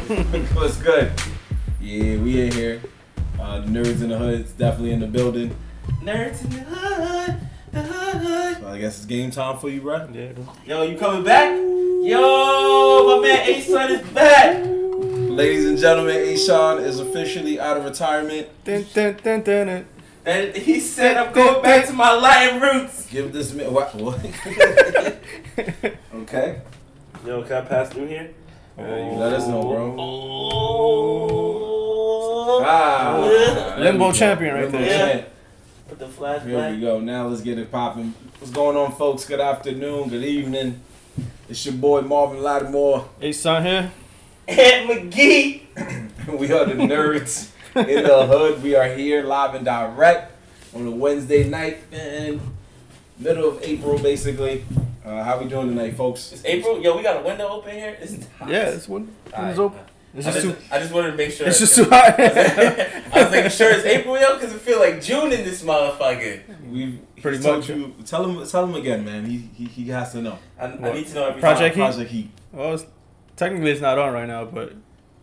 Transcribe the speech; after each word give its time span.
people? 0.00 0.40
What's 0.54 0.76
good? 0.76 1.12
Yeah, 1.80 2.16
we 2.18 2.40
in 2.42 2.52
here. 2.52 2.82
Uh, 3.40 3.60
the 3.60 3.66
nerds 3.66 4.02
in 4.02 4.08
the 4.08 4.18
hood 4.18 4.40
is 4.40 4.52
definitely 4.52 4.92
in 4.92 5.00
the 5.00 5.06
building. 5.06 5.54
Nerds 6.00 6.44
in 6.44 6.50
the 6.50 6.60
hood, 6.60 7.40
the 7.72 7.82
hood, 7.82 8.22
hood. 8.22 8.56
So 8.60 8.68
I 8.68 8.78
guess 8.78 8.98
it's 8.98 9.06
game 9.06 9.30
time 9.30 9.58
for 9.58 9.68
you, 9.68 9.80
bro. 9.80 10.08
Yeah. 10.12 10.32
Yo, 10.64 10.82
you 10.82 10.96
coming 10.96 11.24
back? 11.24 11.50
Yo, 11.56 13.16
my 13.20 13.26
man 13.26 13.48
A 13.48 13.60
Son 13.60 13.90
is 13.90 14.08
back. 14.10 14.64
Ladies 14.64 15.66
and 15.66 15.78
gentlemen, 15.78 16.16
Ashawn 16.16 16.82
is 16.82 17.00
officially 17.00 17.58
out 17.58 17.76
of 17.76 17.84
retirement. 17.84 18.48
Dun, 18.64 18.84
dun, 18.92 19.16
dun, 19.22 19.42
dun, 19.42 19.66
dun. 19.66 19.86
And 20.24 20.56
he 20.56 20.78
said 20.78 21.16
I'm 21.16 21.32
going 21.32 21.62
back 21.62 21.86
to 21.86 21.92
my 21.92 22.14
Latin 22.14 22.60
roots. 22.60 23.06
Give 23.10 23.32
this 23.32 23.52
man 23.52 23.72
what? 23.72 23.94
what? 23.94 24.20
okay. 26.14 26.60
Yo, 27.26 27.42
can 27.42 27.52
I 27.52 27.60
pass 27.62 27.88
through 27.90 28.06
here? 28.06 28.30
You 28.78 28.84
let 28.84 29.34
us 29.34 29.46
know, 29.48 29.62
bro. 29.62 29.96
Oh. 29.98 31.42
Ah, 32.64 33.74
Limbo 33.78 34.12
champion 34.12 34.54
right 34.54 34.62
Limbo 34.64 34.78
there. 34.78 35.16
Yeah. 35.16 35.24
Put 35.88 35.98
the 35.98 36.08
Here 36.40 36.70
we 36.70 36.80
go. 36.80 36.98
Now 37.00 37.26
let's 37.26 37.42
get 37.42 37.58
it 37.58 37.70
popping. 37.70 38.14
What's 38.38 38.50
going 38.50 38.78
on, 38.78 38.92
folks? 38.92 39.26
Good 39.26 39.40
afternoon. 39.40 40.08
Good 40.08 40.24
evening. 40.24 40.80
It's 41.50 41.66
your 41.66 41.74
boy 41.74 42.00
Marvin 42.00 42.42
Lattimore. 42.42 43.10
Hey, 43.20 43.32
son 43.32 43.62
here. 43.62 43.92
Ant 44.48 44.88
McGee. 44.88 45.66
we 46.38 46.50
are 46.50 46.64
the 46.64 46.72
nerds 46.72 47.50
in 47.74 48.04
the 48.04 48.26
hood. 48.26 48.62
We 48.62 48.74
are 48.74 48.88
here 48.94 49.22
live 49.22 49.54
and 49.54 49.66
direct 49.66 50.32
on 50.74 50.86
a 50.86 50.90
Wednesday 50.90 51.46
night 51.46 51.78
and 51.92 52.40
middle 53.22 53.48
of 53.48 53.62
April, 53.62 53.98
basically. 53.98 54.64
Uh, 55.04 55.22
how 55.24 55.38
we 55.40 55.48
doing 55.48 55.68
tonight, 55.68 55.96
folks? 55.96 56.32
It's 56.32 56.44
April. 56.44 56.80
Yo, 56.80 56.96
we 56.96 57.02
got 57.02 57.20
a 57.20 57.26
window 57.26 57.48
open 57.48 57.72
here. 57.72 57.96
It's 58.00 58.26
hot. 58.38 58.48
Yeah, 58.48 58.68
it's 58.70 58.88
one. 58.88 59.12
Alright. 59.32 59.50
It's 59.50 59.58
open. 59.58 59.80
It's 60.14 60.26
I 60.26 60.30
just 60.32 60.44
just, 60.46 60.58
too. 60.58 60.64
I 60.74 60.78
just 60.78 60.92
wanted 60.92 61.10
to 61.12 61.16
make 61.16 61.30
sure. 61.32 61.46
It's 61.46 61.58
just 61.58 61.74
too 61.74 61.84
hot. 61.84 62.20
I 62.20 63.00
was 63.14 63.30
like, 63.32 63.50
sure 63.50 63.70
it's 63.72 63.84
April, 63.86 64.20
yo, 64.20 64.34
because 64.34 64.52
it 64.54 64.60
feel 64.60 64.78
like 64.78 65.00
June 65.02 65.32
in 65.32 65.42
this 65.44 65.62
motherfucker. 65.62 66.42
We 66.70 67.00
Pretty 67.20 67.38
much. 67.48 67.68
you. 67.68 67.94
Tell 68.04 68.28
him. 68.28 68.46
Tell 68.46 68.64
him 68.64 68.74
again, 68.74 69.04
man. 69.04 69.24
He 69.24 69.38
he, 69.54 69.64
he 69.64 69.88
has 69.90 70.12
to 70.12 70.20
know. 70.22 70.38
I, 70.58 70.66
I 70.66 70.92
need 70.92 71.06
to 71.06 71.14
know 71.14 71.26
every 71.28 71.40
Project 71.40 71.76
time. 71.76 71.86
Heat? 71.90 71.94
Project 71.94 72.10
Heat. 72.10 72.30
well, 72.52 72.74
it's, 72.74 72.84
technically 73.36 73.70
it's 73.70 73.80
not 73.80 73.98
on 73.98 74.12
right 74.12 74.26
now, 74.28 74.44
but 74.44 74.74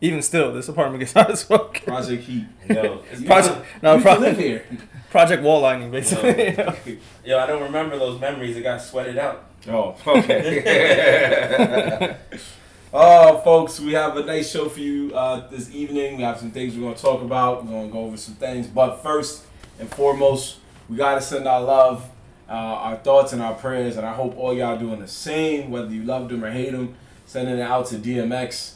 even 0.02 0.22
still, 0.22 0.52
this 0.54 0.68
apartment 0.70 1.02
gets 1.02 1.14
hot 1.14 1.30
as 1.30 1.44
fuck. 1.44 1.84
Project 1.84 2.24
Heat. 2.24 2.46
No, 2.70 3.04
it's 3.12 3.22
You 3.22 3.28
Project- 3.28 3.58
used 3.58 3.84
no, 3.84 3.98
to- 3.98 4.04
you 4.04 4.10
used 4.10 4.22
live 4.22 4.36
project- 4.36 4.40
here. 4.40 4.66
Project 5.10 5.42
wall 5.42 5.62
lining, 5.62 5.90
basically. 5.90 6.56
Yo, 7.26 7.40
I 7.40 7.48
don't 7.48 7.64
remember 7.64 7.98
those 7.98 8.22
memories. 8.22 8.56
It 8.56 8.62
got 8.62 8.80
sweated 8.80 9.18
out. 9.18 9.44
Oh, 9.68 9.96
okay. 10.06 12.16
oh, 12.94 13.40
folks, 13.40 13.80
we 13.80 13.94
have 13.94 14.16
a 14.18 14.24
nice 14.24 14.52
show 14.52 14.70
for 14.70 14.80
you 14.80 15.12
uh, 15.16 15.50
this 15.50 15.74
evening. 15.74 16.18
We 16.18 16.24
have 16.24 16.38
some 16.38 16.52
things 16.52 16.76
we're 16.76 16.82
going 16.82 16.94
to 16.94 17.02
talk 17.02 17.24
about. 17.24 17.66
We're 17.66 17.72
going 17.72 17.88
to 17.88 17.94
go 17.94 18.02
over 18.02 18.18
some 18.18 18.36
things. 18.36 18.68
But 18.68 18.98
first 18.98 19.46
and 19.80 19.90
foremost, 19.90 20.58
we 20.88 20.98
got 20.98 21.16
to 21.16 21.22
send 21.22 21.48
our 21.48 21.62
love, 21.62 22.08
uh, 22.48 22.52
our 22.52 22.98
thoughts, 22.98 23.34
and 23.34 23.42
our 23.42 23.56
prayers. 23.56 23.98
And 23.98 24.06
I 24.06 24.14
hope 24.14 24.38
all 24.38 24.54
y'all 24.54 24.78
doing 24.78 25.00
the 25.00 25.08
same, 25.08 25.72
whether 25.72 25.92
you 25.92 26.04
loved 26.04 26.32
him 26.32 26.46
or 26.46 26.52
hate 26.52 26.74
him. 26.74 26.96
Sending 27.26 27.58
it 27.58 27.62
out 27.62 27.88
to 27.88 27.96
DMX. 27.96 28.76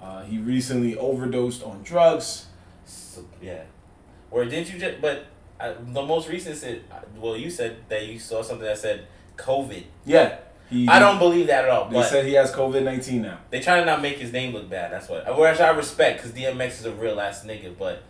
Uh, 0.00 0.22
he 0.22 0.38
recently 0.38 0.96
overdosed 0.96 1.64
on 1.64 1.82
drugs. 1.82 2.46
So, 2.86 3.24
yeah. 3.40 3.62
Or 4.30 4.44
didn't 4.44 4.72
you 4.72 4.78
just? 4.78 5.00
But 5.00 5.26
uh, 5.62 5.74
the 5.92 6.02
most 6.02 6.28
recent 6.28 6.56
said. 6.56 6.82
Well, 7.16 7.36
you 7.36 7.50
said 7.50 7.76
that 7.88 8.06
you 8.06 8.18
saw 8.18 8.42
something 8.42 8.64
that 8.66 8.78
said 8.78 9.06
COVID. 9.36 9.84
Yeah. 10.04 10.38
He, 10.70 10.88
I 10.88 10.98
don't 10.98 11.18
believe 11.18 11.46
that 11.48 11.64
at 11.64 11.70
all. 11.70 11.88
They 11.90 12.02
said 12.02 12.24
he 12.24 12.32
has 12.32 12.50
COVID 12.50 12.82
19 12.82 13.20
now. 13.22 13.38
they 13.50 13.60
try 13.60 13.78
to 13.80 13.84
not 13.84 14.00
make 14.00 14.18
his 14.18 14.32
name 14.32 14.54
look 14.54 14.70
bad. 14.70 14.90
That's 14.92 15.08
what. 15.08 15.26
Which 15.38 15.60
I 15.60 15.68
respect, 15.70 16.22
because 16.22 16.32
DMX 16.38 16.68
is 16.80 16.86
a 16.86 16.92
real 16.92 17.20
ass 17.20 17.44
nigga. 17.44 17.76
But 17.78 18.02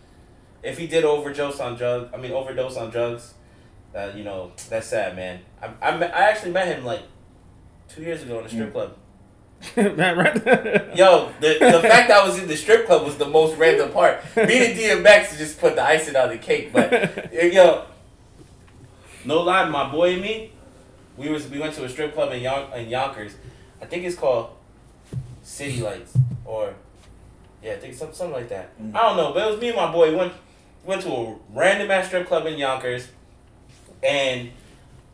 if 0.61 0.77
he 0.77 0.87
did 0.87 1.03
overdose 1.03 1.59
on 1.59 1.75
drugs, 1.75 2.09
I 2.13 2.17
mean 2.17 2.31
overdose 2.31 2.77
on 2.77 2.89
drugs, 2.89 3.33
uh, 3.93 4.11
you 4.15 4.23
know 4.23 4.51
that's 4.69 4.87
sad, 4.87 5.15
man. 5.15 5.41
I, 5.61 5.67
I, 5.81 5.89
I 6.05 6.21
actually 6.29 6.51
met 6.51 6.67
him 6.67 6.85
like 6.85 7.01
two 7.89 8.01
years 8.01 8.23
ago 8.23 8.39
in 8.39 8.45
a 8.45 8.49
strip 8.49 8.69
Mm. 8.69 8.73
club. 8.73 8.95
Man, 9.77 10.17
right? 10.17 10.35
Yo, 10.95 11.31
the 11.39 11.57
the 11.59 11.81
fact 11.81 12.09
that 12.09 12.21
I 12.21 12.27
was 12.27 12.37
in 12.37 12.47
the 12.47 12.57
strip 12.57 12.85
club 12.85 13.05
was 13.05 13.17
the 13.17 13.27
most 13.27 13.57
random 13.57 13.91
part. 13.91 14.23
Me 14.35 14.65
and 14.65 14.77
DMX 14.77 15.37
just 15.37 15.59
put 15.59 15.75
the 15.75 15.83
icing 15.83 16.15
on 16.15 16.29
the 16.29 16.37
cake, 16.37 16.73
but 16.73 17.33
yo, 17.53 17.85
no 19.25 19.41
lie, 19.41 19.67
my 19.69 19.89
boy 19.89 20.13
and 20.13 20.21
me, 20.21 20.51
we 21.17 21.29
was 21.29 21.47
we 21.47 21.59
went 21.59 21.73
to 21.75 21.85
a 21.85 21.89
strip 21.89 22.13
club 22.13 22.31
in 22.33 22.41
Yon- 22.41 22.73
in 22.73 22.89
Yonkers. 22.89 23.35
I 23.81 23.85
think 23.85 24.03
it's 24.03 24.17
called 24.17 24.49
City 25.43 25.81
Lights 25.81 26.17
or 26.45 26.73
yeah, 27.61 27.73
I 27.73 27.75
think 27.77 27.93
something 27.93 28.15
something 28.15 28.35
like 28.35 28.49
that. 28.49 28.77
Mm. 28.81 28.95
I 28.95 29.01
don't 29.01 29.17
know, 29.17 29.33
but 29.33 29.47
it 29.47 29.51
was 29.51 29.61
me 29.61 29.69
and 29.69 29.77
my 29.77 29.91
boy. 29.91 30.11
We 30.11 30.17
went 30.17 30.33
went 30.83 31.01
to 31.03 31.09
a 31.09 31.35
random 31.53 31.89
ass 31.89 32.07
strip 32.07 32.27
club 32.27 32.45
in 32.45 32.57
Yonkers, 32.57 33.07
and 34.01 34.51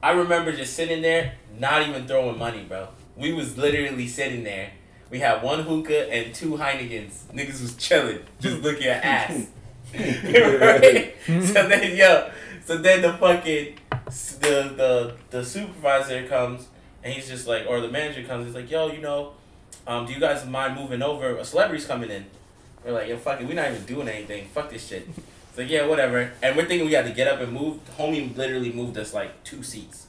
I 0.01 0.11
remember 0.11 0.51
just 0.51 0.73
sitting 0.73 1.01
there, 1.01 1.35
not 1.57 1.87
even 1.87 2.07
throwing 2.07 2.37
money, 2.37 2.63
bro. 2.63 2.87
We 3.19 3.33
was 3.33 3.57
literally 3.57 4.07
sitting 4.07 4.43
there. 4.43 4.71
We 5.09 5.19
had 5.19 5.43
one 5.43 5.63
hookah 5.63 6.11
and 6.11 6.33
two 6.33 6.51
Heinekens. 6.51 7.25
Niggas 7.33 7.61
was 7.61 7.75
chilling, 7.75 8.19
just 8.39 8.61
looking 8.63 8.87
at 8.87 9.03
ass. 9.03 9.47
right? 9.93 11.13
so 11.25 11.67
then, 11.67 11.97
yo, 11.97 12.31
so 12.63 12.77
then 12.77 13.01
the 13.01 13.13
fucking 13.13 13.75
the 14.39 14.73
the 14.75 15.15
the 15.31 15.43
supervisor 15.43 16.27
comes 16.27 16.67
and 17.03 17.13
he's 17.13 17.27
just 17.27 17.47
like, 17.47 17.65
or 17.67 17.81
the 17.81 17.89
manager 17.89 18.23
comes. 18.23 18.45
He's 18.45 18.55
like, 18.55 18.69
yo, 18.69 18.91
you 18.91 19.01
know, 19.01 19.33
um, 19.87 20.05
do 20.05 20.13
you 20.13 20.19
guys 20.19 20.45
mind 20.45 20.75
moving 20.75 21.01
over? 21.01 21.35
A 21.37 21.43
celebrity's 21.43 21.85
coming 21.85 22.09
in. 22.09 22.25
We're 22.85 22.91
like, 22.91 23.09
yo, 23.09 23.17
fuck 23.17 23.41
it, 23.41 23.47
we're 23.47 23.55
not 23.55 23.71
even 23.71 23.83
doing 23.83 24.07
anything. 24.07 24.47
Fuck 24.47 24.69
this 24.69 24.87
shit. 24.87 25.07
It's 25.49 25.57
like, 25.57 25.69
yeah, 25.69 25.85
whatever. 25.85 26.31
And 26.41 26.55
we're 26.55 26.65
thinking 26.65 26.87
we 26.87 26.93
had 26.93 27.05
to 27.05 27.11
get 27.11 27.27
up 27.27 27.41
and 27.41 27.51
move. 27.51 27.79
Homie 27.97 28.35
literally 28.37 28.71
moved 28.71 28.97
us 28.97 29.13
like 29.13 29.43
two 29.43 29.63
seats 29.63 30.07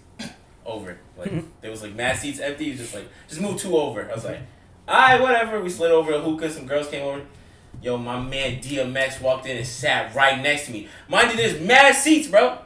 over. 0.71 0.99
Like 1.17 1.31
mm-hmm. 1.31 1.47
there 1.61 1.71
was 1.71 1.83
like 1.83 1.95
mad 1.95 2.17
seats 2.17 2.41
empty. 2.41 2.71
He 2.71 2.77
just 2.77 2.95
like, 2.95 3.09
just 3.29 3.41
move 3.41 3.61
two 3.61 3.77
over. 3.77 4.09
I 4.11 4.15
was 4.15 4.25
like, 4.25 4.41
alright, 4.89 5.21
whatever. 5.21 5.61
We 5.61 5.71
slid 5.71 5.91
over 5.91 6.13
a 6.13 6.21
hookah. 6.21 6.51
Some 6.51 6.67
girls 6.67 6.89
came 6.89 7.03
over. 7.03 7.23
Yo, 7.83 7.97
my 7.97 8.21
man 8.21 8.61
DMX 8.61 9.21
walked 9.21 9.47
in 9.47 9.57
and 9.57 9.67
sat 9.67 10.15
right 10.15 10.43
next 10.43 10.67
to 10.67 10.73
me. 10.73 10.89
Mind 11.09 11.31
you, 11.31 11.37
there's 11.37 11.61
mad 11.61 11.95
seats, 11.95 12.29
bro. 12.29 12.59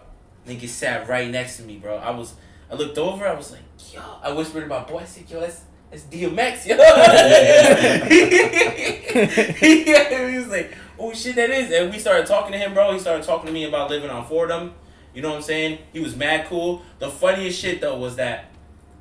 Nigga 0.47 0.69
sat 0.69 1.09
right 1.09 1.31
next 1.31 1.59
to 1.59 1.63
me, 1.63 1.79
bro. 1.79 1.97
I 1.97 2.11
was, 2.11 2.35
I 2.71 2.75
looked 2.75 2.99
over. 2.99 3.27
I 3.27 3.35
was 3.35 3.53
like, 3.53 3.63
yo. 3.93 4.01
I 4.23 4.33
whispered 4.33 4.63
to 4.63 4.67
my 4.67 4.83
boy. 4.83 4.99
I 4.99 5.05
said, 5.05 5.31
yo, 5.31 5.41
that's 5.41 5.63
that's 5.95 6.05
DMX, 6.05 6.67
yo. 6.67 6.77
he 10.31 10.39
was 10.39 10.49
like, 10.49 10.75
oh 10.99 11.13
shit, 11.13 11.37
that 11.37 11.51
is. 11.51 11.71
And 11.71 11.93
we 11.93 12.01
started 12.01 12.27
talking 12.27 12.51
to 12.51 12.59
him, 12.59 12.75
bro. 12.75 12.93
He 12.93 12.99
started 12.99 13.25
talking 13.25 13.47
to 13.47 13.53
me 13.53 13.65
about 13.65 13.91
living 13.91 14.11
on 14.11 14.27
Fordham. 14.27 14.75
You 15.15 15.23
know 15.23 15.31
what 15.31 15.37
I'm 15.37 15.43
saying? 15.43 15.79
He 15.93 16.01
was 16.01 16.17
mad 16.17 16.47
cool. 16.47 16.83
The 16.99 17.09
funniest 17.11 17.59
shit 17.61 17.81
though 17.81 17.97
was 17.99 18.17
that 18.17 18.47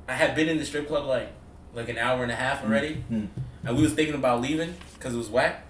I 0.08 0.12
had 0.14 0.34
been 0.34 0.48
in 0.48 0.58
the 0.58 0.64
strip 0.64 0.86
club 0.88 1.06
like 1.06 1.28
like 1.74 1.88
an 1.88 1.98
hour 1.98 2.22
and 2.22 2.30
a 2.30 2.36
half 2.36 2.62
already, 2.62 3.02
Mm. 3.10 3.26
and 3.64 3.76
we 3.76 3.82
was 3.82 3.94
thinking 3.94 4.14
about 4.14 4.40
leaving 4.40 4.74
because 4.94 5.12
it 5.12 5.18
was 5.18 5.28
whack. 5.28 5.64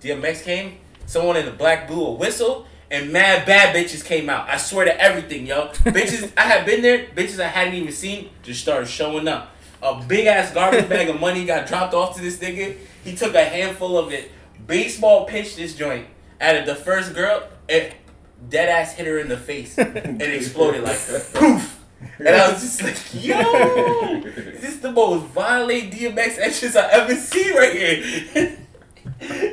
DMX 0.00 0.44
came. 0.44 0.78
Someone 1.06 1.36
in 1.36 1.46
the 1.46 1.52
black 1.52 1.88
blew 1.88 2.06
a 2.06 2.12
whistle. 2.12 2.66
And 2.90 3.12
mad 3.12 3.44
bad 3.44 3.76
bitches 3.76 4.02
came 4.02 4.30
out. 4.30 4.48
I 4.48 4.56
swear 4.56 4.86
to 4.86 4.98
everything, 4.98 5.46
yo. 5.46 5.68
bitches, 5.84 6.32
I 6.38 6.42
had 6.42 6.64
been 6.64 6.80
there. 6.80 7.06
Bitches 7.14 7.38
I 7.38 7.48
hadn't 7.48 7.74
even 7.74 7.92
seen 7.92 8.30
just 8.42 8.62
started 8.62 8.86
showing 8.88 9.28
up. 9.28 9.50
A 9.82 10.02
big 10.08 10.24
ass 10.26 10.54
garbage 10.54 10.88
bag 10.88 11.08
of 11.10 11.20
money 11.20 11.44
got 11.44 11.66
dropped 11.66 11.92
off 11.92 12.16
to 12.16 12.22
this 12.22 12.38
nigga. 12.38 12.76
He 13.04 13.14
took 13.14 13.34
a 13.34 13.44
handful 13.44 13.98
of 13.98 14.10
it. 14.10 14.30
Baseball 14.66 15.26
pitched 15.26 15.56
this 15.56 15.74
joint. 15.74 16.06
Added 16.40 16.64
the 16.64 16.74
first 16.74 17.14
girl, 17.14 17.42
it 17.68 17.94
dead 18.48 18.68
ass 18.68 18.92
hit 18.92 19.06
her 19.06 19.18
in 19.18 19.28
the 19.28 19.36
face. 19.36 19.78
and 19.78 20.22
exploded 20.22 20.82
like 20.82 20.98
poof. 21.34 21.84
And 22.18 22.28
I 22.28 22.52
was 22.52 22.60
just 22.60 22.82
like, 22.82 23.24
yo, 23.24 23.40
is 24.24 24.60
this 24.60 24.76
the 24.78 24.92
most 24.92 25.24
violent 25.26 25.92
DMX 25.92 26.38
entrance 26.38 26.76
I 26.76 26.88
ever 26.90 27.14
seen 27.14 27.54
right 27.56 27.72
here? 27.72 28.58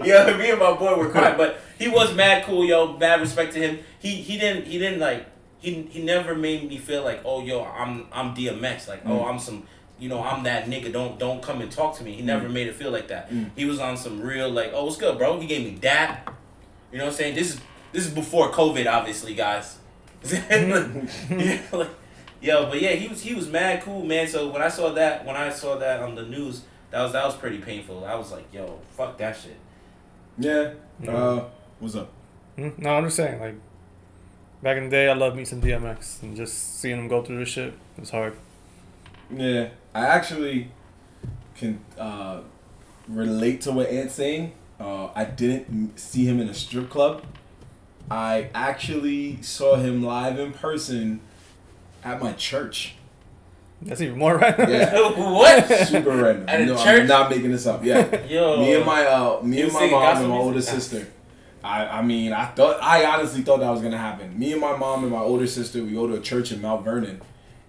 yo, 0.03 0.37
me 0.37 0.51
and 0.51 0.59
my 0.59 0.73
boy 0.73 0.95
were 0.95 1.09
crying, 1.09 1.37
but 1.37 1.59
he 1.79 1.87
was 1.87 2.13
mad 2.13 2.43
cool, 2.43 2.63
yo. 2.63 2.97
Mad 2.97 3.21
respect 3.21 3.53
to 3.53 3.59
him. 3.59 3.79
He 3.99 4.15
he 4.15 4.37
didn't 4.37 4.65
he 4.65 4.77
didn't 4.77 4.99
like 4.99 5.25
he 5.59 5.83
he 5.83 6.03
never 6.03 6.35
made 6.35 6.67
me 6.69 6.77
feel 6.77 7.03
like 7.03 7.21
oh 7.25 7.43
yo 7.43 7.63
I'm 7.63 8.05
I'm 8.11 8.35
DMX 8.35 8.87
like 8.87 9.01
oh 9.05 9.25
I'm 9.25 9.39
some 9.39 9.65
you 9.97 10.09
know 10.09 10.21
I'm 10.21 10.43
that 10.43 10.65
nigga 10.65 10.93
don't 10.93 11.17
don't 11.17 11.41
come 11.41 11.61
and 11.61 11.71
talk 11.71 11.97
to 11.97 12.03
me. 12.03 12.13
He 12.13 12.21
never 12.21 12.47
made 12.47 12.67
it 12.67 12.75
feel 12.75 12.91
like 12.91 13.07
that. 13.07 13.31
Mm. 13.31 13.49
He 13.55 13.65
was 13.65 13.79
on 13.79 13.97
some 13.97 14.21
real 14.21 14.49
like 14.49 14.71
oh 14.73 14.85
what's 14.85 14.97
good 14.97 15.17
bro. 15.17 15.39
He 15.39 15.47
gave 15.47 15.65
me 15.65 15.79
that. 15.79 16.27
You 16.91 16.99
know 16.99 17.05
what 17.05 17.11
I'm 17.11 17.17
saying? 17.17 17.35
This 17.35 17.55
is 17.55 17.61
this 17.95 18.05
is 18.05 18.13
before 18.13 18.51
COVID, 18.51 18.91
obviously, 18.91 19.33
guys. 19.33 19.77
yeah, 20.29 21.61
like, 21.71 21.89
yo, 22.41 22.65
but 22.65 22.81
yeah, 22.81 22.91
he 22.91 23.07
was 23.07 23.21
he 23.21 23.33
was 23.33 23.47
mad 23.47 23.81
cool, 23.83 24.03
man. 24.03 24.27
So 24.27 24.49
when 24.49 24.61
I 24.61 24.67
saw 24.67 24.91
that, 24.93 25.25
when 25.25 25.37
I 25.37 25.49
saw 25.49 25.77
that 25.77 26.01
on 26.01 26.13
the 26.13 26.23
news, 26.23 26.63
that 26.91 27.01
was 27.01 27.13
that 27.13 27.23
was 27.23 27.35
pretty 27.35 27.59
painful. 27.59 28.03
I 28.03 28.15
was 28.15 28.33
like, 28.33 28.53
yo, 28.53 28.79
fuck 28.89 29.17
that 29.19 29.37
shit. 29.37 29.55
Yeah. 30.37 30.73
Yeah. 31.01 31.11
Uh, 31.11 31.45
what's 31.79 31.95
up? 31.95 32.11
Hmm? 32.57 32.69
No, 32.77 32.95
I'm 32.95 33.05
just 33.05 33.15
saying, 33.15 33.39
like, 33.39 33.55
back 34.61 34.75
in 34.75 34.85
the 34.85 34.89
day, 34.89 35.09
I 35.09 35.13
loved 35.13 35.37
me 35.37 35.45
some 35.45 35.61
DMX, 35.61 36.21
and 36.21 36.35
just 36.35 36.81
seeing 36.81 36.97
him 36.97 37.07
go 37.07 37.23
through 37.23 37.39
this 37.39 37.49
shit 37.49 37.73
was 37.97 38.09
hard. 38.09 38.35
Yeah, 39.33 39.69
I 39.93 40.05
actually 40.05 40.69
can 41.55 41.79
uh, 41.97 42.41
relate 43.07 43.61
to 43.61 43.71
what 43.71 43.87
Ant's 43.87 44.15
saying. 44.15 44.51
Uh, 44.79 45.07
I 45.15 45.23
didn't 45.23 45.97
see 45.97 46.25
him 46.25 46.41
in 46.41 46.49
a 46.49 46.53
strip 46.53 46.89
club. 46.89 47.23
I 48.09 48.49
actually 48.53 49.41
saw 49.41 49.77
him 49.77 50.03
live 50.03 50.39
in 50.39 50.53
person 50.53 51.21
at 52.03 52.21
my 52.21 52.33
church. 52.33 52.95
That's 53.81 54.01
even 54.01 54.17
more 54.17 54.37
right. 54.37 54.57
Yeah. 54.57 55.09
what? 55.15 55.87
Super 55.87 56.11
random. 56.11 56.45
At 56.47 56.61
a 56.61 56.65
no, 56.65 56.75
church? 56.75 57.01
I'm 57.01 57.07
not 57.07 57.29
making 57.29 57.51
this 57.51 57.65
up. 57.67 57.83
Yeah. 57.83 58.25
Yo. 58.25 58.57
me 58.59 58.75
and 58.75 58.85
my 58.85 59.05
uh, 59.05 59.41
me 59.43 59.61
and 59.61 59.73
my 59.73 59.79
singing 59.79 59.95
mom 59.95 60.17
and 60.17 60.29
my 60.29 60.35
older 60.35 60.53
music? 60.53 60.73
sister. 60.73 61.07
I, 61.63 61.87
I 61.87 62.01
mean, 62.03 62.31
I 62.31 62.45
thought 62.45 62.81
I 62.81 63.05
honestly 63.05 63.41
thought 63.41 63.59
that 63.59 63.69
was 63.69 63.81
gonna 63.81 63.97
happen. 63.97 64.37
Me 64.37 64.51
and 64.51 64.61
my 64.61 64.77
mom 64.77 65.03
and 65.03 65.11
my 65.11 65.19
older 65.19 65.47
sister, 65.47 65.83
we 65.83 65.93
go 65.93 66.07
to 66.07 66.13
a 66.13 66.21
church 66.21 66.51
in 66.51 66.61
Mount 66.61 66.85
Vernon, 66.85 67.21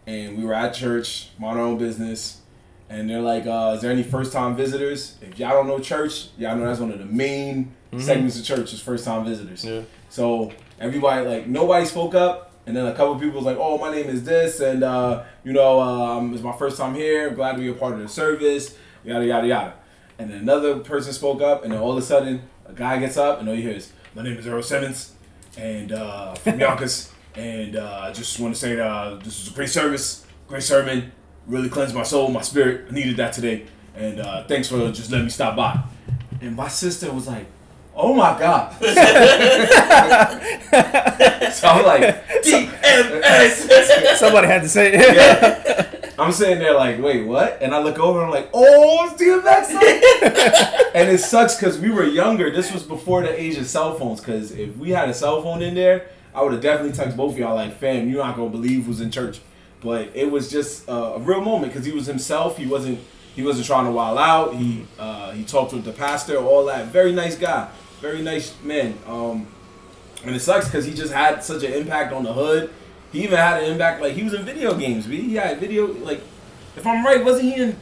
and 0.06 0.36
we 0.36 0.44
were 0.44 0.54
at 0.54 0.74
church, 0.74 1.30
mind 1.38 1.58
our 1.58 1.64
own 1.64 1.78
business, 1.78 2.42
and 2.88 3.08
they're 3.10 3.20
like, 3.20 3.46
uh, 3.46 3.74
"Is 3.76 3.82
there 3.82 3.90
any 3.90 4.02
first 4.02 4.32
time 4.32 4.56
visitors? 4.56 5.16
If 5.20 5.38
y'all 5.38 5.50
don't 5.50 5.66
know 5.66 5.78
church, 5.78 6.28
y'all 6.38 6.56
know 6.56 6.66
that's 6.66 6.80
one 6.80 6.92
of 6.92 6.98
the 6.98 7.04
main 7.04 7.74
segments 7.98 8.38
of 8.38 8.44
church 8.44 8.72
is 8.72 8.80
first 8.80 9.04
time 9.04 9.24
visitors." 9.24 9.64
Yeah. 9.64 9.82
So 10.08 10.52
everybody 10.80 11.26
like 11.26 11.46
nobody 11.46 11.84
spoke 11.86 12.14
up, 12.14 12.52
and 12.66 12.76
then 12.76 12.86
a 12.86 12.94
couple 12.94 13.18
people 13.18 13.36
was 13.36 13.44
like, 13.44 13.58
"Oh, 13.58 13.78
my 13.78 13.90
name 13.90 14.06
is 14.06 14.24
this, 14.24 14.60
and 14.60 14.82
uh, 14.82 15.24
you 15.44 15.52
know, 15.52 15.80
um, 15.80 16.34
it's 16.34 16.42
my 16.42 16.56
first 16.56 16.76
time 16.76 16.94
here. 16.94 17.30
glad 17.30 17.52
to 17.52 17.58
be 17.58 17.68
a 17.68 17.74
part 17.74 17.94
of 17.94 18.00
the 18.00 18.08
service." 18.08 18.76
Yada 19.04 19.24
yada 19.24 19.46
yada. 19.46 19.74
And 20.18 20.30
then 20.30 20.38
another 20.40 20.78
person 20.78 21.12
spoke 21.12 21.40
up, 21.42 21.62
and 21.62 21.72
then 21.72 21.80
all 21.80 21.92
of 21.92 21.98
a 21.98 22.02
sudden, 22.02 22.42
a 22.66 22.72
guy 22.72 22.98
gets 22.98 23.16
up, 23.16 23.38
and 23.40 23.48
all 23.48 23.54
you 23.54 23.62
hear 23.62 23.76
is, 23.76 23.92
"My 24.14 24.22
name 24.22 24.36
is 24.36 24.46
Earl 24.46 24.62
Simmons, 24.62 25.12
and 25.56 25.92
uh, 25.92 26.34
from 26.34 26.58
Yonkers, 26.66 27.12
and 27.34 27.76
uh, 27.76 28.00
I 28.04 28.12
just 28.12 28.40
want 28.40 28.54
to 28.54 28.60
say 28.60 28.74
that 28.76 28.86
uh, 28.86 29.14
this 29.16 29.38
was 29.44 29.48
a 29.52 29.54
great 29.54 29.68
service, 29.70 30.24
great 30.48 30.62
sermon, 30.62 31.12
really 31.46 31.68
cleansed 31.68 31.94
my 31.94 32.02
soul, 32.02 32.28
my 32.28 32.42
spirit. 32.42 32.86
I 32.90 32.94
needed 32.94 33.16
that 33.18 33.32
today, 33.32 33.66
and 33.94 34.20
uh, 34.20 34.44
thanks 34.44 34.68
for 34.68 34.90
just 34.92 35.10
letting 35.10 35.26
me 35.26 35.30
stop 35.30 35.56
by." 35.56 35.82
And 36.40 36.54
my 36.56 36.68
sister 36.68 37.12
was 37.12 37.26
like, 37.26 37.46
"Oh 37.94 38.14
my 38.14 38.38
god." 38.38 38.72
so 41.52 41.68
I'm 41.68 41.84
like, 41.84 42.26
DMX. 42.42 44.16
Somebody 44.16 44.46
had 44.46 44.62
to 44.62 44.68
say 44.68 44.92
it. 44.94 45.16
yeah. 45.16 45.86
I'm 46.18 46.32
sitting 46.32 46.58
there 46.58 46.74
like, 46.74 47.00
wait, 47.00 47.26
what? 47.26 47.58
And 47.60 47.74
I 47.74 47.82
look 47.82 47.98
over 47.98 48.20
and 48.22 48.26
I'm 48.26 48.32
like, 48.32 48.48
oh, 48.54 49.10
it's 49.10 49.20
DMX. 49.22 50.90
and 50.94 51.10
it 51.10 51.18
sucks 51.18 51.56
because 51.56 51.78
we 51.78 51.90
were 51.90 52.04
younger. 52.04 52.50
This 52.50 52.72
was 52.72 52.82
before 52.82 53.22
the 53.22 53.40
age 53.40 53.58
of 53.58 53.66
cell 53.66 53.98
phones. 53.98 54.20
Because 54.20 54.52
if 54.52 54.76
we 54.76 54.90
had 54.90 55.08
a 55.10 55.14
cell 55.14 55.42
phone 55.42 55.62
in 55.62 55.74
there, 55.74 56.08
I 56.34 56.42
would 56.42 56.52
have 56.52 56.62
definitely 56.62 56.92
texted 56.92 57.16
both 57.16 57.32
of 57.32 57.38
y'all 57.38 57.54
like, 57.54 57.78
fam, 57.78 58.08
you're 58.08 58.24
not 58.24 58.36
gonna 58.36 58.50
believe 58.50 58.84
who's 58.84 59.00
in 59.00 59.10
church. 59.10 59.40
But 59.86 60.10
it 60.14 60.30
was 60.30 60.50
just 60.50 60.88
uh, 60.88 61.12
a 61.16 61.18
real 61.20 61.40
moment 61.40 61.72
because 61.72 61.86
he 61.86 61.92
was 61.92 62.06
himself. 62.06 62.58
He 62.58 62.66
wasn't. 62.66 62.98
He 63.36 63.42
wasn't 63.42 63.66
trying 63.66 63.84
to 63.84 63.90
wild 63.92 64.18
out. 64.18 64.54
He 64.54 64.86
uh, 64.98 65.30
he 65.32 65.44
talked 65.44 65.72
with 65.72 65.84
the 65.84 65.92
pastor, 65.92 66.36
all 66.38 66.64
that. 66.66 66.86
Very 66.86 67.12
nice 67.12 67.36
guy. 67.38 67.68
Very 68.00 68.20
nice 68.22 68.54
man. 68.62 68.98
Um, 69.06 69.46
and 70.24 70.34
it 70.34 70.40
sucks 70.40 70.64
because 70.66 70.84
he 70.86 70.92
just 70.94 71.12
had 71.12 71.44
such 71.44 71.62
an 71.62 71.72
impact 71.72 72.12
on 72.12 72.24
the 72.24 72.32
hood. 72.32 72.70
He 73.12 73.22
even 73.24 73.38
had 73.38 73.62
an 73.62 73.70
impact 73.70 74.00
like 74.02 74.14
he 74.14 74.22
was 74.24 74.34
in 74.34 74.42
video 74.44 74.74
games. 74.74 75.06
B. 75.06 75.20
He 75.20 75.34
had 75.36 75.60
video 75.60 75.86
like, 75.86 76.20
if 76.76 76.86
I'm 76.86 77.04
right, 77.04 77.24
wasn't 77.24 77.44
he 77.54 77.62
in? 77.62 77.76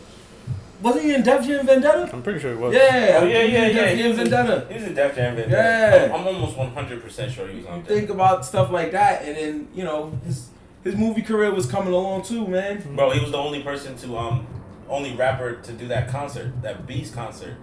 Wasn't 0.83 1.05
he 1.05 1.15
in 1.15 1.23
Def 1.23 1.47
Jam 1.47 1.65
Vendetta? 1.67 2.11
I'm 2.13 2.23
pretty 2.23 2.41
sure 2.41 2.51
he 2.53 2.59
was. 2.59 2.75
Yeah, 2.75 3.21
Oh, 3.23 3.25
yeah, 3.25 3.43
he 3.43 3.45
was 3.45 3.53
yeah, 3.53 3.67
in 3.69 3.77
yeah. 3.77 3.83
Def 3.85 3.97
He 3.97 4.03
Jam 4.03 4.09
was 4.11 4.19
Vendetta. 4.19 4.67
He 4.69 4.75
was 4.75 4.83
in 4.85 4.95
Def 4.95 5.15
Jam. 5.17 5.37
Vendetta. 5.37 5.57
Yeah. 5.57 6.15
I'm, 6.15 6.21
I'm 6.21 6.27
almost 6.27 6.57
100% 6.57 7.31
sure 7.31 7.49
he 7.49 7.57
was 7.57 7.65
You 7.65 7.71
on 7.71 7.85
there. 7.85 7.97
think 7.97 8.11
about 8.11 8.45
stuff 8.45 8.71
like 8.71 8.93
that, 8.93 9.23
and 9.25 9.37
then 9.37 9.69
you 9.75 9.85
know 9.85 10.13
his 10.27 10.49
his 10.85 10.95
movie 10.95 11.23
career 11.23 11.53
was 11.53 11.67
coming 11.67 11.93
along 11.93 12.23
too, 12.23 12.47
man. 12.47 12.83
Bro, 12.95 13.11
he 13.11 13.21
was 13.21 13.31
the 13.33 13.39
only 13.39 13.63
person 13.63 13.97
to, 13.97 14.17
um, 14.17 14.47
only 14.89 15.15
rapper 15.17 15.55
to 15.57 15.73
do 15.73 15.89
that 15.89 16.09
concert, 16.09 16.53
that 16.63 16.87
Beast 16.87 17.15
concert. 17.15 17.57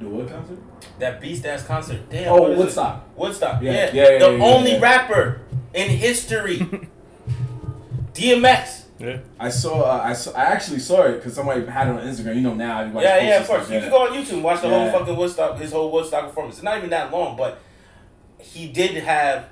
The 0.00 0.08
what 0.08 0.28
concert? 0.28 0.58
That 1.00 1.20
Beast 1.20 1.44
ass 1.44 1.64
concert. 1.64 2.08
Damn. 2.08 2.32
Oh, 2.32 2.42
what 2.42 2.50
is 2.52 2.56
it? 2.56 2.60
Woodstock. 2.62 3.18
Woodstock. 3.18 3.62
Yeah, 3.62 3.72
Yeah. 3.72 3.90
yeah, 3.92 4.08
yeah, 4.10 4.18
the 4.20 4.36
yeah, 4.38 4.44
only 4.44 4.72
yeah. 4.74 4.80
rapper 4.80 5.40
in 5.74 5.90
history. 5.90 6.58
DMX. 8.14 8.84
Yeah. 8.98 9.18
I 9.38 9.48
saw. 9.48 9.82
Uh, 9.82 10.00
I 10.04 10.12
saw. 10.12 10.32
I 10.32 10.44
actually 10.44 10.80
saw 10.80 11.02
it 11.02 11.14
because 11.16 11.34
somebody 11.34 11.64
had 11.66 11.86
it 11.88 11.90
on 11.90 12.00
Instagram. 12.02 12.34
You 12.36 12.40
know 12.42 12.54
now. 12.54 12.80
everybody 12.80 13.06
Yeah, 13.06 13.20
yeah, 13.22 13.40
of 13.40 13.46
course. 13.46 13.60
stuff, 13.66 13.70
You 13.70 13.76
yeah. 13.76 13.80
can 13.82 13.90
go 13.90 14.06
on 14.06 14.08
YouTube 14.12 14.32
and 14.34 14.44
watch 14.44 14.60
the 14.60 14.68
Yeah. 14.68 14.90
whole 14.90 15.00
fucking 15.00 15.16
Woodstock, 15.16 15.58
his 15.58 15.72
whole 15.72 15.90
Woodstock 15.92 16.26
performance. 16.26 16.56
It's 16.56 16.64
not 16.64 16.78
even 16.78 16.90
that 16.90 17.12
long, 17.12 17.36
but 17.36 17.58
he 18.40 18.68
did 18.68 18.92
have 19.04 19.46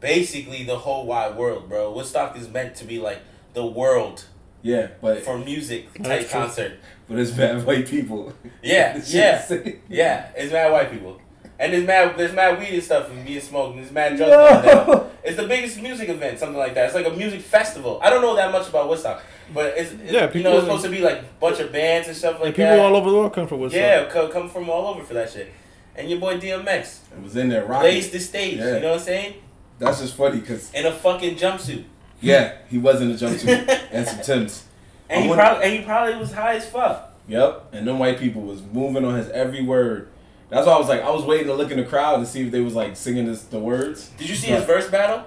basically 0.00 0.64
the 0.64 0.78
whole 0.78 1.06
wide 1.06 1.36
world, 1.36 1.68
bro. 1.68 1.92
Woodstock 1.92 2.36
is 2.36 2.48
meant 2.48 2.74
to 2.76 2.84
be 2.84 2.98
like 2.98 3.20
the 3.54 3.64
world 3.66 4.24
Yeah, 4.62 4.88
but 5.00 5.22
for 5.22 5.38
music 5.38 5.92
That's 5.94 6.24
type 6.24 6.30
concert. 6.30 6.72
but 7.08 7.18
it's 7.18 7.30
bad 7.32 7.64
white 7.66 7.86
people. 7.88 8.32
Yeah, 8.62 9.00
yeah, 9.06 9.44
yeah. 9.88 10.30
It's 10.36 10.52
mad 10.52 10.72
white 10.72 10.90
people. 10.90 11.20
And 11.58 11.74
there's 11.74 11.86
mad, 11.86 12.16
there's 12.16 12.32
mad 12.32 12.58
weed 12.58 12.72
and 12.72 12.82
stuff 12.82 13.10
and 13.10 13.24
being 13.26 13.40
smoked. 13.40 13.74
And 13.76 13.80
there's 13.84 13.92
mad 13.92 14.16
drugs. 14.16 14.66
No. 14.66 15.10
It's 15.22 15.36
the 15.36 15.46
biggest 15.46 15.78
music 15.82 16.08
event, 16.08 16.38
something 16.38 16.56
like 16.56 16.72
that. 16.74 16.86
It's 16.86 16.94
like 16.94 17.06
a 17.06 17.10
music 17.10 17.42
festival. 17.42 18.00
I 18.02 18.08
don't 18.08 18.22
know 18.22 18.34
that 18.36 18.50
much 18.50 18.66
about 18.70 18.88
Woodstock, 18.88 19.22
but 19.52 19.74
it's, 19.76 19.92
it's 19.92 20.10
Yeah, 20.10 20.22
you 20.22 20.28
people- 20.28 20.52
know 20.52 20.56
it's 20.56 20.64
supposed 20.66 20.84
to 20.84 20.90
be 20.90 21.00
like 21.02 21.18
a 21.18 21.24
bunch 21.38 21.58
of 21.60 21.70
bands 21.70 22.08
and 22.08 22.16
stuff 22.16 22.36
like 22.36 22.46
And 22.46 22.54
people 22.54 22.70
that. 22.70 22.78
all 22.80 22.96
over 22.96 23.10
the 23.10 23.16
world 23.16 23.34
come 23.34 23.46
from 23.46 23.60
Woodstock. 23.60 23.78
Yeah, 23.82 24.06
co- 24.10 24.28
come 24.28 24.48
from 24.48 24.70
all 24.70 24.86
over 24.94 25.04
for 25.04 25.12
that 25.14 25.30
shit. 25.30 25.52
And 25.96 26.08
your 26.08 26.18
boy 26.18 26.38
DMX 26.38 27.00
It 27.14 27.22
was 27.22 27.36
in 27.36 27.50
there 27.50 27.66
rocking. 27.66 27.90
blazed 27.90 28.12
the 28.12 28.20
stage. 28.20 28.56
Yeah. 28.56 28.76
You 28.76 28.80
know 28.80 28.90
what 28.92 29.00
I'm 29.00 29.04
saying? 29.04 29.34
That's 29.80 30.00
just 30.00 30.14
funny 30.14 30.38
because 30.40 30.72
In 30.72 30.86
a 30.86 30.92
fucking 30.92 31.34
jumpsuit. 31.36 31.84
yeah, 32.20 32.58
he 32.68 32.78
was 32.78 33.00
in 33.00 33.10
a 33.10 33.14
jumpsuit 33.14 33.88
and 33.90 34.06
some 34.06 34.20
Tims. 34.20 34.64
And 35.08 35.18
I 35.18 35.22
he 35.22 35.28
wonder- 35.28 35.42
probably 35.42 35.64
and 35.64 35.72
he 35.74 35.82
probably 35.84 36.14
was 36.16 36.32
high 36.32 36.54
as 36.54 36.68
fuck. 36.68 37.12
Yep, 37.26 37.70
and 37.72 37.86
them 37.88 37.98
white 37.98 38.18
people 38.18 38.42
was 38.42 38.62
moving 38.62 39.04
on 39.04 39.14
his 39.16 39.28
every 39.30 39.62
word. 39.64 40.08
That's 40.50 40.66
why 40.66 40.72
I 40.74 40.78
was 40.78 40.88
like, 40.88 41.00
I 41.02 41.10
was 41.10 41.24
waiting 41.24 41.46
to 41.46 41.54
look 41.54 41.70
in 41.70 41.78
the 41.78 41.84
crowd 41.84 42.18
and 42.18 42.26
see 42.28 42.42
if 42.42 42.50
they 42.52 42.60
was 42.60 42.74
like 42.74 42.96
singing 42.96 43.26
this, 43.26 43.42
the 43.42 43.58
words. 43.60 44.08
Did 44.18 44.28
you 44.28 44.34
see 44.36 44.48
his 44.48 44.64
verse 44.64 44.88
battle? 44.88 45.24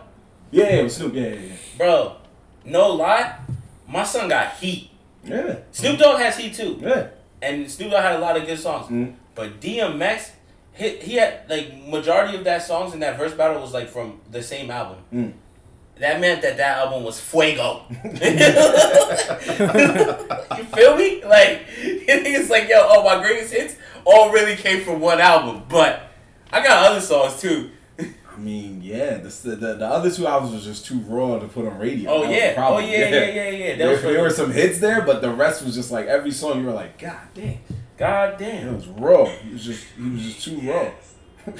Yeah, 0.51 0.65
yeah, 0.65 0.69
it 0.75 0.83
was 0.83 0.95
Snoop. 0.97 1.13
Yeah, 1.15 1.27
yeah, 1.29 1.53
Bro, 1.77 2.18
no 2.66 2.89
lie, 2.94 3.37
my 3.87 4.04
son 4.04 4.30
got 4.30 4.54
heat. 4.56 4.92
yeah. 5.25 5.45
Yeah, 5.47 5.56
Snoop 5.71 5.97
Dogg 5.99 6.19
has 6.19 6.37
heat 6.37 6.54
too. 6.54 6.78
yeah. 6.81 7.07
And 7.42 7.69
Snoop 7.71 7.92
Dogg 7.92 8.04
had 8.04 8.16
a 8.18 8.19
lot 8.19 8.37
of 8.37 8.45
good 8.45 8.59
songs. 8.59 8.87
Mhm. 8.87 9.16
But 9.35 9.59
DMX, 9.59 10.30
he, 10.75 10.97
he 10.97 11.15
had 11.15 11.42
like 11.49 11.75
majority 11.87 12.37
of 12.37 12.44
that 12.45 12.63
songs 12.63 12.94
in 12.94 12.99
that 13.01 13.18
verse 13.18 13.33
battle 13.33 13.61
was 13.61 13.73
like 13.73 13.89
from 13.89 14.19
the 14.31 14.42
same 14.42 14.71
album. 14.71 14.97
Mm. 15.13 15.33
That 15.99 16.19
meant 16.19 16.42
that 16.42 16.57
that 16.57 16.80
album 16.80 17.03
was 17.03 17.19
fuego. 17.19 17.83
you 20.57 20.63
feel 20.65 20.95
me? 20.97 21.23
Like 21.23 21.61
it's 21.77 22.49
like 22.49 22.68
yo, 22.68 22.77
oh 22.89 23.03
my 23.03 23.21
greatest 23.21 23.53
hits 23.53 23.75
all 24.06 24.31
really 24.31 24.56
came 24.56 24.83
from 24.83 24.99
one 24.99 25.19
album, 25.21 25.63
but 25.69 26.11
I 26.51 26.63
got 26.63 26.92
other 26.92 27.01
songs 27.01 27.39
too. 27.39 27.69
I 27.99 28.37
mean, 28.37 28.81
yeah. 28.81 29.18
The, 29.18 29.30
the 29.56 29.75
the 29.75 29.85
other 29.87 30.09
two 30.09 30.25
albums 30.25 30.53
was 30.53 30.63
just 30.63 30.85
too 30.85 30.99
raw 31.01 31.37
to 31.37 31.47
put 31.47 31.68
on 31.68 31.77
radio. 31.77 32.09
Oh 32.09 32.21
That 32.23 32.30
was 32.30 32.30
the 32.30 32.35
yeah, 32.35 32.51
oh 32.51 32.56
problem. 32.56 32.85
yeah, 32.85 32.97
yeah, 32.97 33.25
yeah, 33.30 33.49
yeah. 33.49 33.75
There, 33.75 33.89
was 33.92 34.01
there 34.01 34.21
were 34.21 34.30
some 34.31 34.51
hits 34.51 34.80
there, 34.80 35.01
but 35.03 35.21
the 35.21 35.30
rest 35.30 35.63
was 35.63 35.75
just 35.75 35.92
like 35.92 36.07
every 36.07 36.31
song 36.31 36.59
you 36.59 36.65
were 36.65 36.73
like, 36.73 36.97
God 36.97 37.19
damn, 37.35 37.59
God 37.97 38.38
damn. 38.38 38.50
it 38.50 38.64
damn. 38.64 38.76
was 38.76 38.88
raw. 38.88 39.26
It 39.26 39.54
was 39.54 39.64
just 39.66 39.85
he 39.97 40.09
was 40.09 40.21
just 40.23 40.44
too 40.44 40.59
raw. 40.62 40.90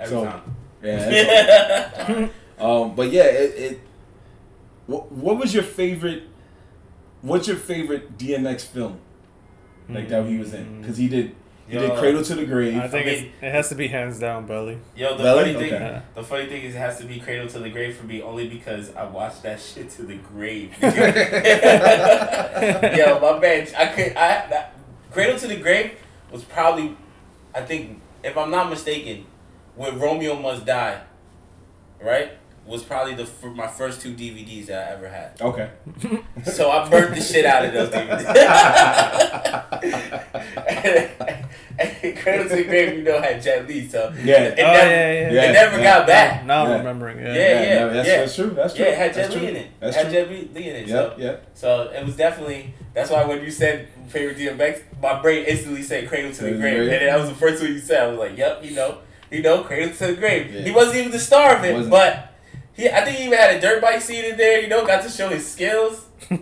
Every 0.00 0.06
So- 0.06 0.24
time. 0.24 0.42
Yeah. 0.82 1.08
that's 1.96 2.32
all. 2.60 2.84
um, 2.84 2.94
but 2.94 3.10
yeah, 3.10 3.24
it. 3.24 3.54
it 3.72 3.80
what, 4.86 5.10
what 5.12 5.38
was 5.38 5.52
your 5.52 5.64
favorite? 5.64 6.22
What's 7.20 7.48
your 7.48 7.56
favorite 7.56 8.16
DMX 8.16 8.62
film? 8.64 9.00
Like 9.88 10.08
that 10.08 10.26
he 10.26 10.38
was 10.38 10.52
in 10.54 10.80
because 10.80 10.96
he 10.98 11.08
did 11.08 11.34
he 11.66 11.76
did 11.78 11.92
Cradle 11.98 12.22
to 12.22 12.34
the 12.34 12.44
Grave. 12.46 12.76
I 12.78 12.88
think 12.88 13.06
I 13.06 13.10
mean- 13.10 13.32
it 13.42 13.52
has 13.52 13.68
to 13.70 13.74
be 13.74 13.88
hands 13.88 14.18
down, 14.20 14.46
Belly. 14.46 14.78
Yo, 14.96 15.16
the 15.16 15.22
Belly? 15.24 15.52
funny 15.54 15.64
thing, 15.68 15.74
Okay. 15.74 16.02
the 16.14 16.22
funny 16.22 16.46
thing 16.46 16.62
is, 16.62 16.74
it 16.74 16.78
has 16.78 16.98
to 16.98 17.04
be 17.06 17.18
Cradle 17.20 17.48
to 17.48 17.58
the 17.58 17.68
Grave 17.70 17.96
for 17.96 18.06
me 18.06 18.22
only 18.22 18.48
because 18.48 18.94
I 18.94 19.04
watched 19.04 19.42
that 19.42 19.60
shit 19.60 19.90
to 19.90 20.02
the 20.04 20.14
grave. 20.16 20.72
Yo, 20.82 20.90
my 23.20 23.38
man, 23.38 23.66
I 23.76 23.86
could, 23.86 24.12
I 24.16 24.46
that, 24.48 24.77
Cradle 25.10 25.38
to 25.38 25.46
the 25.46 25.56
Grave 25.56 25.92
was 26.30 26.44
probably, 26.44 26.96
I 27.54 27.62
think, 27.62 28.00
if 28.22 28.36
I'm 28.36 28.50
not 28.50 28.68
mistaken, 28.68 29.26
when 29.74 29.98
Romeo 29.98 30.36
Must 30.36 30.66
Die, 30.66 31.00
right, 32.02 32.32
was 32.68 32.82
probably 32.84 33.14
the 33.14 33.26
fir- 33.26 33.50
my 33.50 33.66
first 33.66 34.00
two 34.00 34.12
DVDs 34.14 34.66
that 34.66 34.88
I 34.88 34.92
ever 34.92 35.08
had. 35.08 35.40
Okay. 35.40 35.70
So 36.44 36.70
I 36.70 36.88
burnt 36.88 37.14
the 37.14 37.20
shit 37.20 37.44
out 37.44 37.64
of 37.64 37.72
those 37.72 37.88
DVDs. 37.90 38.24
and 41.78 42.16
Cradle 42.18 42.48
to 42.48 42.56
the 42.56 42.64
Grave, 42.64 42.98
you 42.98 43.02
know, 43.04 43.20
had 43.20 43.42
Jet 43.42 43.66
Li, 43.68 43.88
so 43.88 44.12
Yeah. 44.22 44.42
it 44.44 44.54
oh, 44.58 44.62
never, 44.62 44.90
yeah, 44.90 45.12
yeah. 45.12 45.32
Yeah. 45.32 45.50
it 45.50 45.52
never 45.52 45.82
got 45.82 46.06
back. 46.06 46.44
Now 46.44 46.64
I'm 46.64 46.70
Yeah. 46.70 46.78
remembering. 46.78 47.18
Yeah. 47.18 47.34
Yeah, 47.34 47.62
yeah, 47.62 47.78
no, 47.80 47.92
that's, 47.94 48.08
yeah. 48.08 48.16
that's 48.18 48.36
true. 48.36 48.50
That's 48.50 48.74
true. 48.74 48.84
Yeah, 48.84 48.90
it 48.92 48.98
had 48.98 49.14
Jet 49.14 49.30
Li 49.34 49.46
in 49.48 49.56
it. 49.56 49.66
That's 49.80 49.96
had 49.96 50.02
true. 50.04 50.12
Jet 50.12 50.30
Li 50.30 50.50
Li 50.54 50.68
in 50.70 50.76
it. 50.76 50.88
Yep, 50.88 50.90
So, 51.14 51.14
yep. 51.18 51.46
so 51.54 51.82
it 51.90 52.04
was 52.04 52.16
definitely 52.16 52.74
that's 52.94 53.10
why 53.10 53.24
when 53.24 53.42
you 53.44 53.50
said 53.50 53.88
favorite 54.08 54.38
DMX, 54.38 54.80
my 55.02 55.20
brain 55.20 55.44
instantly 55.46 55.82
said 55.82 56.08
Cradle 56.08 56.32
to 56.32 56.44
the 56.44 56.50
Cradle 56.50 56.60
to 56.60 56.68
the 56.68 56.76
Grave, 56.76 56.88
Grave. 56.88 57.00
and 57.02 57.08
that 57.08 57.18
was 57.20 57.28
the 57.28 57.34
first 57.34 57.62
one 57.62 57.72
you 57.72 57.78
said. 57.80 58.02
I 58.02 58.06
was 58.08 58.18
like, 58.18 58.36
Yep, 58.38 58.64
you 58.64 58.74
know, 58.74 58.98
you 59.30 59.42
know, 59.42 59.62
Cradle 59.64 59.94
to 59.96 60.06
the 60.08 60.14
Grave. 60.14 60.52
Yeah. 60.54 60.62
He 60.62 60.70
wasn't 60.70 60.96
even 60.96 61.10
the 61.10 61.18
star 61.18 61.56
of 61.56 61.64
it, 61.64 61.74
Wasn't. 61.74 61.90
but 61.90 62.32
he, 62.78 62.88
I 62.88 63.04
think 63.04 63.16
he 63.18 63.24
even 63.26 63.38
had 63.38 63.56
a 63.56 63.60
dirt 63.60 63.82
bike 63.82 64.00
scene 64.00 64.24
in 64.24 64.36
there. 64.36 64.60
You 64.62 64.68
know, 64.68 64.86
got 64.86 65.02
to 65.02 65.10
show 65.10 65.28
his 65.28 65.46
skills. 65.50 66.06
yeah, 66.30 66.38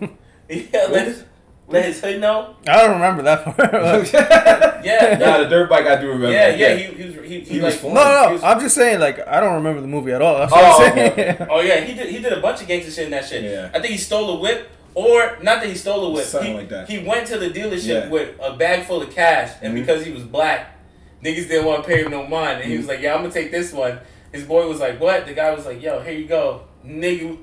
What 0.49 0.91
like, 0.93 1.05
was, 1.07 1.23
Let 1.69 1.85
his 1.85 1.99
hood 1.99 2.21
know. 2.21 2.55
I 2.67 2.77
don't 2.81 2.91
remember 2.93 3.23
that 3.23 3.43
part. 3.43 3.57
no, 3.73 4.01
Yeah, 4.83 5.17
Nah, 5.19 5.39
the 5.39 5.49
dirt 5.49 5.69
bike 5.69 5.85
I 5.85 5.99
do 5.99 6.07
remember. 6.07 6.31
yeah, 6.31 6.49
that, 6.51 6.57
yeah. 6.59 6.75
He, 6.75 6.83
he 6.93 7.03
was 7.05 7.15
he, 7.15 7.39
he, 7.39 7.39
He 7.41 7.59
was 7.59 7.73
like 7.73 7.81
fun. 7.81 7.93
no, 7.93 8.03
no. 8.27 8.33
was- 8.33 8.43
I'm 8.43 8.59
just 8.61 8.75
saying, 8.75 8.99
like, 9.01 9.27
I 9.27 9.39
don't 9.41 9.55
remember 9.55 9.81
the 9.81 9.87
movie 9.87 10.13
at 10.13 10.21
all. 10.21 10.37
That's 10.37 10.51
what 10.51 10.63
Oh, 10.63 10.85
I'm 10.85 10.91
okay, 10.91 11.13
saying. 11.37 11.49
Oh 11.51 11.59
yeah, 11.61 11.81
he 11.81 11.93
did. 11.93 12.09
He 12.09 12.19
did 12.21 12.31
a 12.31 12.39
bunch 12.39 12.61
of 12.61 12.67
gangster 12.67 12.91
shit 12.91 13.05
in 13.05 13.11
that 13.11 13.25
shit. 13.25 13.43
Yeah. 13.43 13.69
I 13.73 13.79
think 13.81 13.91
he 13.91 13.97
stole 13.97 14.37
a 14.37 14.39
whip, 14.39 14.69
or 14.93 15.37
not 15.41 15.59
that 15.61 15.67
he 15.67 15.75
stole 15.75 16.05
a 16.05 16.09
whip. 16.11 16.23
Something 16.23 16.51
he, 16.53 16.57
like 16.57 16.69
that. 16.69 16.89
He 16.89 16.99
went 16.99 17.27
to 17.27 17.37
the 17.37 17.49
dealership 17.49 18.03
Yeah. 18.05 18.09
with 18.09 18.35
a 18.41 18.55
bag 18.55 18.85
full 18.85 19.01
of 19.01 19.09
cash, 19.13 19.51
and 19.61 19.73
Mhm. 19.73 19.81
because 19.81 20.05
he 20.05 20.11
was 20.13 20.23
black, 20.23 20.77
niggas 21.21 21.49
didn't 21.49 21.65
want 21.65 21.83
to 21.83 21.89
pay 21.89 22.01
him 22.03 22.11
no 22.11 22.25
mind, 22.25 22.61
and 22.61 22.71
he 22.71 22.77
was 22.77 22.85
Mhm. 22.85 22.89
like, 22.89 23.01
"Yeah, 23.01 23.15
I'm 23.15 23.21
gonna 23.23 23.33
take 23.33 23.51
this 23.51 23.73
one." 23.73 23.99
His 24.31 24.43
boy 24.43 24.67
was 24.67 24.79
like, 24.79 24.99
"What?" 24.99 25.25
The 25.25 25.33
guy 25.33 25.53
was 25.53 25.65
like, 25.65 25.81
"Yo, 25.81 26.01
here 26.01 26.13
you 26.13 26.25
go, 26.27 26.61
nigga." 26.85 27.37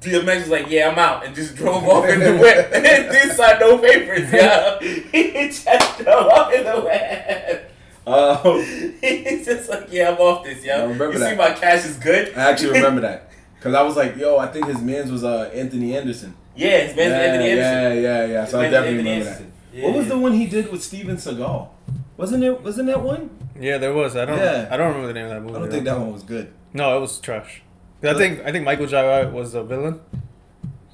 DMX 0.00 0.40
was 0.42 0.48
like, 0.48 0.70
"Yeah, 0.70 0.90
I'm 0.90 0.98
out," 0.98 1.24
and 1.26 1.34
just 1.34 1.56
drove 1.56 1.82
off 1.84 2.08
in 2.08 2.20
the 2.20 2.36
whip 2.36 2.70
and 2.74 2.84
didn't 2.84 3.32
sign 3.36 3.58
no 3.58 3.78
papers. 3.78 4.32
Yeah, 4.32 4.78
he 4.80 5.32
just 5.50 5.98
drove 5.98 6.26
off 6.28 6.52
in 6.52 6.64
the 6.64 6.80
whip. 6.80 7.72
Um, 8.06 8.62
He's 9.00 9.44
just 9.44 9.68
like, 9.68 9.88
"Yeah, 9.90 10.10
I'm 10.10 10.18
off 10.18 10.44
this, 10.44 10.62
I 10.64 10.66
yo. 10.66 10.82
remember 10.88 11.12
You 11.12 11.18
see, 11.18 11.34
my 11.34 11.50
cash 11.52 11.84
is 11.84 11.96
good." 11.98 12.34
I 12.36 12.50
actually 12.50 12.70
remember 12.78 13.00
that 13.02 13.30
because 13.56 13.74
I 13.74 13.82
was 13.82 13.96
like, 13.96 14.16
"Yo, 14.16 14.38
I 14.38 14.46
think 14.46 14.66
his 14.66 14.80
man's 14.80 15.10
was 15.10 15.24
uh, 15.24 15.50
Anthony 15.54 15.96
Anderson." 15.96 16.34
Yeah, 16.56 16.78
his 16.86 16.96
man's 16.96 17.10
yeah, 17.10 17.18
Anthony 17.18 17.50
Anderson. 17.50 18.02
yeah, 18.02 18.08
yeah, 18.24 18.26
yeah. 18.32 18.40
His 18.42 18.50
So 18.50 18.60
I 18.60 18.70
definitely 18.70 18.98
Anthony 18.98 19.10
remember 19.10 19.24
that. 19.24 19.30
Anderson. 19.42 19.82
What 19.82 19.94
was 19.94 20.08
the 20.08 20.18
one 20.18 20.32
he 20.32 20.46
did 20.46 20.72
with 20.72 20.82
Steven 20.82 21.16
Seagal? 21.16 21.68
Wasn't 22.16 22.42
it? 22.42 22.62
Wasn't 22.62 22.86
that 22.86 23.02
one? 23.02 23.30
Yeah, 23.60 23.78
there 23.78 23.92
was. 23.92 24.16
I 24.16 24.24
don't. 24.24 24.38
Yeah. 24.38 24.68
I 24.70 24.76
don't 24.76 24.88
remember 24.88 25.08
the 25.08 25.14
name 25.14 25.24
of 25.24 25.30
that 25.30 25.40
movie. 25.42 25.56
I 25.56 25.58
don't 25.60 25.70
think 25.70 25.84
that 25.84 25.98
one 25.98 26.12
was 26.12 26.22
good. 26.22 26.52
No, 26.72 26.96
it 26.96 27.00
was 27.00 27.18
trash. 27.18 27.62
I 28.02 28.14
think 28.14 28.40
I 28.44 28.52
think 28.52 28.64
Michael 28.64 28.86
Jai 28.86 29.04
White 29.24 29.32
was 29.32 29.52
the 29.52 29.62
villain. 29.64 30.00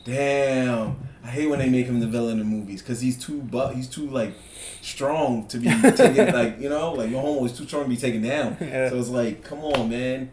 Damn, 0.05 0.97
I 1.23 1.29
hate 1.29 1.49
when 1.49 1.59
they 1.59 1.69
make 1.69 1.87
him 1.87 2.01
the 2.01 2.07
villain 2.07 2.41
in 2.41 2.47
movies 2.47 2.83
because 2.83 3.01
he's 3.01 3.23
too 3.23 3.41
but 3.41 3.75
he's 3.75 3.89
too 3.89 4.09
like 4.09 4.35
strong 4.83 5.47
to 5.49 5.59
be 5.59 5.69
taken 5.97 6.33
like 6.35 6.61
you 6.61 6.69
know 6.69 6.93
like 6.93 7.11
your 7.11 7.21
homo 7.21 7.45
is 7.45 7.57
too 7.57 7.67
strong 7.67 7.85
to 7.85 7.89
be 7.89 7.97
taken 7.97 8.23
down. 8.23 8.57
Yeah. 8.65 8.91
So 8.91 8.99
it's 8.99 9.09
like, 9.09 9.45
come 9.45 9.61
on, 9.61 9.91
man, 9.91 10.31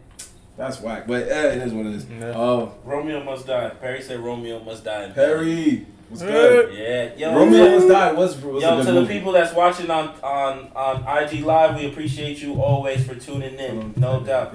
that's 0.56 0.80
whack. 0.80 1.06
But 1.06 1.28
eh, 1.28 1.52
it 1.52 1.58
is 1.58 1.72
what 1.72 1.86
it 1.86 1.94
is. 1.94 2.06
Yeah. 2.08 2.32
Oh, 2.36 2.74
Romeo 2.84 3.22
must 3.22 3.46
die. 3.46 3.70
Perry 3.70 4.02
said 4.02 4.20
Romeo 4.20 4.60
must 4.60 4.84
die. 4.84 5.10
Perry 5.10 5.86
was 6.12 6.22
good. 6.22 6.74
Yeah, 6.74 7.14
yo. 7.30 7.34
Romeo 7.38 7.70
must 7.70 7.88
die 7.88 8.12
was 8.12 8.36
was 8.40 8.62
a 8.62 8.66
Yo, 8.66 8.76
good 8.76 8.86
to 8.86 8.92
the 8.92 9.00
movie. 9.00 9.14
people 9.14 9.32
that's 9.32 9.52
watching 9.54 9.90
on 9.90 10.08
on 10.22 10.70
on 10.76 11.22
IG 11.24 11.44
Live, 11.44 11.76
we 11.76 11.86
appreciate 11.86 12.40
you 12.40 12.62
always 12.62 13.04
for 13.04 13.14
tuning 13.14 13.54
in. 13.58 13.94
No 13.96 14.20
doubt. 14.20 14.54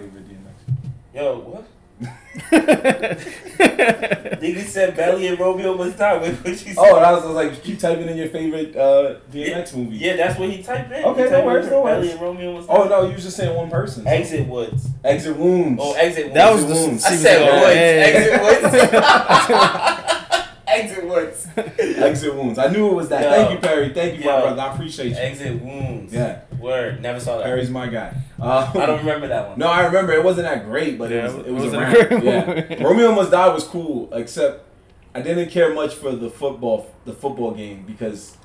Yo, 1.14 1.40
what? 1.40 1.66
Nigga 4.40 4.64
said 4.66 4.96
Belly 4.96 5.26
and 5.28 5.40
Romeo 5.40 5.74
must 5.76 5.98
die. 5.98 6.16
What 6.18 6.32
what 6.36 6.48
you 6.48 6.56
say? 6.56 6.76
Oh, 6.78 6.96
that 7.00 7.12
was, 7.12 7.24
I 7.24 7.26
was 7.28 7.36
like, 7.36 7.64
keep 7.64 7.80
typing 7.80 8.08
in 8.08 8.16
your 8.18 8.28
favorite 8.30 8.76
uh, 8.76 9.16
DMX 9.32 9.76
movie. 9.76 9.98
Yeah, 9.98 10.16
that's 10.16 10.38
what 10.38 10.50
he 10.50 10.62
typed 10.62 10.92
in. 10.92 11.04
Okay, 11.04 11.24
He 11.24 11.30
no 11.32 11.44
worries, 11.46 11.66
in 11.66 11.72
no 11.72 11.84
Belly 11.84 12.12
and 12.12 12.22
Romeo 12.22 12.54
must 12.54 12.68
die. 12.68 12.74
Oh 12.78 12.88
no, 12.88 13.08
you 13.08 13.14
was 13.16 13.24
just 13.24 13.36
saying 13.38 13.56
one 13.56 13.70
person. 13.72 14.06
Exit 14.06 14.48
Woods. 14.48 14.88
Exit 15.04 15.36
wounds. 15.38 15.82
Oh, 15.84 15.94
exit 15.94 16.26
Wounds. 16.26 16.36
That 16.36 16.54
Woods. 16.54 16.66
was 16.66 16.74
the 16.80 16.88
Wounds. 16.88 17.04
I 17.06 17.16
said 17.16 17.40
Woods. 17.42 17.76
Yeah, 17.76 17.96
yeah, 17.96 18.06
Exit 18.06 18.42
Woods. 20.04 20.14
exit 20.78 21.06
wounds. 21.06 21.48
Exit 21.80 22.36
wounds. 22.36 22.60
I 22.60 22.68
knew 22.68 22.90
it 22.90 22.94
was 22.94 23.10
that. 23.10 23.24
Yo. 23.24 23.30
Thank 23.30 23.52
you, 23.52 23.58
Perry. 23.68 23.90
Thank 23.94 24.20
you, 24.20 24.26
my 24.26 24.42
brother. 24.42 24.62
I 24.62 24.74
appreciate 24.74 25.10
you. 25.10 25.16
Exit 25.16 25.62
Wounds. 25.62 26.14
Yeah, 26.14 26.42
Word. 26.60 27.02
Never 27.02 27.20
saw 27.20 27.38
that. 27.38 27.46
Perry's 27.46 27.70
my 27.70 27.88
guy. 27.88 28.14
Uh, 28.40 28.72
I 28.76 28.86
don't 28.86 29.00
remember 29.00 29.28
that 29.28 29.50
one. 29.50 29.60
No, 29.60 29.68
I 29.68 29.86
remember 29.86 30.14
it 30.14 30.24
wasn't 30.24 30.48
that 30.48 30.66
great, 30.66 30.98
but 30.98 31.10
Yeah, 31.10 31.18
it 31.18 31.24
was 31.24 31.34
it 31.36 31.48
it 31.48 31.52
was 31.52 31.64
wasn't 31.66 31.82
around. 31.84 31.96
a 31.96 32.08
great 32.68 32.80
yeah. 32.80 32.84
Romeo 32.88 33.12
Must 33.14 33.32
Die 33.32 33.48
was 33.50 33.64
cool, 33.66 34.10
except 34.14 34.66
I 35.16 35.22
didn't 35.22 35.50
care 35.50 35.74
much 35.74 35.96
for 35.96 36.12
the 36.16 36.30
football 36.30 36.92
the 37.06 37.14
football 37.14 37.52
game 37.52 37.84
because 37.86 38.38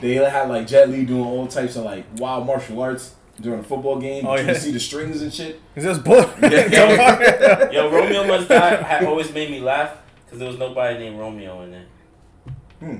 they 0.00 0.14
had 0.14 0.48
like 0.48 0.66
Jet 0.66 0.88
Li 0.90 1.04
doing 1.04 1.24
all 1.24 1.46
types 1.46 1.76
of 1.76 1.84
like 1.84 2.04
wild 2.18 2.46
martial 2.46 2.80
arts 2.80 3.14
during 3.40 3.60
a 3.60 3.64
football 3.64 4.00
game. 4.00 4.26
Oh, 4.26 4.34
you 4.34 4.40
yeah. 4.46 4.52
could 4.52 4.62
see 4.62 4.70
the 4.70 4.80
strings 4.80 5.20
and 5.22 5.32
shit. 5.32 5.60
Is 5.74 5.84
this 5.84 5.98
book? 5.98 6.30
Yeah. 6.42 7.70
Yo, 7.70 7.90
Romeo 7.90 8.26
Must 8.26 8.48
Die 8.48 8.82
had 8.82 9.04
always 9.04 9.32
made 9.32 9.50
me 9.50 9.60
laugh 9.60 9.96
because 10.26 10.38
there 10.40 10.48
was 10.48 10.58
nobody 10.58 10.98
named 10.98 11.18
Romeo 11.18 11.62
in 11.62 11.72
it. 11.74 11.88
Hmm. 12.80 12.96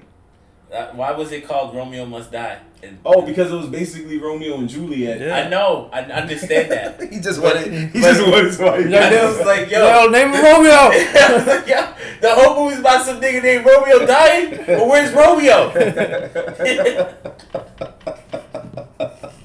Uh, 0.73 0.87
why 0.95 1.13
was 1.13 1.31
it 1.31 1.47
called 1.47 1.77
Romeo 1.77 2.05
Must 2.07 2.33
Die? 2.33 2.59
And 2.83 2.99
Oh, 3.05 3.23
because 3.23 3.53
it 3.53 3.55
was 3.55 3.69
basically 3.69 4.19
Romeo 4.19 4.59
and 4.59 4.69
Juliet. 4.69 5.21
Yeah. 5.21 5.37
I 5.37 5.49
know, 5.49 5.89
I 5.93 6.01
understand 6.03 6.73
that. 6.73 7.01
he 7.13 7.21
just 7.21 7.41
wanted. 7.41 7.73
He 7.93 8.01
just 8.01 8.21
wanted 8.27 8.53
somebody. 8.53 8.91
Yeah, 8.91 9.07
I 9.07 9.27
was 9.27 9.41
like, 9.47 9.71
yo, 9.71 9.87
Yo, 10.05 10.09
name 10.11 10.33
him 10.33 10.43
Romeo. 10.43 10.73
I 10.73 11.29
was 11.33 11.47
like, 11.47 11.69
yo, 11.69 11.87
the 12.21 12.35
whole 12.35 12.65
movie's 12.65 12.81
about 12.81 13.07
some 13.07 13.21
nigga 13.21 13.43
named 13.43 13.65
Romeo 13.65 14.05
dying, 14.07 14.57
but 14.67 14.89
where's 14.89 15.13
Romeo? 15.13 15.71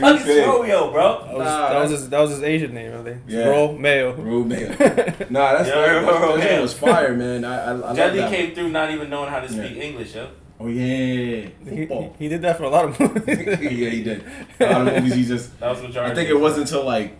Fuck 0.00 0.20
is 0.26 0.46
Romeo, 0.46 0.90
bro? 0.92 1.24
That 1.24 1.34
was, 1.34 1.44
Nah, 1.46 1.68
that 1.70 1.80
was 1.82 1.90
his 1.90 2.08
that 2.10 2.20
was 2.20 2.30
his 2.30 2.42
Asian 2.42 2.74
name, 2.74 2.92
I 2.98 3.02
think. 3.02 3.22
Yeah. 3.26 3.48
Romeo. 3.48 4.12
Romeo. 4.14 4.68
Nah, 5.30 5.52
that's 5.52 5.68
Yo, 5.68 5.74
that, 5.74 6.04
that, 6.06 6.40
that 6.40 6.62
was 6.62 6.74
fire, 6.74 7.14
man. 7.14 7.44
I 7.44 7.72
I, 7.72 7.90
I 7.90 7.94
Jet 7.94 8.14
Li 8.14 8.20
came 8.36 8.54
through 8.54 8.70
not 8.70 8.90
even 8.90 9.10
knowing 9.10 9.30
how 9.30 9.40
to 9.40 9.48
speak 9.48 9.76
Yeah. 9.76 9.82
English, 9.82 10.14
yo. 10.14 10.28
Oh 10.60 10.66
yeah, 10.66 11.48
He, 11.68 11.86
he, 11.86 12.10
he 12.18 12.28
did 12.28 12.42
that 12.42 12.56
for 12.56 12.64
a 12.64 12.68
lot 12.68 12.84
of 12.86 12.98
movies. 13.00 13.38
yeah, 13.38 13.90
he 13.90 14.02
did. 14.02 14.24
A 14.58 14.64
lot 14.66 14.88
of 14.88 14.94
movies 14.94 15.14
he 15.14 15.24
just. 15.24 15.58
That 15.60 15.70
was 15.70 15.82
majority. 15.82 16.10
I 16.10 16.14
think 16.16 16.30
it 16.30 16.40
wasn't 16.40 16.62
until 16.68 16.84
like 16.84 17.16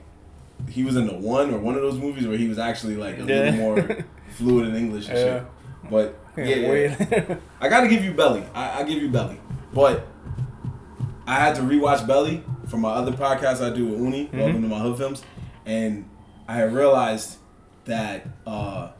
he 0.68 0.82
was 0.82 0.96
in 0.96 1.06
the 1.06 1.14
one 1.14 1.54
or 1.54 1.58
one 1.58 1.76
of 1.76 1.82
those 1.82 1.96
movies 1.98 2.26
where 2.26 2.36
he 2.36 2.48
was 2.48 2.58
actually 2.58 2.96
like 2.96 3.16
a 3.18 3.22
Yeah. 3.22 3.26
little 3.26 3.52
more 3.52 4.04
fluid 4.30 4.68
in 4.68 4.74
English 4.76 5.08
and 5.08 5.18
Yeah. 5.18 5.24
shit. 5.40 5.46
But 5.90 6.18
yeah, 6.36 6.44
yeah. 6.44 6.68
Weird. 6.68 7.42
I 7.60 7.68
gotta 7.68 7.86
give 7.88 8.04
you 8.04 8.12
Belly. 8.12 8.42
I, 8.54 8.80
I 8.80 8.82
give 8.82 9.00
you 9.00 9.08
Belly. 9.08 9.38
But 9.72 10.04
I 11.26 11.36
had 11.36 11.54
to 11.56 11.62
rewatch 11.62 12.06
Belly 12.06 12.42
from 12.68 12.80
my 12.82 12.90
other 12.90 13.12
podcast 13.12 13.64
I 13.64 13.74
do 13.74 13.86
with 13.86 14.00
Uni, 14.00 14.26
Mm-hmm. 14.26 14.38
Welcome 14.38 14.62
to 14.62 14.68
My 14.68 14.78
Hood 14.78 14.98
Films, 14.98 15.22
and 15.64 16.08
I 16.46 16.62
realized 16.62 17.38
that 17.86 18.26
uh, 18.46 18.90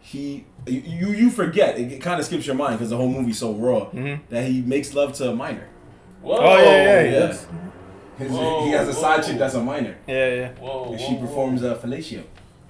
he 0.00 0.44
you 0.66 1.08
you 1.08 1.30
forget 1.30 1.78
it 1.78 2.00
kind 2.02 2.20
of 2.20 2.26
skips 2.26 2.46
your 2.46 2.56
mind 2.56 2.74
because 2.78 2.90
the 2.90 2.96
whole 2.96 3.08
movie's 3.08 3.38
so 3.38 3.52
raw 3.54 3.86
Mhm. 3.90 4.20
that 4.28 4.44
he 4.46 4.60
makes 4.60 4.92
love 4.94 5.14
to 5.14 5.30
a 5.30 5.34
minor. 5.34 5.68
Whoa. 6.22 6.36
Oh 6.36 6.56
yeah, 6.58 6.64
yeah, 6.64 7.02
he 7.02 7.12
yeah. 7.14 7.36
His, 8.18 8.30
Whoa, 8.32 8.64
he 8.66 8.72
has 8.72 8.86
a 8.88 8.92
side 8.92 9.20
whoa. 9.20 9.26
chick 9.28 9.38
that's 9.38 9.54
a 9.54 9.62
minor, 9.62 9.96
Yeah, 10.06 10.28
yeah. 10.34 10.48
Whoa. 10.58 10.90
and 10.90 11.00
whoa, 11.00 11.06
she 11.06 11.14
whoa. 11.14 11.26
performs 11.26 11.62
a 11.62 11.74
fellatio. 11.76 12.22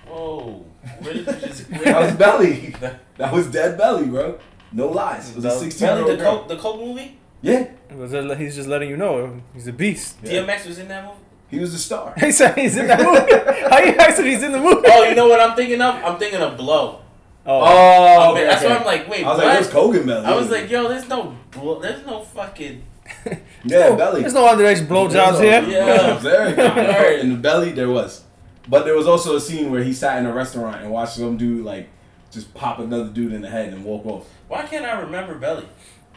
Whoa. 0.07 0.65
Where 1.01 1.15
did 1.15 1.27
you 1.27 1.33
just. 1.33 1.69
That 1.85 2.01
was 2.01 2.15
Belly. 2.15 2.75
That 3.17 3.33
was 3.33 3.47
dead 3.49 3.77
Belly, 3.77 4.07
bro. 4.07 4.39
No 4.73 4.87
lies. 4.89 5.31
It 5.31 5.37
was 5.37 5.45
a 5.47 5.51
16 5.51 5.87
year 5.87 5.97
Belly, 5.97 6.11
old 6.11 6.19
the 6.21 6.23
girl. 6.23 6.39
Coke, 6.39 6.49
the 6.49 6.57
Coke 6.57 6.81
movie? 6.81 7.19
Yeah, 7.43 7.69
was 7.95 8.13
a- 8.13 8.35
he's 8.37 8.55
just 8.57 8.69
letting 8.69 8.91
you 8.91 8.97
know 8.97 9.41
he's 9.55 9.67
a 9.67 9.73
beast. 9.73 10.19
Yeah. 10.23 10.43
DMX 10.43 10.67
was 10.67 10.79
in 10.79 10.89
that 10.89 11.05
movie? 11.05 11.17
he 11.51 11.59
was 11.59 11.73
the 11.73 11.79
star. 11.79 12.15
He 12.21 12.31
said 12.33 12.57
he's 12.57 12.77
in 12.77 12.87
that 12.87 13.01
movie. 13.01 13.69
How 13.71 13.79
you 13.81 13.95
asked 13.97 14.21
he's 14.23 14.43
in 14.43 14.53
the 14.53 14.61
movie? 14.61 14.83
Oh, 14.87 15.03
you 15.05 15.15
know 15.15 15.29
what 15.29 15.41
I'm 15.41 15.57
thinking 15.57 15.81
of? 15.81 15.95
I'm 16.05 16.19
thinking 16.19 16.41
of 16.41 16.57
Blow. 16.57 17.01
Oh, 17.47 17.61
Oh, 17.65 18.33
Okay, 18.33 18.45
that's 18.45 18.63
why 18.63 18.77
I'm 18.77 18.85
like, 18.85 19.09
wait, 19.09 19.25
I 19.25 19.29
was 19.31 19.39
what? 19.39 19.47
like, 19.47 19.55
where's 19.55 19.69
Kogan 19.71 20.07
Belly? 20.07 20.27
I 20.27 20.37
was 20.37 20.51
like, 20.51 20.71
yo, 20.71 20.87
there's 20.89 21.09
no, 21.09 21.35
blo- 21.51 21.81
there's 21.81 22.05
no 22.07 22.21
fucking. 22.21 22.83
yeah, 23.65 23.97
Belly. 23.97 24.21
There's 24.21 24.35
no 24.35 24.47
underage 24.47 24.87
blowjobs 24.87 25.41
here. 25.43 25.63
Yeah. 25.69 26.15
There, 26.19 26.55
Word. 26.57 27.21
in 27.21 27.31
the 27.31 27.37
belly, 27.39 27.73
there 27.73 27.89
was. 27.89 28.23
But 28.69 28.85
there 28.85 28.95
was 28.95 29.07
also 29.09 29.35
a 29.35 29.41
scene 29.41 29.73
where 29.73 29.83
he 29.83 29.93
sat 29.93 30.19
in 30.19 30.27
a 30.27 30.33
restaurant 30.33 30.83
and 30.83 30.91
watched 30.93 31.15
some 31.15 31.37
dude 31.37 31.65
like 31.65 31.89
just 32.31 32.55
pop 32.55 32.79
another 32.79 33.09
dude 33.09 33.33
in 33.33 33.41
the 33.41 33.49
head 33.51 33.73
and 33.73 33.85
walk 33.85 34.07
off 34.07 34.29
Why 34.47 34.63
can't 34.67 34.85
I 34.85 35.01
remember 35.01 35.35
Belly? 35.35 35.67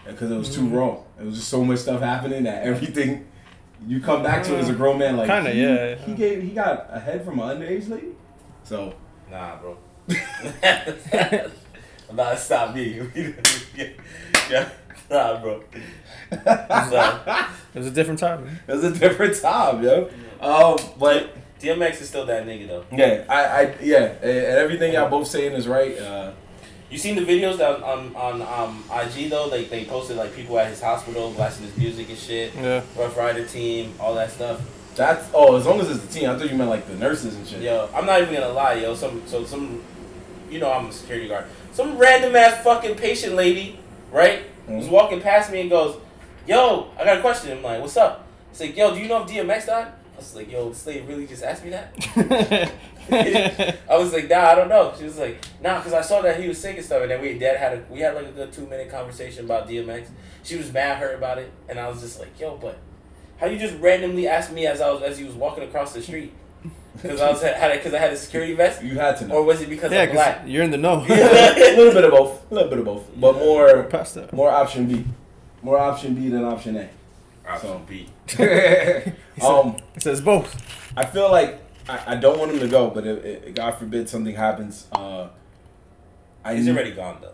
Because 0.06 0.32
it 0.32 0.38
was 0.38 0.54
too 0.54 0.68
raw. 0.68 0.98
It 1.20 1.26
was 1.26 1.36
just 1.36 1.50
so 1.50 1.64
much 1.64 1.80
stuff 1.80 2.02
happening 2.02 2.44
that 2.44 2.64
everything 2.64 3.28
you 3.88 4.02
come 4.02 4.24
back 4.24 4.44
to 4.44 4.56
it 4.56 4.60
as 4.60 4.70
a 4.70 4.74
grown 4.74 4.98
man 4.98 5.18
like 5.18 5.30
Kinda, 5.30 5.52
he, 5.52 5.62
yeah. 5.62 5.96
He 5.96 6.14
gave 6.14 6.42
he 6.44 6.52
got 6.52 6.88
a 6.90 7.00
head 7.00 7.26
from 7.26 7.40
an 7.40 7.60
underage 7.60 7.90
lady. 7.90 8.08
So 8.64 8.94
Nah, 9.30 9.58
bro. 9.58 9.78
nah, 12.14 12.36
stop 12.36 12.76
me. 12.76 13.02
yeah, 14.50 14.70
nah, 15.10 15.42
bro. 15.42 15.64
So, 16.32 17.46
It 17.74 17.80
was 17.80 17.88
a 17.88 17.92
different 17.92 18.20
time. 18.20 18.46
Man. 18.46 18.60
it 18.68 18.72
was 18.74 18.84
a 18.84 18.92
different 18.92 19.36
time, 19.42 19.84
yo. 19.84 20.10
Um, 20.40 20.78
but 21.00 21.36
DMX 21.60 22.02
is 22.02 22.10
still 22.10 22.26
that 22.26 22.46
nigga 22.46 22.68
though. 22.68 22.86
yeah, 22.92 23.24
I, 23.30 23.44
I 23.44 23.76
yeah, 23.82 24.04
and 24.22 24.58
everything 24.58 24.94
y'all 24.94 25.10
both 25.10 25.28
saying 25.28 25.54
is 25.54 25.68
right. 25.68 25.98
Uh, 25.98 26.34
You 26.94 27.00
seen 27.00 27.16
the 27.16 27.24
videos 27.24 27.58
that 27.58 27.82
on 27.82 28.16
on 28.16 28.42
um 28.44 28.84
IG 28.94 29.32
though? 29.32 29.48
Like 29.48 29.72
they 29.72 29.84
posted 29.86 30.16
like 30.16 30.36
people 30.36 30.60
at 30.60 30.68
his 30.68 30.80
hospital 30.80 31.32
blasting 31.32 31.66
his 31.66 31.76
music 31.76 32.08
and 32.10 32.18
shit. 32.18 32.54
Yeah. 32.54 32.84
Ruff 32.96 33.18
Ryder 33.18 33.46
team, 33.48 33.96
all 34.00 34.14
that 34.14 34.30
stuff. 34.30 34.62
that's 34.96 35.28
oh, 35.34 35.56
as 35.56 35.66
long 35.66 35.82
as 35.82 35.90
it's 35.90 36.06
the 36.06 36.14
team. 36.20 36.30
I 36.30 36.38
thought 36.38 36.52
you 36.52 36.56
meant 36.56 36.70
like 36.70 36.86
the 36.88 36.94
nurses 36.96 37.36
and 37.36 37.48
shit. 37.48 37.62
Yo, 37.64 37.90
I'm 37.96 38.06
not 38.06 38.22
even 38.22 38.32
gonna 38.36 38.50
lie, 38.54 38.76
yo. 38.76 38.94
Some 38.94 39.24
so 39.26 39.44
some, 39.44 39.82
you 40.52 40.60
know, 40.60 40.72
I'm 40.72 40.86
a 40.86 40.92
security 40.92 41.28
guard. 41.28 41.46
Some 41.72 41.98
random 41.98 42.36
ass 42.36 42.64
fucking 42.64 42.96
patient 42.96 43.34
lady, 43.34 43.80
right, 44.12 44.44
was 44.68 44.86
Mhm. 44.86 44.92
walking 44.92 45.20
past 45.20 45.52
me 45.52 45.62
and 45.62 45.72
goes, 45.72 46.00
"Yo, 46.48 46.90
I 47.00 47.04
got 47.06 47.18
a 47.18 47.22
question." 47.22 47.54
I'm 47.58 47.64
like, 47.64 47.82
"What's 47.82 47.98
up?" 47.98 48.28
It's 48.52 48.60
like, 48.62 48.78
"Yo, 48.78 48.94
do 48.94 49.02
you 49.02 49.08
know 49.08 49.24
if 49.24 49.28
DMX 49.28 49.66
died?" 49.66 49.88
I 50.14 50.18
was 50.18 50.36
like, 50.36 50.52
yo, 50.52 50.70
this 50.70 50.86
lady 50.86 51.02
really 51.02 51.26
just 51.26 51.42
asked 51.44 51.66
me 51.66 51.72
that. 51.72 51.92
I 53.90 53.98
was 53.98 54.14
like, 54.14 54.30
nah, 54.30 54.46
I 54.52 54.56
don't 54.56 54.70
know. 54.70 54.94
She 54.98 55.04
was 55.04 55.18
like, 55.18 55.44
nah, 55.62 55.78
because 55.78 55.94
I 55.94 56.02
saw 56.02 56.22
that 56.22 56.40
he 56.40 56.48
was 56.48 56.58
sick 56.58 56.78
and 56.78 56.86
stuff, 56.86 57.02
and 57.02 57.12
then 57.12 57.22
we 57.22 57.38
dad 57.38 57.58
had 57.58 57.74
a 57.74 57.84
we 57.90 58.00
had 58.00 58.16
like 58.16 58.28
a 58.28 58.32
good 58.32 58.52
two 58.54 58.66
minute 58.68 58.90
conversation 58.90 59.46
about 59.46 59.68
DMX. 59.68 60.08
She 60.44 60.58
was 60.58 60.72
mad 60.72 60.98
hurt 60.98 61.16
about 61.16 61.38
it, 61.38 61.52
and 61.70 61.80
I 61.80 61.88
was 61.90 62.02
just 62.02 62.20
like, 62.20 62.40
yo, 62.40 62.58
but 62.58 62.78
how 63.38 63.48
you 63.48 63.58
just 63.58 63.76
randomly 63.80 64.28
asked 64.28 64.52
me 64.52 64.66
as 64.68 64.82
I 64.82 64.92
was 64.92 65.02
as 65.02 65.18
he 65.18 65.26
was 65.26 65.36
walking 65.36 65.64
across 65.64 65.94
the 65.94 66.02
street 66.02 66.34
because 66.94 67.20
I 67.20 67.30
was 67.32 67.42
had 67.42 67.72
because 67.74 67.94
I 67.94 67.98
had 67.98 68.14
a 68.14 68.18
security 68.18 68.54
vest, 68.54 68.84
You 68.84 68.96
had 69.00 69.18
to 69.18 69.28
know. 69.28 69.36
or 69.36 69.44
was 69.44 69.62
it 69.62 69.70
because 69.70 69.92
yeah, 69.92 70.04
I'm 70.04 70.12
black? 70.12 70.42
you're 70.46 70.64
in 70.64 70.72
the 70.72 70.78
know. 70.78 71.06
a 71.10 71.76
little 71.78 71.94
bit 71.94 72.04
of 72.04 72.12
both. 72.12 72.52
A 72.52 72.54
little 72.54 72.70
bit 72.70 72.80
of 72.80 72.86
both. 72.86 73.10
But 73.20 73.36
more 73.36 73.84
Past 73.84 74.16
that. 74.16 74.32
more 74.34 74.50
option 74.52 74.86
B. 74.88 75.06
More 75.62 75.78
option 75.78 76.14
B 76.14 76.30
than 76.30 76.44
option 76.44 76.76
A. 76.78 76.90
Option 77.48 77.84
B. 77.88 78.08
um, 79.44 79.78
It 79.96 80.02
says 80.02 80.22
both. 80.22 80.56
I 80.96 81.06
feel 81.06 81.32
like 81.32 81.60
I, 81.90 82.14
I 82.14 82.16
don't 82.16 82.40
want 82.40 82.52
him 82.52 82.60
to 82.60 82.68
go, 82.68 82.90
but 82.90 83.06
if, 83.06 83.24
if 83.26 83.56
God 83.56 83.72
forbid 83.72 84.08
something 84.10 84.36
happens, 84.36 84.88
uh, 84.92 85.28
I 86.44 86.56
He's 86.56 86.66
need- 86.66 86.72
already 86.72 86.92
gone 86.92 87.18
though. 87.22 87.30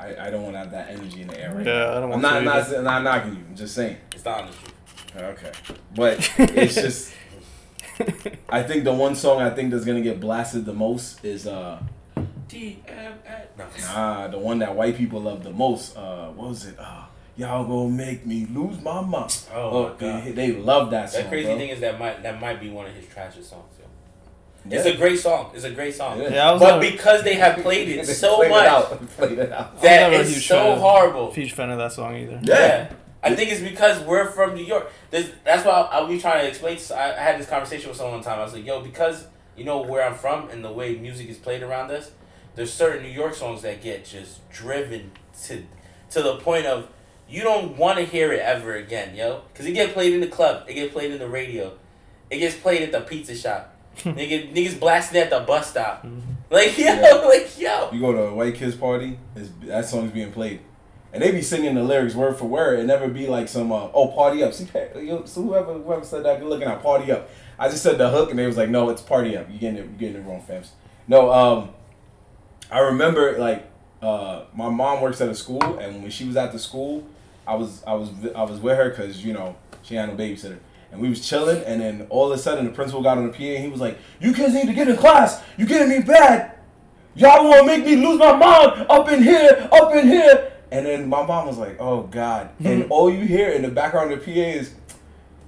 I, 0.00 0.26
I 0.26 0.30
don't 0.30 0.42
want 0.42 0.54
to 0.54 0.58
have 0.58 0.70
that 0.72 0.90
energy 0.90 1.22
in 1.22 1.28
the 1.28 1.40
air 1.40 1.54
right 1.54 1.64
Yeah, 1.64 1.72
now. 1.72 1.90
I 1.96 2.00
don't 2.00 2.10
want 2.10 2.24
I'm 2.26 2.32
want 2.34 2.44
not, 2.44 2.66
to 2.66 2.72
not. 2.72 2.78
I'm 2.78 2.84
not 2.84 3.02
knocking 3.04 3.34
you. 3.38 3.44
I'm 3.48 3.54
just 3.56 3.74
saying. 3.74 3.96
It's 4.12 4.22
the 4.22 4.30
honest 4.30 4.58
truth. 4.58 4.74
Okay, 5.16 5.52
but 5.94 6.30
it's 6.38 6.74
just. 6.74 7.14
I 8.48 8.62
think 8.64 8.82
the 8.84 8.92
one 8.92 9.14
song 9.14 9.40
I 9.42 9.50
think 9.50 9.70
that's 9.70 9.84
gonna 9.84 10.00
get 10.00 10.18
blasted 10.18 10.64
the 10.64 10.72
most 10.72 11.24
is 11.24 11.46
uh 11.46 11.80
DMX. 12.48 12.76
No. 13.56 13.64
nah 13.94 14.26
the 14.28 14.38
one 14.38 14.58
that 14.58 14.74
white 14.74 14.96
people 14.96 15.20
love 15.20 15.44
the 15.44 15.50
most. 15.52 15.96
Uh, 15.96 16.30
what 16.30 16.48
was 16.48 16.66
it? 16.66 16.76
Uh, 16.78 17.04
y'all 17.36 17.64
gonna 17.64 17.90
make 17.90 18.26
me 18.26 18.46
lose 18.46 18.80
my 18.80 19.00
mind. 19.00 19.32
Oh, 19.54 19.88
my 19.88 19.94
they, 19.94 20.06
God. 20.26 20.34
they 20.34 20.52
love 20.52 20.90
that 20.90 21.10
song. 21.10 21.22
That 21.22 21.28
crazy 21.30 21.46
bro. 21.48 21.56
thing 21.58 21.68
is 21.70 21.80
that 21.80 21.98
might 21.98 22.22
that 22.22 22.40
might 22.40 22.60
be 22.60 22.70
one 22.70 22.86
of 22.86 22.94
his 22.94 23.06
trashiest 23.06 23.44
songs. 23.50 23.74
Yo. 23.78 23.86
Yeah. 24.68 24.78
It's 24.78 24.86
a 24.86 24.96
great 24.96 25.18
song. 25.18 25.50
It's 25.54 25.64
a 25.64 25.70
great 25.72 25.94
song. 25.94 26.20
Yeah, 26.20 26.48
I 26.48 26.52
was 26.52 26.60
But 26.60 26.78
never, 26.78 26.92
because 26.92 27.24
they 27.24 27.34
have 27.34 27.58
played 27.62 27.88
it 27.88 28.06
so 28.24 28.36
played 28.36 28.50
much 28.50 28.62
It 28.62 28.68
out. 28.68 29.08
Played 29.16 29.38
it 29.38 29.52
out. 29.52 29.80
that 29.82 30.12
a 30.12 30.20
it's 30.20 30.30
huge 30.30 30.46
so 30.46 30.54
fan. 30.56 30.78
horrible. 30.78 31.32
huge 31.32 31.52
fan 31.52 31.70
of 31.70 31.78
that 31.78 31.92
song 31.92 32.16
either. 32.16 32.40
Yeah. 32.42 32.92
I 33.24 33.34
think 33.36 33.50
it's 33.52 33.60
because 33.60 34.00
we're 34.04 34.26
from 34.30 34.54
New 34.54 34.64
York. 34.64 34.90
This, 35.10 35.30
that's 35.44 35.64
why 35.64 35.72
I, 35.72 36.04
we 36.08 36.20
trying 36.20 36.42
to 36.42 36.48
explain. 36.48 36.76
To, 36.76 36.96
I, 36.96 37.16
I 37.16 37.22
had 37.22 37.38
this 37.40 37.48
conversation 37.48 37.88
with 37.88 37.96
someone 37.96 38.14
one 38.16 38.24
time. 38.24 38.40
I 38.40 38.42
was 38.42 38.52
like, 38.52 38.66
"Yo, 38.66 38.82
because 38.82 39.26
you 39.56 39.64
know 39.64 39.80
where 39.82 40.02
I'm 40.04 40.14
from 40.14 40.48
and 40.50 40.64
the 40.64 40.72
way 40.72 40.96
music 40.96 41.28
is 41.28 41.38
played 41.38 41.62
around 41.62 41.92
us, 41.92 42.10
there's 42.56 42.72
certain 42.72 43.02
New 43.04 43.08
York 43.12 43.34
songs 43.34 43.62
that 43.62 43.80
get 43.80 44.04
just 44.04 44.48
driven 44.50 45.12
to 45.44 45.64
to 46.10 46.22
the 46.22 46.36
point 46.38 46.66
of 46.66 46.88
you 47.28 47.42
don't 47.42 47.76
want 47.76 47.98
to 47.98 48.04
hear 48.04 48.32
it 48.32 48.40
ever 48.40 48.74
again, 48.74 49.14
yo. 49.14 49.42
Because 49.52 49.66
it 49.66 49.72
get 49.72 49.92
played 49.94 50.12
in 50.12 50.20
the 50.20 50.26
club, 50.26 50.64
it 50.68 50.74
get 50.74 50.92
played 50.92 51.10
in 51.10 51.18
the 51.18 51.28
radio, 51.28 51.72
it 52.30 52.38
gets 52.38 52.56
played 52.56 52.82
at 52.82 52.92
the 52.92 53.00
pizza 53.00 53.34
shop, 53.34 53.74
nigga, 53.98 54.52
niggas 54.54 54.78
blasting 54.78 55.20
at 55.20 55.30
the 55.30 55.40
bus 55.40 55.70
stop. 55.70 56.06
Like 56.50 56.76
yo, 56.76 56.84
Yeah. 56.84 57.14
like 57.26 57.58
yo. 57.58 57.90
You 57.92 58.00
go 58.00 58.12
to 58.12 58.22
a 58.24 58.34
white 58.34 58.54
kids 58.54 58.76
party, 58.76 59.18
it's, 59.34 59.50
that 59.64 59.86
song's 59.86 60.12
being 60.12 60.32
played, 60.32 60.60
and 61.12 61.22
they 61.22 61.30
be 61.32 61.42
singing 61.42 61.74
the 61.74 61.82
lyrics 61.82 62.14
word 62.14 62.36
for 62.36 62.44
word. 62.46 62.78
It 62.78 62.84
never 62.84 63.08
be 63.08 63.26
like 63.26 63.48
some 63.48 63.72
uh, 63.72 63.88
oh 63.94 64.08
party 64.08 64.42
up. 64.42 64.52
See, 64.52 64.68
yo, 64.96 65.24
so 65.24 65.42
whoever 65.42 65.74
whoever 65.74 66.04
said 66.04 66.24
that, 66.24 66.40
good 66.40 66.48
looking 66.48 66.68
at 66.68 66.82
party 66.82 67.10
up. 67.10 67.30
I 67.58 67.68
just 67.68 67.82
said 67.82 67.96
the 67.98 68.10
hook, 68.10 68.30
and 68.30 68.38
they 68.38 68.46
was 68.46 68.56
like, 68.56 68.68
no, 68.70 68.90
it's 68.90 69.02
party 69.02 69.36
up. 69.36 69.48
You 69.50 69.58
getting 69.58 69.78
it, 69.78 69.84
you 69.84 69.96
getting 69.98 70.16
it 70.16 70.26
wrong, 70.26 70.42
fams. 70.46 70.68
No, 71.06 71.32
um, 71.32 71.70
I 72.70 72.80
remember 72.80 73.38
like 73.38 73.66
uh, 74.02 74.44
my 74.54 74.68
mom 74.68 75.00
works 75.00 75.20
at 75.20 75.28
a 75.28 75.34
school, 75.34 75.62
and 75.78 76.02
when 76.02 76.10
she 76.10 76.24
was 76.24 76.36
at 76.36 76.52
the 76.52 76.58
school, 76.58 77.06
I 77.46 77.54
was 77.54 77.82
I 77.86 77.94
was 77.94 78.10
I 78.34 78.42
was 78.42 78.60
with 78.60 78.76
her 78.76 78.90
because 78.90 79.24
you 79.24 79.32
know 79.32 79.56
she 79.82 79.94
had 79.94 80.08
no 80.08 80.16
babysitter. 80.16 80.58
And 80.90 81.00
we 81.00 81.08
was 81.08 81.26
chilling, 81.26 81.64
and 81.64 81.80
then 81.80 82.06
all 82.10 82.30
of 82.30 82.38
a 82.38 82.42
sudden 82.42 82.66
the 82.66 82.70
principal 82.70 83.02
got 83.02 83.16
on 83.16 83.26
the 83.26 83.32
PA 83.32 83.42
and 83.42 83.64
he 83.64 83.70
was 83.70 83.80
like, 83.80 83.98
"You 84.20 84.34
kids 84.34 84.52
need 84.52 84.66
to 84.66 84.74
get 84.74 84.88
in 84.88 84.96
class. 84.96 85.42
You 85.56 85.66
getting 85.66 85.88
me 85.88 86.00
bad. 86.00 86.52
Y'all 87.14 87.48
want 87.48 87.60
to 87.60 87.66
make 87.66 87.84
me 87.84 87.96
lose 87.96 88.18
my 88.18 88.36
mind 88.36 88.86
up 88.90 89.08
in 89.08 89.22
here, 89.22 89.68
up 89.72 89.94
in 89.94 90.06
here." 90.06 90.52
And 90.70 90.86
then 90.86 91.08
my 91.08 91.24
mom 91.24 91.46
was 91.46 91.56
like, 91.56 91.76
"Oh 91.80 92.02
God!" 92.02 92.48
Hmm. 92.58 92.66
and 92.66 92.86
all 92.90 93.10
you 93.10 93.26
hear 93.26 93.50
in 93.50 93.62
the 93.62 93.68
background 93.68 94.12
of 94.12 94.22
the 94.22 94.24
PA 94.24 94.38
is, 94.38 94.74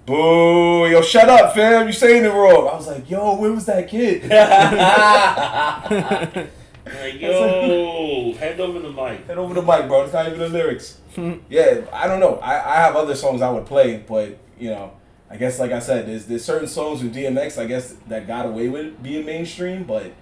"Boo! 0.06 0.86
Yo, 0.86 1.02
shut 1.02 1.28
up, 1.28 1.54
fam! 1.54 1.86
You 1.86 1.92
saying 1.92 2.24
it 2.24 2.28
wrong." 2.28 2.68
I 2.68 2.76
was 2.76 2.86
like, 2.86 3.10
"Yo, 3.10 3.36
where 3.36 3.52
was 3.52 3.66
that 3.66 3.88
kid?" 3.88 4.22
like 6.86 7.20
yo, 7.20 8.32
hand 8.34 8.60
over 8.60 8.78
the 8.78 8.90
mic. 8.90 9.26
Head 9.26 9.38
over 9.38 9.54
the 9.54 9.62
mic, 9.62 9.88
bro. 9.88 10.02
It's 10.04 10.12
not 10.12 10.26
even 10.26 10.38
the 10.38 10.48
lyrics. 10.48 11.00
yeah, 11.48 11.80
I 11.92 12.06
don't 12.08 12.20
know. 12.20 12.36
I, 12.36 12.54
I 12.74 12.76
have 12.76 12.96
other 12.96 13.14
songs 13.14 13.42
I 13.42 13.50
would 13.50 13.66
play, 13.66 13.98
but 14.06 14.38
you 14.58 14.70
know, 14.70 14.92
I 15.30 15.36
guess 15.36 15.58
like 15.58 15.72
I 15.72 15.78
said, 15.78 16.06
there's 16.06 16.26
there's 16.26 16.44
certain 16.44 16.68
songs 16.68 17.02
with 17.02 17.14
DMX 17.14 17.60
I 17.60 17.66
guess 17.66 17.94
that 18.08 18.26
got 18.26 18.46
away 18.46 18.68
with 18.68 19.02
being 19.02 19.24
mainstream, 19.24 19.84
but 19.84 20.12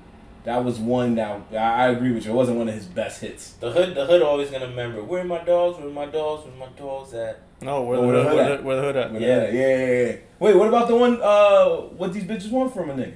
that 0.45 0.65
was 0.65 0.79
one 0.79 1.15
that 1.17 1.41
I, 1.53 1.57
I 1.57 1.89
agree 1.89 2.13
with 2.13 2.25
you. 2.25 2.33
It 2.33 2.35
wasn't 2.35 2.59
one 2.59 2.69
of 2.69 2.75
his 2.75 2.87
best 2.87 3.21
hits. 3.21 3.53
The 3.53 3.71
hood, 3.71 3.95
the 3.95 4.07
hood 4.07 4.23
always 4.23 4.51
gonna 4.51 4.67
remember. 4.69 5.03
Where 5.03 5.25
my 5.25 5.43
dogs? 5.45 5.79
Where 5.79 5.89
my 5.91 6.07
dogs? 6.07 6.47
Where 6.47 6.57
my 6.69 6.73
dogs 6.77 7.15
at? 7.15 7.41
No, 7.61 7.83
where 7.83 7.97
Oh, 7.99 8.03
the, 8.03 8.07
where 8.09 8.17
the 8.17 8.23
hood, 8.23 8.29
hood 8.29 8.37
where, 8.37 8.53
at? 8.53 8.59
the, 8.59 8.65
where 8.67 8.77
the 8.77 8.83
hood 8.83 8.97
at? 8.97 9.13
Yeah, 9.13 9.51
yeah, 9.51 9.53
yeah, 9.53 10.03
yeah. 10.11 10.17
Wait, 10.41 10.57
what 10.57 10.67
about 10.69 10.89
the 10.89 10.97
one? 10.97 11.21
Uh, 11.23 11.77
what 11.97 12.13
these 12.13 12.25
bitches 12.25 12.51
want 12.51 12.75
from 12.75 12.91
a 12.91 12.95
nigga? 12.95 13.15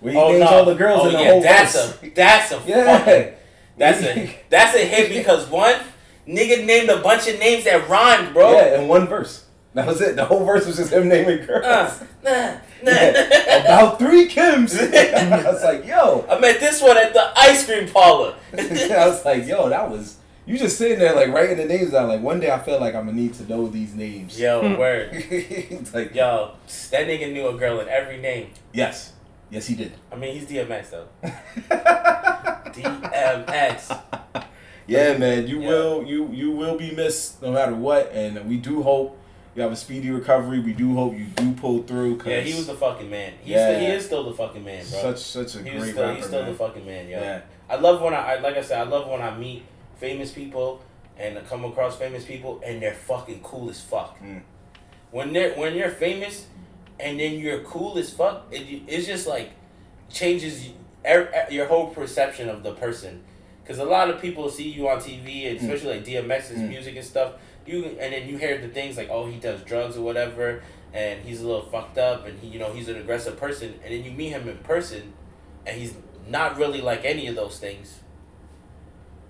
Where 0.00 0.12
he 0.12 0.18
oh 0.18 0.28
names 0.32 0.40
no! 0.40 0.46
all 0.48 0.64
the 0.64 0.74
girls 0.74 1.00
oh 1.02 1.06
in 1.08 1.12
the 1.14 1.20
yeah, 1.20 1.30
whole 1.30 1.40
that's 1.42 1.74
verse. 1.74 2.02
a 2.02 2.10
that's 2.10 2.52
a 2.52 2.62
Yeah. 2.66 2.98
fucking 2.98 3.32
that's 3.78 4.02
a 4.02 4.38
that's 4.50 4.76
a 4.76 4.84
hit 4.84 5.08
because 5.10 5.48
one 5.48 5.76
nigga 6.28 6.64
named 6.64 6.88
a 6.90 6.98
bunch 7.00 7.28
of 7.28 7.38
names 7.38 7.64
that 7.64 7.88
rhymed, 7.88 8.32
bro. 8.34 8.52
Yeah, 8.52 8.80
in 8.80 8.88
one 8.88 9.06
verse. 9.06 9.44
That 9.74 9.86
was 9.86 10.00
it. 10.00 10.16
The 10.16 10.24
whole 10.24 10.44
verse 10.44 10.66
was 10.66 10.76
just 10.76 10.90
him 10.92 11.06
naming 11.08 11.44
girls. 11.44 11.64
Uh, 11.66 12.06
nah, 12.24 12.30
nah. 12.82 12.92
Yeah. 12.92 13.58
About 13.64 13.98
three 13.98 14.26
Kims. 14.26 14.72
I 14.94 15.42
was 15.52 15.62
like, 15.62 15.86
yo. 15.86 16.24
I 16.30 16.38
met 16.40 16.58
this 16.60 16.80
one 16.80 16.96
at 16.96 17.12
the 17.12 17.30
ice 17.38 17.66
cream 17.66 17.86
parlor. 17.86 18.34
I 18.58 19.06
was 19.06 19.22
like, 19.26 19.46
yo, 19.46 19.68
that 19.68 19.90
was 19.90 20.16
you 20.46 20.56
just 20.56 20.78
sitting 20.78 20.98
there 20.98 21.14
like 21.14 21.28
writing 21.28 21.58
the 21.58 21.66
names 21.66 21.90
down. 21.90 22.08
Like 22.08 22.22
one 22.22 22.40
day 22.40 22.50
I 22.50 22.58
feel 22.58 22.80
like 22.80 22.94
I'm 22.94 23.04
gonna 23.06 23.16
need 23.18 23.34
to 23.34 23.42
know 23.50 23.66
these 23.68 23.94
names. 23.94 24.40
Yo, 24.40 24.78
word. 24.78 25.10
it's 25.12 25.92
like 25.92 26.14
Yo, 26.14 26.52
that 26.90 27.06
nigga 27.06 27.30
knew 27.32 27.46
a 27.48 27.54
girl 27.58 27.78
in 27.80 27.88
every 27.88 28.16
name. 28.18 28.50
yes, 28.72 29.12
yes 29.50 29.66
he 29.66 29.74
did. 29.74 29.92
I 30.12 30.16
mean, 30.16 30.34
he's 30.34 30.48
DMX 30.48 30.90
though. 30.90 31.08
DMX. 32.72 34.00
Yeah, 34.86 35.16
man, 35.18 35.46
you 35.46 35.60
Yeah. 35.62 35.68
will 35.68 36.04
you 36.04 36.28
you 36.32 36.50
will 36.52 36.76
be 36.76 36.92
missed 36.92 37.42
no 37.42 37.52
matter 37.52 37.74
what, 37.74 38.10
and 38.12 38.48
we 38.48 38.56
do 38.56 38.82
hope 38.82 39.18
you 39.54 39.62
have 39.62 39.72
a 39.72 39.76
speedy 39.76 40.10
recovery. 40.10 40.60
We 40.60 40.72
do 40.74 40.94
hope 40.94 41.14
you 41.14 41.24
do 41.24 41.52
pull 41.52 41.82
through. 41.82 42.18
Cause 42.18 42.26
Yeah, 42.28 42.40
he 42.40 42.54
was 42.54 42.66
the 42.66 42.74
fucking 42.74 43.08
man. 43.10 43.32
He's 43.42 43.52
Yeah. 43.54 43.68
still, 43.68 43.80
he 43.80 43.86
is 43.86 44.04
still 44.06 44.24
the 44.24 44.34
fucking 44.34 44.64
man, 44.64 44.84
bro. 44.90 45.00
such 45.02 45.18
such 45.18 45.54
a 45.56 45.62
he 45.64 45.70
great 45.70 45.90
still, 45.92 46.02
rapper. 46.04 46.14
he's 46.16 46.26
still 46.26 46.42
man. 46.42 46.50
the 46.52 46.58
fucking 46.58 46.86
man, 46.86 47.08
yo. 47.08 47.18
yeah, 47.20 47.40
I 47.68 47.76
love 47.76 48.00
when 48.02 48.14
I, 48.14 48.34
I 48.34 48.38
like 48.40 48.56
I 48.56 48.62
said, 48.62 48.78
I 48.80 48.84
love 48.88 49.08
when 49.08 49.22
I 49.22 49.36
meet 49.36 49.64
famous 49.98 50.30
people 50.30 50.82
and 51.18 51.38
I 51.38 51.40
come 51.42 51.64
across 51.64 51.96
famous 51.96 52.24
people 52.24 52.60
and 52.64 52.80
they're 52.82 52.94
fucking 52.94 53.40
cool 53.42 53.70
as 53.70 53.80
fuck. 53.80 54.20
Mm. 54.22 54.42
When 55.10 55.32
they're 55.32 55.54
when 55.54 55.74
you're 55.74 55.90
famous 55.90 56.46
and 57.00 57.18
then 57.20 57.38
you're 57.38 57.60
cool 57.60 57.98
as 57.98 58.12
fuck, 58.12 58.46
it, 58.50 58.82
it's 58.86 59.06
just 59.06 59.26
like 59.26 59.50
changes 60.10 60.68
er, 61.06 61.30
er- 61.34 61.46
your 61.52 61.66
whole 61.66 61.88
perception 61.88 62.48
of 62.48 62.62
the 62.62 62.72
person. 62.72 63.22
Because 63.62 63.78
a 63.80 63.84
lot 63.84 64.08
of 64.10 64.20
people 64.20 64.48
see 64.48 64.68
you 64.68 64.88
on 64.88 64.98
TV, 64.98 65.50
and 65.50 65.58
especially 65.60 65.96
like 65.96 66.04
DMX's 66.04 66.52
Mm. 66.58 66.68
music 66.68 66.96
and 66.96 67.04
stuff. 67.04 67.32
You 67.66 67.84
and 68.00 68.12
then 68.12 68.28
you 68.28 68.38
hear 68.38 68.58
the 68.58 68.68
things 68.68 68.96
like, 68.96 69.08
oh, 69.10 69.26
he 69.26 69.38
does 69.40 69.60
drugs 69.62 69.96
or 69.96 70.02
whatever, 70.02 70.62
and 70.94 71.20
he's 71.24 71.40
a 71.42 71.46
little 71.46 71.62
fucked 71.62 71.98
up, 71.98 72.26
and 72.26 72.38
he, 72.38 72.46
you 72.46 72.60
know, 72.60 72.72
he's 72.72 72.88
an 72.88 72.96
aggressive 72.96 73.36
person. 73.38 73.74
And 73.84 73.92
then 73.92 74.04
you 74.04 74.12
meet 74.12 74.28
him 74.28 74.48
in 74.48 74.58
person, 74.58 75.12
and 75.66 75.76
he's 75.76 75.94
not 76.28 76.56
really 76.56 76.80
like 76.80 77.04
any 77.04 77.26
of 77.26 77.34
those 77.34 77.58
things. 77.58 77.98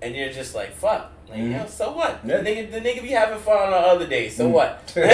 And 0.02 0.14
you're 0.14 0.28
just 0.30 0.54
like, 0.54 0.74
fuck, 0.74 1.10
like, 1.30 1.38
Mhm. 1.38 1.58
yo, 1.58 1.66
so 1.66 1.92
what? 1.92 2.20
Yeah. 2.22 2.42
The 2.42 2.50
nigga, 2.50 2.70
the 2.72 2.80
nigga 2.82 3.00
be 3.00 3.08
having 3.08 3.38
fun 3.38 3.56
on 3.56 3.70
the 3.70 3.76
other 3.78 4.06
days. 4.06 4.36
So 4.36 4.48
Mm. 4.48 4.52
what? 4.52 4.82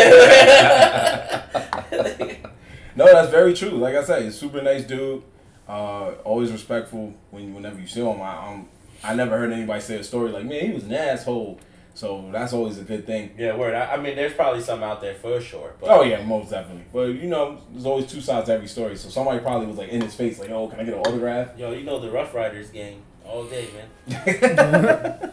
no, 2.97 3.07
that's 3.07 3.31
very 3.31 3.55
true. 3.55 3.71
Like 3.71 3.95
I 3.95 4.05
said, 4.05 4.23
he's 4.23 4.35
a 4.35 4.39
super 4.39 4.63
nice 4.63 4.85
dude. 4.85 5.23
Uh, 5.69 6.13
always 6.25 6.51
respectful 6.51 7.15
when 7.31 7.55
whenever 7.55 7.81
you 7.81 7.87
see 7.87 8.01
him. 8.01 8.21
I 8.21 8.49
um, 8.49 8.69
I 9.05 9.15
never 9.15 9.39
heard 9.39 9.53
anybody 9.53 9.81
say 9.81 9.99
a 9.99 10.05
story 10.05 10.31
like, 10.31 10.45
man, 10.45 10.67
he 10.67 10.73
was 10.73 10.85
an 10.85 10.93
asshole. 10.93 11.59
So 11.95 12.31
that's 12.33 12.55
always 12.55 12.79
a 12.79 12.85
good 12.85 13.05
thing. 13.07 13.33
yeah, 13.37 13.55
word. 13.55 13.75
I, 13.75 13.93
I 13.93 13.97
mean, 13.99 14.17
there's 14.17 14.33
probably 14.33 14.63
some 14.63 14.83
out 14.83 15.03
there 15.03 15.15
for 15.15 15.41
sure. 15.43 15.75
But 15.79 15.91
Oh 15.91 16.03
yeah, 16.03 16.25
most 16.25 16.51
definitely. 16.51 16.85
But 16.93 17.09
you 17.09 17.29
know, 17.29 17.59
there's 17.71 17.85
always 17.85 18.11
two 18.11 18.23
sides 18.23 18.47
to 18.47 18.55
every 18.55 18.67
story. 18.69 18.97
So 18.97 19.11
somebody 19.11 19.41
probably 19.41 19.67
was 19.67 19.77
like 19.77 19.91
in 19.91 20.01
his 20.01 20.15
face, 20.15 20.39
like, 20.39 20.51
"Oh, 20.51 20.69
can 20.69 20.81
I 20.81 20.85
get 20.85 20.95
an 20.95 21.01
autograph?" 21.01 21.51
Yo, 21.59 21.73
you 21.73 21.85
know 21.85 21.99
the 22.01 22.11
Ruff 22.11 22.35
Ryders 22.35 22.71
gang 22.71 23.03
all 23.27 23.45
day, 23.45 23.69
man. 24.09 25.33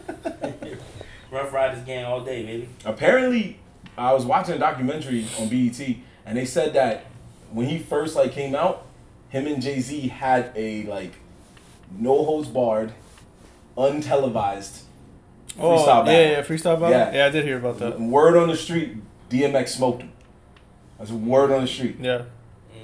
Ruff 1.30 1.52
Ryders 1.52 1.84
gang 1.84 2.04
all 2.04 2.20
day, 2.20 2.44
baby. 2.44 2.68
Apparently, 2.84 3.58
I 3.96 4.12
was 4.12 4.24
watching 4.26 4.54
a 4.54 4.58
documentary 4.58 5.26
on 5.38 5.48
BET, 5.48 5.80
and 6.30 6.38
they 6.38 6.44
said 6.44 6.72
that 6.74 7.06
when 7.52 7.66
he 7.66 7.78
first 7.78 8.14
like 8.14 8.30
came 8.32 8.54
out, 8.54 8.86
him 9.30 9.46
and 9.48 9.60
Jay 9.60 9.80
Z 9.80 10.08
had 10.08 10.52
a 10.54 10.84
like 10.84 11.14
no 11.98 12.24
holds 12.24 12.46
barred, 12.48 12.92
untelevised 13.76 14.82
Oh, 15.58 15.70
freestyle 15.76 15.86
yeah, 15.86 16.02
battle. 16.04 16.12
yeah, 16.14 16.42
freestyle 16.42 16.74
battle. 16.80 16.90
Yeah. 16.90 17.12
Yeah. 17.14 17.26
I 17.26 17.30
did 17.30 17.44
hear 17.44 17.58
about 17.58 17.78
that. 17.80 18.00
Word 18.00 18.36
on 18.36 18.48
the 18.48 18.56
street, 18.56 18.96
DMX 19.28 19.70
smoked 19.70 20.02
him. 20.02 20.12
That's 20.98 21.10
a 21.10 21.14
word 21.14 21.50
on 21.50 21.62
the 21.62 21.66
street. 21.66 21.96
Yeah, 22.00 22.22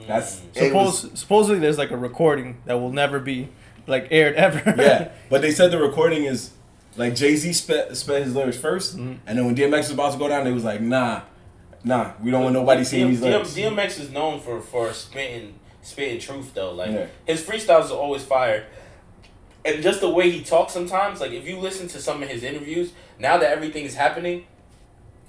That's 0.09 0.41
Mm. 0.55 0.63
it 0.63 0.75
was- 0.75 1.09
supposedly 1.15 1.59
there's 1.61 1.79
like 1.79 1.91
a 1.93 1.97
recording 1.97 2.57
that 2.65 2.75
will 2.81 2.93
never 2.93 3.21
be 3.21 3.49
like 3.87 4.09
aired 4.11 4.35
ever. 4.47 4.75
yeah, 4.77 5.09
but 5.31 5.43
they 5.43 5.53
said 5.53 5.71
the 5.71 5.79
recording 5.79 6.25
is 6.25 6.51
like 6.97 7.15
Jay 7.15 7.37
Z 7.37 7.53
spit, 7.53 7.97
spit 7.97 8.25
his 8.25 8.35
lyrics 8.35 8.57
1st 8.59 8.97
Mhm. 8.97 9.19
and 9.27 9.39
then 9.39 9.47
when 9.47 9.55
DMX 9.55 9.79
was 9.79 9.91
about 9.93 10.13
to 10.13 10.19
go 10.19 10.29
down, 10.29 10.45
they 10.45 10.53
was 10.53 10.65
like, 10.65 10.81
nah, 10.81 11.21
nah, 11.85 12.13
we 12.23 12.31
don't 12.31 12.43
want 12.43 12.55
nobody 12.55 12.85
seeing 12.85 13.09
these 13.11 13.21
lyrics. 13.21 13.55
DMX 13.55 14.01
is 14.01 14.11
known 14.11 14.41
for 14.41 14.61
for 14.61 14.93
spitting 14.93 15.59
spitting 15.83 16.19
truth 16.21 16.53
though. 16.55 16.73
Like 16.73 16.91
Yeah. 16.91 17.07
his 17.27 17.43
freestyles 17.43 17.91
are 17.91 17.95
always 17.99 18.25
fire. 18.25 18.67
And 19.65 19.83
just 19.83 20.01
the 20.01 20.09
way 20.11 20.31
he 20.31 20.43
talks 20.45 20.73
sometimes, 20.73 21.21
like 21.21 21.33
if 21.33 21.47
you 21.47 21.59
listen 21.59 21.89
to 21.89 22.01
some 22.01 22.23
of 22.23 22.29
his 22.29 22.43
interviews, 22.45 22.93
now 23.19 23.37
that 23.39 23.51
everything 23.51 23.85
is 23.85 23.95
happening, 23.97 24.47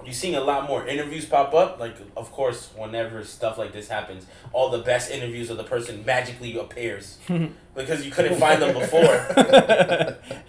you're 0.04 0.14
seeing 0.14 0.36
a 0.36 0.42
lot 0.42 0.68
more 0.68 0.88
interviews 0.88 1.26
pop 1.26 1.54
up. 1.54 1.80
Like, 1.80 1.96
of 2.16 2.32
course, 2.32 2.70
whenever 2.76 3.24
stuff 3.24 3.58
like 3.58 3.74
this 3.74 3.88
happens, 3.90 4.26
all 4.54 4.70
the 4.70 4.78
best 4.80 5.12
interviews 5.12 5.50
of 5.50 5.58
the 5.58 5.64
person 5.64 6.06
magically 6.06 6.58
appears 6.58 7.18
because 7.76 8.06
you 8.06 8.12
couldn't 8.12 8.40
find 8.40 8.62
them 8.62 8.74
before. 8.74 9.02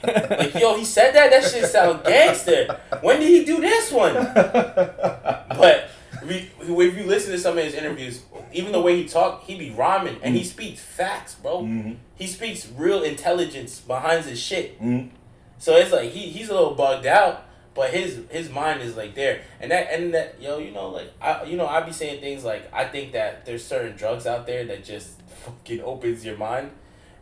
Like, 0.02 0.54
yo, 0.54 0.76
he 0.76 0.84
said 0.84 1.12
that. 1.14 1.30
That 1.30 1.44
shit 1.44 1.64
sound 1.66 2.04
gangster. 2.04 2.78
When 3.00 3.20
did 3.20 3.28
he 3.28 3.44
do 3.44 3.60
this 3.60 3.90
one? 3.92 4.14
But 4.14 5.90
we, 6.26 6.50
if 6.60 6.96
you 6.96 7.04
listen 7.04 7.32
to 7.32 7.38
some 7.38 7.58
of 7.58 7.64
his 7.64 7.74
interviews, 7.74 8.22
even 8.52 8.72
the 8.72 8.80
way 8.80 8.96
he 8.96 9.08
talk, 9.08 9.44
he 9.44 9.56
be 9.56 9.70
rhyming 9.70 10.18
and 10.22 10.34
he 10.34 10.44
speaks 10.44 10.80
facts, 10.80 11.34
bro. 11.34 11.62
Mhm. 11.62 11.96
He 12.14 12.26
speaks 12.26 12.68
real 12.76 13.02
intelligence 13.02 13.80
behind 13.80 14.24
his 14.24 14.38
shit. 14.40 14.80
Mhm. 14.80 15.10
So 15.58 15.76
it's 15.76 15.92
like 15.92 16.10
he 16.10 16.28
he's 16.30 16.48
a 16.48 16.54
little 16.54 16.74
bugged 16.74 17.06
out, 17.06 17.42
but 17.78 17.90
his 17.94 18.18
his 18.28 18.50
mind 18.50 18.82
is 18.82 18.96
like 18.96 19.14
there. 19.14 19.42
And 19.60 19.70
that 19.70 19.92
and 19.92 20.12
that 20.12 20.42
yo, 20.42 20.58
you 20.58 20.72
know, 20.72 20.88
like 20.88 21.12
I 21.22 21.44
you 21.44 21.56
know, 21.56 21.68
I 21.68 21.80
be 21.82 21.92
saying 21.92 22.20
things 22.20 22.42
like 22.42 22.68
I 22.74 22.84
think 22.86 23.12
that 23.12 23.46
there's 23.46 23.64
certain 23.64 23.96
drugs 23.96 24.26
out 24.26 24.48
there 24.48 24.64
that 24.64 24.82
just 24.84 25.10
fucking 25.44 25.80
opens 25.82 26.24
your 26.24 26.36
mind. 26.36 26.72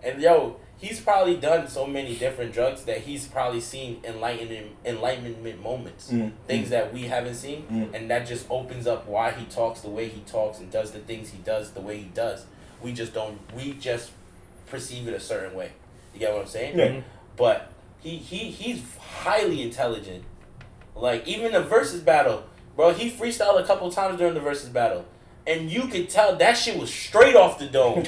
And 0.02 0.22
yo, 0.22 0.56
he's 0.78 0.98
probably 0.98 1.36
done 1.36 1.68
so 1.68 1.86
many 1.86 2.16
different 2.16 2.54
drugs 2.54 2.84
that 2.84 3.02
he's 3.02 3.28
probably 3.28 3.60
seen 3.60 4.00
enlightenment 4.02 4.68
enlightenment 4.86 5.62
moments. 5.62 6.10
Mhm. 6.10 6.32
Things 6.46 6.70
that 6.70 6.90
we 6.90 7.02
haven't 7.02 7.34
seen. 7.34 7.66
Mhm. 7.70 7.94
And 7.94 8.10
that 8.10 8.26
just 8.26 8.46
opens 8.48 8.86
up 8.86 9.06
why 9.06 9.32
he 9.32 9.44
talks 9.44 9.82
the 9.82 9.90
way 9.90 10.08
he 10.08 10.20
talks 10.22 10.58
and 10.58 10.70
does 10.72 10.92
the 10.92 11.00
things 11.00 11.28
he 11.28 11.38
does 11.44 11.72
the 11.72 11.82
way 11.82 11.98
he 11.98 12.10
does. 12.14 12.46
We 12.80 12.94
just 12.94 13.12
don't 13.12 13.38
we 13.54 13.74
just 13.74 14.10
perceive 14.70 15.06
it 15.06 15.12
a 15.12 15.20
certain 15.20 15.54
way. 15.54 15.72
You 16.14 16.20
get 16.20 16.32
what 16.32 16.40
I'm 16.40 16.48
saying? 16.48 16.78
Yeah. 16.78 17.00
But 17.36 17.70
he 18.00 18.16
he 18.16 18.50
he's 18.50 18.82
highly 18.98 19.60
intelligent. 19.60 20.24
Like 20.96 21.26
even 21.28 21.52
the 21.52 21.62
versus 21.62 22.00
battle, 22.00 22.44
bro. 22.74 22.92
He 22.92 23.10
freestyled 23.10 23.60
a 23.60 23.64
couple 23.66 23.90
times 23.90 24.18
during 24.18 24.34
the 24.34 24.40
versus 24.40 24.70
battle, 24.70 25.04
and 25.46 25.70
you 25.70 25.88
could 25.88 26.08
tell 26.08 26.36
that 26.36 26.54
shit 26.54 26.78
was 26.78 26.92
straight 26.92 27.36
off 27.36 27.58
the 27.58 27.66
dome. 27.66 28.04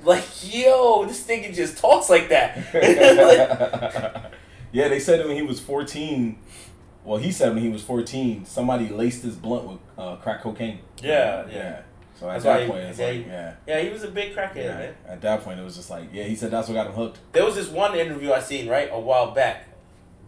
like 0.04 0.24
yo, 0.42 1.04
this 1.06 1.24
nigga 1.26 1.54
just 1.54 1.78
talks 1.78 2.10
like 2.10 2.28
that. 2.30 2.56
yeah, 4.72 4.88
they 4.88 4.98
said 4.98 5.24
when 5.26 5.36
he 5.36 5.42
was 5.42 5.60
14, 5.60 6.38
well, 7.04 7.18
he 7.18 7.30
said 7.32 7.54
when 7.54 7.62
he 7.62 7.68
was 7.70 7.82
14, 7.82 8.44
somebody 8.44 8.88
laced 8.88 9.22
his 9.22 9.36
blunt 9.36 9.64
with 9.68 9.78
uh, 9.96 10.16
crack 10.16 10.42
cocaine. 10.42 10.80
Yeah, 11.02 11.46
yeah. 11.50 11.82
So 12.14 12.28
at 12.28 12.42
That's 12.42 12.44
that 12.44 12.62
he- 12.62 12.68
point, 12.68 12.82
yeah, 12.98 13.06
like, 13.06 13.14
he- 13.14 13.22
yeah. 13.22 13.54
yeah, 13.66 13.80
he 13.80 13.88
was 13.88 14.02
a 14.02 14.08
big 14.10 14.34
crackhead, 14.34 14.56
yeah. 14.56 14.78
man. 14.78 14.94
At 15.08 15.20
that 15.22 15.42
point, 15.42 15.58
it 15.58 15.62
was 15.62 15.76
just 15.76 15.88
like, 15.88 16.10
yeah, 16.12 16.24
he 16.24 16.36
said 16.36 16.50
that's 16.50 16.68
what 16.68 16.74
got 16.74 16.86
him 16.88 16.92
hooked. 16.92 17.18
There 17.32 17.44
was 17.46 17.54
this 17.54 17.68
one 17.68 17.94
interview 17.94 18.32
I 18.32 18.40
seen 18.40 18.68
right 18.68 18.90
a 18.92 19.00
while 19.00 19.30
back, 19.30 19.66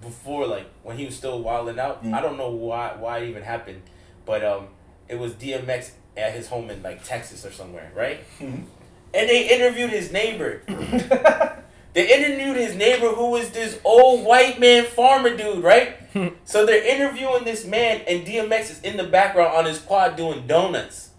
before 0.03 0.47
like 0.47 0.67
when 0.83 0.99
he 0.99 1.07
was 1.07 1.17
still 1.17 1.41
wilding 1.41 1.79
out. 1.79 2.05
Mm. 2.05 2.13
I 2.13 2.21
don't 2.21 2.37
know 2.37 2.51
why 2.51 2.95
why 2.99 3.19
it 3.19 3.29
even 3.31 3.43
happened, 3.43 3.83
but 4.27 4.45
um, 4.45 4.67
it 5.09 5.19
was 5.19 5.33
DMX 5.33 5.93
at 6.17 6.35
his 6.35 6.49
home 6.49 6.69
in 6.69 6.83
like 6.83 7.03
Texas 7.05 7.47
or 7.47 7.53
somewhere, 7.53 7.91
right? 7.95 8.21
Mhm. 8.39 8.65
And 9.15 9.29
they 9.29 9.49
interviewed 9.49 9.91
his 9.91 10.13
neighbor. 10.13 10.63
They 11.95 12.11
interviewed 12.11 12.57
his 12.57 12.75
neighbor 12.75 13.09
who 13.09 13.31
was 13.31 13.51
this 13.51 13.79
old 13.85 14.25
white 14.25 14.59
man 14.59 14.85
farmer 14.85 15.37
dude, 15.37 15.63
right? 15.63 15.97
so 16.45 16.65
they're 16.65 16.87
interviewing 16.87 17.45
this 17.45 17.67
man, 17.67 18.01
and 18.09 18.27
DMX 18.27 18.71
is 18.71 18.81
in 18.81 18.97
the 18.97 19.05
background 19.05 19.55
on 19.55 19.67
his 19.67 19.79
quad 19.79 20.17
doing 20.17 20.47
donuts. 20.47 21.11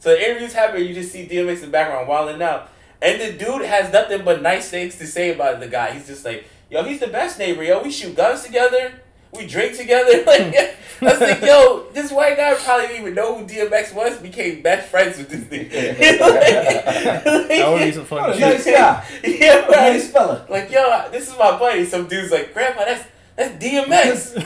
So 0.00 0.10
the 0.10 0.28
interviews 0.28 0.52
happen, 0.52 0.84
you 0.84 0.94
just 0.94 1.12
see 1.12 1.26
DMX 1.28 1.56
in 1.56 1.60
the 1.62 1.66
background 1.68 2.08
wilding 2.08 2.42
out. 2.42 2.70
And 3.00 3.20
the 3.20 3.32
dude 3.32 3.62
has 3.62 3.92
nothing 3.92 4.24
but 4.24 4.42
nice 4.42 4.68
things 4.68 4.96
to 4.96 5.06
say 5.06 5.32
about 5.32 5.60
the 5.60 5.68
guy. 5.68 5.92
He's 5.92 6.06
just 6.06 6.24
like, 6.24 6.44
yo, 6.76 6.84
he's 6.84 7.00
the 7.00 7.06
best 7.08 7.38
neighbor, 7.38 7.62
yo. 7.62 7.82
We 7.82 7.90
shoot 7.90 8.14
guns 8.14 8.44
together. 8.44 8.92
We 9.32 9.46
drink 9.46 9.76
together. 9.76 10.24
Like, 10.98 11.10
I 11.10 11.12
was 11.12 11.20
like, 11.20 11.42
yo, 11.42 11.84
this 11.92 12.10
white 12.10 12.38
guy 12.38 12.54
probably 12.54 12.86
didn't 12.86 13.02
even 13.02 13.14
know 13.14 13.36
who 13.36 13.44
DMX 13.46 13.92
was. 13.94 14.16
Became 14.16 14.62
best 14.62 14.88
friends 14.88 15.18
with 15.18 15.28
this 15.28 15.42
nigga. 15.42 15.70
That 17.48 17.68
would 17.70 17.80
be 17.80 17.92
some 17.92 18.02
Oh, 18.02 18.04
funny 18.06 18.32
shit. 18.32 18.40
nice 18.40 18.64
guy. 18.64 19.04
yeah, 19.24 19.56
right. 19.66 19.92
Nice 19.92 20.10
fella. 20.10 20.46
Like, 20.48 20.70
yo, 20.70 21.08
this 21.10 21.28
is 21.30 21.36
my 21.38 21.58
buddy. 21.58 21.84
Some 21.84 22.08
dude's 22.08 22.32
like, 22.32 22.54
Grandpa, 22.54 22.84
that's 22.86 23.04
that's 23.36 23.62
DMX. 23.62 24.40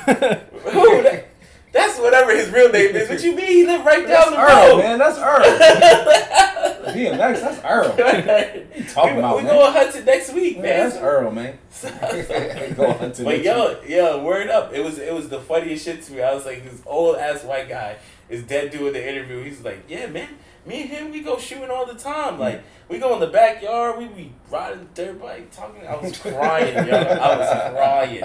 Who? 0.72 1.02
That, 1.04 1.28
that's 1.72 1.98
whatever 1.98 2.34
his 2.36 2.48
real 2.50 2.70
name 2.70 2.94
is. 2.96 3.08
What 3.08 3.22
you 3.22 3.34
mean? 3.34 3.46
He 3.46 3.66
lived 3.66 3.84
right 3.84 4.06
That's 4.06 4.30
down 4.30 4.32
the 4.34 4.40
Earl, 4.40 4.68
road. 4.76 4.78
man. 4.82 4.98
That's 4.98 5.18
Earl. 5.18 6.44
DMX, 6.90 7.40
that's 7.40 7.64
Earl. 7.64 7.94
we 8.76 8.84
talking 8.84 9.18
about, 9.18 9.36
we 9.36 9.42
man? 9.44 9.54
going 9.54 9.72
hunting 9.72 10.04
next 10.04 10.32
week, 10.32 10.56
Yeah, 10.56 10.62
man. 10.62 10.88
that's 10.88 10.96
Earl, 11.00 11.30
man. 11.30 11.58
Go 12.74 12.92
hunting 12.94 13.24
but 13.24 13.32
next 13.36 13.44
yo, 13.44 13.80
yo, 13.86 14.22
word 14.24 14.48
up! 14.48 14.72
It 14.74 14.82
was 14.82 14.98
it 14.98 15.14
was 15.14 15.28
the 15.28 15.40
funniest 15.40 15.84
shit 15.84 16.02
to 16.02 16.12
me. 16.12 16.22
I 16.22 16.34
was 16.34 16.44
like, 16.46 16.64
this 16.68 16.82
old 16.86 17.16
ass 17.16 17.44
white 17.44 17.68
guy 17.68 17.96
is 18.28 18.42
dead 18.42 18.70
doing 18.70 18.92
the 18.92 19.08
interview. 19.08 19.42
He's 19.44 19.62
like, 19.62 19.84
yeah, 19.88 20.06
man, 20.06 20.28
me 20.66 20.82
and 20.82 20.90
him, 20.90 21.12
we 21.12 21.20
go 21.20 21.38
shooting 21.38 21.70
all 21.70 21.86
the 21.86 21.94
time. 21.94 22.34
Mm. 22.34 22.38
Like, 22.40 22.62
we 22.88 22.98
go 22.98 23.14
in 23.14 23.20
the 23.20 23.26
backyard, 23.28 23.98
we 23.98 24.06
be 24.06 24.32
riding 24.50 24.88
the 24.94 25.02
dirt 25.04 25.20
bike, 25.20 25.50
talking. 25.52 25.86
I 25.86 25.96
was 25.96 26.18
crying, 26.18 26.74
yo. 26.88 26.96
I 26.96 27.36
was 27.38 27.72
crying. 27.72 28.24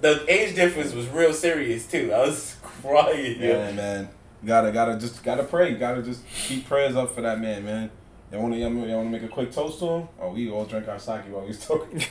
The 0.00 0.24
age 0.32 0.54
difference 0.54 0.92
was 0.94 1.06
real 1.08 1.32
serious 1.34 1.86
too. 1.86 2.12
I 2.14 2.20
was 2.20 2.56
crying, 2.82 3.40
yo. 3.40 3.48
Yeah, 3.48 3.72
man. 3.72 4.08
You 4.42 4.48
gotta, 4.48 4.70
gotta 4.72 4.98
just, 4.98 5.22
gotta 5.22 5.42
pray. 5.44 5.70
You 5.72 5.78
gotta 5.78 6.02
just 6.02 6.26
keep 6.26 6.66
prayers 6.66 6.94
up 6.96 7.14
for 7.14 7.20
that 7.22 7.40
man, 7.40 7.64
man. 7.64 7.90
Y'all 8.30 8.42
wanna, 8.42 8.56
y'all 8.56 8.70
wanna 8.70 9.04
make 9.10 9.22
a 9.22 9.28
quick 9.28 9.50
toast 9.50 9.78
to 9.80 9.86
him? 9.86 10.08
Oh, 10.20 10.32
we 10.32 10.50
all 10.50 10.64
drink 10.66 10.86
our 10.86 10.98
sake 10.98 11.22
while 11.30 11.40
we 11.42 11.48
was 11.48 11.66
talking. 11.66 11.98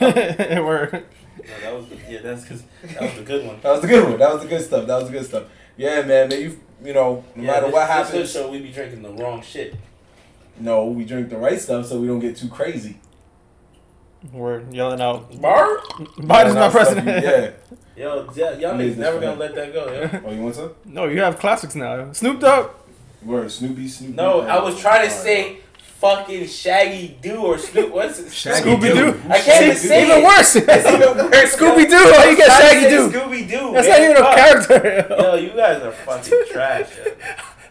Word. 0.64 0.92
No, 0.92 1.60
that 1.62 1.74
was 1.74 1.86
the, 1.88 1.96
yeah, 2.10 2.20
that's 2.20 2.42
because 2.42 2.64
that 2.82 3.00
was 3.00 3.14
the 3.14 3.22
good 3.22 3.46
one. 3.46 3.60
That 3.62 3.70
was 3.70 3.80
the 3.82 3.86
good 3.86 4.04
one. 4.08 4.18
That 4.18 4.32
was 4.32 4.42
the 4.42 4.48
good 4.48 4.60
stuff. 4.64 4.86
That 4.86 4.96
was 4.96 5.04
the 5.06 5.12
good 5.12 5.24
stuff. 5.26 5.44
Yeah, 5.76 6.02
man. 6.02 6.28
Man, 6.28 6.40
you, 6.40 6.60
you 6.84 6.92
know, 6.92 7.24
no 7.36 7.42
Yeah, 7.42 7.46
matter 7.52 7.66
this, 7.66 7.72
what 7.74 7.88
happens, 7.88 8.10
hood 8.10 8.28
show, 8.28 8.50
we 8.50 8.60
be 8.60 8.72
drinking 8.72 9.02
the 9.02 9.12
wrong 9.12 9.40
shit. 9.42 9.76
no, 10.58 10.86
we 10.86 11.04
drink 11.04 11.28
the 11.30 11.38
right 11.38 11.60
stuff 11.60 11.86
so 11.86 12.00
we 12.00 12.08
don't 12.08 12.18
get 12.18 12.36
too 12.36 12.48
crazy. 12.48 12.98
Word. 14.32 14.72
Yelling 14.72 15.00
out. 15.00 15.40
Bart? 15.40 15.80
Biden's 16.18 16.54
Yeah, 16.54 16.60
not 16.60 16.72
president. 16.72 17.06
Yeah. 17.24 17.50
Yo, 17.96 18.26
y- 18.26 18.58
y'all 18.60 18.76
Need 18.76 18.94
niggas 18.94 18.96
never 18.96 19.18
gonna 19.20 19.32
him. 19.32 19.38
let 19.40 19.54
that 19.56 19.72
go, 19.72 19.92
yo. 19.92 20.20
Oh, 20.26 20.30
you 20.32 20.42
want 20.42 20.54
some? 20.54 20.72
No, 20.84 21.06
you 21.06 21.20
have 21.20 21.38
classics 21.38 21.74
now. 21.74 22.12
Snoop 22.12 22.40
Dogg. 22.40 22.70
Word, 23.24 23.50
Snoopy, 23.50 23.88
Snoopy. 23.88 24.14
No, 24.14 24.42
I 24.42 24.62
was 24.62 24.78
trying 24.80 25.08
to 25.08 25.12
say 25.12 25.58
fucking 26.00 26.46
Shaggy 26.46 27.18
Doo 27.20 27.38
or 27.38 27.58
Snoop. 27.58 27.92
What's 27.92 28.20
it? 28.20 28.32
Shaggy 28.32 28.70
Scooby 28.70 28.94
Doo. 28.94 29.20
I 29.28 29.38
can't 29.40 29.64
even 29.64 29.76
say 29.76 30.04
Even 30.04 30.18
it. 30.18 30.24
worse. 30.24 30.54
It's 30.54 30.86
even 30.86 31.16
worse. 31.16 31.56
Scooby 31.56 31.88
Doo. 31.90 32.12
Why 32.12 32.30
you 32.30 32.36
get 32.36 32.50
Shaggy 32.52 32.88
Doo? 32.88 33.10
Scooby 33.10 33.50
Doo. 33.50 33.72
That's 33.72 33.88
not 33.88 34.00
even 34.00 34.16
a 34.16 34.34
character. 34.34 35.06
Yo, 35.18 35.34
you 35.34 35.50
guys 35.50 35.82
are 35.82 35.90
fucking 35.90 36.38
trash. 36.52 36.86
Yo, 37.04 37.12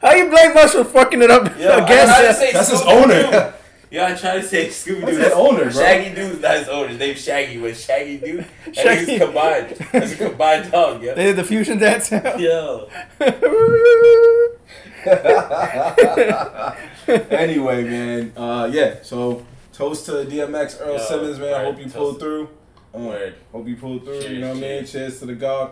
How 0.02 0.14
you 0.14 0.30
blame 0.30 0.58
us 0.58 0.74
for 0.74 0.84
fucking 0.84 1.22
it 1.22 1.32
up 1.32 1.58
yo 1.58 1.70
I 1.70 1.78
against 1.86 2.14
tried 2.16 2.28
to 2.28 2.34
say 2.34 2.52
That's 2.52 2.70
his 2.72 2.82
Scooby-Doo. 2.82 3.14
owner. 3.14 3.54
Yo, 3.90 4.04
I 4.04 4.16
tried 4.16 4.42
to 4.42 4.44
say 4.44 4.68
Scooby 4.68 5.06
Doo. 5.06 5.16
That's 5.16 5.30
his 5.30 5.34
owner, 5.34 5.64
bro. 5.64 5.70
Shaggy 5.72 6.14
Doo's 6.14 6.42
not 6.42 6.58
his 6.58 6.68
owner. 6.68 6.90
His 6.90 7.00
name's 7.00 7.24
Shaggy, 7.24 7.58
but 7.58 7.78
Shaggy 7.78 8.18
Doo. 8.18 8.44
That 8.66 8.76
Shaggy. 8.76 9.06
nigga's 9.14 9.24
combined. 9.24 9.70
That's 9.94 10.12
a 10.12 10.16
combined 10.18 10.72
dog, 10.72 11.02
yo. 11.04 11.16
They 11.16 11.24
did 11.24 11.36
the 11.38 11.44
fusion 11.46 11.78
dance. 11.78 12.12
Yo. 12.12 12.90
anyway, 17.30 17.84
man. 17.84 18.34
Uh, 18.36 18.70
yeah. 18.72 18.96
So 19.04 19.46
toast 19.72 20.06
to 20.08 20.12
DMX, 20.26 20.82
Earl 20.82 20.98
Yo, 20.98 21.06
Simmons, 21.06 21.40
man. 21.40 21.54
I 21.54 21.64
hope 21.64 21.78
you 21.78 21.84
toast. 21.86 21.96
pulled 21.96 22.20
through. 22.20 22.50
Uh, 22.94 23.00
Word. 23.00 23.36
Hope 23.54 23.68
you 23.68 23.78
pulled 23.78 24.04
through. 24.04 24.20
you 24.20 24.40
know 24.40 24.50
what 24.50 24.58
I 24.58 24.62
mean? 24.62 24.80
cheers. 24.80 24.92
Cheers 24.92 25.20
to 25.20 25.26
the 25.28 25.36
God. 25.36 25.72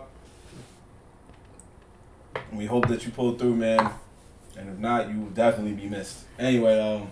We 2.54 2.66
hope 2.66 2.88
that 2.88 3.04
you 3.06 3.12
pulled 3.12 3.40
through, 3.40 3.56
man. 3.56 3.92
And 4.58 4.70
if 4.70 4.78
not, 4.78 5.10
you 5.10 5.20
will 5.20 5.30
definitely 5.32 5.74
be 5.74 5.88
missed. 5.90 6.20
Anyway, 6.40 6.80
um, 6.80 7.10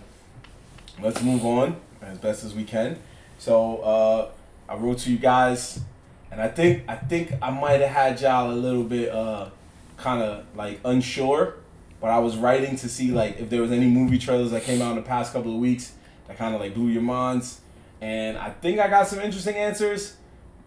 let's 1.02 1.22
move 1.22 1.44
on 1.44 1.76
as 2.02 2.18
best 2.18 2.44
as 2.44 2.54
we 2.54 2.64
can. 2.64 2.98
So 3.38 3.78
uh, 3.78 4.30
I 4.68 4.76
wrote 4.76 4.98
to 4.98 5.10
you 5.10 5.18
guys, 5.18 5.80
and 6.30 6.40
I 6.40 6.48
think 6.48 6.84
I 6.88 6.96
think 6.96 7.32
I 7.42 7.50
might 7.50 7.80
have 7.80 7.90
had 7.90 8.20
y'all 8.20 8.50
a 8.50 8.54
little 8.54 8.84
bit 8.84 9.10
uh, 9.10 9.50
kind 9.96 10.22
of 10.22 10.44
like 10.56 10.80
unsure, 10.84 11.54
but 12.00 12.10
I 12.10 12.18
was 12.18 12.36
writing 12.36 12.76
to 12.76 12.88
see 12.88 13.10
like 13.10 13.38
if 13.38 13.50
there 13.50 13.60
was 13.60 13.72
any 13.72 13.86
movie 13.86 14.18
trailers 14.18 14.50
that 14.52 14.62
came 14.62 14.80
out 14.82 14.90
in 14.90 14.96
the 14.96 15.02
past 15.02 15.32
couple 15.32 15.52
of 15.52 15.58
weeks 15.58 15.92
that 16.26 16.38
kind 16.38 16.54
of 16.54 16.60
like 16.60 16.74
blew 16.74 16.88
your 16.88 17.02
minds, 17.02 17.60
and 18.00 18.38
I 18.38 18.50
think 18.50 18.78
I 18.78 18.88
got 18.88 19.08
some 19.08 19.20
interesting 19.20 19.56
answers. 19.56 20.16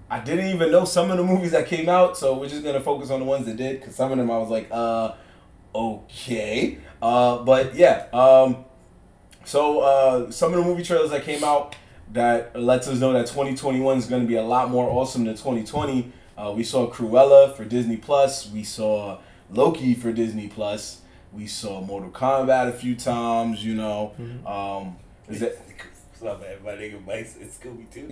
I 0.10 0.22
didn't 0.22 0.48
even 0.48 0.72
know 0.72 0.86
some 0.86 1.12
of 1.12 1.18
the 1.18 1.24
movies 1.24 1.52
that 1.52 1.68
came 1.68 1.90
out, 1.90 2.18
so 2.18 2.38
we're 2.38 2.48
just 2.48 2.64
gonna 2.64 2.80
focus 2.80 3.10
on 3.10 3.20
the 3.20 3.26
ones 3.26 3.46
that 3.46 3.58
did, 3.58 3.80
because 3.80 3.96
some 3.96 4.12
of 4.12 4.18
them 4.18 4.32
I 4.32 4.38
was 4.38 4.50
like, 4.50 4.70
uh, 4.72 5.14
okay. 5.76 6.78
Uh, 7.02 7.40
but 7.44 7.76
yeah, 7.76 8.08
um, 8.14 8.64
So 9.48 9.80
uh, 9.80 10.30
some 10.30 10.54
of 10.54 10.60
the 10.60 10.66
movie 10.66 10.84
trailers 10.84 11.10
that 11.12 11.24
came 11.24 11.42
out 11.42 11.74
that 12.12 12.54
lets 12.60 12.90
us 12.90 13.00
know 13.00 13.14
that 13.14 13.28
2021 13.28 13.98
is 13.98 14.06
going 14.06 14.22
to 14.22 14.28
be 14.28 14.36
a 14.36 14.44
lot 14.44 14.70
more 14.70 14.90
awesome 14.90 15.24
than 15.24 15.36
2020. 15.36 16.12
Uh, 16.38 16.54
we 16.54 16.64
saw 16.66 16.92
Cruella 16.92 17.56
for 17.56 17.64
Disney 17.64 17.96
Plus. 17.96 18.52
We 18.52 18.66
saw 18.66 19.20
Loki 19.50 19.94
for 19.94 20.12
Disney 20.12 20.50
Plus. 20.50 21.00
We 21.32 21.48
saw 21.48 21.80
Mortal 21.80 22.10
Kombat 22.10 22.68
a 22.68 22.74
few 22.74 22.94
times. 22.94 23.64
You 23.64 23.76
know, 23.76 24.12
um, 24.46 24.98
is 25.30 25.40
that 25.40 25.58
What's 26.20 26.34
up, 26.34 26.42
man? 26.42 26.58
My 26.66 26.72
nigga 26.72 27.06
Mike's 27.06 27.36
in 27.38 27.48
Scooby 27.48 27.90
too. 27.94 28.10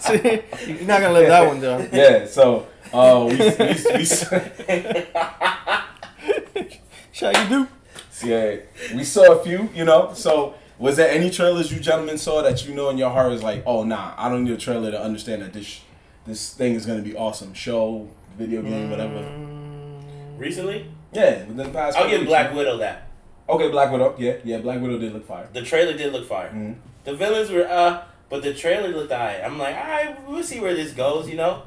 See, 0.00 0.72
you're 0.72 0.86
not 0.88 1.00
gonna 1.00 1.14
let 1.14 1.28
that 1.28 1.46
one 1.46 1.60
down. 1.60 1.88
yeah. 1.92 2.26
So 2.26 2.66
uh, 2.92 3.24
we, 3.30 3.36
we, 3.36 3.98
we, 3.98 4.04
saw- 4.04 4.40
Shaggy 7.12 7.48
do. 7.48 7.68
Yeah, 8.24 8.56
we 8.94 9.04
saw 9.04 9.32
a 9.32 9.42
few. 9.42 9.68
You 9.74 9.84
know, 9.84 10.12
so. 10.14 10.54
Was 10.78 10.96
there 10.96 11.08
any 11.12 11.30
trailers 11.30 11.70
you 11.72 11.78
gentlemen 11.78 12.18
saw 12.18 12.42
that 12.42 12.66
you 12.66 12.74
know 12.74 12.88
in 12.90 12.98
your 12.98 13.10
heart 13.10 13.30
is 13.32 13.40
like, 13.40 13.62
oh 13.66 13.84
nah, 13.84 14.14
I 14.16 14.28
don't 14.28 14.42
need 14.42 14.52
a 14.52 14.56
trailer 14.56 14.90
to 14.90 15.00
understand 15.00 15.42
that 15.42 15.52
this 15.52 15.80
this 16.26 16.52
thing 16.54 16.74
is 16.74 16.86
gonna 16.86 17.02
be 17.02 17.14
awesome. 17.14 17.54
Show, 17.54 18.08
video 18.36 18.62
game, 18.62 18.90
whatever. 18.90 19.20
Recently, 20.38 20.86
Yeah, 21.12 21.44
within 21.44 21.56
the 21.58 21.64
past. 21.68 21.96
I'll 21.96 22.02
couple 22.04 22.10
give 22.10 22.20
weeks. 22.22 22.30
Black 22.30 22.54
Widow 22.54 22.78
that. 22.78 23.08
Okay, 23.48 23.68
Black 23.70 23.92
Widow. 23.92 24.16
Yeah, 24.18 24.36
yeah, 24.44 24.58
Black 24.58 24.80
Widow 24.80 24.98
did 24.98 25.12
look 25.12 25.24
fire. 25.26 25.48
The 25.52 25.62
trailer 25.62 25.96
did 25.96 26.12
look 26.12 26.26
fire. 26.28 26.50
Mhm. 26.52 26.74
The 27.04 27.14
villains 27.14 27.50
were 27.50 27.68
uh, 27.68 28.02
but 28.28 28.42
the 28.42 28.52
trailer 28.54 28.88
looked 28.88 29.12
alright. 29.12 29.40
I'm 29.44 29.58
like, 29.58 29.76
alright, 29.76 30.26
we'll 30.28 30.42
see 30.42 30.58
where 30.58 30.74
this 30.74 30.92
goes. 30.92 31.28
You 31.28 31.36
know, 31.36 31.62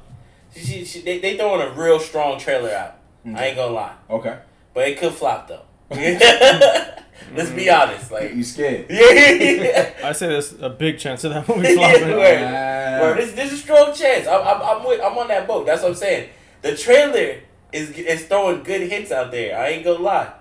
she, 0.54 0.60
she, 0.62 0.86
she, 0.86 1.02
they 1.02 1.20
they 1.20 1.38
throwing 1.38 1.62
a 1.62 1.70
real 1.74 2.00
strong 2.02 2.38
trailer 2.38 2.72
out. 2.72 2.96
I 3.34 3.46
ain't 3.48 3.56
gonna 3.56 3.72
lie, 3.74 3.94
Okay. 4.10 4.38
but 4.74 4.88
it 4.90 4.98
could 5.00 5.14
flop 5.14 5.48
though. 5.48 5.62
Let's 5.92 7.50
be 7.52 7.70
honest, 7.70 8.12
like 8.12 8.34
You 8.34 8.44
scared? 8.44 8.86
yeah. 8.90 9.94
I 10.04 10.12
say 10.14 10.28
there's 10.28 10.54
a 10.54 10.70
big 10.70 10.98
chance 10.98 11.24
of 11.24 11.34
that 11.34 11.48
movie 11.56 11.76
flopping. 11.76 12.10
Word. 12.10 12.42
Ah. 12.42 13.00
Bro, 13.00 13.16
this 13.16 13.34
this 13.34 13.52
is 13.52 13.60
a 13.60 13.62
strong 13.62 13.94
chance. 13.94 14.28
I'm, 14.28 14.42
I'm, 14.42 14.62
I'm, 14.62 14.86
with, 14.86 15.02
I'm 15.02 15.18
on 15.18 15.28
that 15.28 15.48
boat. 15.48 15.66
That's 15.66 15.82
what 15.82 15.90
I'm 15.90 15.96
saying. 15.96 16.30
The 16.62 16.76
trailer 16.76 17.40
is 17.72 17.92
is 17.92 18.26
throwing 18.26 18.64
good 18.64 18.90
hits 18.90 19.12
out 19.12 19.32
there. 19.32 19.60
I 19.60 19.70
ain't 19.70 19.84
gonna 19.84 20.00
lie, 20.00 20.34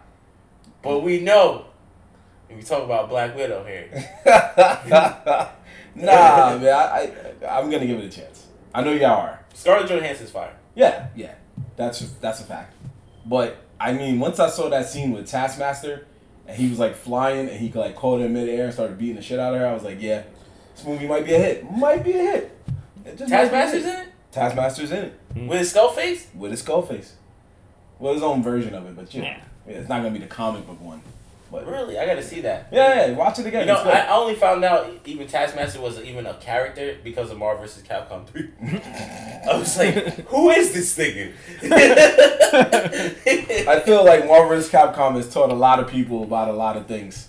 but 0.82 1.00
we 1.00 1.20
know. 1.20 1.66
when 2.48 2.58
We 2.58 2.64
talk 2.64 2.84
about 2.84 3.08
Black 3.08 3.34
Widow 3.34 3.64
here. 3.64 3.88
nah, 5.94 6.56
man. 6.58 6.68
I, 6.68 7.12
I 7.42 7.58
I'm 7.58 7.70
gonna 7.70 7.86
give 7.86 7.98
it 7.98 8.04
a 8.04 8.08
chance. 8.08 8.46
I 8.74 8.82
know 8.82 8.92
y'all 8.92 9.20
are. 9.20 9.44
Scarlett 9.52 9.88
Johansson's 9.88 10.30
fire. 10.30 10.54
Yeah, 10.74 11.08
yeah. 11.14 11.34
That's 11.76 12.00
that's 12.20 12.40
a 12.40 12.44
fact. 12.44 12.74
But 13.26 13.63
I 13.78 13.92
mean, 13.92 14.20
once 14.20 14.38
I 14.38 14.48
saw 14.48 14.68
that 14.70 14.88
scene 14.88 15.12
with 15.12 15.28
Taskmaster, 15.28 16.06
and 16.46 16.56
he 16.56 16.68
was 16.68 16.78
like 16.78 16.94
flying, 16.94 17.48
and 17.48 17.58
he 17.58 17.72
like 17.72 17.96
caught 17.96 18.20
her 18.20 18.26
in 18.26 18.32
midair 18.32 18.64
and 18.64 18.72
started 18.72 18.98
beating 18.98 19.16
the 19.16 19.22
shit 19.22 19.38
out 19.38 19.54
of 19.54 19.60
her, 19.60 19.66
I 19.66 19.72
was 19.74 19.82
like, 19.82 20.00
yeah, 20.00 20.22
this 20.74 20.84
movie 20.84 21.06
might 21.06 21.24
be 21.24 21.34
a 21.34 21.38
hit. 21.38 21.70
Might 21.70 22.04
be 22.04 22.12
a 22.12 22.22
hit. 22.22 22.58
It 23.04 23.18
just 23.18 23.30
might 23.30 23.50
be 23.50 23.56
a 23.56 23.60
Taskmaster's 23.60 23.84
in 23.84 23.96
it 23.96 24.08
Taskmaster's 24.32 24.90
in 24.90 25.04
it 25.04 25.20
hmm. 25.32 25.46
with 25.46 25.58
his 25.60 25.70
skull 25.70 25.90
face. 25.90 26.26
with 26.34 26.50
his 26.50 26.60
skull 26.60 26.82
face. 26.82 27.14
Well, 27.98 28.14
his 28.14 28.22
own 28.22 28.42
version 28.42 28.74
of 28.74 28.86
it, 28.86 28.96
but 28.96 29.14
you 29.14 29.22
know, 29.22 29.28
Yeah. 29.28 29.40
yeah, 29.68 29.74
it's 29.74 29.88
not 29.88 29.98
gonna 29.98 30.10
be 30.10 30.18
the 30.18 30.26
comic 30.26 30.66
book 30.66 30.80
one. 30.80 31.02
But 31.54 31.68
Really, 31.68 31.96
I 32.00 32.04
gotta 32.04 32.22
see 32.22 32.40
that. 32.40 32.66
yeah, 32.72 33.06
yeah, 33.06 33.12
watch 33.12 33.38
it 33.38 33.46
again. 33.46 33.68
You 33.68 33.74
know, 33.74 33.82
I 33.84 34.08
only 34.08 34.34
found 34.34 34.64
out 34.64 34.90
even 35.04 35.28
Taskmaster 35.28 35.80
was 35.80 36.00
even 36.00 36.26
a 36.26 36.34
character 36.34 36.96
because 37.04 37.30
of 37.30 37.38
Marvel 37.38 37.62
vs. 37.62 37.84
Capcom 37.84 38.26
3. 38.26 38.50
I 39.48 39.56
was 39.56 39.78
like, 39.78 39.94
who 40.26 40.50
is 40.50 40.72
this 40.72 40.98
nigga? 40.98 41.32
I 43.68 43.78
feel 43.80 44.04
like 44.04 44.26
Marvel 44.26 44.48
vs. 44.48 44.68
Capcom 44.68 45.14
has 45.14 45.32
taught 45.32 45.50
a 45.50 45.54
lot 45.54 45.78
of 45.78 45.86
people 45.86 46.24
about 46.24 46.48
a 46.48 46.52
lot 46.52 46.76
of 46.76 46.86
things. 46.86 47.28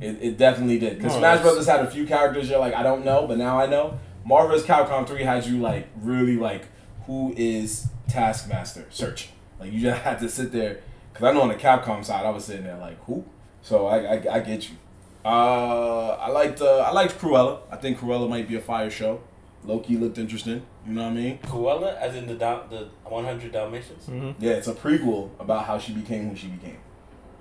It, 0.00 0.16
it 0.22 0.38
definitely 0.38 0.78
did. 0.78 0.96
Because 0.96 1.12
No, 1.12 1.18
Smash 1.18 1.42
Brothers 1.42 1.66
had 1.66 1.80
a 1.80 1.90
few 1.90 2.06
characters 2.06 2.48
you're 2.48 2.58
like, 2.58 2.72
I 2.72 2.82
don't 2.82 3.04
know, 3.04 3.26
but 3.26 3.36
now 3.36 3.60
I 3.60 3.66
know. 3.66 3.98
Marvel 4.24 4.56
vs. 4.56 4.66
Capcom 4.66 5.06
3 5.06 5.22
had 5.24 5.44
you 5.44 5.58
like 5.58 5.88
really 6.00 6.38
like, 6.38 6.68
who 7.04 7.34
is 7.36 7.88
Taskmaster? 8.08 8.86
Search. 8.88 9.28
Like 9.60 9.72
you 9.72 9.82
just 9.82 10.00
had 10.00 10.20
to 10.20 10.28
sit 10.30 10.52
there. 10.52 10.80
Because 11.12 11.26
I 11.26 11.32
know 11.32 11.42
on 11.42 11.48
the 11.48 11.54
Capcom 11.54 12.02
side, 12.02 12.24
I 12.24 12.30
was 12.30 12.46
sitting 12.46 12.64
there 12.64 12.78
like, 12.78 12.98
who? 13.04 13.26
So 13.62 13.86
I, 13.86 14.14
I, 14.14 14.34
I 14.36 14.40
get 14.40 14.68
you. 14.68 14.76
Uh, 15.24 16.16
I 16.20 16.30
liked 16.30 16.60
uh, 16.60 16.78
I 16.78 16.92
liked 16.92 17.18
Cruella. 17.18 17.58
I 17.70 17.76
think 17.76 17.98
Cruella 17.98 18.28
might 18.28 18.48
be 18.48 18.56
a 18.56 18.60
fire 18.60 18.90
show. 18.90 19.20
Loki 19.64 19.96
looked 19.96 20.16
interesting. 20.18 20.62
You 20.86 20.92
know 20.94 21.02
what 21.02 21.10
I 21.10 21.14
mean? 21.14 21.38
Cruella, 21.38 21.96
as 21.98 22.14
in 22.14 22.26
the 22.26 22.34
Dal- 22.34 22.66
the 22.70 22.88
100 23.04 23.52
Dalmatians? 23.52 24.06
hmm 24.06 24.30
Yeah, 24.38 24.52
it's 24.52 24.68
a 24.68 24.72
prequel 24.74 25.30
about 25.40 25.64
how 25.66 25.78
she 25.78 25.92
became 25.92 26.30
who 26.30 26.36
she 26.36 26.46
became. 26.46 26.78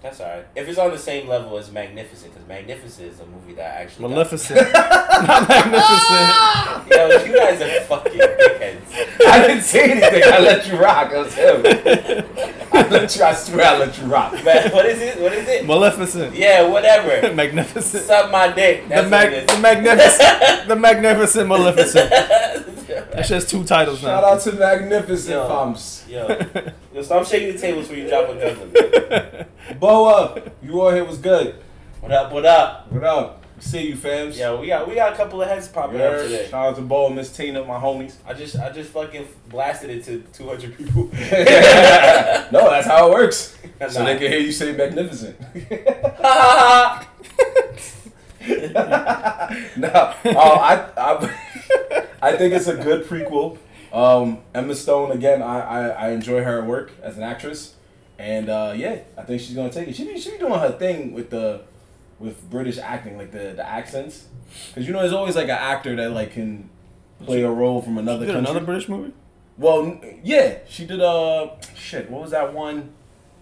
That's 0.01 0.21
alright. 0.21 0.45
If 0.55 0.67
it's 0.67 0.77
on 0.77 0.91
the 0.91 0.97
same 0.97 1.27
level 1.27 1.57
as 1.57 1.71
Magnificent, 1.71 2.31
because 2.33 2.47
Magnificent 2.47 3.11
is 3.13 3.19
a 3.19 3.25
movie 3.25 3.53
that 3.55 3.81
actually. 3.81 4.03
got- 4.03 4.11
Maleficent. 4.11 4.59
Not 4.73 5.49
magnificent. 5.49 6.87
Yo, 6.91 7.23
you 7.25 7.35
guys 7.35 7.61
are 7.61 7.81
fucking 7.85 8.11
dickheads. 8.19 9.25
I 9.27 9.47
didn't 9.47 9.63
say 9.63 9.91
anything. 9.91 10.21
I 10.23 10.39
let 10.39 10.67
you 10.67 10.77
rock. 10.77 11.09
That 11.09 11.25
was 11.25 11.33
him. 11.33 12.67
I 12.71 12.87
let 12.89 13.15
you. 13.15 13.23
I 13.23 13.33
swear, 13.33 13.65
I 13.65 13.77
let 13.79 13.97
you 13.97 14.05
rock. 14.05 14.33
Man, 14.45 14.71
what 14.71 14.85
is 14.85 15.01
it? 15.01 15.19
What 15.19 15.33
is 15.33 15.47
it? 15.47 15.65
Maleficent. 15.65 16.35
Yeah, 16.35 16.67
whatever. 16.69 17.33
Magnificent. 17.35 18.03
Suck 18.03 18.31
my 18.31 18.49
dick. 18.53 18.87
The, 18.87 19.01
mag- 19.03 19.47
the 19.47 19.57
magnificent, 19.57 20.67
the 20.67 20.75
magnificent 20.75 21.47
Maleficent. 21.49 22.09
That's 22.11 23.29
just 23.29 23.49
two 23.49 23.63
titles 23.63 23.99
Shout 23.99 24.21
now. 24.23 24.29
out 24.33 24.41
to 24.41 24.51
Magnificent 24.53 25.31
Yo. 25.35 25.49
Fams. 25.49 26.06
Yo, 26.07 26.25
yo, 26.93 27.01
stop 27.01 27.25
shaking 27.25 27.53
the 27.53 27.59
tables 27.59 27.89
when 27.89 27.99
you 27.99 28.07
drop 28.07 28.29
a 28.29 28.35
gun. 28.35 29.45
Boa, 29.79 30.41
you 30.63 30.79
all 30.79 30.91
here 30.91 31.03
was 31.03 31.17
good. 31.17 31.55
What 31.99 32.13
up? 32.13 32.31
What 32.31 32.45
up? 32.45 32.89
What 32.91 33.03
up? 33.03 33.43
See 33.59 33.89
you, 33.89 33.95
fams. 33.97 34.37
Yeah, 34.37 34.57
we 34.57 34.67
got 34.67 34.87
we 34.87 34.95
got 34.95 35.11
a 35.13 35.15
couple 35.17 35.41
of 35.41 35.49
heads 35.49 35.67
popping 35.67 35.99
up 35.99 36.17
today. 36.19 36.47
Shout 36.49 36.67
out 36.67 36.75
to 36.77 36.81
Boa, 36.81 37.13
Miss 37.13 37.35
Tina, 37.35 37.61
my 37.65 37.77
homies. 37.77 38.15
I 38.25 38.33
just 38.33 38.55
I 38.55 38.71
just 38.71 38.91
fucking 38.91 39.27
blasted 39.49 39.89
it 39.89 40.05
to 40.05 40.19
200 40.31 40.77
people. 40.77 41.03
no, 41.11 42.69
that's 42.69 42.87
how 42.87 43.09
it 43.09 43.13
works. 43.13 43.57
So 43.89 44.03
they 44.03 44.17
can 44.17 44.31
hear 44.31 44.39
you 44.39 44.51
say 44.51 44.71
magnificent. 44.75 45.39
no, 49.77 49.87
uh, 49.87 50.13
I, 50.25 50.89
I, 50.97 51.35
I 52.23 52.35
think 52.35 52.55
it's 52.55 52.65
a 52.65 52.75
good 52.75 53.05
prequel. 53.05 53.59
Um, 53.97 54.39
Emma 54.53 54.75
Stone 54.75 55.11
again. 55.11 55.41
I, 55.41 55.59
I, 55.59 55.87
I 55.87 56.09
enjoy 56.09 56.43
her 56.43 56.63
work 56.63 56.91
as 57.01 57.17
an 57.17 57.23
actress, 57.23 57.73
and 58.19 58.47
uh, 58.47 58.73
yeah, 58.75 58.99
I 59.17 59.23
think 59.23 59.41
she's 59.41 59.55
gonna 59.55 59.71
take 59.71 59.87
it. 59.87 59.95
She 59.95 60.05
be 60.05 60.19
she 60.19 60.31
be 60.33 60.37
doing 60.37 60.59
her 60.59 60.71
thing 60.71 61.13
with 61.13 61.31
the 61.31 61.61
with 62.19 62.47
British 62.47 62.77
acting, 62.77 63.17
like 63.17 63.31
the 63.31 63.53
the 63.55 63.67
accents, 63.67 64.27
because 64.67 64.85
you 64.85 64.93
know 64.93 64.99
there's 64.99 65.13
always 65.13 65.35
like 65.35 65.45
an 65.45 65.57
actor 65.57 65.95
that 65.95 66.11
like 66.11 66.33
can 66.33 66.69
play 67.25 67.41
a 67.41 67.49
role 67.49 67.81
from 67.81 67.97
another 67.97 68.27
Did 68.27 68.35
country. 68.35 68.51
another 68.51 68.63
British 68.63 68.87
movie? 68.87 69.13
Well, 69.57 69.99
yeah, 70.23 70.59
she 70.67 70.85
did. 70.85 71.01
Uh, 71.01 71.55
shit. 71.75 72.11
What 72.11 72.21
was 72.21 72.29
that 72.31 72.53
one? 72.53 72.91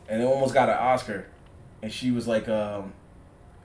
And 0.07 0.21
it 0.21 0.25
almost 0.25 0.53
got 0.53 0.69
an 0.69 0.77
Oscar. 0.77 1.27
And 1.81 1.91
she 1.91 2.11
was 2.11 2.29
like, 2.29 2.47
um, 2.47 2.93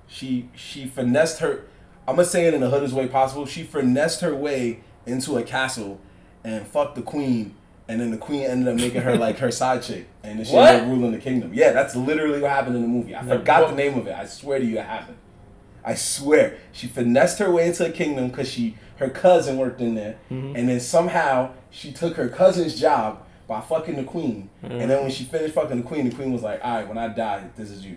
she 0.08 0.48
she 0.56 0.86
finessed 0.86 1.38
her. 1.38 1.66
I'm 2.08 2.16
gonna 2.16 2.26
say 2.26 2.46
it 2.46 2.54
in 2.54 2.60
the 2.60 2.70
hoodest 2.70 2.94
way 2.94 3.06
possible. 3.06 3.46
She 3.46 3.62
finessed 3.62 4.22
her 4.22 4.34
way 4.34 4.80
into 5.06 5.36
a 5.38 5.44
castle 5.44 6.00
and 6.44 6.66
fucked 6.66 6.94
the 6.96 7.02
queen. 7.02 7.54
And 7.88 8.00
then 8.00 8.12
the 8.12 8.18
queen 8.18 8.42
ended 8.42 8.68
up 8.68 8.76
making 8.76 9.00
her 9.02 9.16
like 9.16 9.38
her 9.38 9.50
side 9.50 9.82
chick, 9.82 10.06
and 10.22 10.38
then 10.38 10.46
she 10.46 10.54
What? 10.54 10.68
ended 10.68 10.82
up 10.84 10.88
ruling 10.96 11.10
the 11.12 11.18
kingdom. 11.18 11.50
Yeah, 11.52 11.72
that's 11.72 11.96
literally 11.96 12.40
what 12.40 12.50
happened 12.52 12.76
in 12.76 12.82
the 12.82 12.88
movie. 12.88 13.14
I 13.16 13.22
Yeah, 13.24 13.28
forgot 13.36 13.62
but- 13.62 13.70
the 13.70 13.76
name 13.76 13.98
of 13.98 14.06
it. 14.06 14.14
I 14.16 14.26
swear 14.26 14.60
to 14.60 14.64
you, 14.64 14.78
it 14.78 14.84
happened. 14.84 15.16
I 15.84 15.94
swear, 15.94 16.54
she 16.72 16.86
finessed 16.86 17.38
her 17.40 17.50
way 17.50 17.66
into 17.66 17.84
a 17.86 17.90
kingdom 17.90 18.28
because 18.28 18.48
she 18.48 18.76
her 18.96 19.08
cousin 19.08 19.56
worked 19.56 19.80
in 19.80 19.94
there, 19.94 20.16
Mhm. 20.30 20.52
and 20.54 20.68
then 20.68 20.78
somehow 20.78 21.48
she 21.70 21.90
took 21.90 22.16
her 22.16 22.28
cousin's 22.28 22.78
job 22.78 23.22
by 23.48 23.60
fucking 23.60 23.96
the 23.96 24.04
queen. 24.04 24.50
And 24.62 24.88
then 24.90 25.00
when 25.02 25.10
she 25.10 25.24
finished 25.24 25.54
fucking 25.54 25.78
the 25.78 25.82
queen, 25.82 26.08
the 26.08 26.14
queen 26.14 26.32
was 26.32 26.42
like, 26.42 26.60
"All 26.62 26.74
right, 26.76 26.86
when 26.86 26.98
I 26.98 27.08
die, 27.08 27.44
this 27.56 27.70
is 27.70 27.84
you," 27.84 27.96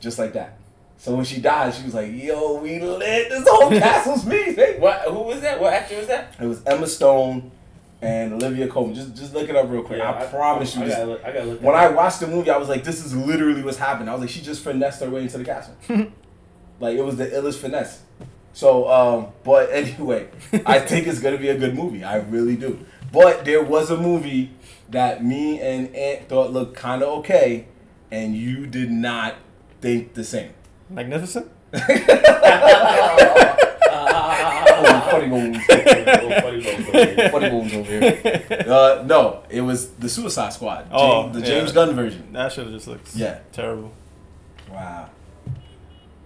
just 0.00 0.18
like 0.18 0.32
that. 0.34 0.54
So 0.96 1.14
when 1.14 1.24
she 1.24 1.40
died, 1.40 1.74
she 1.74 1.84
was 1.84 1.92
like, 1.94 2.10
"Yo, 2.12 2.54
we 2.60 2.78
lit. 2.80 3.28
This 3.30 3.46
whole 3.46 3.68
castle's 3.70 4.24
me." 4.24 4.52
They- 4.56 4.76
what? 4.78 5.00
Who 5.02 5.18
was 5.20 5.40
that? 5.42 5.60
What 5.60 5.72
actor 5.74 5.96
was 5.98 6.06
that? 6.06 6.32
It 6.40 6.46
was 6.46 6.62
Emma 6.64 6.86
Stone 6.86 7.50
and 8.00 8.32
Olivia 8.34 8.68
Colman. 8.68 8.94
Just 8.94 9.16
just 9.16 9.34
look 9.34 9.48
it 9.48 9.56
up 9.56 9.70
real 9.70 9.82
quick. 9.82 10.00
I, 10.00 10.26
promise 10.26 10.76
you. 10.76 10.84
I 10.84 10.88
gotta 10.88 11.06
look. 11.06 11.24
I 11.24 11.32
gotta 11.32 11.46
look. 11.46 11.62
when 11.62 11.74
that 11.74 11.90
I 11.90 11.94
watched 11.94 12.20
the 12.20 12.26
movie, 12.26 12.50
I 12.50 12.56
was 12.56 12.68
like, 12.68 12.84
"This 12.84 13.04
is 13.04 13.14
literally 13.14 13.62
what's 13.62 13.78
happening." 13.78 14.08
I 14.08 14.12
was 14.12 14.20
like, 14.20 14.30
"She 14.30 14.40
just 14.40 14.62
finessed 14.62 15.00
her 15.00 15.10
way 15.10 15.22
into 15.22 15.38
the 15.38 15.44
castle." 15.44 15.74
like 16.80 16.96
it 16.96 17.04
was 17.04 17.16
the 17.16 17.26
illest 17.26 17.58
finesse. 17.58 18.02
So, 18.52 18.88
um, 18.88 19.28
but 19.44 19.70
anyway, 19.72 20.28
I 20.66 20.78
think 20.80 21.06
it's 21.06 21.20
gonna 21.20 21.38
be 21.38 21.48
a 21.48 21.58
good 21.58 21.74
movie. 21.74 22.04
I 22.04 22.16
really 22.16 22.56
do. 22.56 22.84
But 23.12 23.44
there 23.44 23.62
was 23.62 23.90
a 23.90 23.96
movie 23.96 24.52
that 24.90 25.24
me 25.24 25.60
and 25.60 25.94
Ant 25.94 26.28
thought 26.28 26.52
looked 26.52 26.76
kind 26.76 27.02
of 27.02 27.08
okay, 27.20 27.66
and 28.10 28.36
you 28.36 28.66
did 28.66 28.90
not 28.90 29.36
think 29.80 30.14
the 30.14 30.24
same. 30.24 30.52
Magnificent? 30.90 31.50
Oh, 34.86 35.08
funny 35.10 35.28
bones. 35.28 35.58
Funny 35.66 36.60
bones 36.62 36.66
over 36.66 36.92
here. 37.04 37.28
funny 37.30 37.50
bones 37.50 37.72
over 37.74 37.90
here. 37.90 38.64
Uh, 38.68 39.02
no, 39.06 39.42
it 39.50 39.60
was 39.60 39.90
the 39.92 40.08
Suicide 40.08 40.52
Squad. 40.52 40.88
Oh, 40.92 41.24
James, 41.24 41.34
the 41.34 41.40
yeah. 41.40 41.46
James 41.46 41.72
Gunn 41.72 41.94
version. 41.94 42.32
That 42.32 42.52
shit 42.52 42.68
just 42.70 42.86
looks 42.88 43.14
Yeah. 43.16 43.38
terrible. 43.52 43.92
Wow. 44.70 45.10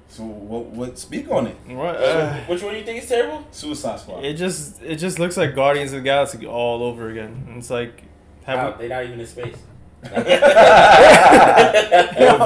So 0.08 0.24
what? 0.24 0.64
What? 0.66 0.98
Speak 0.98 1.30
on 1.30 1.46
it. 1.46 1.56
What? 1.68 1.96
Uh, 1.96 2.34
Which 2.46 2.62
one 2.62 2.72
do 2.74 2.78
you 2.80 2.84
think 2.84 3.02
is 3.02 3.08
terrible? 3.08 3.46
Suicide 3.50 3.98
Squad. 4.00 4.24
it 4.24 4.34
just 4.34 4.82
it 4.82 4.96
just 4.96 5.18
looks 5.18 5.36
like 5.38 5.54
Guardians 5.54 5.92
of 5.92 5.98
the 5.98 6.04
Galaxy 6.04 6.46
all 6.46 6.82
over 6.82 7.08
again. 7.08 7.44
And 7.48 7.56
it's 7.58 7.70
like 7.70 8.02
How? 8.44 8.56
have 8.56 8.78
They're 8.78 8.88
not 8.90 9.04
even 9.04 9.20
in 9.20 9.26
space. 9.26 9.56
Yo, 10.04 10.10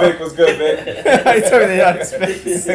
Vic 0.01 0.21
was 0.21 0.33
good, 0.35 0.59
Vic. 0.59 1.07
I 1.27 1.41
told 1.41 1.63
you 1.63 1.69
they 1.69 1.81
out 1.83 1.99
of 1.99 2.07
space. 2.07 2.67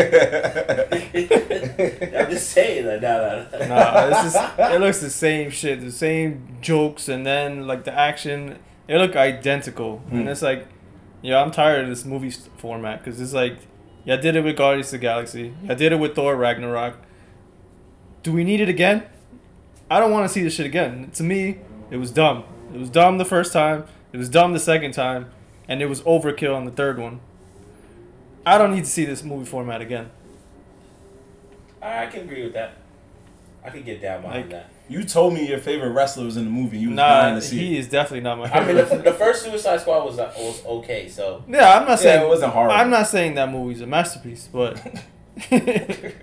I'm 2.42 2.86
that. 2.86 3.02
No, 3.02 3.58
no, 3.60 3.60
no. 3.60 3.68
Nah, 3.68 4.08
it's 4.24 4.34
just 4.34 4.60
it 4.60 4.80
looks 4.82 5.00
the 5.02 5.10
same 5.10 5.50
shit, 5.50 5.82
the 5.82 5.92
same 5.92 6.58
jokes, 6.62 7.08
and 7.08 7.26
then 7.26 7.68
like 7.68 7.84
the 7.84 7.94
action, 7.94 8.58
it 8.88 8.98
look 8.98 9.16
identical, 9.16 10.02
Mm. 10.10 10.20
and 10.22 10.30
it's 10.30 10.42
like, 10.42 10.68
yeah, 11.22 11.42
I'm 11.42 11.52
tired 11.52 11.84
of 11.84 11.90
this 11.90 12.04
movie 12.06 12.28
s- 12.28 12.50
format 12.58 13.04
because 13.04 13.20
it's 13.22 13.34
like, 13.34 13.58
yeah, 14.06 14.16
I 14.16 14.18
did 14.18 14.36
it 14.36 14.44
with 14.44 14.58
Guardians 14.58 14.88
of 14.88 14.92
the 14.94 14.98
Galaxy, 15.00 15.54
I 15.70 15.74
did 15.76 15.92
it 15.92 15.98
with 15.98 16.16
Thor 16.16 16.36
Ragnarok. 16.36 16.96
Do 18.24 18.32
we 18.32 18.44
need 18.44 18.60
it 18.62 18.70
again? 18.70 19.04
I 19.90 20.00
don't 20.00 20.12
want 20.12 20.28
to 20.28 20.34
see 20.34 20.42
this 20.44 20.54
shit 20.54 20.66
again. 20.66 21.10
To 21.16 21.24
me, 21.24 21.58
it 21.90 21.98
was 21.98 22.12
dumb. 22.12 22.44
It 22.74 22.80
was 22.80 22.90
dumb 22.90 23.18
the 23.18 23.26
first 23.26 23.52
time. 23.52 23.86
It 24.14 24.18
was 24.18 24.30
dumb 24.30 24.54
the 24.54 24.60
second 24.60 24.92
time, 24.94 25.28
and 25.68 25.82
it 25.82 25.88
was 25.88 26.02
overkill 26.04 26.56
on 26.56 26.66
the 26.66 26.72
third 26.72 26.98
one. 27.00 27.20
I 28.46 28.58
don't 28.58 28.74
need 28.74 28.86
to 28.86 28.90
see 28.90 29.06
this 29.06 29.24
movie 29.24 29.46
format 29.46 29.82
again. 29.82 30.10
I 31.82 32.06
can 32.08 32.22
agree 32.22 32.44
with 32.44 32.54
that. 32.54 32.74
I 33.64 33.70
could 33.70 33.86
get 33.86 34.02
down 34.02 34.22
behind 34.22 34.42
Like- 34.44 34.50
that. 34.52 34.70
You 34.90 35.06
told 35.06 35.34
me 35.34 35.48
your 35.48 35.60
favorite 35.60 35.92
wrestler 35.92 36.26
was 36.26 36.36
in 36.36 36.44
the 36.44 36.50
movie. 36.52 36.78
You 36.78 36.90
was 36.90 36.96
Nah, 36.98 37.22
dying 37.22 37.36
to 37.36 37.42
see 37.42 37.58
he 37.60 37.76
it. 37.78 37.80
is 37.80 37.88
definitely 37.88 38.20
not 38.22 38.38
my 38.40 38.52
I 38.52 38.66
mean, 38.66 38.76
the, 38.76 38.84
the 38.98 39.14
first 39.14 39.44
Suicide 39.46 39.80
Squad 39.80 40.04
was 40.04 40.20
uh, 40.20 40.34
was 40.38 40.66
okay. 40.66 41.08
So 41.08 41.44
Yeah, 41.48 41.76
I'm 41.78 41.84
not 41.84 41.92
Yeah, 41.92 41.96
saying 41.96 42.26
it 42.26 42.28
wasn't 42.28 42.52
horrible. 42.52 42.76
I'm 42.76 42.90
not 42.90 43.08
saying 43.08 43.36
that 43.36 43.50
movie's 43.50 43.80
a 43.80 43.88
masterpiece, 43.88 44.50
but 44.52 44.76
the 45.50 46.14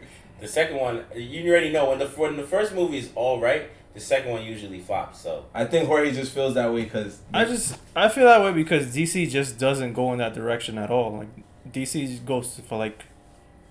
second 0.46 0.76
one, 0.76 1.04
you 1.16 1.50
already 1.50 1.70
know 1.72 1.88
when 1.90 1.98
the 1.98 2.06
when 2.08 2.36
the 2.36 2.42
first 2.42 2.74
movie 2.74 2.98
is 2.98 3.08
all 3.14 3.40
right, 3.40 3.70
the 3.94 4.00
second 4.00 4.30
one 4.32 4.42
usually 4.44 4.80
flops. 4.80 5.20
So 5.20 5.46
I 5.54 5.64
think 5.64 5.86
Jorge 5.88 6.12
just 6.12 6.32
feels 6.34 6.54
that 6.54 6.70
way 6.72 6.84
because 6.84 7.20
I 7.32 7.46
just 7.46 7.78
I 7.96 8.08
feel 8.10 8.26
that 8.26 8.42
way 8.42 8.52
because 8.52 8.94
DC 8.94 9.30
just 9.30 9.58
doesn't 9.58 9.94
go 9.94 10.12
in 10.12 10.18
that 10.18 10.34
direction 10.34 10.76
at 10.76 10.90
all. 10.90 11.18
Like 11.18 11.28
DC 11.72 12.22
goes 12.26 12.60
for 12.68 12.76
like 12.76 13.04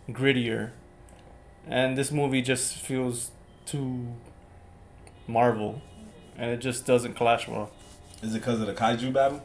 grittier, 0.10 0.72
and 1.70 1.98
this 1.98 2.12
movie 2.12 2.42
just 2.42 2.76
feels 2.76 3.32
too 3.66 4.08
Marvel, 5.28 5.82
and 6.38 6.52
it 6.52 6.58
just 6.58 6.86
doesn't 6.86 7.14
clash 7.16 7.48
well. 7.48 7.72
is 8.24 8.34
it 8.36 8.40
because 8.40 8.60
of 8.62 8.68
the 8.68 8.74
kaiju 8.74 9.12
battle, 9.14 9.42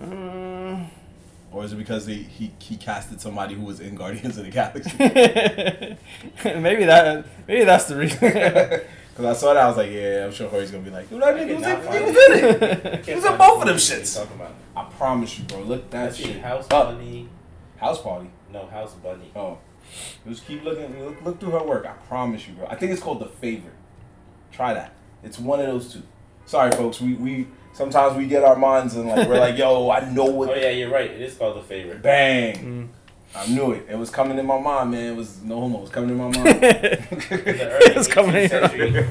Uh, 0.00 0.84
or 1.52 1.64
is 1.64 1.72
it 1.72 1.76
because 1.76 2.06
they, 2.06 2.14
he 2.14 2.52
he 2.58 2.76
casted 2.76 3.20
somebody 3.20 3.54
who 3.54 3.64
was 3.64 3.80
in 3.80 3.94
Guardians 3.94 4.36
of 4.38 4.44
the 4.44 4.50
Galaxy? 4.50 4.90
maybe 6.60 6.84
that 6.84 7.24
maybe 7.46 7.64
that's 7.64 7.86
the 7.86 7.96
reason. 7.96 8.80
Because 9.14 9.36
I 9.36 9.40
saw 9.40 9.54
that, 9.54 9.62
I 9.62 9.68
was 9.68 9.76
like, 9.76 9.92
yeah, 9.92 10.24
I'm 10.26 10.32
sure 10.32 10.48
Jorge's 10.48 10.72
gonna 10.72 10.82
be 10.82 10.90
like, 10.90 11.08
dude, 11.08 11.22
that 11.22 11.36
I 11.36 11.38
nigga 11.38 11.54
was 11.54 11.64
in, 11.64 11.80
he 11.82 12.04
was 12.04 12.16
in 12.42 12.44
it. 12.74 13.08
I 13.08 13.14
was 13.14 13.24
in 13.24 13.36
both 13.38 13.60
of 13.62 13.66
them 13.68 13.76
shits. 13.76 14.16
you're 14.16 14.24
Talking 14.26 14.40
about. 14.40 14.54
I 14.76 14.84
promise 14.96 15.38
you, 15.38 15.44
bro. 15.44 15.60
Look 15.60 15.88
that 15.90 16.06
Let's 16.06 16.16
shit. 16.16 16.40
House 16.42 16.64
up. 16.72 16.88
Bunny. 16.96 17.28
House 17.76 18.02
Party. 18.02 18.28
No, 18.52 18.66
House 18.66 18.92
Bunny. 18.94 19.30
Oh, 19.36 19.58
just 20.28 20.46
keep 20.46 20.62
looking. 20.64 21.04
Look, 21.04 21.22
look 21.22 21.40
through 21.40 21.50
her 21.52 21.62
work. 21.62 21.86
I 21.86 21.92
promise 22.08 22.46
you, 22.48 22.54
bro. 22.54 22.66
I 22.66 22.76
think 22.76 22.92
it's 22.92 23.02
called 23.02 23.20
The 23.20 23.26
Favorite. 23.26 23.74
Try 24.52 24.74
that. 24.74 24.92
It's 25.22 25.38
one 25.38 25.60
of 25.60 25.66
those 25.66 25.92
two. 25.92 26.02
Sorry, 26.46 26.70
folks. 26.72 27.00
We 27.00 27.14
we 27.14 27.46
sometimes 27.72 28.16
we 28.16 28.26
get 28.26 28.44
our 28.44 28.56
minds 28.56 28.94
and 28.96 29.08
like 29.08 29.28
we're 29.28 29.38
like, 29.40 29.56
yo, 29.58 29.90
I 29.90 30.08
know 30.10 30.26
what. 30.26 30.50
Oh 30.50 30.54
yeah, 30.54 30.70
you're 30.70 30.90
right. 30.90 31.10
It 31.10 31.20
is 31.20 31.34
called 31.36 31.56
the 31.56 31.62
favorite. 31.62 32.02
Bang! 32.02 32.56
Mm. 32.56 32.88
I 33.36 33.46
knew 33.48 33.72
it. 33.72 33.86
It 33.90 33.98
was 33.98 34.10
coming 34.10 34.38
in 34.38 34.46
my 34.46 34.60
mind, 34.60 34.92
man. 34.92 35.12
It 35.12 35.16
was 35.16 35.42
no 35.42 35.58
homo. 35.60 35.78
It 35.78 35.80
was 35.82 35.90
coming 35.90 36.10
in 36.10 36.16
my 36.18 36.24
mind. 36.30 36.60
The 36.60 37.68
early 37.68 37.94
It's 37.96 38.06
coming 38.06 38.36
in. 38.36 38.48
century, 38.48 39.06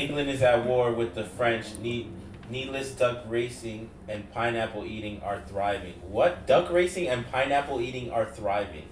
England 0.00 0.30
is 0.30 0.40
at 0.40 0.64
war 0.64 0.90
with 0.92 1.14
the 1.14 1.24
French. 1.24 1.66
Need, 1.82 2.08
needless 2.48 2.92
duck 2.92 3.24
racing 3.28 3.90
and 4.08 4.30
pineapple 4.32 4.86
eating 4.86 5.20
are 5.22 5.42
thriving. 5.46 5.92
What? 6.08 6.46
Duck 6.46 6.70
racing 6.72 7.08
and 7.08 7.30
pineapple 7.30 7.82
eating 7.82 8.10
are 8.10 8.24
thriving. 8.24 8.84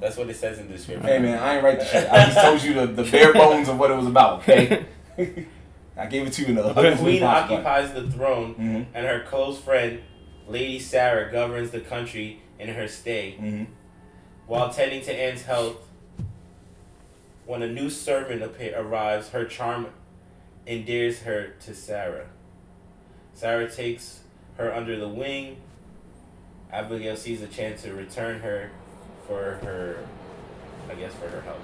That's 0.00 0.16
what 0.16 0.28
it 0.30 0.36
says 0.36 0.58
in 0.58 0.68
the 0.68 0.74
description. 0.74 1.06
hey, 1.06 1.18
man, 1.18 1.38
I 1.38 1.54
ain't 1.56 1.64
write 1.64 1.78
the 1.78 1.84
shit. 1.84 2.10
I 2.10 2.24
just 2.24 2.40
told 2.40 2.62
you 2.62 2.72
the, 2.74 2.86
the 3.02 3.10
bare 3.10 3.32
bones 3.34 3.68
of 3.68 3.78
what 3.78 3.90
it 3.90 3.94
was 3.96 4.06
about. 4.06 4.40
Okay. 4.40 4.86
I 5.96 6.06
gave 6.06 6.26
it 6.26 6.32
to 6.34 6.42
you 6.42 6.48
in 6.48 6.54
the 6.54 6.62
The 6.72 6.96
queen 6.96 7.22
occupies 7.22 7.92
the 7.92 8.10
throne, 8.10 8.54
hmm 8.54 8.82
and 8.94 9.06
her 9.06 9.22
close 9.28 9.60
friend, 9.60 10.00
Lady 10.48 10.78
Sarah, 10.78 11.30
governs 11.30 11.70
the 11.70 11.80
country 11.80 12.40
in 12.58 12.68
her 12.70 12.88
stay. 12.88 13.32
hmm 13.32 13.64
While 14.46 14.72
tending 14.72 15.02
to 15.02 15.12
Anne's 15.14 15.42
health, 15.42 15.76
when 17.44 17.62
a 17.62 17.68
new 17.68 17.90
servant 17.90 18.42
appear, 18.42 18.74
arrives, 18.80 19.30
her 19.30 19.44
charm 19.44 19.88
endears 20.66 21.22
her 21.22 21.48
to 21.66 21.74
Sarah. 21.74 22.26
Sarah 23.34 23.70
takes 23.70 24.20
her 24.56 24.72
under 24.74 24.98
the 24.98 25.08
wing. 25.08 25.56
Abigail 26.72 27.16
sees 27.16 27.42
a 27.42 27.46
chance 27.48 27.82
to 27.82 27.92
return 27.92 28.40
her 28.40 28.70
for 29.30 29.64
her, 29.64 29.96
I 30.90 30.94
guess, 30.96 31.12
for 31.14 31.28
her 31.28 31.40
health. 31.42 31.62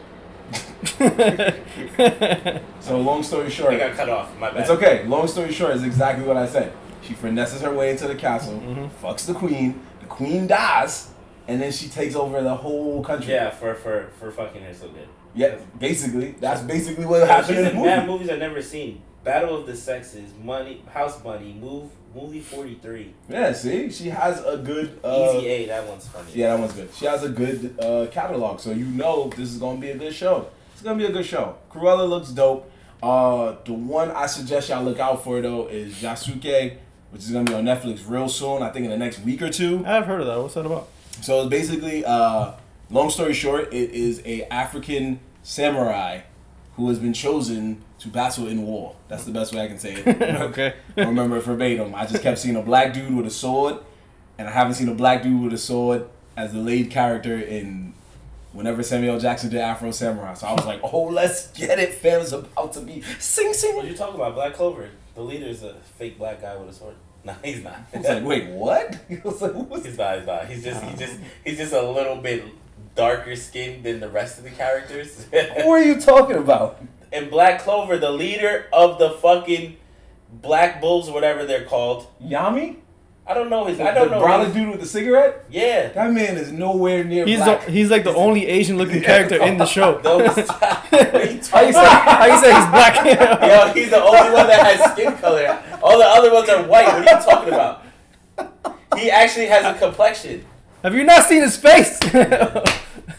So 2.80 2.98
long 3.00 3.24
story 3.24 3.50
short, 3.50 3.74
I 3.74 3.78
short, 3.78 3.90
got 3.90 3.96
cut 3.96 4.08
off. 4.08 4.38
My 4.38 4.50
bad. 4.52 4.60
It's 4.60 4.70
okay. 4.70 5.04
Long 5.06 5.26
story 5.26 5.52
short 5.52 5.74
is 5.74 5.82
exactly 5.82 6.24
what 6.24 6.36
I 6.36 6.46
said. 6.46 6.72
She 7.02 7.14
finesses 7.14 7.60
her 7.62 7.72
way 7.74 7.90
into 7.90 8.06
the 8.06 8.14
castle, 8.14 8.54
Mhm. 8.60 8.88
fucks 9.02 9.26
the 9.26 9.34
queen. 9.34 9.80
The 10.00 10.06
queen 10.06 10.46
dies, 10.46 11.08
and 11.48 11.60
then 11.60 11.72
she 11.72 11.88
takes 11.88 12.14
over 12.14 12.40
the 12.42 12.54
whole 12.54 13.02
country. 13.02 13.32
Yeah, 13.32 13.50
for 13.50 13.74
for 13.74 14.06
for 14.20 14.30
fucking 14.30 14.62
her 14.62 14.72
so 14.72 14.86
good. 14.88 15.08
Yeah. 15.34 15.56
Basically, 15.80 16.36
that's 16.40 16.60
basically 16.60 17.06
what 17.06 17.20
She's 17.22 17.28
happened 17.28 17.58
in 17.58 17.64
the 17.64 17.70
in 17.72 17.82
mad 17.82 18.06
movies 18.06 18.30
I've 18.30 18.38
never 18.38 18.62
seen. 18.62 19.02
Battle 19.24 19.56
of 19.56 19.66
the 19.66 19.74
Sexes, 19.76 20.30
Money, 20.40 20.82
House 20.94 21.20
Bunny, 21.20 21.52
Move, 21.60 21.90
Movie 22.16 22.40
Forty 22.40 22.74
Three, 22.76 23.12
Yeah. 23.28 23.52
See, 23.52 23.90
she 23.90 24.08
has 24.08 24.42
a 24.42 24.56
good. 24.56 24.98
Uh, 25.04 25.34
Easy 25.36 25.46
A. 25.48 25.66
That 25.66 25.86
one's 25.86 26.08
funny. 26.08 26.30
Yeah, 26.34 26.54
that 26.54 26.60
one's 26.60 26.72
good. 26.72 26.88
She 26.96 27.04
has 27.04 27.22
a 27.22 27.28
good 27.28 27.78
uh, 27.78 28.06
catalog, 28.10 28.58
so 28.58 28.70
you 28.70 28.86
know 28.86 29.28
this 29.36 29.50
is 29.50 29.58
gonna 29.58 29.78
be 29.78 29.90
a 29.90 29.98
good 29.98 30.14
show. 30.14 30.48
It's 30.72 30.82
gonna 30.82 30.98
be 30.98 31.04
a 31.04 31.12
good 31.12 31.26
show. 31.26 31.56
Cruella 31.70 32.08
looks 32.08 32.30
dope. 32.30 32.70
Uh, 33.02 33.56
the 33.66 33.74
one 33.74 34.10
I 34.10 34.24
suggest 34.26 34.70
y'all 34.70 34.82
look 34.82 34.98
out 34.98 35.22
for 35.22 35.42
though 35.42 35.66
is 35.68 35.96
Yasuke, 35.96 36.76
which 37.10 37.22
is 37.22 37.30
gonna 37.30 37.44
be 37.44 37.54
on 37.54 37.64
Netflix 37.64 38.08
real 38.08 38.28
soon. 38.30 38.62
I 38.62 38.70
think 38.70 38.84
in 38.86 38.90
the 38.90 38.96
next 38.96 39.20
week 39.20 39.42
or 39.42 39.50
two. 39.50 39.84
I've 39.86 40.06
heard 40.06 40.22
of 40.22 40.26
that. 40.26 40.40
What's 40.40 40.54
that 40.54 40.64
about? 40.64 40.88
So 41.20 41.42
it's 41.42 41.50
basically, 41.50 42.04
uh, 42.04 42.52
long 42.90 43.10
story 43.10 43.34
short, 43.34 43.72
it 43.72 43.90
is 43.90 44.22
a 44.24 44.42
African 44.52 45.20
samurai 45.42 46.20
who 46.76 46.88
has 46.88 46.98
been 46.98 47.12
chosen 47.14 47.82
to 47.98 48.08
battle 48.08 48.46
in 48.46 48.62
war. 48.62 48.94
That's 49.08 49.24
the 49.24 49.32
best 49.32 49.54
way 49.54 49.62
I 49.62 49.68
can 49.68 49.78
say 49.78 49.94
it. 49.94 50.06
okay. 50.40 50.74
Don't 50.96 51.08
remember 51.08 51.36
it 51.38 51.42
verbatim. 51.42 51.94
I 51.94 52.06
just 52.06 52.22
kept 52.22 52.38
seeing 52.38 52.56
a 52.56 52.62
black 52.62 52.92
dude 52.92 53.14
with 53.14 53.26
a 53.26 53.30
sword, 53.30 53.78
and 54.38 54.48
I 54.48 54.50
haven't 54.50 54.74
seen 54.74 54.88
a 54.88 54.94
black 54.94 55.22
dude 55.22 55.42
with 55.42 55.52
a 55.52 55.58
sword 55.58 56.08
as 56.36 56.52
the 56.52 56.58
lead 56.58 56.90
character 56.90 57.38
in 57.38 57.94
whenever 58.52 58.82
Samuel 58.82 59.18
Jackson 59.18 59.50
did 59.50 59.60
Afro 59.60 59.90
Samurai. 59.90 60.34
So 60.34 60.46
I 60.46 60.52
was 60.52 60.66
like, 60.66 60.80
oh, 60.82 61.04
let's 61.04 61.48
get 61.52 61.78
it, 61.78 61.94
fam. 61.94 62.20
It's 62.20 62.32
about 62.32 62.72
to 62.74 62.80
be 62.80 63.02
sing 63.18 63.52
sing. 63.52 63.76
What 63.76 63.82
sing. 63.82 63.92
you 63.92 63.96
talking 63.96 64.16
about? 64.16 64.34
Black 64.34 64.54
Clover. 64.54 64.88
The 65.14 65.22
leader 65.22 65.46
is 65.46 65.62
a 65.62 65.74
fake 65.98 66.18
black 66.18 66.42
guy 66.42 66.56
with 66.56 66.70
a 66.70 66.72
sword. 66.72 66.94
No, 67.26 67.34
he's 67.42 67.64
not. 67.64 67.80
I 67.92 67.98
was 67.98 68.06
like, 68.06 68.24
wait, 68.24 68.50
what? 68.50 69.00
I 69.10 69.20
was 69.24 69.42
like, 69.42 69.52
what's 69.52 69.84
he's 69.84 69.98
not. 69.98 70.18
He's 70.18 70.26
not. 70.28 70.46
He's 70.46 70.62
just. 70.62 70.84
He's 70.84 70.98
just. 71.00 71.18
He's 71.44 71.58
just 71.58 71.72
a 71.72 71.82
little 71.82 72.18
bit 72.18 72.44
darker 72.94 73.34
skinned 73.34 73.82
than 73.82 73.98
the 73.98 74.08
rest 74.08 74.38
of 74.38 74.44
the 74.44 74.50
characters. 74.50 75.26
Who 75.32 75.68
are 75.68 75.82
you 75.82 76.00
talking 76.00 76.36
about? 76.36 76.80
In 77.16 77.30
Black 77.30 77.60
Clover, 77.60 77.96
the 77.98 78.10
leader 78.10 78.66
of 78.72 78.98
the 78.98 79.10
fucking 79.10 79.76
Black 80.30 80.80
Bulls, 80.80 81.10
whatever 81.10 81.44
they're 81.46 81.64
called. 81.64 82.06
Yami? 82.22 82.76
I 83.28 83.34
don't 83.34 83.50
know 83.50 83.64
his. 83.64 83.78
The, 83.78 83.88
I 83.90 83.92
don't 83.92 84.08
the 84.10 84.20
know. 84.20 84.24
brolic 84.24 84.44
his- 84.46 84.54
dude 84.54 84.68
with 84.70 84.80
the 84.80 84.86
cigarette? 84.86 85.44
Yeah. 85.50 85.88
That 85.88 86.12
man 86.12 86.36
is 86.36 86.52
nowhere 86.52 87.02
near 87.02 87.26
He's 87.26 87.38
black. 87.38 87.64
the, 87.66 87.72
he's 87.72 87.90
like 87.90 88.04
the 88.04 88.14
only 88.14 88.46
Asian 88.46 88.76
looking 88.78 89.02
character 89.10 89.42
in 89.42 89.58
the 89.58 89.66
show. 89.66 89.98
Those, 90.02 90.28
what 90.36 90.48
How 90.52 91.20
you 91.22 91.42
say 91.42 91.84
how 91.84 92.26
you 92.26 92.38
say 92.40 92.54
he's 92.54 92.70
black? 92.70 93.04
Yo, 93.04 93.72
he's 93.72 93.90
the 93.90 94.00
only 94.00 94.30
one 94.32 94.46
that 94.46 94.64
has 94.78 94.92
skin 94.92 95.16
color. 95.18 95.60
All 95.82 95.98
the 95.98 96.04
other 96.04 96.32
ones 96.32 96.48
are 96.48 96.62
white. 96.68 96.86
What 96.86 97.08
are 97.08 97.18
you 97.18 97.24
talking 97.24 97.52
about? 97.52 97.82
He 98.96 99.10
actually 99.10 99.46
has 99.46 99.64
a 99.64 99.76
complexion. 99.78 100.44
Have 100.84 100.94
you 100.94 101.02
not 101.02 101.24
seen 101.24 101.42
his 101.42 101.56
face? 101.56 101.98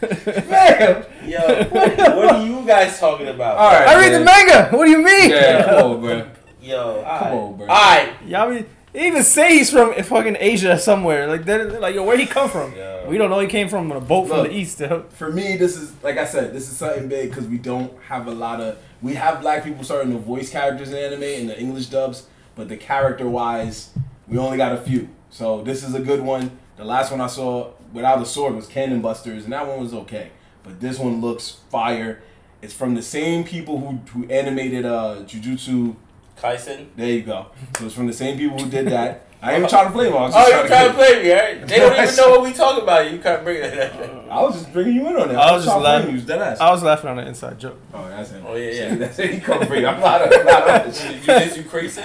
Man. 0.02 1.06
Yo, 1.26 1.38
what 1.70 2.34
are 2.34 2.46
you 2.46 2.66
guys 2.66 2.98
talking 2.98 3.28
about? 3.28 3.56
All 3.56 3.70
right. 3.70 3.88
I 3.88 3.98
read 4.00 4.14
the 4.14 4.24
manga. 4.24 4.76
What 4.76 4.84
do 4.84 4.90
you 4.90 5.02
mean? 5.02 5.30
Yeah, 5.30 5.64
come 5.64 5.92
on, 5.92 6.00
bro. 6.00 6.30
Yo, 6.60 7.02
Come 7.02 7.32
on, 7.32 7.56
bro. 7.56 7.66
Alright. 7.66 8.12
Y'all 8.26 8.50
be, 8.50 8.64
they 8.92 9.06
even 9.06 9.22
say 9.22 9.58
he's 9.58 9.70
from 9.70 9.94
fucking 9.94 10.36
Asia 10.40 10.78
somewhere. 10.78 11.26
Like 11.28 11.44
they're 11.44 11.78
like, 11.78 11.94
yo, 11.94 12.04
where 12.04 12.16
he 12.16 12.26
come 12.26 12.48
from? 12.50 12.74
Yo. 12.74 13.06
We 13.08 13.16
don't 13.18 13.30
know. 13.30 13.40
He 13.40 13.46
came 13.46 13.68
from 13.68 13.90
a 13.92 14.00
boat 14.00 14.28
from 14.28 14.44
the 14.44 14.52
east. 14.52 14.80
yo. 14.80 15.04
For 15.10 15.30
me, 15.30 15.56
this 15.56 15.76
is 15.76 15.92
like 16.02 16.18
I 16.18 16.24
said, 16.26 16.52
this 16.52 16.70
is 16.70 16.76
something 16.76 17.08
big 17.08 17.30
because 17.30 17.46
we 17.46 17.58
don't 17.58 17.92
have 18.02 18.26
a 18.26 18.32
lot 18.32 18.60
of. 18.60 18.78
We 19.00 19.14
have 19.14 19.40
black 19.40 19.62
people 19.64 19.84
starting 19.84 20.12
to 20.12 20.18
voice 20.18 20.50
characters 20.50 20.90
in 20.90 20.96
anime 20.96 21.22
in 21.22 21.46
the 21.46 21.58
English 21.58 21.86
dubs, 21.86 22.26
but 22.56 22.68
the 22.68 22.76
character 22.76 23.28
wise, 23.28 23.90
we 24.26 24.36
only 24.38 24.56
got 24.56 24.72
a 24.72 24.78
few. 24.78 25.08
So 25.30 25.62
this 25.62 25.84
is 25.84 25.94
a 25.94 26.00
good 26.00 26.20
one. 26.20 26.58
The 26.76 26.84
last 26.84 27.10
one 27.10 27.20
I 27.20 27.26
saw 27.28 27.72
without 27.92 28.20
a 28.22 28.26
sword 28.26 28.54
was 28.54 28.66
Cannon 28.66 29.00
Busters, 29.00 29.44
and 29.44 29.52
that 29.52 29.66
one 29.66 29.80
was 29.80 29.94
okay. 29.94 30.30
but 30.62 30.80
this 30.80 30.98
one 30.98 31.20
looks 31.20 31.56
fire. 31.70 32.22
It's 32.60 32.74
from 32.74 32.94
the 32.94 33.02
same 33.02 33.44
people 33.44 33.78
who 33.80 33.98
who 34.12 34.28
animated 34.28 34.84
uh 34.84 35.22
Jujutsu. 35.26 35.96
Kaisen. 36.40 36.86
There 36.96 37.08
you 37.08 37.22
go. 37.22 37.46
So 37.78 37.86
it's 37.86 37.94
from 37.94 38.06
the 38.06 38.12
same 38.12 38.38
people 38.38 38.58
who 38.58 38.70
did 38.70 38.86
that. 38.88 39.24
I 39.42 39.50
ain't 39.52 39.58
even 39.58 39.68
trying 39.70 39.86
to 39.86 39.92
play 39.92 40.04
them. 40.06 40.14
I 40.16 40.20
was 40.22 40.34
Oh, 40.36 40.38
just 40.38 40.50
you 40.50 40.68
trying 40.68 40.68
to 40.68 40.68
trying 40.68 40.88
to. 40.88 40.94
play 40.94 41.22
me, 41.22 41.32
right? 41.32 41.66
They 41.68 41.78
don't 41.78 41.92
even 42.00 42.16
know 42.16 42.30
what 42.30 42.42
we 42.42 42.52
talking 42.52 42.82
about. 42.84 43.10
You 43.10 43.18
can't 43.18 43.42
bring 43.44 43.60
that. 43.60 43.92
I 44.30 44.42
was 44.42 44.54
just 44.60 44.72
bringing 44.72 44.94
you 44.96 45.06
in 45.08 45.16
on 45.16 45.30
it. 45.30 45.34
I 45.36 45.52
was 45.52 45.64
just 45.64 45.74
trying 45.76 45.78
to 45.80 45.84
laughing. 45.88 46.06
blame 46.10 46.16
You, 46.20 46.26
dead 46.26 46.42
ass. 46.42 46.60
I 46.60 46.70
was 46.70 46.82
laughing 46.84 47.10
on 47.10 47.18
an 47.20 47.26
inside 47.28 47.58
joke. 47.58 47.78
Oh, 47.94 48.08
that's 48.08 48.30
him. 48.30 48.44
Oh, 48.46 48.54
yeah, 48.56 48.70
yeah. 48.88 48.94
That's 48.96 49.18
it. 49.18 49.34
He 49.34 49.40
come 49.40 49.64
for 49.66 49.74
you. 49.76 49.86
I'm 49.88 50.00
not. 50.00 50.32
I'm 50.32 50.44
not 50.46 50.68
on 50.68 50.86
you 50.88 50.92
shit. 50.92 51.56
you 51.56 51.62
crazy? 51.64 52.02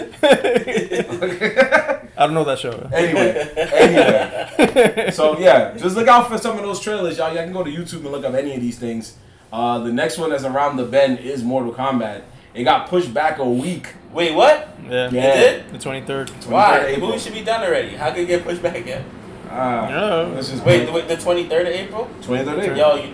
I 2.16 2.26
don't 2.26 2.36
know 2.36 2.43
that 2.43 2.59
show. 2.59 2.72
Anyway, 2.93 3.53
anyway. 3.57 5.09
So 5.11 5.39
yeah, 5.39 5.76
just 5.78 5.95
look 5.95 6.07
out 6.07 6.28
for 6.30 6.38
some 6.38 6.57
of 6.57 6.64
those 6.64 6.80
trailers, 6.80 7.18
y'all. 7.18 7.34
Y'all 7.34 7.43
can 7.43 7.53
go 7.53 7.64
to 7.64 7.72
YouTube 7.72 8.01
and 8.01 8.11
look 8.11 8.24
up 8.26 8.34
any 8.34 8.53
of 8.55 8.61
these 8.61 8.78
things. 8.78 9.18
Uh, 9.51 9.80
the 9.80 9.91
next 9.91 10.18
one 10.18 10.30
that's 10.32 10.43
around 10.43 10.78
the 10.78 10.86
bend 10.86 11.20
is 11.20 11.43
Mortal 11.43 11.74
Kombat. 11.74 12.24
It 12.53 12.64
got 12.64 12.88
pushed 12.88 13.14
back 13.14 13.39
a 13.39 13.49
week. 13.49 13.93
Wait, 14.11 14.34
what? 14.34 14.70
Yeah. 14.84 15.09
Yeah. 15.11 15.34
It 15.34 15.72
did? 15.72 15.82
The 15.82 15.89
23rd. 15.89 16.28
23rd 16.30 16.47
Why? 16.47 16.91
The 16.95 16.97
movie 17.01 17.18
should 17.18 17.34
be 17.34 17.43
done 17.43 17.64
already. 17.64 17.95
How 17.95 18.11
could 18.11 18.22
it 18.22 18.28
get 18.28 18.43
pushed 18.43 18.61
back 18.61 18.76
again? 18.76 19.03
Ah, 19.49 19.89
Yeah. 19.89 20.16
let's 20.34 20.49
just 20.49 20.64
Wait, 20.64 20.86
the, 20.86 20.91
wait, 20.91 21.07
the 21.07 21.16
23rd 21.16 21.61
of 21.61 21.68
April? 21.68 22.09
23rd 22.22 22.41
of 22.41 22.59
April. 22.59 22.78
Yo, 22.78 22.95
you, 22.95 23.14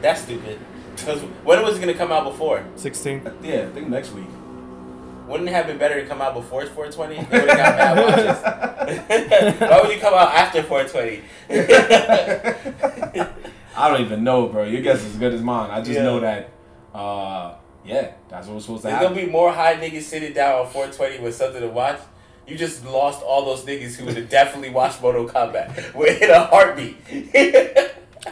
that's 0.00 0.22
stupid. 0.22 0.58
Because 0.98 1.20
when 1.44 1.62
was 1.62 1.76
it 1.76 1.80
going 1.80 1.92
to 1.92 1.98
come 1.98 2.10
out 2.10 2.24
before? 2.24 2.64
16. 2.74 3.22
Yeah, 3.40 3.62
I 3.62 3.66
think 3.66 3.88
next 3.88 4.10
week. 4.12 4.26
Wouldn't 5.28 5.48
it 5.48 5.52
have 5.52 5.66
been 5.66 5.78
better 5.78 6.00
to 6.00 6.06
come 6.06 6.22
out 6.22 6.34
before 6.34 6.64
420? 6.66 7.16
It 7.16 7.30
would 7.30 7.48
have 7.50 7.58
got 7.58 7.76
mad 7.76 7.98
watches. 7.98 8.38
Why 9.70 9.80
would 9.82 9.92
you 9.94 10.00
come 10.00 10.14
out 10.14 10.32
after 10.32 10.62
420? 10.62 11.22
I 13.76 13.88
don't 13.90 14.00
even 14.00 14.24
know, 14.24 14.48
bro. 14.48 14.64
Your 14.64 14.82
guess 14.82 14.98
is 15.00 15.06
as 15.14 15.16
good 15.16 15.32
as 15.34 15.42
mine. 15.42 15.70
I 15.70 15.78
just 15.80 15.92
Yeah. 15.92 16.02
know 16.02 16.20
that. 16.20 16.50
Uh, 16.94 17.54
yeah, 17.84 18.12
that's 18.28 18.46
what 18.46 18.54
was 18.56 18.64
supposed 18.64 18.82
to 18.82 18.88
There's 18.88 19.00
happen. 19.00 19.14
gonna 19.14 19.26
be 19.26 19.30
more 19.32 19.52
high 19.52 19.74
niggas 19.76 20.02
sitting 20.02 20.32
down 20.32 20.60
on 20.60 20.66
420 20.66 21.22
with 21.22 21.34
something 21.34 21.60
to 21.60 21.68
watch. 21.68 21.98
You 22.46 22.56
just 22.56 22.84
lost 22.86 23.22
all 23.22 23.44
those 23.44 23.64
niggas 23.64 23.96
who 23.96 24.06
would 24.06 24.16
have 24.16 24.28
definitely 24.30 24.70
watched 24.70 25.02
Mortal 25.02 25.28
Kombat 25.28 25.94
in 26.22 26.30
a 26.30 26.44
heartbeat. 26.46 26.96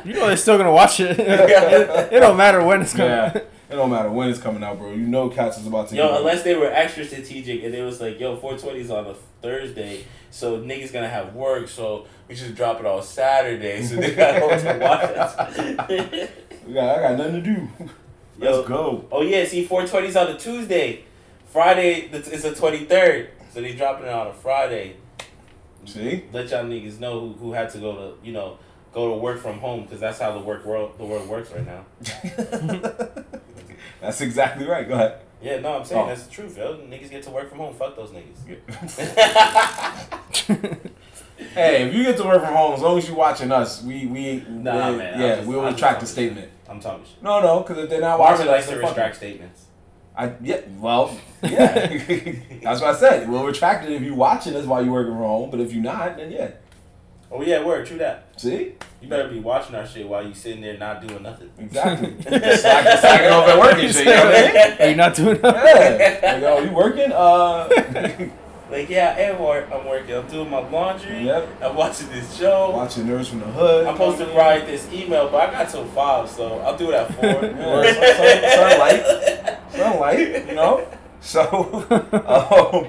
You 0.04 0.14
know 0.14 0.26
they're 0.26 0.36
still 0.36 0.56
gonna 0.58 0.72
watch 0.72 1.00
it. 1.00 1.18
it, 1.20 2.12
it 2.12 2.20
don't 2.20 2.36
matter 2.36 2.62
when 2.64 2.82
it's 2.82 2.92
coming. 2.92 3.08
Yeah, 3.10 3.40
it 3.68 3.74
don't 3.74 3.90
matter 3.90 4.10
when 4.10 4.28
it's 4.28 4.38
coming 4.40 4.62
out, 4.62 4.78
bro. 4.78 4.90
You 4.92 5.06
know, 5.06 5.28
Cats 5.28 5.58
is 5.58 5.66
about 5.66 5.88
to. 5.88 5.96
yo, 5.96 6.08
get- 6.08 6.20
unless 6.20 6.42
they 6.42 6.54
were 6.54 6.70
extra 6.72 7.04
strategic 7.04 7.64
and 7.64 7.74
it 7.74 7.82
was 7.82 8.00
like, 8.00 8.18
yo, 8.20 8.36
420 8.36 8.80
is 8.80 8.90
on 8.90 9.06
a 9.06 9.14
Thursday, 9.42 10.04
so 10.30 10.58
niggas 10.60 10.92
gonna 10.92 11.08
have 11.08 11.34
work, 11.34 11.68
so 11.68 12.06
we 12.28 12.34
just 12.34 12.54
drop 12.54 12.80
it 12.80 12.86
on 12.86 13.02
Saturday, 13.02 13.82
so 13.82 13.96
they 13.96 14.14
got 14.14 14.40
home 14.40 14.58
to 14.58 14.78
watch 14.80 15.90
it. 15.90 16.30
we 16.66 16.74
got, 16.74 16.98
I 16.98 17.02
got 17.02 17.18
nothing 17.18 17.34
to 17.34 17.40
do. 17.42 17.68
Let's 18.38 18.56
Yo. 18.58 18.68
go. 18.68 19.04
oh 19.10 19.22
yeah, 19.22 19.44
see, 19.46 19.64
420 19.64 20.08
is 20.08 20.16
on 20.16 20.28
a 20.28 20.38
Tuesday. 20.38 21.04
Friday 21.46 22.10
is 22.12 22.42
the 22.42 22.50
23rd, 22.50 23.28
so 23.52 23.62
they 23.62 23.72
dropping 23.74 24.06
it 24.06 24.12
on 24.12 24.26
a 24.26 24.32
Friday. 24.32 24.96
See, 25.86 26.24
let 26.32 26.50
y'all 26.50 26.64
niggas 26.64 26.98
know 26.98 27.20
who, 27.20 27.32
who 27.34 27.52
had 27.52 27.70
to 27.70 27.78
go 27.78 27.94
to 27.94 28.26
you 28.26 28.32
know 28.32 28.58
go 28.92 29.10
to 29.10 29.16
work 29.16 29.40
from 29.40 29.58
home 29.60 29.82
because 29.84 30.00
that's 30.00 30.18
how 30.18 30.32
the 30.32 30.40
work 30.40 30.64
world 30.66 30.98
the 30.98 31.04
world 31.04 31.28
works 31.28 31.50
right 31.52 31.64
now. 31.64 31.84
that's 34.00 34.20
exactly 34.20 34.66
right. 34.66 34.86
Go 34.88 34.94
ahead. 34.94 35.20
Yeah, 35.42 35.60
no, 35.60 35.78
I'm 35.78 35.84
saying 35.84 36.02
Oh. 36.04 36.08
that's 36.08 36.22
the 36.24 36.30
truth, 36.30 36.56
yo. 36.56 36.76
Niggas 36.78 37.10
get 37.10 37.22
to 37.24 37.30
work 37.30 37.48
from 37.50 37.58
home. 37.58 37.74
Fuck 37.74 37.94
those 37.96 38.10
niggas. 38.10 38.36
Hey, 41.52 41.86
if 41.88 41.94
you 41.94 42.02
get 42.02 42.16
to 42.16 42.24
work 42.24 42.42
from 42.42 42.54
home, 42.54 42.74
as 42.74 42.80
long 42.80 42.96
as 42.96 43.06
you're 43.06 43.16
watching 43.16 43.52
us, 43.52 43.82
we 43.82 44.06
we 44.06 44.42
Nah, 44.48 44.90
man, 44.92 45.20
yeah, 45.20 45.36
just- 45.36 45.46
we'll 45.48 45.60
I'm 45.60 45.74
retract 45.74 46.00
the 46.00 46.06
talking 46.06 46.06
statement. 46.06 46.50
I'm 46.68 46.80
talking 46.80 47.04
shit. 47.04 47.22
No, 47.22 47.40
no, 47.42 47.60
because 47.60 47.78
if 47.84 47.90
they're 47.90 48.00
not 48.00 48.18
Marvin 48.18 48.46
watching 48.46 48.52
likes 48.52 48.64
us, 48.68 48.70
to 48.72 48.78
retract 48.86 49.14
it. 49.14 49.18
statements. 49.18 49.64
I 50.16 50.32
yeah, 50.42 50.60
well, 50.78 51.14
yeah, 51.42 51.72
that's 52.62 52.80
what 52.80 52.94
I 52.94 52.98
said. 52.98 53.28
We'll 53.28 53.44
retract 53.44 53.84
it 53.84 53.92
if 53.92 54.00
you're 54.02 54.14
watching 54.14 54.56
us 54.56 54.64
while 54.64 54.82
you're 54.82 54.92
working 54.92 55.12
from 55.12 55.22
home, 55.22 55.50
but 55.50 55.60
if 55.60 55.72
you're 55.74 55.82
not, 55.82 56.16
then 56.16 56.30
yeah. 56.32 56.52
Oh 57.30 57.42
yeah, 57.42 57.64
word, 57.64 57.86
true 57.86 57.98
that. 57.98 58.24
See, 58.40 58.74
You 59.00 59.08
better 59.08 59.28
be 59.28 59.40
watching 59.40 59.74
our 59.74 59.86
shit 59.86 60.08
while 60.08 60.26
you 60.26 60.32
sitting 60.34 60.60
there 60.60 60.78
not 60.78 61.06
doing 61.06 61.22
nothing. 61.22 61.50
exactly. 61.58 62.14
slacking, 62.22 62.56
slacking 63.00 63.30
off 63.30 63.48
at 63.48 63.58
work 63.58 63.74
and 63.74 63.92
shit. 63.94 64.06
You 64.06 64.12
know 64.12 64.24
what 64.24 64.34
I 64.34 64.52
mean? 64.70 64.76
Are 64.80 64.88
you 64.90 64.96
not 64.96 65.14
doing 65.14 65.40
that? 65.42 66.20
Yeah. 66.22 66.32
Like, 66.34 66.42
oh, 66.44 66.62
you 66.64 66.70
working? 66.72 67.12
Uh, 67.12 68.28
Like 68.68 68.90
yeah, 68.90 69.14
I 69.16 69.20
am 69.20 69.40
work. 69.40 69.68
I'm 69.72 69.86
working. 69.86 70.12
I'm 70.16 70.26
doing 70.26 70.50
my 70.50 70.58
laundry. 70.58 71.24
Yep. 71.24 71.62
I'm 71.62 71.76
watching 71.76 72.08
this 72.08 72.36
show. 72.36 72.72
watching 72.72 73.04
Nerdz 73.04 73.28
from 73.28 73.38
the 73.38 73.46
Hood. 73.46 73.86
I'm 73.86 73.94
supposed 73.94 74.18
to 74.18 74.26
write 74.36 74.66
this 74.66 74.92
email, 74.92 75.28
but 75.28 75.48
I 75.48 75.52
got 75.52 75.68
till 75.70 75.84
five, 75.86 76.28
so 76.28 76.58
I'll 76.58 76.76
do 76.76 76.90
it 76.90 76.94
at 76.94 77.14
four. 77.14 77.44
Yeah, 77.44 77.92
some- 78.50 79.70
some- 79.70 79.70
some. 79.70 79.92
Sunlight, 79.92 80.48
you 80.48 80.54
know. 80.56 80.84
So, 81.20 81.86
um, 82.26 82.86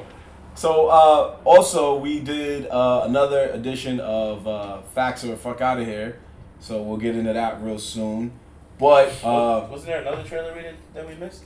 so 0.57 0.87
uh, 0.87 1.37
also 1.45 1.97
we 1.97 2.19
did 2.19 2.67
uh, 2.67 3.03
another 3.05 3.49
edition 3.51 3.99
of 3.99 4.47
uh, 4.47 4.81
Facts 4.93 5.23
or 5.23 5.35
Fuck 5.35 5.61
Out 5.61 5.79
of 5.79 5.85
Here. 5.85 6.19
So 6.59 6.81
we'll 6.81 6.97
get 6.97 7.15
into 7.15 7.33
that 7.33 7.61
real 7.61 7.77
soon. 7.77 8.31
But 8.79 9.09
uh, 9.23 9.67
wasn't 9.69 9.87
there 9.89 10.01
another 10.01 10.23
trailer 10.23 10.53
we 10.55 10.61
did 10.63 10.75
that 10.93 11.07
we 11.07 11.15
missed? 11.15 11.43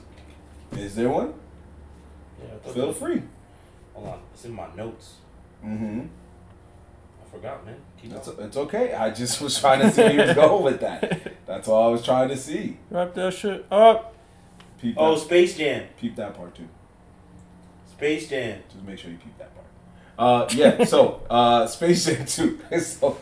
is 0.72 0.94
there 0.94 1.10
one? 1.10 1.34
Yeah, 2.42 2.72
Feel 2.72 2.92
free. 2.94 3.22
Hold 3.94 4.08
on, 4.08 4.20
it's 4.32 4.44
in 4.46 4.52
my 4.52 4.66
notes. 4.74 5.16
Mm-hmm. 5.64 6.00
I 7.22 7.30
forgot, 7.30 7.64
man. 7.66 7.76
Keep 8.00 8.12
It's, 8.14 8.28
going. 8.28 8.46
it's 8.46 8.56
okay. 8.56 8.94
I 8.94 9.10
just 9.10 9.40
was 9.42 9.58
trying 9.60 9.80
to 9.80 9.90
see 9.90 10.02
where 10.02 10.12
you 10.12 10.20
was 10.22 10.34
going 10.34 10.64
with 10.64 10.80
that. 10.80 11.32
That's 11.46 11.68
all 11.68 11.88
I 11.88 11.90
was 11.92 12.02
trying 12.02 12.28
to 12.30 12.36
see. 12.36 12.78
Wrap 12.90 13.12
that 13.14 13.34
shit 13.34 13.66
up. 13.70 14.14
Peep 14.80 14.94
Oh, 14.98 15.14
that, 15.14 15.20
Space 15.20 15.56
Jam. 15.56 15.86
peep 15.98 16.16
that 16.16 16.34
part 16.34 16.54
too. 16.54 16.68
Space 18.02 18.28
Jam. 18.28 18.58
Just 18.68 18.84
make 18.84 18.98
sure 18.98 19.12
you 19.12 19.16
peep 19.18 19.38
that 19.38 19.50
part. 19.54 19.66
Uh, 20.18 20.48
yeah. 20.56 20.82
So, 20.82 21.22
uh, 21.30 21.68
Space 21.68 22.04
Jam 22.04 22.26
2. 22.26 22.58
so, 22.80 23.16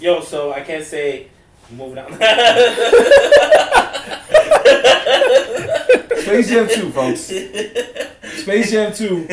Yo, 0.00 0.20
so 0.22 0.52
I 0.52 0.60
can't 0.62 0.84
say. 0.84 1.28
Moving 1.70 1.98
on. 1.98 2.12
Space 6.20 6.48
Jam 6.48 6.68
2, 6.68 6.90
folks. 6.90 7.20
Space 8.40 8.72
Jam 8.72 8.92
2 8.92 9.28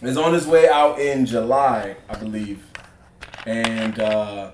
is 0.00 0.16
on 0.16 0.34
its 0.34 0.46
way 0.46 0.66
out 0.66 0.98
in 0.98 1.26
July, 1.26 1.96
I 2.08 2.16
believe. 2.16 2.64
And 3.44 4.00
uh, 4.00 4.52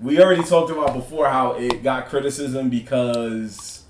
we 0.00 0.18
already 0.18 0.44
talked 0.44 0.70
about 0.70 0.94
before 0.94 1.28
how 1.28 1.56
it 1.56 1.82
got 1.82 2.06
criticism 2.06 2.70
because 2.70 3.82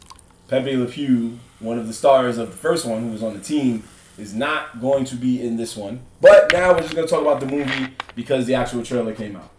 Pepe 0.48 0.76
Le 0.76 0.86
Pew, 0.86 1.38
one 1.60 1.78
of 1.78 1.86
the 1.86 1.94
stars 1.94 2.36
of 2.36 2.50
the 2.50 2.56
first 2.56 2.84
one 2.84 3.00
who 3.00 3.10
was 3.10 3.22
on 3.22 3.34
the 3.34 3.40
team, 3.40 3.84
is 4.18 4.34
not 4.34 4.80
going 4.80 5.04
to 5.06 5.16
be 5.16 5.42
in 5.46 5.56
this 5.56 5.76
one. 5.76 6.00
But 6.20 6.52
now 6.52 6.72
we're 6.72 6.80
just 6.82 6.94
going 6.94 7.06
to 7.06 7.10
talk 7.12 7.22
about 7.22 7.40
the 7.40 7.46
movie 7.46 7.94
because 8.14 8.46
the 8.46 8.54
actual 8.54 8.82
trailer 8.84 9.14
came 9.14 9.36
out. 9.36 9.50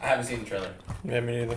I 0.00 0.08
haven't 0.08 0.26
seen 0.26 0.40
the 0.44 0.46
trailer, 0.50 0.70
Yeah, 1.04 1.20
me 1.20 1.36
neither. 1.40 1.56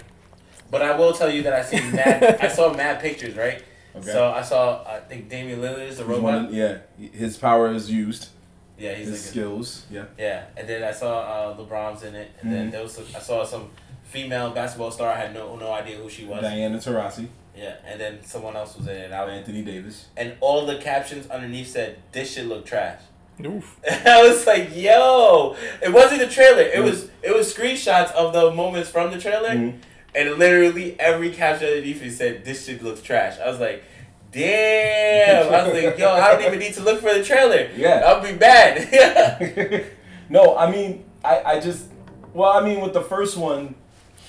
but 0.72 0.82
I 0.82 0.96
will 0.98 1.12
tell 1.14 1.30
you 1.30 1.44
that 1.44 1.54
I 1.54 1.62
seen 1.64 1.92
mad. 1.96 2.38
I 2.42 2.48
saw 2.48 2.74
mad 2.74 3.02
pictures, 3.02 3.36
right? 3.36 3.62
Okay. 3.96 4.06
So 4.12 4.32
I 4.32 4.42
saw. 4.42 4.84
I 4.88 5.00
think 5.02 5.28
Damian 5.28 5.60
Lillard 5.60 5.88
is 5.90 5.98
the 5.98 6.06
robot. 6.06 6.24
one 6.24 6.46
of- 6.46 6.54
yeah, 6.54 6.78
his 6.98 7.36
power 7.38 7.72
is 7.74 7.90
used. 7.92 8.30
yeah, 8.78 8.94
he's 8.94 9.08
His 9.08 9.16
like. 9.20 9.20
a- 9.26 9.30
skills. 9.32 9.86
Yeah. 9.92 10.06
Yeah, 10.18 10.46
and 10.56 10.70
then 10.70 10.84
I 10.84 10.92
saw 10.92 11.20
uh, 11.20 11.58
LeBron's 11.58 12.04
in 12.04 12.14
it, 12.16 12.32
and 12.42 12.54
then 12.54 12.68
Mhm. 12.68 12.72
there 12.72 12.84
was 12.84 12.94
some, 12.94 13.06
I 13.16 13.20
saw 13.20 13.44
some 13.44 13.72
female 14.04 14.52
basketball 14.52 14.92
star. 14.92 15.12
I 15.12 15.18
had 15.18 15.34
no 15.34 15.56
no 15.58 15.72
idea 15.74 15.98
who 15.98 16.10
she 16.10 16.26
was. 16.26 16.42
Diana 16.42 16.78
Taurasi, 16.78 17.28
Yeah, 17.58 17.76
and 17.86 18.00
then 18.00 18.20
someone 18.24 18.56
else 18.56 18.78
was 18.78 18.88
in 18.88 18.96
it. 18.96 19.12
I, 19.12 19.26
Anthony 19.30 19.64
Davis. 19.64 20.08
and 20.16 20.34
all 20.42 20.66
the 20.66 20.78
captions 20.78 21.28
underneath 21.28 21.70
said, 21.72 21.98
"This 22.12 22.34
shit 22.34 22.46
look 22.46 22.66
trash." 22.66 23.00
Oof. 23.44 23.78
I 24.06 24.22
was 24.28 24.46
like, 24.46 24.76
"Yo!" 24.76 25.56
It 25.82 25.92
wasn't 25.94 26.22
the 26.22 26.28
trailer. 26.28 26.62
It 26.62 26.84
was 26.84 27.10
it 27.24 27.36
was 27.36 27.54
screenshots 27.54 28.12
of 28.12 28.34
the 28.34 28.52
moments 28.52 28.90
from 28.90 29.12
the 29.12 29.20
trailer, 29.20 29.50
Mhm. 29.50 29.80
and 30.16 30.34
literally 30.38 30.96
every 31.00 31.32
caption 31.32 31.68
underneath 31.70 32.02
it 32.04 32.12
said, 32.14 32.46
"This 32.46 32.66
shit 32.66 32.82
looks 32.84 33.02
trash." 33.02 33.40
I 33.40 33.50
was 33.50 33.60
like, 33.60 33.84
"Damn!" 34.32 35.54
I 35.54 35.68
was 35.68 35.84
like, 35.84 35.98
"Yo, 35.98 36.10
I 36.12 36.34
don't 36.34 36.46
even 36.46 36.60
need 36.60 36.74
to 36.76 36.82
look 36.82 37.02
for 37.02 37.14
the 37.14 37.24
trailer. 37.24 37.70
Yeah. 37.76 38.04
I'll 38.06 38.22
be 38.24 38.34
bad." 38.34 38.74
no, 40.30 40.56
I 40.58 40.70
mean, 40.72 41.06
I, 41.24 41.42
I 41.44 41.60
just, 41.60 41.86
well, 42.34 42.52
I 42.54 42.62
mean, 42.64 42.82
with 42.82 42.94
the 42.94 43.02
first 43.02 43.38
one, 43.38 43.76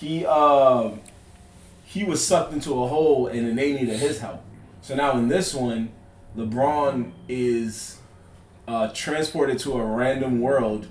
he, 0.00 0.24
um, 0.26 1.00
he 1.90 2.04
was 2.04 2.24
sucked 2.24 2.52
into 2.52 2.82
a 2.82 2.86
hole 2.86 3.28
and 3.28 3.46
then 3.46 3.56
they 3.56 3.72
needed 3.72 3.98
his 3.98 4.20
help. 4.20 4.44
So 4.82 4.94
now 4.94 5.16
in 5.16 5.28
this 5.28 5.54
one, 5.54 5.88
LeBron 6.36 7.12
is 7.28 7.98
uh, 8.68 8.88
transported 8.92 9.58
to 9.60 9.72
a 9.72 9.82
random 9.84 10.40
world 10.42 10.88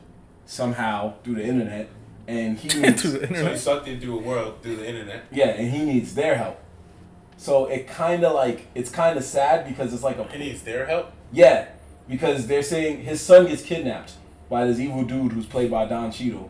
somehow 0.48 1.14
through 1.24 1.36
the 1.36 1.46
internet, 1.46 1.90
and 2.28 2.58
he 2.58 2.68
needs, 2.82 3.04
To 3.04 3.10
the 3.10 3.28
so 3.28 3.52
he 3.52 3.58
sucked 3.58 3.88
into 3.88 4.18
a 4.18 4.20
world 4.20 4.56
through 4.64 4.78
the 4.78 4.90
internet. 4.90 5.26
yeah, 5.32 5.50
and 5.50 5.72
he 5.72 5.86
needs 5.86 6.16
their 6.16 6.36
help. 6.36 6.60
So 7.38 7.68
it 7.68 7.88
kind 7.88 8.24
of 8.26 8.34
like 8.34 8.66
it's 8.74 8.90
kind 8.90 9.18
of 9.18 9.24
sad 9.24 9.68
because 9.68 9.94
it's 9.94 10.02
like 10.04 10.18
a 10.18 10.24
He 10.24 10.40
needs 10.40 10.64
their 10.64 10.88
help. 10.88 11.12
Yeah, 11.32 11.68
because 12.10 12.48
they're 12.48 12.64
saying 12.64 13.02
his 13.04 13.22
son 13.22 13.46
gets 13.46 13.62
kidnapped 13.62 14.14
by 14.50 14.66
this 14.66 14.80
evil 14.80 15.04
dude 15.04 15.34
who's 15.34 15.46
played 15.46 15.70
by 15.70 15.86
Don 15.86 16.12
Cheadle, 16.12 16.50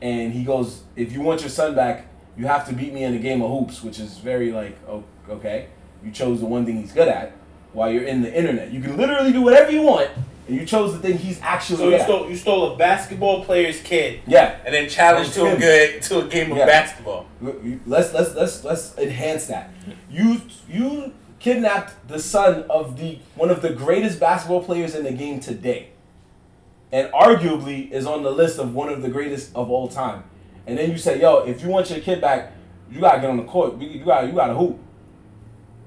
and 0.00 0.32
he 0.32 0.44
goes, 0.44 0.84
"If 0.94 1.12
you 1.12 1.22
want 1.22 1.40
your 1.40 1.50
son 1.50 1.74
back, 1.74 2.06
You 2.36 2.46
have 2.46 2.66
to 2.68 2.74
beat 2.74 2.92
me 2.92 3.04
in 3.04 3.14
a 3.14 3.18
game 3.18 3.42
of 3.42 3.50
hoops, 3.50 3.82
which 3.82 4.00
is 4.00 4.18
very 4.18 4.50
like, 4.52 4.76
okay. 5.28 5.66
You 6.04 6.10
chose 6.10 6.40
the 6.40 6.46
one 6.46 6.66
thing 6.66 6.80
he's 6.80 6.92
good 6.92 7.08
at 7.08 7.32
while 7.72 7.90
you're 7.90 8.04
in 8.04 8.20
the 8.22 8.32
internet. 8.32 8.70
You 8.72 8.80
can 8.80 8.96
literally 8.96 9.32
do 9.32 9.40
whatever 9.40 9.70
you 9.70 9.82
want, 9.82 10.10
and 10.46 10.56
you 10.60 10.66
chose 10.66 10.92
the 10.92 10.98
thing 10.98 11.16
he's 11.16 11.40
actually 11.40 11.78
So 11.78 11.88
you 11.88 11.94
at. 11.94 12.02
stole 12.02 12.28
you 12.28 12.36
stole 12.36 12.74
a 12.74 12.76
basketball 12.76 13.44
player's 13.44 13.80
kid 13.80 14.20
Yeah. 14.26 14.56
and 14.66 14.74
then 14.74 14.88
challenged 14.88 15.32
to 15.34 15.46
a 15.46 15.50
Him. 15.50 15.60
good 15.60 16.02
to 16.02 16.18
a 16.20 16.28
game 16.28 16.52
of 16.52 16.58
Yeah. 16.58 16.66
basketball. 16.66 17.26
Let's 17.86 18.12
let's 18.12 18.34
let's 18.34 18.64
let's 18.64 18.98
enhance 18.98 19.46
that. 19.46 19.70
You 20.10 20.42
you 20.68 21.12
kidnapped 21.40 22.06
the 22.08 22.18
son 22.18 22.64
of 22.68 22.98
the 22.98 23.18
one 23.34 23.50
of 23.50 23.62
the 23.62 23.70
greatest 23.70 24.20
basketball 24.20 24.62
players 24.62 24.94
in 24.94 25.04
the 25.04 25.12
game 25.12 25.40
today, 25.40 25.88
and 26.92 27.10
arguably 27.12 27.90
is 27.90 28.06
on 28.06 28.22
the 28.22 28.30
list 28.30 28.58
of 28.58 28.74
one 28.74 28.90
of 28.90 29.00
the 29.02 29.08
greatest 29.08 29.50
of 29.56 29.70
all 29.70 29.88
time. 29.88 30.24
And 30.66 30.78
then 30.78 30.90
you 30.90 30.98
say, 30.98 31.20
"Yo, 31.20 31.38
if 31.44 31.62
you 31.62 31.68
want 31.68 31.90
your 31.90 32.00
kid 32.00 32.20
back, 32.20 32.52
you 32.90 33.00
gotta 33.00 33.20
get 33.20 33.30
on 33.30 33.36
the 33.36 33.44
court. 33.44 33.78
You 33.80 33.88
you 33.88 34.04
gotta 34.04 34.26
you 34.26 34.32
gotta 34.32 34.54
hoop." 34.54 34.78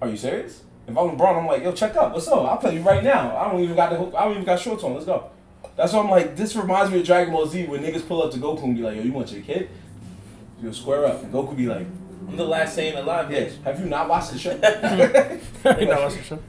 Are 0.01 0.07
you 0.09 0.17
serious? 0.17 0.63
If 0.87 0.97
I'm 0.97 1.17
LeBron, 1.17 1.39
I'm 1.39 1.47
like, 1.47 1.63
"Yo, 1.63 1.71
check 1.71 1.95
up. 1.95 2.13
What's 2.13 2.27
up? 2.27 2.45
I'll 2.45 2.57
play 2.57 2.75
you 2.75 2.81
right 2.81 3.03
now. 3.03 3.35
I 3.35 3.51
don't 3.51 3.61
even 3.61 3.75
got 3.75 3.89
the 3.89 3.97
hoop. 3.97 4.13
I 4.15 4.23
don't 4.25 4.33
even 4.33 4.45
got 4.45 4.59
shorts 4.59 4.83
on. 4.83 4.93
Let's 4.93 5.05
go." 5.05 5.29
That's 5.75 5.93
why 5.93 5.99
I'm 5.99 6.09
like, 6.09 6.35
this 6.35 6.55
reminds 6.55 6.91
me 6.91 6.99
of 6.99 7.05
Dragon 7.05 7.33
Ball 7.33 7.45
Z 7.45 7.65
when 7.65 7.81
niggas 7.81 8.07
pull 8.07 8.23
up 8.23 8.31
to 8.31 8.37
Goku 8.39 8.63
and 8.63 8.75
be 8.75 8.81
like, 8.81 8.95
"Yo, 8.95 9.03
you 9.03 9.11
want 9.13 9.31
your 9.31 9.41
kid?" 9.41 9.69
You 10.61 10.73
square 10.73 11.05
up. 11.05 11.23
And 11.23 11.31
Goku 11.31 11.55
be 11.55 11.67
like, 11.67 11.85
I'm 12.27 12.35
the 12.35 12.45
last 12.45 12.77
Saiyan 12.77 12.97
alive, 12.97 13.31
yeah. 13.31 13.47
Have 13.63 13.79
you 13.79 13.85
not 13.85 14.09
watched 14.09 14.31
the 14.31 14.39
show? 14.39 14.51
You 15.79 15.85
know 15.85 16.01
what's 16.01 16.15
the 16.15 16.23
show? 16.23 16.39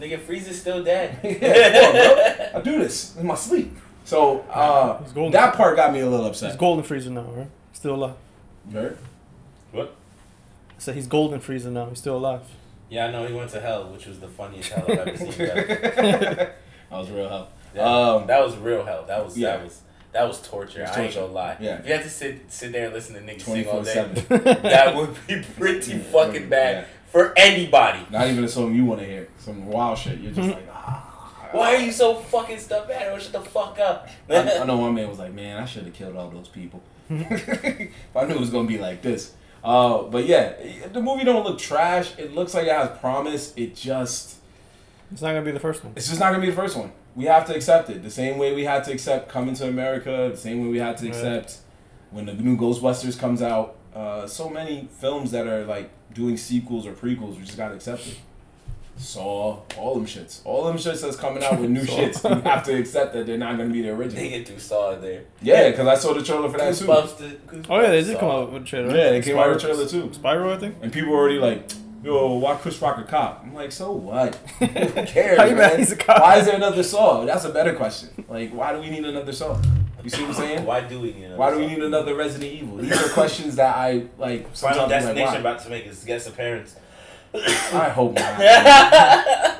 Nigga, 0.00 0.18
Frieza's 0.18 0.60
still 0.60 0.82
dead. 0.82 1.18
yeah, 1.24 2.50
on. 2.54 2.60
I 2.60 2.64
do 2.64 2.78
this 2.78 3.16
in 3.16 3.26
my 3.26 3.34
sleep. 3.34 3.76
So 4.04 4.40
uh, 4.50 5.00
that 5.30 5.54
part 5.54 5.76
got 5.76 5.92
me 5.92 6.00
a 6.00 6.08
little 6.08 6.26
upset. 6.26 6.50
It's 6.50 6.58
golden 6.58 6.84
Frieza 6.84 7.10
now, 7.10 7.22
right? 7.22 7.48
Still 7.72 7.94
alive. 7.94 8.14
You? 8.70 8.96
What? 9.72 9.94
I 10.70 10.78
said 10.78 10.94
he's 10.94 11.06
golden 11.06 11.40
Frieza 11.40 11.70
now. 11.72 11.86
He's 11.86 11.98
still 11.98 12.16
alive. 12.16 12.42
Yeah, 12.90 13.06
I 13.06 13.10
know 13.12 13.26
he 13.26 13.32
went 13.34 13.50
to 13.52 13.60
hell, 13.60 13.88
which 13.90 14.06
was 14.06 14.20
the 14.20 14.28
funniest 14.28 14.70
hell 14.70 14.84
I've 14.88 14.98
ever 14.98 15.16
seen. 15.16 15.32
that 15.38 16.54
was 16.90 17.10
real 17.10 17.28
hell. 17.28 17.48
Yeah, 17.74 17.82
Um, 17.84 18.26
that 18.26 18.44
was 18.44 18.56
real 18.56 18.84
hell. 18.84 19.04
That 19.06 19.24
was 19.24 19.36
yeah. 19.38 19.56
that 19.56 19.64
was 19.64 19.80
that 20.12 20.24
was 20.28 20.42
torture. 20.42 20.80
It 20.80 20.88
was 20.88 20.90
I 20.96 21.02
ain't 21.04 21.12
torture. 21.14 21.20
gonna 21.26 21.32
lie. 21.32 21.56
Yeah. 21.58 21.78
If 21.78 21.86
you 21.86 21.92
had 21.94 22.02
to 22.02 22.10
sit 22.10 22.52
sit 22.52 22.72
there 22.72 22.84
and 22.86 22.94
listen 22.94 23.14
to 23.14 23.20
niggas 23.22 23.40
sing 23.42 23.64
Twenty 23.64 23.66
all 23.66 23.82
day, 23.82 24.04
that 24.68 24.94
would 24.94 25.16
be 25.26 25.42
pretty 25.58 25.92
Yeah, 25.92 25.98
fucking 26.00 26.42
yeah. 26.42 26.48
bad 26.48 26.86
for 27.10 27.32
anybody. 27.38 28.00
Not 28.10 28.28
even 28.28 28.44
a 28.44 28.48
song 28.48 28.74
you 28.74 28.84
want 28.84 29.00
to 29.00 29.06
hear. 29.06 29.28
Some 29.38 29.66
wild 29.66 29.96
shit. 29.98 30.18
You're 30.18 30.32
just 30.32 30.48
like, 30.50 30.68
ah. 30.70 31.48
Why 31.52 31.74
are 31.76 31.80
you 31.80 31.92
so 31.92 32.14
fucking 32.16 32.58
stuck 32.58 32.88
bad? 32.88 33.12
Or 33.12 33.20
shut 33.20 33.32
the 33.32 33.40
fuck 33.40 33.78
up. 33.78 34.08
I, 34.28 34.58
I 34.58 34.64
know 34.64 34.76
one 34.78 34.94
man 34.94 35.08
was 35.08 35.18
like, 35.18 35.32
man, 35.34 35.62
I 35.62 35.66
should 35.66 35.84
have 35.84 35.92
killed 35.94 36.16
all 36.16 36.28
those 36.30 36.48
people. 36.48 36.82
If 37.20 38.16
I 38.16 38.24
knew 38.24 38.34
it 38.34 38.40
was 38.40 38.50
gonna 38.50 38.68
be 38.68 38.78
like 38.78 39.02
this. 39.02 39.34
Uh, 39.64 40.02
but 40.04 40.26
yeah, 40.26 40.54
the 40.92 41.00
movie 41.00 41.24
don't 41.24 41.44
look 41.44 41.58
trash. 41.58 42.12
It 42.18 42.34
looks 42.34 42.54
like 42.54 42.66
it 42.66 42.72
has 42.72 42.98
promise. 42.98 43.52
It 43.56 43.76
just 43.76 44.36
It's 45.12 45.22
not 45.22 45.28
gonna 45.28 45.42
be 45.44 45.52
the 45.52 45.60
first 45.60 45.84
one. 45.84 45.92
It's 45.96 46.08
just 46.08 46.18
not 46.20 46.30
gonna 46.32 46.40
be 46.44 46.50
the 46.50 46.56
first 46.56 46.76
one. 46.76 46.90
We 47.14 47.24
have 47.26 47.46
to 47.46 47.54
accept 47.54 47.90
it. 47.90 48.02
The 48.02 48.10
same 48.10 48.38
way 48.38 48.54
we 48.54 48.64
had 48.64 48.84
to 48.84 48.92
accept 48.92 49.28
Coming 49.28 49.54
to 49.56 49.68
America. 49.68 50.30
The 50.32 50.36
same 50.36 50.62
way 50.62 50.68
we 50.68 50.78
had 50.78 50.96
to 50.98 51.04
Right. 51.04 51.14
accept 51.14 51.58
when 52.10 52.26
the 52.26 52.32
new 52.34 52.56
Ghostbusters 52.56 53.18
comes 53.18 53.42
out. 53.42 53.76
Uh, 53.94 54.26
so 54.26 54.48
many 54.48 54.88
films 54.98 55.30
that 55.32 55.46
are 55.46 55.64
like 55.64 55.90
doing 56.14 56.36
sequels 56.36 56.86
or 56.86 56.92
prequels. 56.92 57.36
We 57.38 57.44
just 57.44 57.56
gotta 57.58 57.74
accept 57.74 58.06
it. 58.06 58.16
Saw 58.96 59.62
all 59.78 59.94
them 59.94 60.06
shits. 60.06 60.40
All 60.44 60.64
them 60.66 60.76
shits 60.76 61.00
that's 61.02 61.16
coming 61.16 61.42
out 61.42 61.58
with 61.60 61.70
new 61.70 61.80
shits. 61.84 62.22
You 62.28 62.40
have 62.42 62.62
to 62.64 62.74
accept 62.78 63.14
that 63.14 63.26
they're 63.26 63.38
not 63.38 63.56
gonna 63.56 63.70
be 63.72 63.82
the 63.82 63.90
original. 63.90 64.22
They 64.22 64.30
get 64.30 64.46
through 64.46 64.58
Saw 64.58 64.94
there. 64.96 65.24
Yeah, 65.40 65.70
because 65.70 65.86
I 65.88 65.94
saw 65.96 66.12
the 66.12 66.22
trailer 66.22 66.48
for 66.50 66.58
that 66.58 66.74
too. 66.74 66.84
Goosebumps 66.86 67.66
Oh 67.68 67.80
yeah, 67.80 67.90
they 67.90 68.02
did 68.02 68.12
Saw. 68.14 68.20
come 68.20 68.30
out 68.30 68.52
with 68.52 68.62
a 68.62 68.66
trailer. 68.66 68.96
Yeah, 68.96 69.10
they 69.10 69.20
came 69.22 69.36
out 69.38 69.48
with 69.48 69.58
a 69.58 69.60
trailer 69.60 69.86
too. 69.86 70.12
Spiral, 70.12 70.52
I 70.52 70.58
think. 70.58 70.76
And 70.82 70.92
people 70.92 71.10
were 71.10 71.18
already 71.18 71.38
like, 71.38 71.70
"Yo, 72.04 72.34
why 72.34 72.54
Chris 72.56 72.80
Rock 72.80 72.98
a 72.98 73.02
cop?" 73.04 73.40
I'm 73.42 73.54
like, 73.54 73.72
"So 73.72 73.92
what? 73.92 74.34
Who 74.58 74.66
cares, 74.68 75.38
How 75.38 75.44
you 75.46 75.56
mad 75.56 75.70
man? 75.72 75.78
he's 75.78 75.92
a 75.92 75.96
cop? 75.96 76.20
Why 76.20 76.36
is 76.38 76.46
there 76.46 76.56
another 76.56 76.82
Saw? 76.82 77.24
That's 77.24 77.44
a 77.44 77.50
better 77.50 77.74
question. 77.74 78.10
Like, 78.28 78.52
why 78.52 78.72
do 78.72 78.80
we 78.80 78.90
need 78.90 79.04
another 79.04 79.32
Saw? 79.32 79.58
You 80.04 80.10
see 80.10 80.20
what 80.22 80.30
I'm 80.30 80.34
saying? 80.34 80.64
Why 80.66 80.80
do 80.80 81.00
we 81.00 81.12
need 81.12 81.24
another 81.24 81.36
Why 81.38 81.50
do 81.52 81.58
we 81.60 81.66
need 81.66 81.78
another 81.78 82.14
Resident 82.16 82.52
Evil? 82.52 82.76
These 82.78 82.92
are 82.92 83.08
questions 83.10 83.54
that 83.56 83.76
I 83.76 84.04
like. 84.18 84.42
Final 84.54 84.80
sometimes 84.80 84.80
I'm 84.82 84.88
Destination 85.14 85.26
Like, 85.32 85.40
about 85.40 85.60
to 85.60 85.70
make 85.70 85.84
his 85.84 86.02
guest 86.04 86.28
appearance. 86.28 86.74
I 87.34 87.88
hope 87.88 88.14
not. 88.14 88.38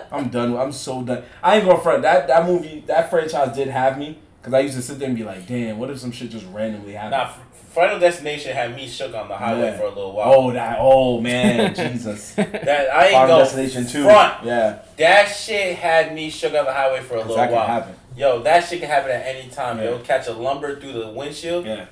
I'm 0.13 0.29
done. 0.29 0.57
I'm 0.57 0.73
so 0.73 1.03
done. 1.03 1.23
I 1.43 1.57
ain't 1.57 1.67
gonna 1.67 1.81
front. 1.83 2.03
That 2.03 2.29
that 2.29 2.47
movie, 2.47 2.85
that 2.87 3.09
franchise 3.11 3.55
did 3.57 3.69
have 3.69 3.99
me 3.99 4.19
because 4.41 4.53
I 4.55 4.61
used 4.61 4.75
to 4.77 4.83
sit 4.83 4.99
there 4.99 5.09
and 5.09 5.17
be 5.17 5.25
like, 5.25 5.47
"Damn, 5.47 5.79
what 5.79 5.89
if 5.91 5.99
some 5.99 6.13
shit 6.13 6.31
just 6.31 6.45
randomly 6.53 6.93
happened?" 6.93 7.13
Nah, 7.13 7.33
Final 7.71 7.99
Destination 7.99 8.53
had 8.55 8.77
me 8.77 8.87
shook 8.87 9.15
on 9.15 9.29
the 9.29 9.35
highway 9.37 9.63
Yeah. 9.69 9.77
for 9.79 9.85
a 9.85 9.89
little 9.89 10.13
while. 10.13 10.33
Oh, 10.35 10.51
that. 10.53 10.77
Oh 10.79 11.21
man, 11.23 11.75
Jesus. 11.75 12.35
That 12.35 12.95
I 12.95 13.05
ain't 13.07 13.15
Final 13.15 13.39
Destination 13.39 13.85
front. 14.05 14.45
Yeah, 14.45 14.79
That 14.99 15.25
shit 15.29 15.77
had 15.79 16.15
me 16.15 16.29
shook 16.29 16.53
on 16.55 16.67
the 16.67 16.73
highway 16.73 17.01
for 17.01 17.15
a 17.15 17.21
little 17.21 17.37
that 17.37 17.51
while. 17.51 17.67
happen. 17.67 17.95
Yo, 18.15 18.43
that 18.43 18.69
shit 18.69 18.81
can 18.81 18.91
happen 18.91 19.11
at 19.11 19.25
any 19.25 19.49
time. 19.49 19.79
Yeah. 19.79 19.85
Yo, 19.85 19.99
catch 20.01 20.27
a 20.27 20.35
lumber 20.35 20.79
through 20.79 20.93
the 20.93 21.09
windshield, 21.09 21.65
Yeah, 21.65 21.87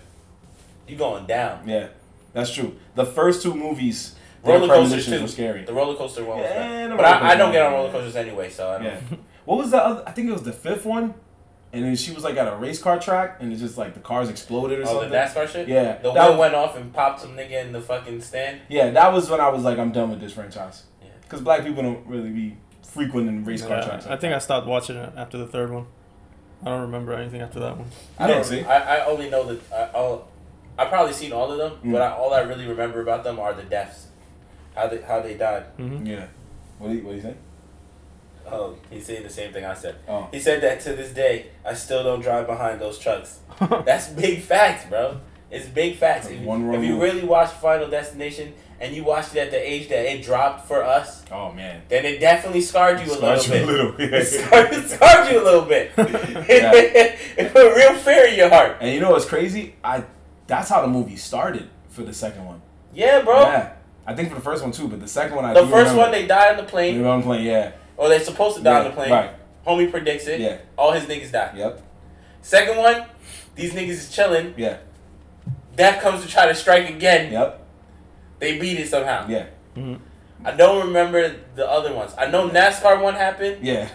you 0.86 0.96
going 0.96 1.24
down. 1.24 1.66
yeah, 1.66 1.86
that's 2.34 2.52
true. 2.54 2.76
The 2.94 3.06
first 3.06 3.42
two 3.42 3.54
movies, 3.54 4.16
Roller 4.42 4.66
their 4.66 4.76
coasters 4.76 5.06
too. 5.06 5.20
were 5.22 5.28
scary. 5.28 5.64
The 5.64 5.72
roller 5.72 5.96
coaster 5.96 6.24
one 6.24 6.38
was 6.38 6.48
Yeah, 6.50 6.56
bad. 6.56 6.90
the 6.92 6.96
But 6.96 7.02
roller 7.04 7.14
I, 7.16 7.30
I 7.30 7.36
don't 7.36 7.52
get 7.52 7.62
on 7.62 7.72
one, 7.72 7.80
roller 7.82 7.86
yeah. 7.92 7.98
coasters 7.98 8.16
anyway, 8.16 8.50
so 8.50 8.70
I 8.70 8.74
don't. 8.78 8.84
Yeah. 8.84 9.00
What 9.46 9.58
was 9.58 9.70
the 9.70 9.78
other? 9.84 10.02
I 10.06 10.12
think 10.12 10.28
it 10.28 10.32
was 10.32 10.42
the 10.42 10.52
fifth 10.52 10.84
one, 10.84 11.14
and 11.72 11.84
then 11.84 11.96
she 11.96 12.12
was 12.12 12.22
like 12.22 12.36
at 12.36 12.46
a 12.46 12.54
race 12.56 12.80
car 12.80 12.98
track, 13.00 13.38
and 13.40 13.52
it 13.52 13.56
just 13.56 13.76
like 13.78 13.94
the 13.94 14.00
cars 14.00 14.28
exploded 14.28 14.78
or 14.78 14.82
Oh, 14.82 14.86
something. 14.86 15.06
Oh, 15.08 15.10
the 15.10 15.16
NASCAR 15.16 15.48
shit. 15.48 15.66
Yeah, 15.68 15.96
The 15.98 16.12
that 16.12 16.30
wheel 16.30 16.38
went 16.38 16.54
off 16.54 16.76
and 16.76 16.92
popped 16.92 17.20
some 17.20 17.34
nigga 17.36 17.64
in 17.64 17.72
the 17.72 17.80
fucking 17.80 18.20
stand. 18.20 18.60
Yeah, 18.68 18.90
that 18.90 19.12
was 19.12 19.28
when 19.30 19.40
I 19.40 19.48
was 19.48 19.64
like, 19.64 19.78
I'm 19.78 19.90
done 19.92 20.10
with 20.10 20.20
this 20.20 20.32
franchise. 20.34 20.84
Yeah. 21.02 21.08
Because 21.22 21.40
black 21.40 21.64
people 21.64 21.82
don't 21.82 22.06
really 22.06 22.30
be 22.30 22.56
frequenting 22.82 23.44
race 23.44 23.62
car 23.62 23.78
Yeah, 23.78 23.86
tracks. 23.86 24.06
I 24.06 24.16
think 24.16 24.34
I 24.34 24.38
stopped 24.38 24.66
watching 24.66 24.96
it 24.96 25.12
after 25.16 25.38
the 25.38 25.46
third 25.46 25.70
one. 25.72 25.86
I 26.62 26.66
don't 26.66 26.82
remember 26.82 27.14
anything 27.14 27.40
after 27.40 27.58
that 27.60 27.76
one. 27.78 27.88
I 28.18 28.26
don't. 28.26 28.36
don't 28.36 28.44
see. 28.44 28.62
I, 28.62 28.98
I 28.98 29.06
only 29.06 29.30
know 29.30 29.44
that 29.52 29.60
I 29.72 29.96
I'll, 29.96 30.28
I 30.78 30.84
probably 30.84 31.14
seen 31.14 31.32
all 31.32 31.50
of 31.50 31.58
them, 31.58 31.72
Mm. 31.82 31.92
but 31.92 32.02
I, 32.02 32.10
all 32.12 32.34
I 32.34 32.40
really 32.40 32.66
remember 32.66 33.00
about 33.00 33.24
them 33.24 33.38
are 33.40 33.54
the 33.54 33.62
deaths, 33.62 34.08
how 34.74 34.86
they 34.88 35.00
how 35.02 35.20
they 35.20 35.34
died. 35.34 35.64
hmm 35.76 36.04
Yeah. 36.06 36.26
What 36.78 36.88
do 36.88 36.94
you, 36.94 37.02
what 37.04 37.10
do 37.10 37.16
you 37.16 37.22
think? 37.22 37.36
Oh, 38.50 38.76
he's 38.90 39.06
saying 39.06 39.22
the 39.22 39.30
same 39.30 39.52
thing 39.52 39.64
I 39.64 39.74
said. 39.74 39.96
Oh. 40.08 40.28
He 40.32 40.40
said 40.40 40.60
that 40.62 40.80
to 40.80 40.94
this 40.94 41.12
day, 41.12 41.46
I 41.64 41.74
still 41.74 42.02
don't 42.02 42.20
drive 42.20 42.46
behind 42.46 42.80
those 42.80 42.98
trucks. 42.98 43.38
That's 43.60 44.08
big 44.08 44.40
facts, 44.40 44.86
bro. 44.88 45.20
It's 45.50 45.66
big 45.66 45.96
facts. 45.96 46.28
If, 46.28 46.40
One 46.42 46.72
if 46.74 46.82
you 46.82 47.00
really 47.00 47.24
watch 47.24 47.50
Final 47.50 47.88
Destination 47.88 48.54
and 48.80 48.94
you 48.94 49.04
watched 49.04 49.36
it 49.36 49.40
at 49.40 49.50
the 49.50 49.58
age 49.70 49.88
that 49.90 50.04
it 50.10 50.22
dropped 50.24 50.66
for 50.66 50.82
us, 50.82 51.22
Oh 51.30 51.52
man. 51.52 51.82
then 51.88 52.04
it 52.04 52.18
definitely 52.18 52.60
scarred 52.62 52.98
you 53.00 53.12
a 53.12 53.14
little 53.14 53.36
you 53.36 53.42
a 53.42 53.48
bit. 53.48 53.66
little, 53.66 53.94
yeah. 54.00 54.16
It 54.18 54.24
scarred, 54.26 54.72
it 54.72 54.88
scarred 54.90 55.32
you 55.32 55.42
a 55.42 55.44
little 55.44 55.62
bit. 55.66 55.92
It 55.96 57.52
put 57.52 57.74
real 57.76 57.94
fear 57.94 58.26
in 58.26 58.36
your 58.36 58.48
heart. 58.48 58.78
And 58.80 58.92
you 58.94 59.00
know 59.00 59.10
what's 59.10 59.26
crazy? 59.26 59.76
I 59.84 60.04
that's 60.46 60.68
how 60.68 60.82
the 60.82 60.88
movie 60.88 61.16
started 61.16 61.68
for 61.88 62.02
the 62.02 62.14
second 62.14 62.44
one. 62.46 62.62
Yeah, 62.92 63.22
bro. 63.22 63.42
Yeah. 63.42 63.72
I 64.10 64.14
think 64.14 64.28
for 64.28 64.34
the 64.34 64.40
first 64.40 64.62
one 64.62 64.72
too, 64.72 64.88
but 64.88 64.98
the 65.00 65.06
second 65.06 65.36
one 65.36 65.44
I 65.44 65.54
The 65.54 65.60
do 65.62 65.66
first 65.70 65.90
remember. 65.92 65.98
one, 66.02 66.10
they 66.10 66.26
die 66.26 66.50
on 66.50 66.56
the 66.56 66.62
They 66.64 66.68
plane, 66.68 67.00
were 67.02 67.08
on 67.08 67.20
the 67.20 67.26
plane, 67.26 67.44
yeah. 67.44 67.72
or 67.96 68.08
they're 68.08 68.18
supposed 68.18 68.56
to 68.56 68.62
die 68.62 68.78
on 68.80 68.84
the 68.86 68.90
plane. 68.90 69.10
Right. 69.12 69.30
Homie 69.64 69.88
predicts 69.88 70.26
it. 70.26 70.40
Yeah. 70.40 70.58
All 70.76 70.90
his 70.90 71.04
niggas 71.04 71.30
die. 71.30 71.52
Yep. 71.56 71.80
Second 72.42 72.78
one, 72.78 73.04
these 73.54 73.72
niggas 73.72 73.90
is 73.90 74.10
chilling. 74.10 74.54
Yeah. 74.56 74.78
Death 75.76 76.02
comes 76.02 76.22
to 76.24 76.28
try 76.28 76.46
to 76.46 76.54
strike 76.56 76.88
again. 76.88 77.32
Yep. 77.32 77.66
They 78.40 78.58
beat 78.58 78.80
it 78.80 78.88
somehow. 78.88 79.28
Yeah. 79.28 79.46
hmm 79.74 79.94
I 80.44 80.52
don't 80.52 80.86
remember 80.86 81.36
the 81.54 81.70
other 81.70 81.94
ones. 81.94 82.12
I 82.18 82.26
know 82.30 82.48
NASCAR 82.48 83.00
one 83.02 83.14
happened. 83.14 83.58
Yeah. 83.64 83.88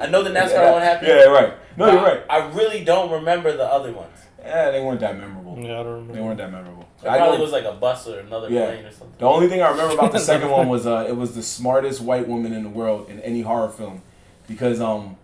I 0.00 0.06
know 0.06 0.22
the 0.24 0.30
NASCAR 0.30 0.50
yeah. 0.64 0.72
one 0.72 0.80
happened. 0.82 1.08
Yeah, 1.08 1.24
right. 1.26 1.54
No, 1.76 1.92
you're 1.92 2.02
right. 2.02 2.22
I 2.30 2.48
really 2.48 2.82
don't 2.82 3.10
remember 3.12 3.54
the 3.56 3.66
other 3.66 3.92
ones. 3.92 4.18
Yeah, 4.40 4.70
they 4.70 4.80
weren't 4.82 5.00
that 5.00 5.16
memorable. 5.18 5.58
Yeah, 5.58 5.80
I 5.80 5.82
don't 5.82 5.86
remember. 5.92 6.12
They 6.14 6.20
weren't 6.22 6.38
that 6.38 6.50
memorable. 6.50 6.85
It 7.06 7.10
I 7.10 7.18
probably 7.18 7.38
know- 7.38 7.44
was 7.44 7.52
like 7.52 7.64
a 7.64 7.72
bus 7.72 8.06
or 8.08 8.18
another 8.20 8.48
Yeah. 8.50 8.66
plane 8.66 8.84
or 8.84 8.90
something. 8.90 9.14
The 9.18 9.26
only 9.26 9.48
thing 9.48 9.62
I 9.62 9.70
remember 9.70 9.94
about 9.94 10.12
the 10.12 10.18
second 10.32 10.50
one 10.50 10.68
was 10.68 10.86
uh, 10.86 11.06
it 11.08 11.16
was 11.16 11.34
the 11.34 11.42
smartest 11.42 12.00
white 12.00 12.26
woman 12.28 12.52
in 12.52 12.62
the 12.64 12.68
world 12.68 13.08
in 13.08 13.20
any 13.20 13.42
horror 13.42 13.68
film, 13.70 14.02
because 14.48 14.80
um, 14.80 15.16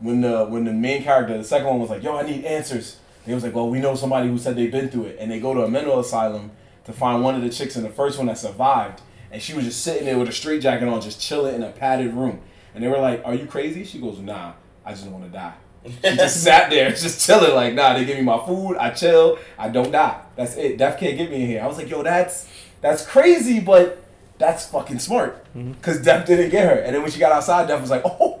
when 0.00 0.20
the 0.20 0.44
when 0.46 0.64
the 0.64 0.72
main 0.72 1.02
character, 1.02 1.36
the 1.36 1.44
second 1.44 1.66
one 1.68 1.78
was 1.80 1.90
like, 1.90 2.02
"Yo, 2.02 2.16
I 2.16 2.22
need 2.22 2.44
answers." 2.44 2.96
They 3.26 3.34
was 3.34 3.42
like, 3.42 3.54
"Well, 3.54 3.68
we 3.68 3.78
know 3.80 3.94
somebody 3.94 4.28
who 4.28 4.38
said 4.38 4.54
they've 4.56 4.70
been 4.72 4.88
through 4.90 5.04
it," 5.06 5.16
and 5.20 5.30
they 5.30 5.40
go 5.40 5.54
to 5.54 5.62
a 5.64 5.68
mental 5.68 5.98
asylum 5.98 6.50
to 6.84 6.92
find 6.92 7.22
one 7.22 7.34
of 7.34 7.42
the 7.42 7.48
chicks 7.50 7.76
in 7.76 7.82
the 7.82 7.88
first 7.90 8.18
one 8.18 8.26
that 8.26 8.36
survived, 8.38 9.00
and 9.32 9.40
she 9.40 9.54
was 9.54 9.64
just 9.64 9.80
sitting 9.82 10.04
there 10.04 10.18
with 10.18 10.28
a 10.28 10.32
straight 10.32 10.60
jacket 10.62 10.86
on, 10.88 11.00
just 11.00 11.20
chilling 11.20 11.54
in 11.54 11.62
a 11.62 11.70
padded 11.70 12.12
room, 12.14 12.40
and 12.74 12.84
they 12.84 12.88
were 12.88 12.98
like, 12.98 13.22
"Are 13.24 13.34
you 13.34 13.46
crazy?" 13.46 13.82
She 13.84 13.98
goes, 13.98 14.18
"Nah, 14.18 14.52
I 14.84 14.90
just 14.92 15.06
want 15.06 15.24
to 15.24 15.30
die." 15.30 15.54
She 16.02 16.16
just 16.16 16.42
sat 16.42 16.70
there, 16.70 16.90
just 16.90 17.24
chilling, 17.26 17.54
like, 17.54 17.74
nah, 17.74 17.92
they 17.94 18.04
give 18.04 18.16
me 18.16 18.22
my 18.22 18.38
food, 18.44 18.76
I 18.78 18.90
chill, 18.90 19.38
I 19.58 19.68
don't 19.68 19.90
die. 19.92 20.18
That's 20.36 20.56
it. 20.56 20.78
Death 20.78 20.98
can't 20.98 21.16
get 21.18 21.30
me 21.30 21.42
in 21.42 21.46
here. 21.48 21.62
I 21.62 21.66
was 21.66 21.76
like, 21.76 21.90
yo, 21.90 22.02
that's 22.02 22.48
that's 22.80 23.06
crazy, 23.06 23.60
but 23.60 24.02
that's 24.38 24.66
fucking 24.66 24.98
smart. 24.98 25.44
Mhm. 25.54 25.80
Cause 25.82 26.00
Death 26.00 26.26
didn't 26.26 26.50
get 26.50 26.64
her. 26.66 26.80
And 26.80 26.94
then 26.94 27.02
when 27.02 27.10
she 27.10 27.18
got 27.20 27.32
outside, 27.32 27.68
Death 27.68 27.80
was 27.80 27.90
like, 27.90 28.02
oh, 28.04 28.36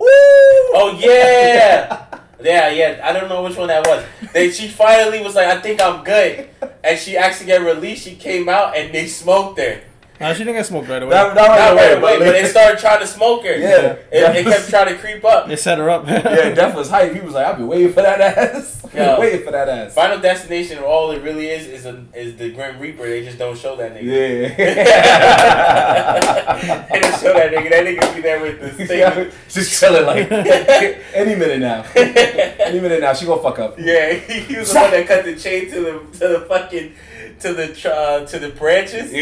Oh 0.76 0.96
yeah, 0.98 2.04
Yeah, 2.42 2.68
yeah. 2.70 3.00
I 3.02 3.12
don't 3.12 3.28
know 3.28 3.42
which 3.42 3.56
one 3.56 3.68
that 3.68 3.86
was. 3.86 4.04
They 4.32 4.50
she 4.50 4.68
finally 4.68 5.22
was 5.22 5.34
like, 5.34 5.46
I 5.46 5.60
think 5.60 5.80
I'm 5.80 6.02
good, 6.02 6.48
and 6.82 6.98
she 6.98 7.16
actually 7.16 7.46
got 7.46 7.60
released. 7.62 8.04
She 8.04 8.16
came 8.16 8.48
out 8.48 8.76
and 8.76 8.92
they 8.92 9.06
smoked 9.06 9.58
her. 9.60 9.80
Nah, 10.20 10.32
she 10.32 10.44
didn't 10.44 10.54
get 10.54 10.66
smoked 10.66 10.88
right 10.88 11.02
away. 11.02 11.12
Not, 11.12 11.34
not 11.34 11.48
Not 11.48 11.50
right 11.58 11.74
right 11.74 11.98
away, 11.98 12.14
away, 12.14 12.18
but 12.26 12.32
they 12.32 12.44
started 12.46 12.78
trying 12.78 13.00
to 13.00 13.06
smoke 13.06 13.42
her. 13.44 13.56
Yeah. 13.56 13.96
It, 14.12 14.36
it 14.36 14.44
kept 14.44 14.68
trying 14.70 14.86
to 14.88 14.94
creep 14.94 15.24
up. 15.24 15.48
They 15.48 15.56
set 15.56 15.78
her 15.78 15.90
up. 15.90 16.06
yeah, 16.08 16.50
Def 16.50 16.72
was 16.74 16.88
hype. 16.88 17.12
He 17.12 17.20
was 17.20 17.34
like, 17.34 17.44
I've 17.46 17.56
been 17.58 17.66
waiting 17.66 17.92
for 17.92 18.02
that 18.02 18.20
ass. 18.20 18.84
I've 18.84 18.94
Yo. 19.00 19.18
waiting 19.18 19.44
for 19.44 19.50
that 19.50 19.68
ass. 19.68 19.92
Final 19.92 20.20
destination, 20.20 20.78
all 20.78 21.10
it 21.10 21.20
really 21.22 21.48
is, 21.48 21.66
is 21.66 21.84
a, 21.84 22.04
is 22.14 22.36
the 22.36 22.52
Grim 22.52 22.78
Reaper. 22.78 23.08
They 23.08 23.24
just 23.24 23.38
don't 23.38 23.58
show 23.58 23.74
that 23.74 23.92
nigga. 23.92 24.04
Yeah. 24.04 24.54
they 26.92 27.00
don't 27.00 27.20
show 27.20 27.32
that 27.32 27.52
nigga. 27.52 27.70
That 27.70 27.84
nigga 27.84 28.14
be 28.14 28.20
there 28.22 28.40
with 28.40 28.60
the 28.60 28.70
thing. 28.86 29.32
Just 29.48 29.80
chilling 29.80 30.06
like 30.06 30.30
any 30.30 31.34
minute 31.34 31.58
now. 31.58 31.84
Any 31.96 32.78
minute 32.80 33.00
now, 33.00 33.14
she 33.14 33.26
gonna 33.26 33.42
fuck 33.42 33.58
up. 33.58 33.76
Yeah, 33.80 34.12
he, 34.12 34.40
he 34.40 34.56
was 34.58 34.72
the 34.72 34.78
one 34.78 34.92
that 34.92 35.08
cut 35.08 35.24
the 35.24 35.34
chain 35.34 35.68
to 35.70 35.80
the 35.80 35.98
to 36.18 36.28
the 36.28 36.40
fucking 36.48 36.94
to 37.40 37.52
the 37.52 37.68
tr- 37.74 37.88
uh, 37.88 38.24
to 38.26 38.38
the 38.38 38.50
branches. 38.50 39.12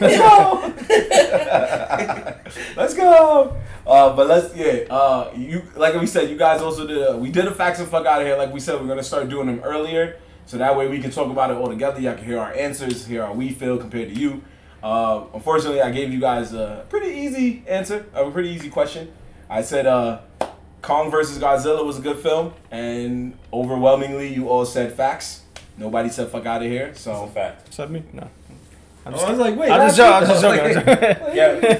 Let's 0.00 0.16
go. 0.18 0.74
let's 2.76 2.94
go. 2.94 3.56
Uh, 3.86 4.14
but 4.14 4.26
let's 4.26 4.54
yeah. 4.54 4.84
Uh, 4.90 5.32
you 5.36 5.62
like 5.76 5.94
we 5.94 6.06
said, 6.06 6.28
you 6.30 6.36
guys 6.36 6.60
also 6.60 6.86
did. 6.86 6.98
A, 6.98 7.16
we 7.16 7.30
did 7.30 7.46
a 7.46 7.54
facts 7.54 7.78
and 7.80 7.88
fuck 7.88 8.06
out 8.06 8.20
of 8.20 8.26
here. 8.26 8.36
Like 8.36 8.52
we 8.52 8.60
said, 8.60 8.80
we're 8.80 8.86
gonna 8.86 9.02
start 9.02 9.28
doing 9.28 9.46
them 9.46 9.60
earlier, 9.64 10.18
so 10.46 10.58
that 10.58 10.76
way 10.76 10.88
we 10.88 11.00
can 11.00 11.10
talk 11.10 11.30
about 11.30 11.50
it 11.50 11.56
all 11.56 11.68
together. 11.68 12.00
Y'all 12.00 12.14
can 12.14 12.24
hear 12.24 12.38
our 12.38 12.52
answers, 12.52 13.06
hear 13.06 13.24
how 13.24 13.32
we 13.32 13.50
feel 13.50 13.78
compared 13.78 14.10
to 14.10 14.14
you. 14.14 14.42
Uh, 14.82 15.24
unfortunately, 15.34 15.80
I 15.80 15.90
gave 15.90 16.12
you 16.12 16.20
guys 16.20 16.52
a 16.52 16.84
pretty 16.88 17.08
easy 17.18 17.64
answer, 17.66 18.06
a 18.14 18.30
pretty 18.30 18.50
easy 18.50 18.70
question. 18.70 19.10
I 19.50 19.62
said 19.62 19.86
uh, 19.86 20.20
Kong 20.82 21.10
versus 21.10 21.38
Godzilla 21.38 21.84
was 21.84 21.98
a 21.98 22.02
good 22.02 22.18
film, 22.18 22.52
and 22.70 23.36
overwhelmingly, 23.52 24.32
you 24.32 24.48
all 24.48 24.64
said 24.64 24.92
facts. 24.92 25.42
Nobody 25.78 26.08
said 26.08 26.28
fuck 26.28 26.44
out 26.46 26.62
of 26.62 26.68
here. 26.68 26.86
That's 26.88 27.00
a 27.00 27.02
So 27.04 27.26
fact. 27.28 27.68
Is 27.68 27.76
that 27.76 27.90
me? 27.90 28.02
No. 28.12 28.28
I'm 29.06 29.14
I 29.14 29.30
was 29.30 29.38
like, 29.38 29.56
wait, 29.56 29.70
I'm 29.70 29.88
just 29.88 29.96
that's 29.96 30.42
joking. 30.42 30.60
I'm 30.60 30.74
just 30.74 30.84
joking. 30.84 30.98
I'm 31.06 31.22
Like- 31.22 31.22
joking. 31.22 31.36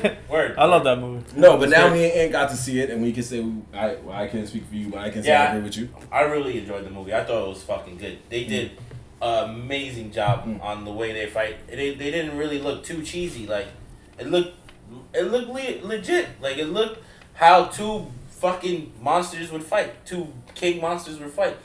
Yeah, 0.07 0.15
word. 0.31 0.55
I 0.57 0.65
love 0.65 0.85
that 0.85 0.99
movie. 0.99 1.25
No, 1.37 1.59
but 1.59 1.69
now 1.69 1.89
great. 1.89 1.99
me 2.01 2.05
and 2.13 2.21
Ant 2.21 2.33
got 2.33 2.51
to 2.51 2.57
see 2.57 2.81
it, 2.81 2.89
and 2.91 3.03
we 3.03 3.13
can 3.13 3.23
say 3.23 3.45
I 3.75 3.97
well, 3.97 4.17
I 4.17 4.29
can't 4.29 4.49
speak 4.49 4.67
for 4.67 4.75
you, 4.77 4.89
but 4.89 5.01
I 5.01 5.11
can 5.11 5.23
say 5.23 5.29
Yeah. 5.31 5.43
I 5.43 5.47
agree 5.57 5.63
with 5.65 5.77
you. 5.77 5.89
I 6.11 6.23
really 6.23 6.59
enjoyed 6.59 6.87
the 6.87 6.91
movie. 6.91 7.13
I 7.13 7.25
thought 7.25 7.45
it 7.45 7.49
was 7.49 7.63
fucking 7.65 7.99
good. 7.99 8.19
They 8.31 8.45
did 8.45 8.71
an 9.21 9.51
amazing 9.51 10.13
job 10.13 10.47
Mm. 10.47 10.63
on 10.63 10.85
the 10.85 10.93
way 10.93 11.13
they 11.13 11.27
fight. 11.27 11.67
They, 11.67 11.93
they 11.95 12.11
didn't 12.13 12.37
really 12.39 12.61
look 12.61 12.83
too 12.85 13.03
cheesy. 13.03 13.47
Like 13.47 13.67
it 14.19 14.29
looked 14.29 14.55
it 15.13 15.25
looked 15.25 15.49
le- 15.49 15.87
legit. 15.87 16.29
Like 16.41 16.57
it 16.57 16.67
looked 16.67 17.03
how 17.35 17.65
two 17.65 18.07
fucking 18.31 18.93
monsters 19.03 19.51
would 19.53 19.65
fight. 19.65 20.07
Two 20.07 20.33
king 20.55 20.81
monsters 20.81 21.19
would 21.19 21.33
fight. 21.33 21.57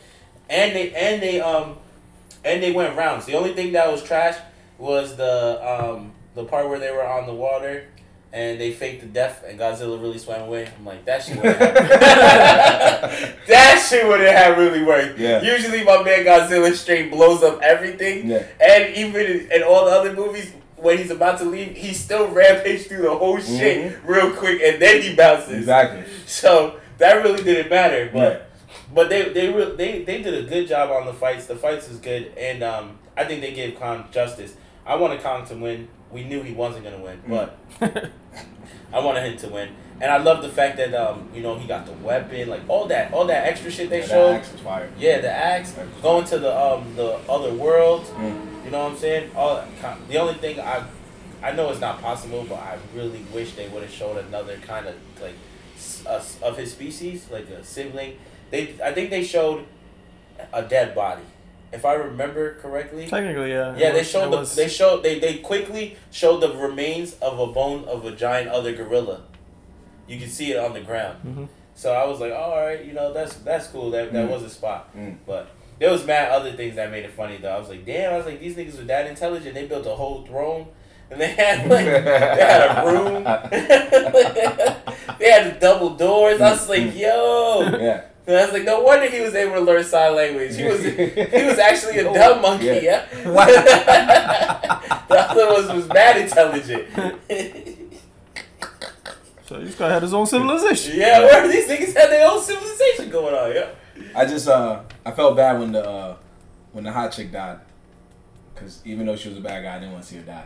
And 0.50 0.76
they 0.76 0.94
and 0.94 1.22
they 1.22 1.40
um 1.40 1.78
and 2.46 2.62
they 2.62 2.72
went 2.72 2.96
rounds. 2.98 3.26
The 3.26 3.36
only 3.36 3.54
thing 3.54 3.74
that 3.74 3.92
was 3.92 4.04
trash 4.04 4.38
was 4.78 5.16
the 5.16 5.60
um 5.64 6.12
the 6.36 6.44
part 6.46 6.68
where 6.68 6.80
they 6.80 6.92
were 6.92 7.06
on 7.06 7.26
the 7.26 7.34
water 7.34 7.86
and 8.32 8.60
they 8.60 8.72
faked 8.74 9.02
the 9.02 9.08
death 9.08 9.44
and 9.48 9.60
Godzilla 9.60 10.02
really 10.02 10.18
swam 10.18 10.42
away. 10.42 10.68
I'm 10.78 10.86
like 10.86 11.06
that 11.06 11.24
shit 11.24 11.36
would 11.38 11.46
have 11.46 11.58
that 13.48 13.88
shit 13.88 14.08
wouldn't 14.08 14.30
have 14.36 14.58
really 14.58 14.84
worked. 14.84 15.20
Yeah. 15.20 15.42
Usually 15.42 15.84
my 15.84 16.02
man 16.04 16.26
Godzilla 16.26 16.74
straight 16.74 17.12
blows 17.12 17.44
up 17.44 17.62
everything. 17.62 18.30
Yeah. 18.30 18.44
And 18.60 18.96
even 18.96 19.48
in, 19.52 19.64
all 19.64 19.86
the 19.86 19.92
other 19.92 20.14
movies, 20.14 20.52
when 20.78 20.98
he's 20.98 21.12
about 21.12 21.38
to 21.40 21.46
leave, 21.46 21.78
he 21.78 21.94
still 21.94 22.28
rampage 22.30 22.88
through 22.88 23.04
the 23.04 23.16
whole 23.16 23.40
shit 23.40 24.00
real 24.04 24.32
quick, 24.36 24.62
and 24.62 24.82
then 24.82 25.02
he 25.02 25.16
bounces. 25.16 25.50
Mm-hmm. 25.50 25.60
Exactly. 25.60 26.04
So 26.26 26.80
that 26.98 27.24
really 27.24 27.42
didn't 27.44 27.70
matter, 27.70 28.10
but 28.12 28.32
Yeah. 28.34 28.40
But 28.94 29.10
they 29.10 29.30
they 29.30 29.50
re- 29.52 29.76
they 29.76 30.04
they 30.04 30.22
did 30.22 30.34
a 30.46 30.48
good 30.48 30.68
job 30.68 30.92
on 30.92 31.06
the 31.06 31.14
fights. 31.14 31.46
The 31.48 31.56
fights 31.56 31.90
is 31.90 31.98
good, 31.98 32.32
and 32.38 32.64
um, 32.64 32.98
I 33.18 33.24
think 33.26 33.42
they 33.42 33.54
gave 33.54 33.80
Kong 33.80 34.06
justice. 34.12 34.56
I 34.86 34.96
wanted 34.96 35.22
Kong 35.22 35.46
to 35.48 35.56
win. 35.56 35.88
We 36.12 36.24
knew 36.26 36.44
he 36.44 36.54
wasn't 36.54 36.84
gonna 36.84 37.00
win, 37.00 37.20
but 37.28 37.58
I 38.94 39.00
wanted 39.00 39.24
him 39.32 39.38
to 39.40 39.50
win. 39.50 39.70
And 40.02 40.12
I 40.12 40.18
love 40.18 40.42
the 40.42 40.50
fact 40.50 40.78
that 40.78 40.94
um, 40.94 41.30
you 41.34 41.42
know, 41.42 41.56
he 41.58 41.68
got 41.68 41.86
the 41.86 41.94
weapon, 41.94 42.50
like 42.50 42.62
all 42.68 42.86
that, 42.88 43.14
all 43.14 43.26
that 43.26 43.48
extra 43.48 43.72
shit 43.72 43.90
they 43.90 44.02
Yeah, 44.02 44.08
showed. 44.08 44.30
that 44.34 44.40
axe 44.42 44.50
fire. 44.62 44.90
Yeah, 45.00 45.22
the 45.22 45.32
axe, 45.32 45.76
going 46.02 46.26
to 46.26 46.40
the 46.40 46.56
um 46.56 46.96
the 46.96 47.14
other 47.30 47.54
world. 47.54 48.06
Mm. 48.06 48.66
You 48.66 48.72
know 48.72 48.84
what 48.84 48.92
I'm 48.92 48.98
saying? 48.98 49.32
All 49.36 49.64
the 50.10 50.18
only 50.18 50.36
thing 50.36 50.60
I 50.60 50.84
I 51.42 51.52
know 51.54 51.70
it's 51.72 51.82
not 51.82 52.02
possible, 52.02 52.46
but 52.48 52.56
I 52.60 52.78
really 52.96 53.26
wish 53.34 53.54
they 53.54 53.68
would 53.70 53.82
have 53.84 53.92
showed 53.92 54.18
another 54.18 54.58
kind 54.58 54.86
of 54.88 54.96
like 55.22 55.36
s- 55.76 56.04
uh, 56.06 56.24
of 56.46 56.58
his 56.58 56.72
species, 56.72 57.28
like 57.32 57.50
a 57.50 57.64
sibling. 57.64 58.18
They 58.54 58.76
I 58.84 58.94
think 58.94 59.10
they 59.10 59.24
showed 59.24 59.66
a 60.54 60.62
dead 60.62 60.94
body, 60.94 61.24
if 61.72 61.86
I 61.86 61.94
remember 61.96 62.54
correctly. 62.62 63.08
Technically, 63.08 63.50
yeah. 63.50 63.76
Yeah, 63.76 63.90
It 63.90 63.94
they 63.94 64.04
showed 64.04 64.32
the, 64.32 64.38
was- 64.38 64.56
they 64.56 64.68
showed 64.70 65.02
they 65.02 65.18
they 65.18 65.38
quickly 65.40 65.98
showed 66.12 66.40
the 66.40 66.54
remains 66.54 67.14
of 67.16 67.40
a 67.40 67.48
bone 67.48 67.84
of 67.86 68.06
a 68.06 68.12
giant 68.12 68.50
other 68.50 68.72
gorilla. 68.74 69.22
You 70.08 70.20
can 70.20 70.30
see 70.30 70.52
it 70.52 70.60
on 70.60 70.74
the 70.74 70.82
ground. 70.82 71.18
Mhm. 71.26 71.48
So 71.74 71.94
I 71.94 72.06
was 72.06 72.20
like, 72.20 72.32
oh, 72.32 72.36
all 72.54 72.62
right, 72.64 72.86
you 72.86 72.94
know, 72.94 73.12
that's 73.12 73.34
that's 73.38 73.66
cool. 73.68 73.90
That 73.90 74.14
that 74.14 74.28
Mm. 74.28 74.32
was 74.32 74.44
a 74.44 74.50
spot. 74.52 74.96
Mm. 74.96 75.16
But 75.26 75.48
there 75.80 75.90
was 75.90 76.06
mad 76.06 76.30
other 76.32 76.52
things 76.52 76.76
that 76.76 76.92
made 76.92 77.06
it 77.06 77.12
funny 77.12 77.38
though. 77.38 77.56
I 77.56 77.58
was 77.58 77.70
like, 77.70 77.84
damn, 77.88 78.14
I 78.14 78.18
was 78.18 78.28
like, 78.28 78.40
these 78.40 78.56
niggas 78.56 78.78
were 78.78 78.84
that 78.84 79.08
intelligent. 79.08 79.56
They 79.56 79.66
built 79.66 79.88
a 79.88 79.96
whole 79.96 80.22
throne. 80.28 80.68
And 81.10 81.20
they 81.20 81.30
had 81.30 81.68
like 81.76 81.86
they 81.88 82.46
had 82.54 82.62
a 82.70 82.92
room. 82.92 83.24
they 85.20 85.32
had 85.32 85.56
the 85.56 85.58
double 85.60 85.92
doors. 85.96 86.40
I 86.40 86.52
was 86.52 86.70
like, 86.70 86.96
yo. 86.96 87.62
Yeah. 87.82 88.02
And 88.26 88.38
I 88.38 88.46
was 88.46 88.54
like, 88.54 88.64
no 88.64 88.80
wonder 88.82 89.10
he 89.10 89.20
was 89.20 89.36
able 89.36 89.56
to 89.56 89.60
learn 89.62 89.84
sign 89.84 90.16
language. 90.16 90.56
He 90.56 90.64
was 90.64 90.82
he 90.84 91.44
was 91.46 91.60
actually 91.60 91.98
a 92.00 92.06
dumb 92.14 92.42
monkey, 92.42 92.66
yeah. 92.82 93.06
the 93.12 93.30
other 95.10 95.54
one 95.54 95.76
was 95.78 95.88
mad 95.90 96.18
intelligent. 96.22 96.88
So 99.46 99.60
this 99.60 99.76
guy 99.76 99.90
had 99.92 100.02
his 100.02 100.14
own 100.14 100.26
civilization. 100.26 100.98
yeah, 100.98 101.20
where 101.20 101.46
these 101.50 101.68
niggas 101.68 101.94
had 101.94 102.10
their 102.10 102.26
own 102.32 102.42
civilization 102.42 103.10
going 103.10 103.36
on, 103.36 103.54
yeah. 103.54 103.68
I 104.16 104.26
just 104.26 104.48
uh 104.48 104.80
I 105.06 105.12
felt 105.12 105.36
bad 105.36 105.60
when 105.60 105.74
the 105.74 105.86
uh, 105.88 106.16
when 106.72 106.86
the 106.86 106.92
hot 106.94 107.12
chick 107.12 107.30
died, 107.32 107.60
because 108.56 108.80
even 108.86 109.06
though 109.06 109.18
she 109.18 109.28
was 109.30 109.38
a 109.38 109.42
bad 109.42 109.62
guy, 109.64 109.76
I 109.76 109.80
didn't 109.80 109.92
want 109.92 110.06
to 110.06 110.10
see 110.10 110.16
her 110.16 110.24
die. 110.24 110.46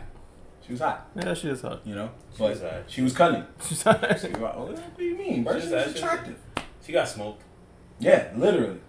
She 0.66 0.72
was 0.72 0.80
hot, 0.80 1.08
Yeah, 1.14 1.32
she 1.32 1.48
is 1.48 1.62
hot. 1.62 1.80
you 1.84 1.94
know, 1.94 2.10
She 2.32 2.38
but 2.40 2.50
was 2.50 2.60
hot. 2.60 2.82
she 2.88 3.02
was 3.02 3.12
cunning. 3.14 3.44
She's 3.66 3.82
hot. 3.84 4.00
So 4.18 4.26
you're 4.28 4.38
like, 4.40 4.54
oh, 4.56 4.64
what 4.66 4.98
do 4.98 5.04
you 5.04 5.16
mean? 5.16 5.44
Bro? 5.44 5.60
She 5.60 5.68
She 5.68 5.72
was 5.72 5.72
was 5.72 5.84
hot, 5.84 5.86
she 5.86 5.92
was- 5.92 6.02
attractive. 6.02 6.36
She 6.84 6.92
got 6.92 7.08
smoked. 7.08 7.42
Yeah, 8.00 8.28
literally. 8.36 8.80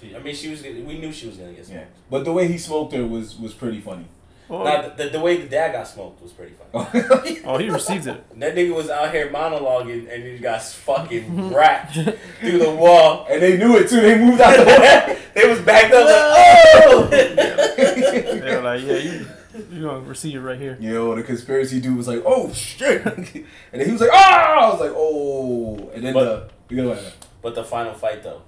She, 0.00 0.16
I 0.16 0.18
mean, 0.18 0.34
she 0.34 0.48
was. 0.48 0.62
We 0.62 0.98
knew 0.98 1.12
she 1.12 1.26
was 1.28 1.36
gonna 1.36 1.52
get 1.52 1.68
Yeah, 1.68 1.84
but 2.10 2.24
the 2.24 2.32
way 2.32 2.48
he 2.48 2.58
smoked 2.58 2.92
her 2.94 3.06
was 3.06 3.38
was 3.38 3.54
pretty 3.54 3.80
funny. 3.80 4.06
Oh, 4.52 4.64
Nah, 4.64 4.82
the, 4.88 5.04
the, 5.04 5.10
the 5.10 5.20
way 5.20 5.36
the 5.36 5.46
dad 5.48 5.72
got 5.72 5.86
smoked 5.86 6.20
was 6.20 6.32
pretty 6.32 6.54
funny. 6.54 6.70
Oh. 6.74 7.36
oh, 7.54 7.58
he 7.58 7.70
received 7.70 8.08
it. 8.08 8.40
That 8.40 8.56
nigga 8.56 8.74
was 8.74 8.90
out 8.90 9.12
here 9.14 9.28
monologuing 9.28 10.12
and 10.12 10.24
he 10.24 10.38
got 10.38 10.60
fucking 10.60 11.52
wrapped 11.54 11.94
through 11.94 12.58
the 12.58 12.74
wall. 12.74 13.26
and 13.30 13.40
they 13.40 13.56
knew 13.56 13.76
it 13.76 13.88
too. 13.88 14.00
They 14.00 14.18
moved 14.18 14.40
out 14.40 14.56
the 14.56 14.64
way. 14.64 15.18
they 15.34 15.48
was 15.48 15.60
backed 15.60 15.94
up 15.94 16.04
like, 16.04 16.84
oh! 16.84 17.06
They 17.10 18.56
were 18.56 18.62
like, 18.62 18.82
yeah, 18.82 18.96
you, 18.96 19.26
you 19.70 19.82
gonna 19.82 20.00
receive 20.00 20.34
it 20.34 20.40
right 20.40 20.58
here. 20.58 20.76
Yo, 20.80 21.14
the 21.14 21.22
conspiracy 21.22 21.80
dude 21.80 21.96
was 21.96 22.08
like, 22.08 22.22
"Oh 22.26 22.52
shit," 22.52 23.04
and 23.06 23.26
then 23.70 23.86
he 23.86 23.92
was 23.92 24.00
like, 24.00 24.10
oh! 24.12 24.16
I 24.16 24.68
was 24.70 24.80
like, 24.80 24.92
"Oh," 24.94 25.90
and 25.94 26.04
then 26.04 26.12
But- 26.14 26.50
the 26.68 26.74
you 26.74 26.82
know 26.82 26.88
what? 26.90 27.14
But 27.42 27.54
the 27.54 27.64
final 27.64 27.94
fight 27.94 28.22
though. 28.22 28.42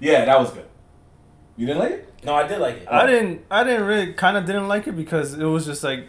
Yeah, 0.00 0.24
that 0.24 0.38
was 0.38 0.50
good. 0.50 0.66
You 1.56 1.66
didn't 1.66 1.80
like 1.82 1.90
it? 1.92 2.14
No, 2.24 2.34
I 2.34 2.46
did 2.46 2.58
like 2.58 2.76
it. 2.76 2.88
I 2.90 3.06
didn't. 3.06 3.44
I 3.50 3.64
didn't 3.64 3.84
really. 3.86 4.12
Kind 4.14 4.36
of 4.36 4.44
didn't 4.46 4.68
like 4.68 4.86
it 4.86 4.92
because 4.96 5.34
it 5.34 5.44
was 5.44 5.66
just 5.66 5.82
like. 5.84 6.06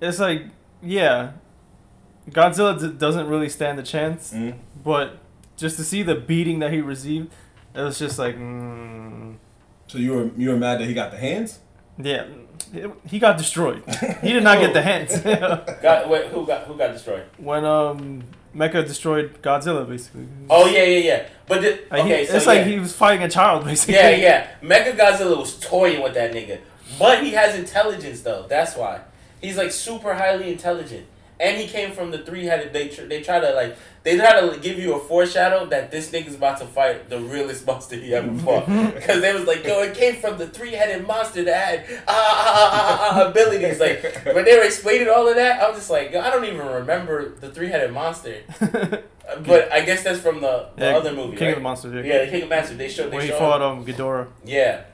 It's 0.00 0.18
like, 0.20 0.42
yeah, 0.82 1.32
Godzilla 2.30 2.78
d- 2.78 2.96
doesn't 2.96 3.26
really 3.28 3.48
stand 3.48 3.78
a 3.80 3.82
chance, 3.82 4.32
Mm. 4.32 4.54
but 4.84 5.18
just 5.56 5.76
to 5.76 5.84
see 5.84 6.02
the 6.04 6.14
beating 6.14 6.60
that 6.60 6.72
he 6.72 6.80
received, 6.80 7.32
it 7.74 7.80
was 7.82 7.98
just 7.98 8.16
like, 8.18 8.36
mm, 8.36 9.36
So 9.88 9.98
you 9.98 10.12
were 10.12 10.30
you 10.36 10.50
were 10.50 10.56
mad 10.56 10.80
that 10.80 10.86
he 10.86 10.94
got 10.94 11.10
the 11.10 11.16
hands? 11.18 11.58
yeah, 11.98 12.26
it- 12.72 12.92
he 13.06 13.18
got 13.18 13.36
destroyed. 13.38 13.82
He 14.22 14.32
did 14.32 14.44
not 14.44 14.60
get 14.60 14.72
the 14.72 14.82
hands 14.90 15.18
Got, 15.82 16.08
wait, 16.08 16.26
who 16.26 16.46
got 16.46 16.62
who 16.68 16.76
got 16.76 16.92
destroyed? 16.92 17.24
when 17.38 17.64
um 17.64 18.22
Mecha 18.54 18.86
destroyed 18.86 19.40
Godzilla, 19.42 19.88
basically. 19.88 20.26
Oh 20.50 20.66
yeah, 20.66 20.82
yeah, 20.84 20.98
yeah. 20.98 21.26
But 21.46 21.62
the, 21.62 21.78
Like, 21.90 22.04
he- 22.04 22.12
okay, 22.12 22.26
so 22.26 22.36
it's 22.36 22.46
yeah. 22.46 22.52
like 22.52 22.66
he 22.66 22.78
was 22.78 22.92
fighting 22.92 23.22
a 23.24 23.28
child, 23.28 23.64
basically. 23.64 23.94
Yeah, 23.94 24.10
yeah. 24.10 24.46
Mecha 24.62 24.96
Godzilla 24.96 25.36
was 25.38 25.58
toying 25.58 26.02
with 26.02 26.14
that 26.14 26.32
nigga. 26.32 26.58
But 26.98 27.22
he 27.22 27.30
has 27.32 27.54
intelligence 27.58 28.22
though. 28.22 28.46
That's 28.48 28.76
why. 28.76 29.00
He's 29.40 29.56
like 29.56 29.70
super 29.70 30.14
highly 30.14 30.50
intelligent. 30.50 31.06
And 31.40 31.56
he 31.56 31.66
came 31.68 31.92
from 31.92 32.10
the 32.10 32.18
three 32.18 32.44
headed. 32.44 32.72
They 32.72 32.88
tr- 32.88 33.02
they 33.06 33.22
try 33.22 33.38
to 33.40 33.52
like 33.54 33.76
they 34.02 34.16
try 34.16 34.40
to 34.40 34.58
give 34.58 34.78
you 34.78 34.94
a 34.94 34.98
foreshadow 34.98 35.66
that 35.66 35.90
this 35.90 36.10
nigga's 36.10 36.34
about 36.36 36.58
to 36.60 36.66
fight 36.66 37.08
the 37.10 37.20
realest 37.20 37.66
monster 37.66 37.96
he 37.96 38.14
ever 38.14 38.32
fought. 38.44 38.66
Because 38.66 39.20
they 39.20 39.32
was 39.34 39.44
like, 39.46 39.64
yo, 39.64 39.82
it 39.82 39.94
came 39.94 40.14
from 40.16 40.38
the 40.38 40.46
three 40.48 40.72
headed 40.72 41.06
monster 41.06 41.44
that 41.44 41.86
had 41.88 42.00
ah, 42.08 42.12
ah, 42.14 42.70
ah, 42.72 42.98
ah, 43.12 43.22
ah, 43.26 43.30
abilities. 43.30 43.78
Like 43.80 44.02
when 44.34 44.44
they 44.44 44.56
were 44.56 44.64
explaining 44.64 45.08
all 45.08 45.28
of 45.28 45.34
that, 45.36 45.60
I 45.62 45.68
was 45.68 45.78
just 45.78 45.90
like, 45.90 46.10
yo, 46.12 46.20
I 46.20 46.30
don't 46.30 46.44
even 46.44 46.66
remember 46.66 47.30
the 47.30 47.50
three 47.50 47.68
headed 47.68 47.92
monster. 47.92 48.36
Uh, 48.60 48.96
But 49.46 49.70
I 49.70 49.82
guess 49.82 50.02
that's 50.04 50.20
from 50.20 50.40
the, 50.40 50.70
the 50.76 50.86
Yeah, 50.86 50.96
other 50.96 51.12
movie. 51.12 51.36
King 51.36 51.48
right? 51.48 51.50
of 51.50 51.56
the 51.56 51.62
Monsters. 51.62 51.92
Yeah. 52.06 52.14
Yeah, 52.14 52.24
the 52.24 52.30
King 52.30 52.42
of 52.44 52.48
Monsters. 52.48 52.78
They 52.78 52.88
showed. 52.88 53.10
They 53.10 53.16
When 53.16 53.24
he 53.26 53.28
showed 53.28 53.38
fought 53.38 53.60
um 53.60 53.84
Ghidorah. 53.84 54.26
yeah. 54.42 54.84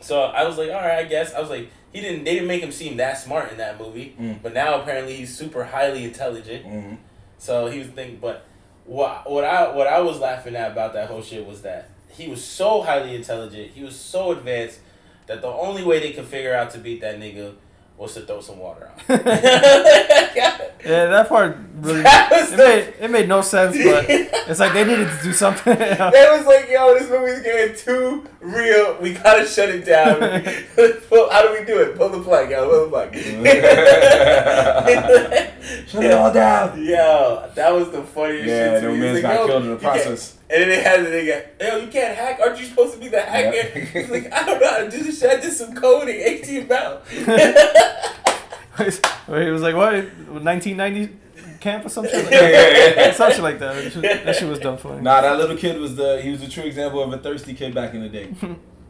So 0.00 0.22
I 0.22 0.44
was 0.48 0.58
like, 0.58 0.68
all 0.70 0.80
right, 0.80 0.98
I 0.98 1.04
guess. 1.04 1.32
I 1.32 1.40
was 1.40 1.48
like, 1.50 1.70
he 1.92 2.00
didn't. 2.00 2.24
They 2.24 2.34
didn't 2.34 2.48
make 2.48 2.62
him 2.62 2.72
seem 2.72 2.96
that 2.98 3.18
smart 3.18 3.50
in 3.52 3.58
that 3.58 3.78
movie, 3.78 4.14
Mm. 4.20 4.42
but 4.42 4.54
now 4.54 4.80
apparently 4.80 5.14
he's 5.16 5.36
super 5.36 5.64
highly 5.64 6.04
intelligent. 6.04 6.64
Mhm. 6.66 6.96
So 7.38 7.66
he 7.68 7.78
was 7.80 7.88
thinking, 7.88 8.18
but 8.20 8.44
what 8.84 9.30
what 9.30 9.44
I 9.44 9.70
what 9.74 9.86
I 9.86 10.00
was 10.00 10.18
laughing 10.20 10.54
at 10.56 10.72
about 10.72 10.92
that 10.94 11.08
whole 11.08 11.22
shit 11.22 11.46
was 11.46 11.62
that 11.62 11.88
he 12.10 12.28
was 12.28 12.44
so 12.44 12.82
highly 12.82 13.14
intelligent, 13.14 13.70
he 13.74 13.82
was 13.82 13.96
so 13.96 14.32
advanced 14.32 14.80
that 15.26 15.40
the 15.42 15.48
only 15.48 15.84
way 15.84 16.00
they 16.00 16.12
could 16.12 16.26
figure 16.26 16.54
out 16.54 16.70
to 16.72 16.78
beat 16.78 17.00
that 17.00 17.18
nigga 17.20 17.54
was 18.00 18.14
to 18.14 18.22
throw 18.22 18.40
some 18.40 18.58
water 18.58 18.88
on. 18.88 18.94
Yeah, 20.82 21.06
that 21.06 21.28
part 21.28 21.58
really. 21.80 22.00
That 22.02 22.30
It 22.32 22.50
the- 22.52 22.56
made, 22.56 22.94
it 23.04 23.10
made 23.10 23.28
no 23.28 23.42
sense, 23.42 23.76
but 23.76 24.06
it's 24.08 24.58
like 24.58 24.72
they 24.72 24.82
needed 24.84 25.08
to 25.10 25.18
do 25.22 25.32
something. 25.34 25.76
They 25.78 26.26
was 26.30 26.46
like, 26.46 26.70
yo, 26.70 26.94
this 26.98 27.10
movie's 27.10 27.42
getting 27.42 27.76
too 27.76 28.26
real. 28.40 28.96
We 28.98 29.12
gotta 29.12 29.44
shut 29.46 29.68
it 29.68 29.84
down. 29.84 30.18
Pull- 31.10 31.28
How 31.30 31.42
do 31.42 31.52
we 31.60 31.66
do 31.66 31.82
it? 31.82 31.96
Pull 31.98 32.08
the 32.08 32.22
plug, 32.22 32.50
yo. 32.50 32.66
Pull 32.70 32.84
the 32.84 32.90
plug. 32.90 33.14
Shut 35.86 36.04
it 36.04 36.12
all 36.12 36.32
down. 36.32 36.82
Yo, 36.82 37.50
that 37.54 37.72
was 37.74 37.90
the 37.90 38.02
funniest 38.02 38.46
Yeah, 38.48 38.70
shit. 38.72 38.80
to 38.82 38.88
no 38.88 38.94
man's 38.96 39.22
like, 39.22 39.34
got 39.36 39.46
killed 39.46 39.64
in 39.64 39.70
the 39.70 39.76
process. 39.76 40.36
And 40.52 40.62
then 40.62 40.68
they 40.68 40.82
had 40.82 41.04
the 41.06 41.10
nigga, 41.10 41.46
yo, 41.60 41.76
you 41.76 41.86
can't 41.88 42.16
hack. 42.16 42.40
Aren't 42.40 42.58
you 42.58 42.66
supposed 42.66 42.94
to 42.94 42.98
be 42.98 43.06
the 43.08 43.20
hacker? 43.20 43.54
Yeah. 43.56 43.84
He's 43.84 44.10
like, 44.10 44.32
I 44.32 44.44
don't 44.44 44.60
know 44.60 44.68
how 44.68 44.78
to 44.78 44.90
do 44.90 45.02
this 45.02 45.20
shit. 45.20 45.30
I 45.30 45.40
did 45.40 45.52
some 45.52 45.74
coding, 45.76 46.16
HTML. 46.16 47.00
Where 49.28 49.44
he 49.44 49.50
was 49.50 49.62
like, 49.62 49.76
what? 49.76 49.92
1990 49.94 51.16
camp 51.60 51.84
or 51.84 51.88
something? 51.88 52.12
Like 52.24 52.30
Yeah, 52.32 52.48
yeah, 52.48 52.94
yeah. 52.96 53.12
Some 53.12 53.30
shit 53.30 53.42
like 53.42 53.58
that. 53.60 53.74
That 53.74 53.92
shit, 53.92 54.24
that 54.24 54.36
shit 54.36 54.48
was 54.48 54.58
dumb 54.58 54.78
funny. 54.78 55.02
Nah, 55.02 55.20
that 55.20 55.38
little 55.38 55.56
kid 55.56 55.78
was 55.78 55.96
the 55.96 56.20
he 56.22 56.30
was 56.30 56.42
a 56.42 56.48
true 56.48 56.64
example 56.64 57.02
of 57.02 57.12
a 57.12 57.18
thirsty 57.18 57.54
kid 57.54 57.74
back 57.74 57.94
in 57.94 58.00
the 58.00 58.08
day. 58.08 58.34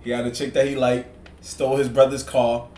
he 0.03 0.11
had 0.11 0.27
a 0.27 0.31
chick 0.31 0.53
that 0.55 0.67
he 0.67 0.77
liked, 0.77 1.09
stole 1.45 1.77
his 1.77 1.89
brother's 1.89 2.23
car. 2.23 2.69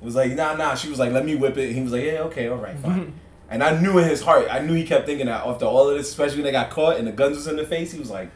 Was 0.00 0.14
like, 0.14 0.32
nah, 0.32 0.54
nah. 0.54 0.74
She 0.74 0.88
was 0.88 0.98
like, 0.98 1.12
let 1.12 1.26
me 1.26 1.34
whip 1.34 1.58
it. 1.58 1.66
And 1.66 1.74
he 1.74 1.82
was 1.82 1.92
like, 1.92 2.04
yeah, 2.04 2.20
okay, 2.20 2.48
all 2.48 2.56
right, 2.56 2.78
fine. 2.78 3.12
And 3.50 3.62
I 3.62 3.78
knew 3.80 3.98
in 3.98 4.08
his 4.08 4.22
heart, 4.22 4.46
I 4.50 4.60
knew 4.60 4.74
he 4.74 4.84
kept 4.84 5.06
thinking 5.06 5.26
that 5.26 5.46
after 5.46 5.64
all 5.66 5.88
of 5.88 5.96
this, 5.96 6.08
especially 6.08 6.36
when 6.38 6.44
they 6.44 6.52
got 6.52 6.70
caught 6.70 6.96
and 6.96 7.06
the 7.06 7.12
guns 7.12 7.36
was 7.36 7.46
in 7.46 7.56
the 7.56 7.66
face, 7.66 7.92
he 7.92 7.98
was 7.98 8.10
like, 8.10 8.30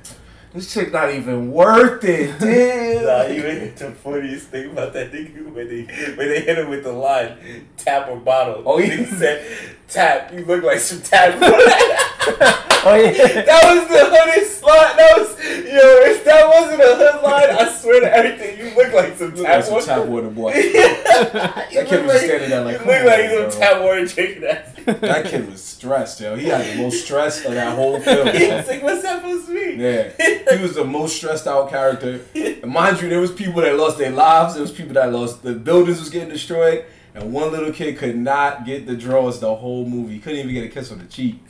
this 0.53 0.73
chick 0.73 0.93
not 0.93 1.13
even 1.13 1.51
worth 1.51 2.05
it, 2.05 2.39
damn. 2.39 3.05
Nah, 3.05 3.27
you 3.27 3.43
ain't 3.45 3.77
the 3.77 3.91
funniest 3.91 4.49
thing 4.49 4.71
about 4.71 4.93
that 4.93 5.11
nigga 5.13 5.53
when 5.53 5.69
they 5.69 5.83
when 6.15 6.29
they 6.29 6.43
hit 6.43 6.59
him 6.59 6.69
with 6.69 6.85
the 6.85 6.93
line, 6.93 7.67
tap 7.77 8.09
or 8.09 8.17
bottle. 8.19 8.63
Oh, 8.65 8.79
yeah. 8.79 8.95
he 8.95 9.05
said, 9.05 9.45
tap. 9.89 10.33
You 10.33 10.45
look 10.45 10.63
like 10.63 10.79
some 10.79 11.01
tap. 11.01 11.41
Oh 12.87 12.97
yeah. 12.97 13.13
That 13.13 13.63
was 13.65 13.89
the 13.89 14.05
hoodest 14.05 14.63
line. 14.63 14.97
That 14.99 15.17
was 15.17 15.39
yo. 15.41 15.81
If 16.05 16.23
that 16.27 16.47
wasn't 16.47 16.83
a 16.83 16.95
hood 16.97 17.23
line, 17.23 17.51
I 17.51 17.73
swear 17.73 18.01
to 18.01 18.15
everything, 18.15 18.59
you 18.59 18.75
look 18.77 18.93
like 18.93 19.17
some 19.17 19.33
tap 19.33 19.43
like 19.43 19.65
some 19.65 19.73
water. 19.73 19.87
tap 19.87 20.07
water 20.07 20.29
boy. 20.29 20.53
you 20.53 20.73
That 20.75 21.69
kid 21.71 21.91
look 21.91 22.03
was 22.03 22.13
like, 22.13 22.21
standing 22.25 22.51
there 22.51 22.61
like, 22.63 22.81
you 22.81 22.85
look 22.85 23.05
like 23.07 23.53
some 23.53 23.61
tap 23.61 23.81
water 23.83 24.07
chicken 24.07 24.45
ass. 24.45 24.74
That 24.85 25.27
kid 25.27 25.51
was 25.51 25.63
stressed, 25.63 26.21
yo. 26.21 26.37
He 26.37 26.47
had 26.47 26.77
the 26.77 26.83
most 26.83 27.05
stress 27.05 27.45
of 27.45 27.55
that 27.55 27.75
whole 27.75 28.01
film. 28.01 28.29
He 28.29 28.49
yo. 28.49 28.57
was 28.57 28.69
like, 28.69 28.83
what's 28.83 29.03
that 29.03 29.23
supposed 29.23 29.47
to 29.47 29.55
mean? 29.55 29.81
Yeah, 29.81 30.57
he 30.57 30.63
was 30.63 30.75
the 30.75 30.85
most 30.85 31.17
stressed 31.17 31.47
out 31.47 31.71
character. 31.71 32.21
And 32.35 32.71
mind 32.71 33.01
you, 33.01 33.09
there 33.09 33.21
was 33.21 33.33
people 33.33 33.63
that 33.63 33.77
lost 33.77 33.99
their 33.99 34.11
lives. 34.11 34.55
There 34.55 34.63
was 34.63 34.73
people 34.73 34.95
that 34.95 35.13
lost 35.13 35.43
the 35.43 35.53
buildings 35.55 36.01
was 36.01 36.11
getting 36.11 36.29
destroyed, 36.29 36.85
and 37.15 37.33
one 37.33 37.51
little 37.53 37.73
kid 37.73 37.99
could 37.99 38.17
not 38.17 38.67
get 38.67 38.87
the 38.87 38.97
draws 38.97 39.41
the 39.41 39.55
whole 39.55 39.87
movie. 39.87 40.15
He 40.15 40.21
couldn't 40.21 40.41
even 40.41 40.55
get 40.55 40.65
a 40.65 40.69
kiss 40.69 40.93
on 40.93 40.99
the 40.99 41.07
cheek. 41.07 41.41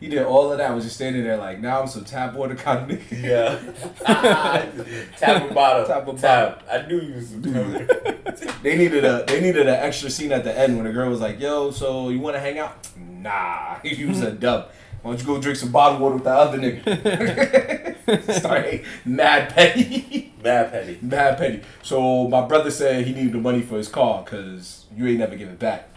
He 0.00 0.08
did 0.08 0.22
all 0.22 0.50
of 0.50 0.58
that. 0.58 0.74
Was 0.74 0.84
just 0.84 0.96
standing 0.96 1.22
there 1.22 1.36
like, 1.36 1.60
now 1.60 1.82
I'm 1.82 1.86
some 1.86 2.04
tap 2.04 2.34
water 2.34 2.54
kind 2.54 2.90
of 2.90 2.98
nigga. 2.98 3.22
Yeah. 3.22 5.04
tap 5.18 5.50
or 5.50 5.54
bottle. 5.54 5.86
Tap 5.86 6.08
or 6.08 6.16
Tap. 6.16 6.66
I 6.72 6.86
knew 6.86 7.00
you 7.00 7.14
was 7.14 7.28
some 7.28 7.42
tap. 7.42 8.56
They 8.62 8.76
needed 8.76 9.04
a 9.04 9.24
they 9.26 9.40
needed 9.40 9.66
an 9.68 9.74
extra 9.74 10.10
scene 10.10 10.32
at 10.32 10.44
the 10.44 10.56
end 10.56 10.76
when 10.76 10.86
the 10.86 10.92
girl 10.92 11.10
was 11.10 11.20
like, 11.20 11.40
"Yo, 11.40 11.70
so 11.70 12.10
you 12.10 12.20
want 12.20 12.36
to 12.36 12.40
hang 12.40 12.58
out?" 12.58 12.88
Nah, 13.20 13.74
he 13.82 14.06
was 14.06 14.22
a 14.22 14.32
dub. 14.32 14.70
Why 15.02 15.10
don't 15.10 15.20
you 15.20 15.26
go 15.26 15.40
drink 15.40 15.58
some 15.58 15.70
bottled 15.70 16.00
water 16.00 16.14
with 16.14 16.24
that 16.24 16.36
other 16.36 16.58
nigga? 16.58 18.40
Sorry, 18.40 18.82
mad 19.04 19.50
petty. 19.50 20.32
Mad 20.42 20.70
petty. 20.70 20.98
Mad 21.02 21.36
petty. 21.36 21.62
So 21.82 22.28
my 22.28 22.46
brother 22.46 22.70
said 22.70 23.06
he 23.06 23.12
needed 23.12 23.32
the 23.32 23.38
money 23.38 23.60
for 23.60 23.76
his 23.76 23.88
car 23.88 24.22
because 24.22 24.86
you 24.96 25.06
ain't 25.06 25.18
never 25.18 25.36
give 25.36 25.48
it 25.48 25.58
back. 25.58 25.90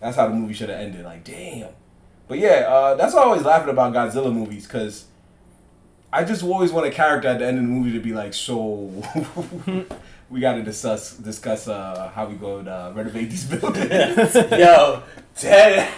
That's 0.00 0.16
how 0.16 0.28
the 0.28 0.34
movie 0.34 0.54
should 0.54 0.68
have 0.68 0.78
ended. 0.80 1.04
Like, 1.04 1.24
damn. 1.24 1.70
But 2.32 2.38
yeah, 2.38 2.64
uh, 2.66 2.94
that's 2.94 3.12
why 3.12 3.20
I 3.20 3.24
always 3.24 3.42
laughing 3.44 3.68
about 3.68 3.92
Godzilla 3.92 4.32
movies 4.32 4.66
because 4.66 5.04
I 6.10 6.24
just 6.24 6.42
always 6.42 6.72
want 6.72 6.86
a 6.86 6.90
character 6.90 7.28
at 7.28 7.40
the 7.40 7.46
end 7.46 7.58
of 7.58 7.62
the 7.64 7.68
movie 7.68 7.92
to 7.92 8.00
be 8.00 8.14
like, 8.14 8.32
so 8.32 8.90
we 10.30 10.40
got 10.40 10.54
to 10.54 10.62
discuss 10.62 11.12
discuss 11.14 11.68
uh, 11.68 12.10
how 12.14 12.24
we 12.24 12.36
go 12.36 12.62
to 12.62 12.70
uh, 12.72 12.92
renovate 12.94 13.28
these 13.28 13.44
buildings. 13.50 14.34
Yo, 14.34 15.02
dead. 15.38 15.92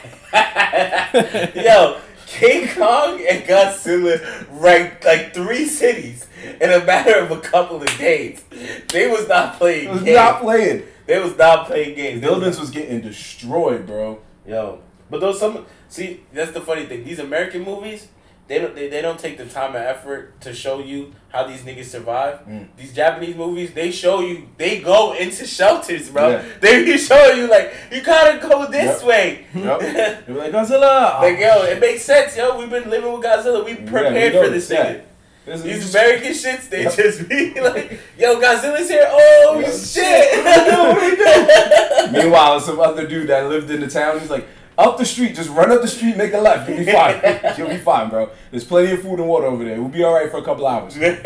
Yo, 1.54 2.00
King 2.26 2.66
Kong 2.66 3.24
and 3.30 3.44
Godzilla 3.44 4.44
ranked 4.60 5.04
like 5.04 5.34
three 5.34 5.66
cities 5.66 6.26
in 6.60 6.68
a 6.72 6.84
matter 6.84 7.14
of 7.20 7.30
a 7.30 7.40
couple 7.40 7.80
of 7.80 7.96
days. 7.96 8.42
They 8.88 9.06
was 9.08 9.28
not 9.28 9.56
playing 9.56 9.86
It 9.88 9.92
was 9.92 10.02
games. 10.02 10.16
not 10.16 10.40
playing. 10.40 10.82
they 11.06 11.20
was 11.20 11.38
not 11.38 11.66
playing 11.68 11.94
games. 11.94 12.20
They 12.22 12.26
was- 12.26 12.38
Buildings 12.38 12.58
was 12.58 12.70
getting 12.70 13.02
destroyed, 13.02 13.86
bro. 13.86 14.18
Yo, 14.44 14.80
but 15.08 15.20
those 15.20 15.38
some 15.38 15.64
see 15.94 16.20
that's 16.32 16.52
the 16.52 16.60
funny 16.60 16.86
thing. 16.86 17.04
These 17.04 17.18
American 17.20 17.62
movies, 17.62 18.08
they 18.48 18.58
don't 18.58 18.74
they, 18.74 18.88
they 18.88 19.00
don't 19.00 19.18
take 19.18 19.36
the 19.38 19.46
time 19.46 19.74
and 19.76 19.84
effort 19.94 20.40
to 20.42 20.52
show 20.52 20.78
you 20.80 21.12
how 21.28 21.46
these 21.46 21.62
niggas 21.62 21.86
survive. 21.86 22.40
Mm. 22.46 22.66
These 22.76 22.92
Japanese 22.94 23.36
movies, 23.36 23.72
they 23.72 23.90
show 23.90 24.20
you 24.20 24.48
they 24.58 24.80
go 24.80 25.14
into 25.14 25.46
shelters, 25.46 26.10
bro. 26.10 26.28
Yeah. 26.30 26.44
They 26.60 26.84
be 26.84 26.98
showing 26.98 27.38
you 27.38 27.46
like 27.48 27.72
you 27.92 28.02
gotta 28.02 28.38
go 28.46 28.66
this 28.70 29.00
Yep. 29.00 29.08
way. 29.08 29.46
Yep. 29.54 29.80
Like, 30.40 30.52
Godzilla! 30.52 31.20
Like 31.20 31.38
yo, 31.38 31.62
it 31.72 31.78
makes 31.80 32.02
sense, 32.02 32.36
yo. 32.36 32.58
We've 32.58 32.70
been 32.70 32.88
living 32.90 33.10
with 33.12 33.22
Godzilla. 33.24 33.64
We 33.64 33.72
Yeah, 33.72 33.90
prepared 33.90 34.32
we 34.34 34.38
for 34.42 34.48
this 34.50 34.70
yeah. 34.70 34.84
nigga. 34.94 35.02
This 35.46 35.60
These 35.62 35.94
American 35.94 36.32
shits, 36.32 36.68
they 36.70 36.82
Yep. 36.84 36.96
just 36.96 37.28
be 37.28 37.60
like, 37.68 38.00
"Yo, 38.18 38.40
Godzilla's 38.40 38.88
here! 38.88 39.06
Oh 39.10 39.60
shit!" 39.62 40.26
Meanwhile, 42.12 42.60
some 42.60 42.80
other 42.80 43.06
dude 43.06 43.28
that 43.28 43.46
lived 43.48 43.70
in 43.70 43.80
the 43.80 43.88
town, 43.88 44.20
he's 44.20 44.30
like, 44.30 44.46
up 44.76 44.98
the 44.98 45.04
street, 45.04 45.34
just 45.36 45.50
run 45.50 45.70
up 45.72 45.82
the 45.82 45.88
street, 45.88 46.16
make 46.16 46.32
a 46.34 46.38
left. 46.38 46.68
You'll 46.68 46.78
be 46.78 46.90
fine. 46.92 47.20
You'll 47.58 47.68
be 47.68 47.76
fine, 47.78 48.10
bro. 48.10 48.30
There's 48.50 48.64
plenty 48.64 48.92
of 48.92 49.02
food 49.02 49.20
and 49.20 49.28
water 49.28 49.46
over 49.46 49.64
there. 49.64 49.80
We'll 49.80 49.88
be 49.90 50.02
all 50.02 50.14
right 50.14 50.30
for 50.30 50.38
a 50.38 50.42
couple 50.42 50.66
hours. 50.66 50.96
Go 50.96 51.00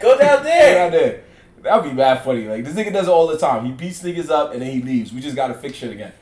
Go 0.00 0.18
down 0.18 0.42
there. 0.44 0.74
down 0.74 0.92
there. 0.92 1.22
That'd 1.62 1.90
be 1.90 1.96
bad 1.96 2.22
funny. 2.22 2.46
Like, 2.46 2.64
this 2.64 2.74
nigga 2.74 2.92
does 2.92 3.08
it 3.08 3.10
all 3.10 3.26
the 3.26 3.36
time. 3.38 3.64
He 3.66 3.72
beats 3.72 4.02
niggas 4.02 4.30
up 4.30 4.52
and 4.52 4.62
then 4.62 4.70
he 4.70 4.80
leaves. 4.82 5.12
We 5.12 5.20
just 5.20 5.36
gotta 5.36 5.54
fix 5.54 5.78
shit 5.78 5.90
again. 5.90 6.12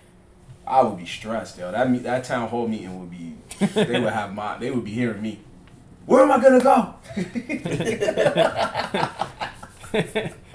I 0.67 0.83
would 0.83 0.97
be 0.99 1.05
stressed, 1.07 1.59
yo. 1.59 1.71
That 1.71 2.03
that 2.05 2.25
town 2.25 2.49
hall 2.49 2.67
meeting 2.67 2.99
would 2.99 3.11
be, 3.11 3.35
they 3.75 4.01
would 4.01 4.13
have 4.13 4.33
my, 4.35 4.57
they 4.59 4.71
would 4.71 4.85
be 4.85 4.93
hearing 4.93 5.21
me. 5.21 5.41
Where 6.07 6.23
am 6.23 6.33
I 6.33 6.43
gonna 6.43 6.61
go? 6.63 6.95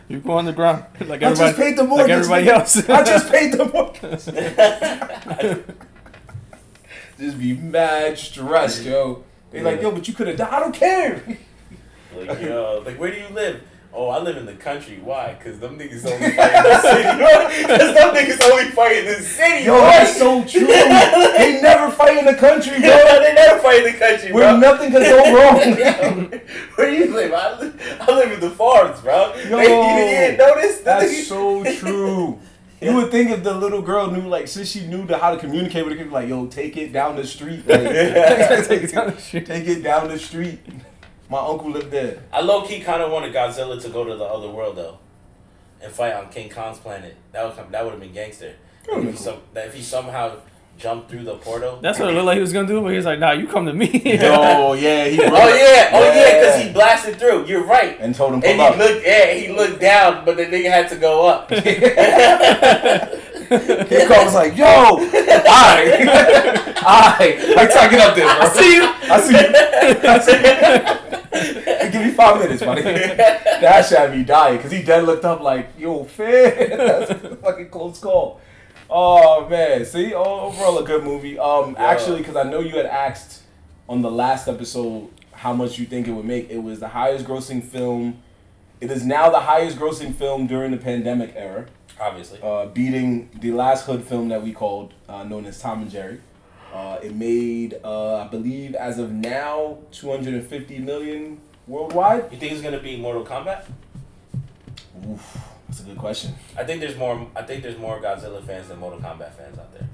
You 0.10 0.20
go 0.20 0.34
on 0.34 0.46
the 0.46 0.52
ground 0.52 0.84
like 1.08 1.24
I 1.24 1.30
just 1.30 1.42
everybody, 1.42 1.70
paid 1.70 1.78
the 1.78 1.84
like 1.84 1.90
mortgage. 1.90 2.12
everybody 2.12 2.50
else. 2.50 2.78
I 2.90 3.04
just 3.04 3.32
paid 3.32 3.54
the 3.54 3.66
mortgage. 3.66 4.26
just 7.20 7.40
be 7.40 7.54
mad 7.54 8.18
stressed, 8.18 8.84
yo. 8.84 9.24
They 9.52 9.62
like, 9.62 9.82
yo, 9.82 9.92
but 9.92 10.08
you 10.08 10.14
could 10.14 10.28
have 10.28 10.38
died. 10.38 10.54
I 10.54 10.60
don't 10.60 10.76
care. 10.76 11.24
Like, 12.16 12.42
yo, 12.42 12.84
like, 12.86 13.00
where 13.00 13.12
do 13.12 13.18
you 13.18 13.30
live? 13.30 13.62
Oh, 14.02 14.08
I 14.08 14.20
live 14.20 14.38
in 14.38 14.46
the 14.46 14.54
country. 14.54 14.98
Why? 15.04 15.34
Because 15.34 15.60
them 15.60 15.78
niggas 15.78 16.06
only 16.10 16.32
fight 16.32 16.56
in 16.56 16.64
the 16.64 16.82
city. 16.82 17.04
Because 17.68 17.94
them 17.94 18.16
niggas 18.16 18.50
only 18.50 18.66
fight 18.72 18.96
in 18.98 19.06
the 19.08 19.22
city. 19.22 19.66
Yo, 19.66 19.76
that's 19.76 20.16
so 20.18 20.42
true. 20.46 20.68
they 21.38 21.60
never 21.62 21.92
fight 21.92 22.18
in 22.18 22.26
the 22.26 22.34
country, 22.36 22.80
bro. 22.80 23.20
they 23.20 23.34
never 23.34 23.60
fight 23.60 23.86
in 23.86 23.92
the 23.92 24.00
country, 24.00 24.32
Where 24.32 24.52
bro. 24.52 24.60
nothing 24.60 24.92
can 24.92 25.02
go 25.02 25.18
wrong. 25.36 25.78
Yo, 25.78 26.40
where 26.76 26.94
you 26.94 27.14
live? 27.14 27.34
I 27.34 27.60
live, 27.60 27.98
I 28.00 28.16
live 28.16 28.32
in 28.32 28.40
the 28.40 28.52
farms, 28.52 29.02
bro. 29.02 29.34
Yo, 29.36 29.58
They, 29.58 29.64
you 29.64 30.06
didn't 30.08 30.38
notice? 30.38 30.80
That's 30.80 31.12
niggas- 31.12 31.24
so 31.28 31.64
true. 31.76 32.40
You 32.82 32.96
would 32.96 33.12
think 33.12 33.32
if 33.32 33.44
the 33.44 33.54
little 33.54 33.82
girl 33.82 34.10
knew, 34.10 34.30
like, 34.30 34.48
since 34.48 34.70
she 34.70 34.88
knew 34.88 35.06
the, 35.06 35.18
how 35.18 35.32
to 35.32 35.38
communicate 35.38 35.86
with 35.86 35.98
the 35.98 36.04
kid, 36.06 36.14
like, 36.14 36.30
yo, 36.30 36.46
take 36.48 36.78
it 36.78 36.94
down 36.94 37.18
the 37.18 37.28
street. 37.28 37.68
Like, 37.68 37.82
Take 37.84 38.84
it 38.84 38.94
down 38.94 39.08
the 39.14 39.18
street. 39.20 39.46
take 39.46 39.68
it 39.68 39.84
down 39.84 40.08
the 40.08 40.18
street. 40.18 40.60
My 41.30 41.40
uncle 41.40 41.70
lived 41.70 41.92
there. 41.92 42.24
I 42.34 42.42
low 42.42 42.66
key 42.66 42.80
kind 42.80 43.02
of 43.02 43.12
wanted 43.12 43.34
Godzilla 43.34 43.80
to 43.82 43.90
go 43.90 44.04
to 44.04 44.16
the 44.16 44.24
other 44.26 44.50
world 44.50 44.76
though, 44.76 44.98
and 45.82 45.92
fight 45.92 46.14
on 46.14 46.30
King 46.30 46.50
Kong's 46.50 46.80
planet. 46.80 47.16
That 47.32 47.46
would 47.46 47.56
come, 47.56 47.72
that 47.72 47.84
would 47.84 47.92
have 47.92 48.00
been 48.00 48.14
gangster. 48.14 48.54
That 48.88 48.98
If 49.00 49.12
he, 49.12 49.16
some, 49.18 49.38
that 49.54 49.68
if 49.68 49.74
he 49.76 49.82
somehow 49.84 50.38
jumped 50.80 51.12
through 51.12 51.26
the 51.26 51.36
portal. 51.36 51.78
That's 51.82 52.00
what 52.00 52.10
it 52.10 52.14
looked 52.14 52.26
like 52.26 52.36
he 52.36 52.42
was 52.42 52.54
gonna 52.54 52.68
do, 52.68 52.82
but 52.82 52.88
he 52.88 52.96
was 52.96 53.06
like, 53.06 53.20
"Nah, 53.20 53.34
you 53.34 53.46
come 53.48 53.66
to 53.68 53.74
me." 53.74 53.88
Yo, 53.88 54.74
yeah, 54.74 55.06
he. 55.06 55.20
Oh 55.22 55.28
yeah, 55.56 55.90
oh 55.94 56.12
yeah, 56.16 56.40
because 56.40 56.64
he 56.64 56.72
blasted 56.74 57.18
through. 57.20 57.46
You're 57.46 57.66
right. 57.66 57.98
and 58.00 58.16
told 58.16 58.34
him 58.34 58.42
And 58.44 58.58
pull 58.58 58.62
up. 58.62 58.76
he 58.76 58.80
looked, 58.82 59.06
yeah, 59.06 59.34
he 59.34 59.48
looked 59.50 59.82
down, 59.82 60.26
but 60.26 60.38
the 60.38 60.46
nigga 60.46 60.72
had 60.72 60.90
to 60.90 60.96
go 60.96 61.28
up. 61.28 61.52
He 63.50 64.06
called 64.06 64.26
was 64.26 64.34
like, 64.36 64.56
"Yo, 64.56 64.66
alright, 64.66 66.08
alright, 66.84 67.38
wait 67.56 67.72
till 67.72 67.80
I 67.82 67.88
get 67.90 68.00
up 68.02 68.16
there, 68.16 68.26
bro. 68.26 68.42
I 68.42 68.50
see 68.50 68.76
you. 68.76 68.84
I 69.10 69.20
see 69.22 69.34
you. 69.34 69.48
I 70.10 70.20
see 70.20 71.84
you. 71.84 71.92
Give 71.92 72.02
me 72.06 72.12
five 72.12 72.40
minutes, 72.40 72.62
buddy. 72.64 72.82
That 72.84 73.86
shit 73.88 73.98
had 73.98 74.12
me 74.16 74.24
dying 74.24 74.58
because 74.58 74.72
he 74.72 74.84
dead 74.84 75.04
looked 75.06 75.26
up 75.26 75.42
like, 75.42 75.70
"Yo, 75.78 76.04
Finn, 76.04 76.70
that's 76.78 77.12
a 77.12 77.36
fucking 77.38 77.70
close 77.70 78.00
call." 78.00 78.40
Oh 78.90 79.48
man, 79.50 79.86
see, 79.86 80.14
overall 80.14 80.80
a 80.80 80.84
good 80.84 81.04
movie. 81.04 81.38
Um, 81.40 81.74
Yeah. 81.74 81.86
actually, 81.88 82.20
because 82.20 82.36
I 82.36 82.44
know 82.44 82.60
you 82.60 82.76
had 82.78 82.86
asked 82.88 83.44
on 83.88 84.02
the 84.02 84.12
last 84.12 84.48
episode 84.48 85.10
how 85.32 85.54
much 85.54 85.78
you 85.80 85.86
think 85.86 86.08
it 86.08 86.12
would 86.12 86.26
make. 86.26 86.50
It 86.50 86.60
was 86.60 86.80
the 86.80 86.88
highest 86.90 87.26
grossing 87.26 87.64
film. 87.64 88.22
It 88.82 88.92
is 88.92 89.06
now 89.06 89.30
the 89.30 89.42
highest 89.42 89.78
grossing 89.78 90.16
film 90.16 90.48
during 90.48 90.72
the 90.72 90.78
pandemic 90.78 91.34
era 91.36 91.66
Obviously. 92.00 92.40
uh, 92.42 92.68
beating 92.68 93.30
the 93.40 93.52
last 93.52 93.86
Hood 93.86 94.04
film 94.06 94.30
that 94.30 94.42
we 94.42 94.54
called, 94.54 94.94
uh, 95.10 95.24
known 95.24 95.46
as 95.46 95.60
Tom 95.60 95.82
and 95.82 95.92
Jerry. 95.92 96.22
Uh, 96.74 96.98
it 97.04 97.14
made, 97.16 97.76
uh, 97.84 98.18
I 98.24 98.28
believe, 98.28 98.76
as 98.76 99.00
of 99.00 99.12
now, 99.12 99.80
250 99.92 100.80
million 100.80 101.42
worldwide. 101.68 102.32
You 102.32 102.38
think 102.38 102.54
it's 102.54 102.62
gonna 102.62 102.80
be 102.80 102.96
Mortal 102.96 103.26
Kombat? 103.26 103.66
Oof, 105.10 105.38
that's 105.68 105.82
a 105.82 105.84
good 105.84 105.98
question. 105.98 106.36
I 106.58 106.64
think 106.64 106.80
there's 106.80 106.96
more. 106.96 107.28
I 107.36 107.42
think 107.42 107.64
there's 107.64 107.78
more 107.78 108.00
Godzilla 108.00 108.46
fans 108.46 108.68
than 108.68 108.80
Mortal 108.80 109.00
Kombat 109.00 109.34
fans 109.34 109.58
out 109.58 109.74
there. 109.74 109.88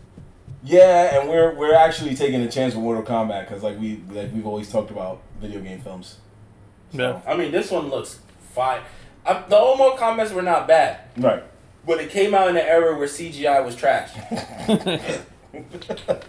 Yeah, 0.63 1.19
and 1.19 1.29
we're 1.29 1.55
we're 1.55 1.75
actually 1.75 2.13
taking 2.15 2.41
a 2.41 2.51
chance 2.51 2.73
with 2.75 2.83
Mortal 2.83 3.03
Kombat 3.03 3.47
because 3.47 3.63
like 3.63 3.79
we 3.79 4.01
like 4.11 4.33
we've 4.33 4.45
always 4.47 4.69
talked 4.69 4.91
about 4.91 5.21
video 5.39 5.61
game 5.61 5.79
films. 5.79 6.17
Yeah. 6.91 7.21
I 7.25 7.35
mean, 7.37 7.51
this 7.51 7.71
one 7.71 7.89
looks 7.89 8.19
fine. 8.55 8.81
I, 9.25 9.43
the 9.47 9.57
old 9.57 9.77
Mortal 9.77 9.97
Kombat's 9.97 10.31
were 10.31 10.41
not 10.41 10.67
bad, 10.67 10.99
Right. 11.17 11.43
but 11.85 11.99
it 11.99 12.09
came 12.09 12.33
out 12.33 12.49
in 12.49 12.57
an 12.57 12.65
era 12.65 12.97
where 12.97 13.07
CGI 13.07 13.63
was 13.63 13.75
trash. 13.75 14.09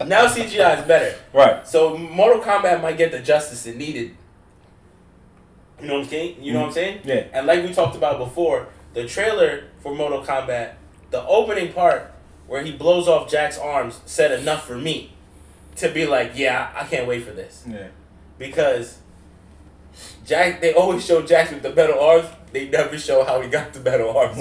now 0.04 0.26
CGI 0.26 0.80
is 0.80 0.84
better. 0.86 1.14
Right. 1.32 1.66
So 1.66 1.96
Mortal 1.96 2.42
Kombat 2.42 2.82
might 2.82 2.96
get 2.96 3.12
the 3.12 3.20
justice 3.20 3.66
it 3.66 3.76
needed. 3.76 4.16
You 5.80 5.88
know 5.88 5.94
what 5.94 6.04
I'm 6.04 6.08
saying? 6.08 6.42
You 6.42 6.52
know 6.52 6.60
what 6.60 6.66
I'm 6.66 6.70
mm-hmm. 6.72 7.08
saying? 7.08 7.26
Yeah. 7.32 7.38
And 7.38 7.46
like 7.46 7.62
we 7.62 7.72
talked 7.72 7.96
about 7.96 8.18
before, 8.18 8.68
the 8.94 9.06
trailer 9.06 9.64
for 9.80 9.94
Mortal 9.94 10.22
Kombat, 10.22 10.74
the 11.10 11.22
opening 11.26 11.72
part 11.72 12.12
where 12.46 12.62
he 12.62 12.72
blows 12.72 13.08
off 13.08 13.30
Jack's 13.30 13.58
arms 13.58 14.00
said 14.06 14.32
enough 14.38 14.66
for 14.66 14.78
me 14.78 15.12
to 15.76 15.90
be 15.90 16.06
like, 16.06 16.32
yeah, 16.34 16.72
I 16.74 16.84
can't 16.84 17.06
wait 17.06 17.24
for 17.24 17.32
this 17.32 17.64
Yeah. 17.68 17.88
because 18.38 18.98
Jack. 20.24 20.60
They 20.60 20.74
always 20.74 21.04
show 21.04 21.22
Jack 21.22 21.50
with 21.50 21.62
the 21.62 21.72
metal 21.74 21.98
arms. 22.00 22.26
They 22.52 22.68
never 22.68 22.96
show 22.98 23.24
how 23.24 23.40
he 23.40 23.48
got 23.48 23.72
the 23.72 23.80
metal 23.80 24.16
arms. 24.16 24.38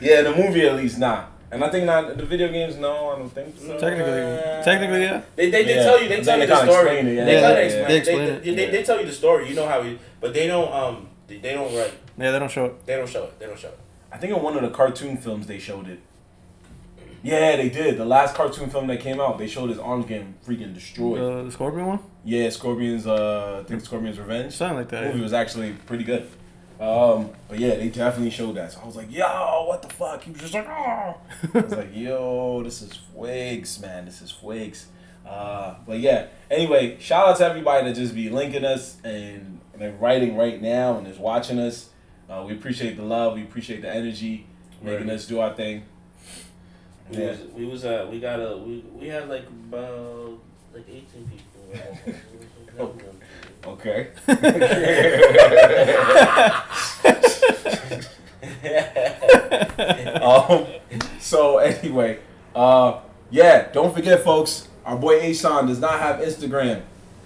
Yeah, 0.00 0.22
the 0.22 0.34
movie 0.36 0.66
at 0.66 0.76
least 0.76 0.98
not. 0.98 1.32
And 1.50 1.64
I 1.64 1.70
think 1.70 1.86
not 1.86 2.16
the 2.16 2.24
video 2.26 2.48
games. 2.48 2.76
No, 2.76 3.08
I 3.10 3.18
don't 3.18 3.30
think 3.30 3.56
so. 3.58 3.78
Technically, 3.78 4.62
technically, 4.62 5.00
yeah. 5.02 5.22
They, 5.34 5.50
they, 5.50 5.64
they 5.64 5.76
Yeah. 5.76 5.82
tell 5.82 6.02
you 6.02 6.08
they 6.08 6.16
They 6.16 6.22
tell 6.24 6.38
you 6.40 6.46
the 6.46 6.56
story. 6.72 6.98
it, 6.98 7.04
yeah. 7.06 7.24
They 7.24 7.32
Yeah, 7.32 7.40
kinda 7.40 7.54
they- 7.54 7.64
explain, 7.64 7.82
they 7.82 7.88
they, 7.88 7.98
explain 7.98 8.18
they, 8.18 8.32
it. 8.50 8.56
they, 8.56 8.66
they 8.70 8.82
tell 8.82 9.00
you 9.00 9.06
the 9.06 9.12
story. 9.12 9.48
You 9.48 9.54
know 9.54 9.66
how 9.66 9.82
he, 9.82 9.98
but 10.20 10.34
they 10.34 10.46
don't 10.46 10.70
um 10.72 11.08
they, 11.26 11.38
they 11.38 11.54
don't 11.54 11.74
write. 11.74 11.94
Yeah, 12.18 12.30
they 12.32 12.38
don't 12.38 12.50
show 12.50 12.66
it. 12.66 12.86
They 12.86 12.96
don't 12.96 13.08
show 13.08 13.24
it. 13.24 13.38
They 13.38 13.46
don't 13.46 13.58
show 13.58 13.68
it. 13.68 13.78
I 14.12 14.18
think 14.18 14.36
in 14.36 14.42
one 14.42 14.56
of 14.56 14.62
the 14.62 14.70
cartoon 14.70 15.16
films 15.16 15.46
they 15.46 15.58
showed 15.58 15.88
it. 15.88 16.00
Yeah, 17.22 17.56
they 17.56 17.68
did. 17.68 17.98
The 17.98 18.04
last 18.04 18.34
cartoon 18.34 18.70
film 18.70 18.86
that 18.88 19.00
came 19.00 19.20
out, 19.20 19.38
they 19.38 19.46
showed 19.48 19.70
his 19.70 19.78
arms 19.78 20.06
getting 20.06 20.34
freaking 20.46 20.72
destroyed. 20.74 21.20
The, 21.20 21.44
the 21.44 21.52
Scorpion 21.52 21.86
one, 21.86 21.98
Yeah, 22.24 22.48
Scorpion's. 22.50 23.06
Uh, 23.06 23.62
I 23.64 23.68
think 23.68 23.82
Scorpion's 23.84 24.18
Revenge. 24.18 24.52
something 24.52 24.78
like 24.78 24.88
The 24.88 24.96
that. 24.96 25.06
movie 25.12 25.22
was 25.22 25.32
actually 25.32 25.72
pretty 25.86 26.04
good. 26.04 26.28
Um, 26.80 27.30
but 27.48 27.58
yeah, 27.58 27.74
they 27.74 27.88
definitely 27.88 28.30
showed 28.30 28.54
that. 28.54 28.70
So 28.72 28.80
I 28.82 28.86
was 28.86 28.94
like, 28.94 29.10
yo, 29.12 29.64
what 29.66 29.82
the 29.82 29.88
fuck? 29.88 30.22
He 30.22 30.30
was 30.30 30.40
just 30.42 30.54
like, 30.54 30.68
oh. 30.68 31.16
I 31.54 31.58
was 31.58 31.72
like, 31.72 31.90
yo, 31.94 32.62
this 32.62 32.82
is 32.82 32.96
Fuegs, 33.16 33.80
man. 33.82 34.04
This 34.04 34.22
is 34.22 34.32
Fuegs. 34.32 34.84
Uh, 35.26 35.74
but 35.86 35.98
yeah, 35.98 36.28
anyway, 36.50 36.96
shout 37.00 37.28
out 37.28 37.36
to 37.38 37.44
everybody 37.44 37.86
that 37.88 37.96
just 37.96 38.14
be 38.14 38.30
linking 38.30 38.64
us 38.64 38.96
and, 39.02 39.60
and 39.72 39.82
they're 39.82 39.92
writing 39.92 40.36
right 40.36 40.62
now 40.62 40.96
and 40.96 41.06
is 41.08 41.18
watching 41.18 41.58
us. 41.58 41.90
Uh, 42.30 42.44
we 42.46 42.54
appreciate 42.54 42.96
the 42.96 43.02
love. 43.02 43.34
We 43.34 43.42
appreciate 43.42 43.82
the 43.82 43.90
energy, 43.92 44.46
making 44.80 45.08
Right. 45.08 45.14
us 45.16 45.26
do 45.26 45.40
our 45.40 45.52
thing. 45.54 45.82
We 47.10 47.16
Yeah. 47.18 47.30
was 47.30 47.40
we 47.56 47.64
was 47.66 47.84
uh 47.84 48.06
we 48.10 48.20
got 48.20 48.38
a 48.40 48.56
we 48.58 48.84
we 48.94 49.08
had 49.08 49.28
like 49.28 49.46
about 49.46 50.38
like 50.74 50.88
eighteen 50.88 51.30
people. 51.30 52.14
Okay. 53.66 54.08
um, 60.22 60.66
so 61.18 61.58
anyway, 61.58 62.18
uh, 62.54 63.00
yeah, 63.30 63.70
don't 63.72 63.94
forget, 63.94 64.22
folks. 64.22 64.68
Our 64.84 64.96
boy 64.96 65.20
Ashawn 65.20 65.66
does 65.66 65.80
not 65.80 66.00
have 66.00 66.20
Instagram, 66.20 66.82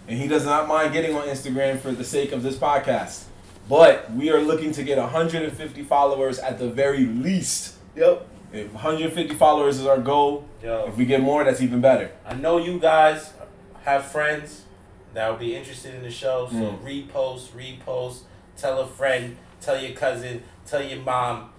and 0.08 0.18
he 0.18 0.26
does 0.26 0.44
not 0.44 0.66
mind 0.66 0.92
getting 0.92 1.14
on 1.14 1.28
Instagram 1.28 1.78
for 1.78 1.92
the 1.92 2.04
sake 2.04 2.32
of 2.32 2.42
this 2.42 2.56
podcast. 2.56 3.24
But 3.68 4.10
we 4.12 4.30
are 4.30 4.40
looking 4.40 4.72
to 4.72 4.82
get 4.82 4.98
150 4.98 5.82
followers 5.84 6.38
at 6.40 6.58
the 6.58 6.68
very 6.68 7.06
least. 7.06 7.74
Yep. 7.94 8.26
If 8.52 8.72
150 8.72 9.34
followers 9.34 9.78
is 9.80 9.86
our 9.86 9.98
goal, 9.98 10.44
Yo, 10.62 10.84
if 10.88 10.96
we 10.96 11.04
get 11.06 11.20
more, 11.22 11.42
that's 11.44 11.60
even 11.62 11.80
better. 11.80 12.10
I 12.26 12.34
know 12.34 12.58
you 12.58 12.78
guys 12.78 13.32
have 13.84 14.04
friends 14.06 14.62
that 15.14 15.28
will 15.30 15.38
be 15.38 15.56
interested 15.56 15.94
in 15.94 16.02
the 16.02 16.10
show, 16.10 16.48
so 16.50 16.56
Mm. 16.56 16.78
repost, 16.84 17.48
repost, 17.56 18.20
tell 18.56 18.78
a 18.80 18.86
friend, 18.86 19.36
tell 19.60 19.78
your 19.80 19.92
cousin, 19.92 20.42
tell 20.66 20.82
your 20.82 21.00
mom, 21.00 21.50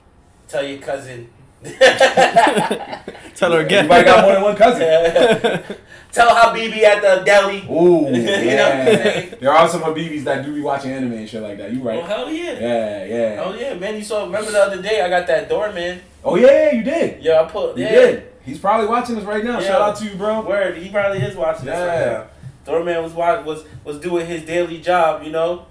tell 0.48 0.64
your 0.64 0.80
cousin. 0.80 1.30
Tell 1.64 3.54
her 3.54 3.62
again. 3.62 3.86
Everybody 3.90 4.04
got 4.04 4.22
more 4.26 4.34
than 4.34 4.42
one 4.44 4.56
cousin. 4.58 5.64
tell 6.14 6.30
Habibi 6.34 6.84
at 6.84 7.02
the 7.02 7.24
deli. 7.26 7.58
Ooh, 7.70 8.08
You 8.16 8.22
know 8.56 8.70
what 8.70 8.78
I'm 8.78 8.88
yeah. 8.88 9.36
there 9.42 9.52
are 9.52 9.68
some 9.68 9.82
Habibis 9.82 10.24
that 10.24 10.46
do 10.46 10.54
be 10.54 10.62
watching 10.62 10.92
anime 10.92 11.14
and 11.14 11.28
shit 11.30 11.42
like 11.42 11.58
that. 11.58 11.74
You 11.74 11.82
Oh 11.82 11.86
right? 11.86 12.04
hell 12.04 12.32
yeah. 12.32 12.54
Yeah, 12.54 13.06
yeah. 13.06 13.44
Oh 13.46 13.54
yeah, 13.54 13.74
man! 13.74 13.96
You 13.96 14.04
saw. 14.04 14.24
Remember 14.24 14.52
the 14.52 14.62
other 14.64 14.82
day 14.82 15.02
I 15.02 15.10
got 15.10 15.28
that 15.28 15.50
doorman. 15.50 16.02
Oh 16.24 16.36
yeah, 16.38 16.72
you 16.72 16.84
did. 16.84 17.22
Yeah, 17.22 17.42
I 17.42 17.46
put. 17.50 17.78
You 17.78 17.84
yeah. 17.84 17.90
did. 17.92 18.28
He's 18.46 18.60
probably 18.60 18.88
watching 18.88 19.18
us 19.18 19.24
right 19.24 19.44
now. 19.44 19.60
Yeah. 19.60 19.68
Shout 19.68 19.82
out 19.82 19.96
to 19.98 20.06
you, 20.06 20.16
bro. 20.16 20.42
Word, 20.42 20.78
he 20.78 20.90
probably 20.90 21.20
is 21.20 21.36
watching 21.36 21.66
this 21.66 21.76
right 21.76 22.00
Yeah. 22.00 22.06
now. 22.12 22.26
Doorman 22.66 23.04
was 23.04 23.14
was 23.14 23.66
was 23.84 24.00
doing 24.00 24.26
his 24.26 24.44
daily 24.44 24.80
job, 24.80 25.24
you 25.24 25.32
know, 25.32 25.66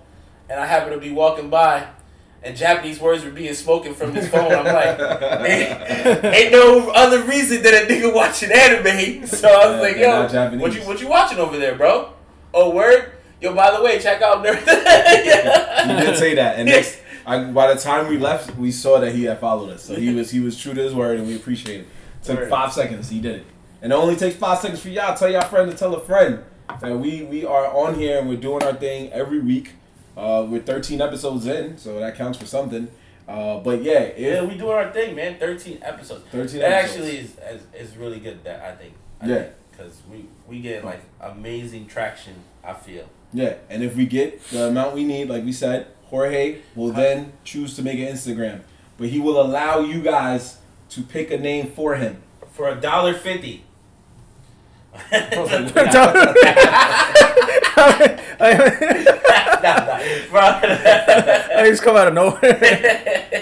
and 0.50 0.60
I 0.60 0.66
happened 0.66 0.92
to 0.92 1.00
be 1.00 1.12
walking 1.12 1.48
by, 1.48 1.86
and 2.44 2.56
Japanese 2.56 3.00
words 3.00 3.24
were 3.24 3.30
being 3.30 3.54
spoken 3.54 3.94
from 3.94 4.14
his 4.14 4.28
phone. 4.28 4.52
I'm 4.52 4.64
like, 4.64 4.98
ain't, 5.48 6.24
ain't 6.24 6.52
no 6.52 6.90
other 6.90 7.22
reason 7.22 7.62
than 7.62 7.74
a 7.74 7.86
nigga 7.86 8.12
watching 8.14 8.50
anime. 8.52 9.26
So 9.26 9.48
I 9.48 9.66
was 9.80 9.96
Yeah, 9.96 10.18
like, 10.18 10.32
yo, 10.32 10.58
what 10.58 10.74
you 10.74 10.80
what 10.82 11.00
you 11.00 11.08
watching 11.08 11.38
over 11.38 11.56
there, 11.58 11.74
bro? 11.76 12.12
Oh, 12.54 12.70
word. 12.70 13.12
Yo, 13.40 13.54
by 13.54 13.76
the 13.76 13.82
way, 13.82 13.98
check 13.98 14.22
out 14.22 14.44
Nerd. 14.44 14.60
You 15.88 16.06
did 16.06 16.16
say 16.18 16.34
that, 16.34 16.58
and. 16.58 16.68
I, 17.24 17.44
by 17.52 17.72
the 17.72 17.78
time 17.80 18.08
we 18.08 18.18
left, 18.18 18.56
we 18.56 18.72
saw 18.72 18.98
that 18.98 19.14
he 19.14 19.22
had 19.24 19.38
followed 19.38 19.70
us. 19.70 19.84
So 19.84 19.94
he 19.94 20.12
was 20.12 20.32
he 20.32 20.40
was 20.40 20.58
true 20.58 20.74
to 20.74 20.82
his 20.82 20.92
word, 20.92 21.18
and 21.20 21.28
we 21.28 21.36
appreciate 21.36 21.82
it. 21.82 21.86
Took 22.24 22.38
Word. 22.40 22.50
five 22.50 22.72
seconds. 22.72 23.08
He 23.10 23.20
did 23.20 23.36
it, 23.36 23.44
and 23.80 23.92
it 23.92 23.94
only 23.94 24.16
takes 24.16 24.34
five 24.34 24.58
seconds 24.58 24.80
for 24.80 24.88
y'all. 24.88 25.16
Tell 25.16 25.30
y'all 25.30 25.42
friend 25.42 25.70
to 25.70 25.76
tell 25.76 25.94
a 25.94 26.00
friend 26.00 26.42
that 26.80 26.96
we 26.98 27.22
we 27.22 27.44
are 27.44 27.66
on 27.72 27.94
here 27.94 28.18
and 28.18 28.28
we're 28.28 28.36
doing 28.40 28.64
our 28.64 28.74
thing 28.74 29.12
every 29.12 29.38
week. 29.38 29.70
Uh, 30.16 30.46
we're 30.48 30.60
13 30.62 31.00
episodes 31.00 31.46
in, 31.46 31.78
so 31.78 31.98
that 32.00 32.16
counts 32.16 32.38
for 32.38 32.46
something. 32.46 32.88
Uh, 33.28 33.58
but 33.60 33.82
yeah, 33.82 34.10
yeah, 34.16 34.42
we 34.44 34.56
doing 34.56 34.70
our 34.72 34.90
thing, 34.92 35.14
man. 35.14 35.38
Thirteen 35.38 35.78
episodes. 35.82 36.24
13 36.32 36.60
That 36.60 36.72
episodes. 36.72 37.00
actually 37.00 37.16
is, 37.18 37.36
is 37.72 37.90
is 37.90 37.96
really 37.96 38.18
good. 38.18 38.42
That 38.44 38.60
I 38.60 38.74
think. 38.74 38.94
I 39.20 39.26
Yeah. 39.28 39.46
Because 39.70 40.02
we 40.10 40.26
we 40.48 40.60
get 40.60 40.84
like 40.84 41.00
amazing 41.20 41.86
traction. 41.86 42.34
I 42.64 42.74
feel. 42.74 43.08
Yeah, 43.32 43.54
and 43.70 43.82
if 43.82 43.96
we 43.96 44.06
get 44.06 44.42
the 44.50 44.64
amount 44.68 44.94
we 44.94 45.04
need, 45.04 45.28
like 45.28 45.44
we 45.44 45.52
said, 45.52 45.86
Jorge 46.06 46.58
will 46.74 46.90
then 46.92 47.32
choose 47.44 47.74
to 47.76 47.82
make 47.82 47.98
an 47.98 48.06
Instagram. 48.08 48.60
But 48.98 49.08
he 49.08 49.18
will 49.20 49.40
allow 49.40 49.80
you 49.80 50.02
guys 50.02 50.58
to 50.90 51.02
pick 51.02 51.30
a 51.30 51.38
name 51.38 51.68
for 51.70 51.94
him. 51.94 52.22
for 52.50 52.68
a 52.68 52.74
dollar 52.78 53.14
fifty. 53.14 53.64
I 61.54 61.64
just 61.68 61.82
come 61.82 61.96
out 61.96 62.08
of 62.08 62.14
nowhere. 62.14 62.38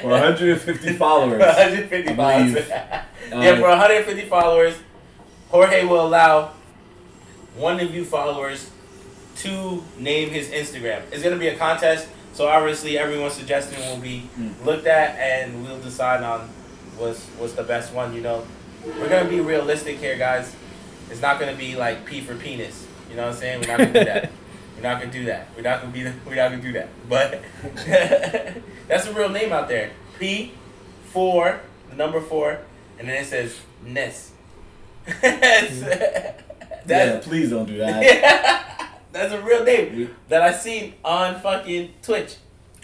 For 0.00 0.08
150 0.08 0.92
followers. 0.94 1.38
150 1.40 2.14
followers. 2.14 2.68
yeah, 2.68 3.04
for 3.56 3.68
150 3.68 4.22
followers, 4.28 4.74
Jorge 5.48 5.84
will 5.84 6.06
allow 6.06 6.52
one 7.56 7.80
of 7.80 7.92
you 7.94 8.04
followers 8.04 8.70
to 9.36 9.82
name 9.98 10.30
his 10.30 10.48
Instagram. 10.48 11.02
It's 11.10 11.22
gonna 11.22 11.36
be 11.36 11.48
a 11.48 11.56
contest, 11.56 12.08
so 12.32 12.46
obviously 12.46 12.98
everyone's 12.98 13.34
suggestion 13.34 13.80
will 13.80 13.96
be 13.98 14.28
Mm. 14.38 14.64
looked 14.64 14.86
at, 14.86 15.18
and 15.18 15.64
we'll 15.64 15.80
decide 15.80 16.22
on 16.22 16.48
what's 16.96 17.24
what's 17.38 17.54
the 17.54 17.62
best 17.62 17.92
one. 17.92 18.14
You 18.14 18.20
know, 18.20 18.46
we're 18.84 19.08
gonna 19.08 19.28
be 19.28 19.40
realistic 19.40 19.98
here, 19.98 20.16
guys. 20.16 20.54
It's 21.10 21.20
not 21.20 21.40
gonna 21.40 21.56
be 21.56 21.76
like 21.76 22.04
P 22.06 22.20
for 22.20 22.34
penis. 22.34 22.86
You 23.10 23.16
know 23.16 23.26
what 23.26 23.34
I'm 23.34 23.38
saying? 23.40 23.60
We're 23.60 23.66
not 23.66 23.78
gonna 23.78 23.92
do 23.92 24.04
that. 24.04 24.30
We're 24.76 24.82
not 24.82 25.00
gonna 25.00 25.12
do 25.12 25.24
that. 25.26 25.48
We're 25.54 25.62
not 25.62 25.80
gonna 25.80 25.92
be. 25.92 26.02
The, 26.04 26.14
we're 26.24 26.36
not 26.36 26.50
gonna 26.50 26.62
do 26.62 26.72
that. 26.72 26.88
But 27.06 27.42
that's 28.88 29.06
a 29.06 29.12
real 29.12 29.28
name 29.28 29.52
out 29.52 29.68
there. 29.68 29.90
P, 30.18 30.54
four, 31.12 31.60
the 31.90 31.96
number 31.96 32.18
four, 32.18 32.60
and 32.98 33.06
then 33.06 33.22
it 33.22 33.26
says 33.26 33.60
Ness. 33.84 34.32
Mm-hmm. 35.10 36.88
that's, 36.88 37.26
yeah, 37.26 37.30
please 37.30 37.50
don't 37.50 37.66
do 37.66 37.76
that. 37.78 38.96
that's 39.12 39.34
a 39.34 39.40
real 39.42 39.64
name 39.64 40.14
that 40.28 40.40
I 40.40 40.52
seen 40.52 40.94
on 41.04 41.38
fucking 41.40 41.92
Twitch. 42.00 42.36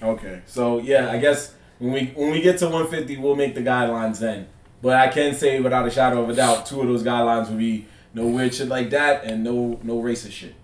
Okay, 0.03 0.43
so 0.47 0.79
yeah, 0.81 1.11
I 1.11 1.19
guess 1.19 1.55
when 1.79 1.93
we 1.93 2.07
when 2.15 2.31
we 2.31 2.43
get 2.43 2.59
to 2.59 2.67
150, 2.67 3.17
we'll 3.17 3.37
make 3.37 3.55
the 3.55 3.63
guidelines 3.63 4.19
then. 4.19 4.49
But 4.83 4.97
I 4.97 5.09
can 5.09 5.35
say 5.35 5.61
without 5.61 5.87
a 5.87 5.91
shadow 5.91 6.23
of 6.23 6.29
a 6.29 6.35
doubt, 6.35 6.67
two 6.67 6.81
of 6.81 6.87
those 6.89 7.03
guidelines 7.03 7.49
will 7.49 7.57
be 7.57 7.87
no 8.17 8.27
weird 8.27 8.53
shit 8.55 8.69
like 8.69 8.89
that 8.91 9.25
and 9.25 9.45
no 9.45 9.79
no 9.83 10.01
racist 10.03 10.33
shit. 10.33 10.55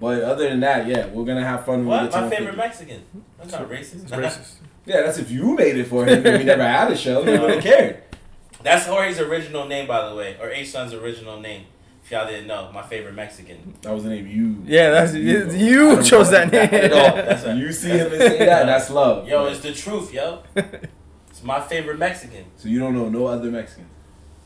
But 0.00 0.22
other 0.22 0.48
than 0.48 0.60
that, 0.60 0.86
yeah, 0.86 1.06
we're 1.06 1.24
gonna 1.24 1.44
have 1.44 1.64
fun 1.64 1.78
when 1.78 1.86
we 1.86 1.90
What? 1.90 2.02
get 2.02 2.10
to 2.12 2.16
My 2.18 2.22
150. 2.28 2.36
favorite 2.36 2.56
Mexican. 2.56 3.00
That's 3.38 3.52
not 3.52 3.70
racist. 3.70 4.02
It's 4.02 4.12
racist. 4.12 4.54
Yeah, 4.86 5.02
that's 5.02 5.18
if 5.18 5.30
you 5.30 5.54
made 5.54 5.76
it 5.76 5.84
for 5.86 6.06
him 6.06 6.24
and 6.26 6.38
we 6.38 6.44
never 6.44 6.62
had 6.62 6.90
a 6.90 6.96
show. 6.96 7.22
We 7.22 7.38
would 7.38 7.50
have 7.50 7.62
cared. 7.62 8.02
That's 8.62 8.86
Jorge's 8.86 9.20
original 9.20 9.66
name, 9.68 9.86
by 9.86 10.08
the 10.08 10.14
way, 10.14 10.36
or 10.40 10.48
H 10.50 10.70
Son's 10.70 10.94
original 10.94 11.38
name. 11.38 11.64
If 12.02 12.10
y'all 12.10 12.26
didn't 12.26 12.46
know, 12.46 12.70
my 12.72 12.82
favorite 12.82 13.14
Mexican. 13.14 13.74
That 13.82 13.92
was 13.92 14.04
the 14.04 14.08
name 14.08 14.26
you. 14.26 14.62
Yeah, 14.64 14.88
that's 14.88 15.12
I 15.12 15.18
you 15.18 16.02
chose 16.02 16.30
that 16.30 16.50
name. 16.50 16.70
at 16.72 16.90
all. 16.92 17.16
That's 17.28 17.44
right. 17.44 17.56
You 17.58 17.70
see 17.70 17.90
him 17.90 18.10
and 18.12 18.22
say 18.22 18.38
that, 18.46 18.64
that's 18.64 18.88
love. 18.88 19.28
Yo, 19.28 19.44
it's 19.46 19.60
the 19.60 19.72
truth, 19.74 20.14
yo. 20.14 20.42
It's 21.30 21.42
my 21.44 21.60
favorite 21.60 21.98
Mexican. 21.98 22.46
so 22.56 22.68
you 22.68 22.78
don't 22.80 22.94
know 22.94 23.08
no 23.10 23.26
other 23.26 23.50
Mexicans. 23.50 23.90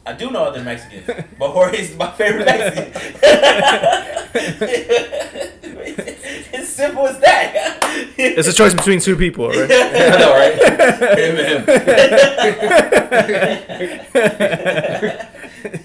I 0.05 0.13
do 0.15 0.31
know 0.31 0.45
other 0.45 0.63
Mexicans, 0.63 1.07
but 1.39 1.51
Jorge's 1.51 1.97
my 1.97 2.11
favorite 2.11 2.47
Mexican. 2.47 2.93
it's 6.53 6.69
simple 6.69 7.07
as 7.07 7.21
that. 7.21 7.79
It's 8.19 8.49
a 8.49 8.53
choice 8.53 8.75
between 8.75 8.99
two 8.99 9.17
people, 9.17 9.49
right? 9.49 9.59
I 9.71 10.19
know, 10.19 10.33
right? 10.33 10.55
Him 11.19 11.37
and 11.37 11.69
him. 11.69 11.79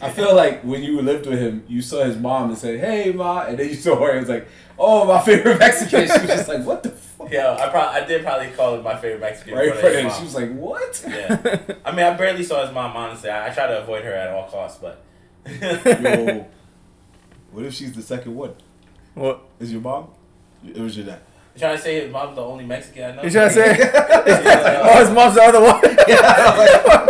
I 0.01 0.09
feel 0.09 0.35
like 0.35 0.61
when 0.63 0.81
you 0.81 0.99
lived 1.01 1.27
with 1.27 1.39
him, 1.39 1.63
you 1.67 1.83
saw 1.83 2.03
his 2.03 2.17
mom 2.17 2.49
and 2.49 2.57
said, 2.57 2.79
"Hey, 2.79 3.11
ma," 3.11 3.45
and 3.45 3.59
then 3.59 3.69
you 3.69 3.75
saw 3.75 3.95
her 3.97 4.11
and 4.11 4.21
was 4.21 4.29
like, 4.29 4.47
"Oh, 4.79 5.05
my 5.05 5.21
favorite 5.21 5.59
Mexican." 5.59 6.07
She 6.07 6.19
was 6.19 6.27
just 6.27 6.47
like, 6.47 6.63
"What 6.65 6.81
the 6.81 6.89
fuck?" 7.27 7.33
Yo, 7.33 7.55
I 7.59 7.69
probably 7.69 8.01
I 8.01 8.05
did 8.05 8.23
probably 8.23 8.47
call 8.49 8.75
him 8.75 8.83
my 8.83 8.95
favorite 8.95 9.21
Mexican. 9.21 9.53
Right 9.55 9.67
in 9.67 9.73
front 9.73 9.95
of 9.95 10.01
him, 10.01 10.11
she 10.11 10.23
was 10.23 10.35
like, 10.35 10.51
"What?" 10.53 11.03
Yeah. 11.07 11.75
I 11.85 11.91
mean, 11.91 12.05
I 12.05 12.13
barely 12.15 12.43
saw 12.43 12.65
his 12.65 12.73
mom. 12.73 12.95
Honestly, 12.95 13.29
I, 13.29 13.47
I 13.47 13.49
try 13.49 13.67
to 13.67 13.81
avoid 13.81 14.03
her 14.03 14.13
at 14.13 14.33
all 14.33 14.47
costs, 14.47 14.79
but. 14.79 15.03
Yo, 15.61 16.45
what 17.51 17.65
if 17.65 17.73
she's 17.73 17.93
the 17.93 18.01
second 18.01 18.35
one? 18.35 18.53
What? 19.13 19.41
Is 19.59 19.71
your 19.71 19.81
mom? 19.81 20.09
It 20.65 20.77
was 20.77 20.97
your 20.97 21.05
dad. 21.05 21.21
You 21.55 21.61
trying 21.61 21.77
to 21.77 21.81
say 21.81 22.01
his 22.01 22.11
mom's 22.11 22.35
the 22.35 22.43
only 22.43 22.65
Mexican 22.65 23.03
I 23.03 23.15
know? 23.15 23.23
You 23.23 23.31
trying 23.31 23.47
to 23.49 23.53
say? 23.53 23.91
oh, 24.83 24.99
his 24.99 25.09
mom's 25.09 25.35
the 25.35 25.41
other 25.41 25.61
one. 25.61 25.81
Yeah. 26.07 27.07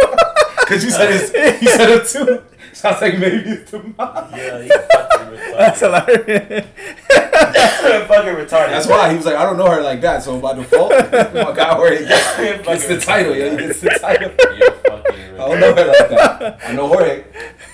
Because 0.60 0.84
you 0.84 0.92
said 0.92 1.10
it's, 1.12 1.62
you 1.62 1.70
said 1.70 1.90
it 1.90 2.08
too. 2.08 2.44
Sounds 2.82 3.02
like 3.02 3.18
maybe 3.18 3.50
it's 3.50 3.72
the 3.72 3.80
mom. 3.80 4.30
Yeah, 4.36 4.62
he's 4.62 4.72
fucking 4.72 5.28
retarded. 5.38 5.58
That's 5.58 5.80
hilarious. 5.80 6.68
fucking 8.08 8.36
retarded. 8.36 8.70
That's 8.70 8.88
why 8.88 9.10
he 9.12 9.18
was 9.18 9.26
like, 9.26 9.36
I 9.36 9.44
don't 9.44 9.58
know 9.58 9.70
her 9.70 9.82
like 9.82 10.02
that, 10.02 10.22
so 10.24 10.40
by 10.40 10.54
default, 10.54 10.92
my 10.92 11.54
guy 11.56 11.70
already 11.72 12.06
gets, 12.06 12.38
gets 12.66 12.88
the 12.88 13.00
title. 13.00 13.36
Yeah, 13.36 13.52
he 13.52 13.58
gets 13.58 13.80
the 13.82 13.90
title. 14.00 14.32
You're 14.58 14.72
fucking 14.72 15.16
retarded. 15.16 15.34
I 15.34 15.48
don't 15.50 15.60
know 15.60 15.76
her 15.76 15.86
like 15.88 16.10
that. 16.10 16.60
I 16.70 16.74
know 16.74 16.88
Jorge. 16.88 17.24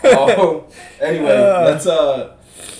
Oh, 0.06 0.68
anyway, 0.99 1.32
Uh. 1.36 1.66
let's 1.66 1.86
uh, 1.88 2.36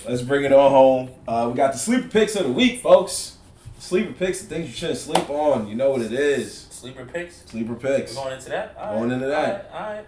let's 0.08 0.22
bring 0.22 0.44
it 0.46 0.54
on 0.54 0.72
home. 0.72 1.10
Uh, 1.28 1.48
we 1.52 1.58
got 1.58 1.74
the 1.74 1.80
sleeper 1.80 2.08
picks 2.08 2.36
of 2.36 2.46
the 2.46 2.52
week, 2.54 2.82
folks. 2.82 3.38
Sleeper 3.80 4.14
picks, 4.14 4.42
the 4.42 4.48
things 4.48 4.70
you 4.70 4.74
shouldn't 4.74 5.00
sleep 5.00 5.30
on. 5.30 5.68
You 5.68 5.76
know 5.76 5.90
what 5.92 6.02
it 6.02 6.14
is. 6.14 6.68
Sleeper 6.72 7.06
picks. 7.06 7.44
Sleeper 7.46 7.74
We're 7.74 7.80
picks. 7.80 8.16
going 8.16 8.34
into 8.34 8.50
that. 8.50 8.76
All 8.80 8.98
Going 8.98 9.12
into 9.12 9.28
that. 9.28 9.70
All 9.74 9.80
right. 9.82 9.88
All 9.90 9.94
right. 9.96 10.06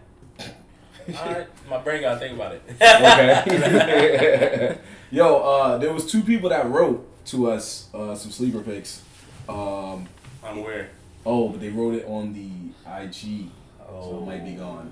All 1.07 1.25
right. 1.33 1.47
My 1.69 1.77
brain 1.79 2.01
gotta 2.01 2.19
think 2.19 2.35
about 2.35 2.53
it. 2.53 2.61
Okay. 2.81 4.77
Yo, 5.11 5.37
uh, 5.37 5.77
there 5.77 5.93
was 5.93 6.09
two 6.11 6.21
people 6.23 6.49
that 6.49 6.67
wrote 6.69 7.07
to 7.27 7.49
us 7.51 7.89
uh, 7.93 8.15
some 8.15 8.31
sleeper 8.31 8.59
picks. 8.61 9.01
Um, 9.47 10.07
I'm 10.43 10.63
weird. 10.63 10.89
oh, 11.25 11.49
but 11.49 11.59
they 11.61 11.69
wrote 11.69 11.95
it 11.95 12.05
on 12.07 12.33
the 12.33 12.49
IG. 13.03 13.49
Oh. 13.87 14.01
so 14.11 14.17
it 14.17 14.25
might 14.25 14.43
be 14.45 14.53
gone. 14.55 14.91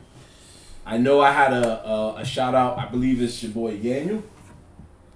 I 0.86 0.98
know 0.98 1.20
I 1.22 1.32
had 1.32 1.52
a, 1.54 1.88
a 1.88 2.16
a 2.18 2.26
shout 2.26 2.54
out. 2.54 2.78
I 2.78 2.86
believe 2.88 3.22
it's 3.22 3.42
your 3.42 3.52
boy 3.52 3.78
Daniel. 3.78 4.22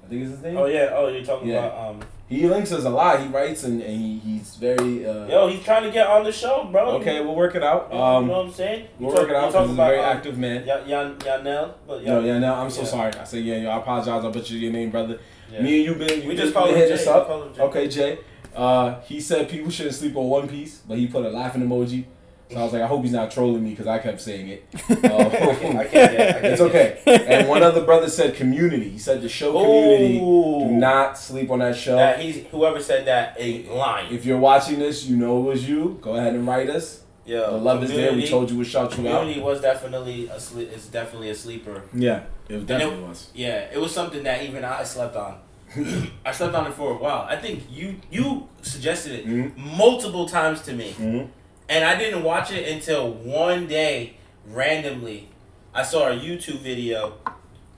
I 0.03 0.07
think 0.07 0.21
it's 0.23 0.31
his 0.31 0.41
name. 0.41 0.57
Oh 0.57 0.65
yeah. 0.65 0.89
Oh, 0.93 1.07
you're 1.09 1.23
talking 1.23 1.49
Yeah. 1.49 1.65
about 1.65 1.89
um. 1.95 1.99
He 2.29 2.45
links 2.45 2.73
us 2.73 2.83
a 2.83 2.89
lot. 2.89 3.21
He 3.21 3.27
writes 3.27 3.63
and, 3.63 3.81
and 3.81 4.01
he, 4.01 4.19
he's 4.19 4.55
very. 4.57 5.05
Uh, 5.05 5.27
Yo, 5.27 5.47
he's 5.47 5.63
trying 5.63 5.83
to 5.83 5.91
get 5.91 6.07
on 6.07 6.25
the 6.25 6.31
show, 6.31 6.67
bro. 6.71 6.97
okay, 6.97 7.21
we'll 7.21 7.35
work 7.35 7.55
it 7.55 7.63
out. 7.63 7.87
You, 7.91 7.97
Um, 7.97 8.23
you 8.25 8.31
know 8.31 8.37
what 8.39 8.45
I'm 8.47 8.51
saying? 8.53 8.87
we'll 8.99 9.11
talk- 9.11 9.19
work 9.21 9.29
it 9.29 9.35
out 9.37 9.47
because 9.53 9.67
he's 9.69 9.73
a 9.73 9.75
very 9.81 9.97
about, 9.99 10.11
um, 10.11 10.17
active 10.17 10.37
man. 10.37 10.65
Ya- 10.67 10.83
Yan 10.85 11.15
Yanel, 11.19 11.73
but 11.87 12.03
Yo, 12.03 12.15
Yan- 12.19 12.25
yeah, 12.25 12.39
no, 12.39 12.53
I'm 12.55 12.69
so 12.69 12.81
Yeah. 12.81 12.87
sorry. 12.87 13.13
I 13.13 13.23
said 13.23 13.43
yeah, 13.45 13.57
yo, 13.57 13.69
I 13.69 13.77
apologize. 13.77 14.25
I 14.25 14.29
butchered 14.29 14.57
your 14.57 14.73
name, 14.73 14.89
brother. 14.89 15.19
yeah. 15.51 15.61
Me 15.61 15.77
and 15.77 15.85
you 15.85 15.95
been. 15.95 16.27
We 16.27 16.35
just 16.35 16.53
been 16.53 16.63
call 16.63 16.67
him 16.73 16.91
us 16.91 17.07
up. 17.07 17.55
Jay. 17.55 17.61
Okay, 17.61 17.87
Jay. 17.87 18.17
Uh, 18.53 18.99
he 19.01 19.21
said 19.21 19.47
people 19.47 19.71
shouldn't 19.71 19.95
sleep 19.95 20.15
on 20.17 20.27
One 20.29 20.47
Piece, 20.49 20.79
but 20.87 20.97
he 20.97 21.07
put 21.07 21.23
a 21.25 21.29
laughing 21.29 21.61
emoji. 21.61 22.05
So 22.49 22.57
I 22.57 22.63
was 22.63 22.71
like, 22.73 22.81
I 22.81 22.87
hope 22.87 23.03
he's 23.03 23.11
not 23.11 23.29
trolling 23.29 23.63
me 23.63 23.71
because 23.71 23.87
I 23.87 23.99
kept 23.99 24.21
saying 24.21 24.47
it. 24.47 24.65
Uh. 24.89 25.05
I 25.79 25.85
can't 25.85 26.45
it's 26.45 26.61
okay. 26.61 26.99
And 27.05 27.49
one 27.49 27.61
other 27.61 27.83
brother 27.83 28.09
said 28.09 28.35
Community. 28.35 28.89
He 28.89 28.99
said 28.99 29.21
the 29.21 29.27
show 29.29 29.51
Community. 29.51 30.17
Ooh. 30.19 30.59
Do 30.69 30.71
not 30.71 31.17
sleep 31.17 31.49
on 31.51 31.59
that 31.59 31.75
show. 31.75 31.95
That 31.97 32.19
he's 32.21 32.45
whoever 32.47 32.79
said 32.81 33.05
that 33.07 33.35
a 33.37 33.63
lying. 33.69 34.13
If 34.13 34.25
you're 34.25 34.37
watching 34.39 34.79
this, 34.79 35.05
you 35.05 35.17
know 35.17 35.39
it 35.39 35.43
was 35.43 35.67
you. 35.67 35.97
Go 36.01 36.15
ahead 36.15 36.35
and 36.35 36.47
write 36.47 36.69
us. 36.69 37.03
Yeah, 37.25 37.41
The 37.47 37.57
love 37.57 37.83
is 37.83 37.91
there. 37.91 38.13
We 38.13 38.25
told 38.25 38.49
you 38.49 38.57
we'd 38.57 38.67
shout 38.67 38.97
you 38.97 39.05
out. 39.09 39.19
Community 39.19 39.41
was 39.41 39.59
definitely 39.59 40.29
a 40.29 40.39
sleep. 40.39 40.69
It's 40.73 40.87
definitely 40.87 41.29
a 41.29 41.35
sleeper. 41.35 41.83
Yeah, 41.93 42.21
it 42.47 42.55
it- 42.55 42.65
definitely 42.65 43.03
was. 43.03 43.27
Yeah, 43.35 43.67
it 43.73 43.81
was 43.81 43.91
something 43.93 44.23
that 44.23 44.43
even 44.43 44.63
I 44.63 44.83
slept 44.85 45.17
on. 45.17 45.39
I 46.25 46.31
slept 46.31 46.55
on 46.55 46.67
it 46.67 46.73
for 46.73 46.91
a 46.91 46.95
while. 46.97 47.27
I 47.29 47.35
think 47.35 47.63
you 47.69 47.95
you 48.09 48.47
suggested 48.61 49.11
it 49.11 49.27
Mhm. 49.27 49.57
multiple 49.57 50.25
times 50.25 50.61
to 50.61 50.71
me, 50.73 50.91
hmm 50.91 51.23
and 51.69 51.83
I 51.83 51.97
didn't 51.97 52.23
watch 52.23 52.51
it 52.51 52.67
until 52.67 53.11
one 53.11 53.67
day 53.67 54.17
randomly. 54.47 55.29
I 55.73 55.83
saw 55.83 56.09
a 56.09 56.15
YouTube 56.15 56.59
video 56.59 57.13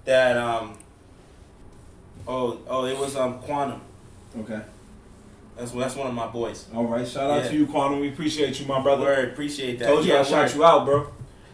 that 0.06 0.38
um. 0.38 0.78
Oh 2.28 2.60
oh, 2.68 2.86
it 2.86 2.98
was 2.98 3.16
um 3.16 3.40
Quantum. 3.40 3.82
Okay. 4.40 4.62
That's 5.58 5.72
that's 5.72 5.96
one 5.96 6.08
of 6.08 6.14
my 6.14 6.28
boys. 6.28 6.68
All 6.74 6.86
right. 6.86 7.08
Shout 7.08 7.30
out 7.30 7.44
Yeah. 7.44 7.50
to 7.50 7.56
you, 7.56 7.68
Quantum. 7.68 8.00
We 8.00 8.10
appreciate 8.10 8.60
you, 8.60 8.66
my 8.66 8.82
brother. 8.82 9.04
Word, 9.04 9.30
appreciate 9.30 9.80
that. 9.80 9.88
Told 9.88 10.06
you 10.06 10.14
Yeah, 10.14 10.20
I 10.20 10.24
shout 10.24 10.56
you 10.56 10.64
out, 10.64 10.86
bro. 10.86 11.08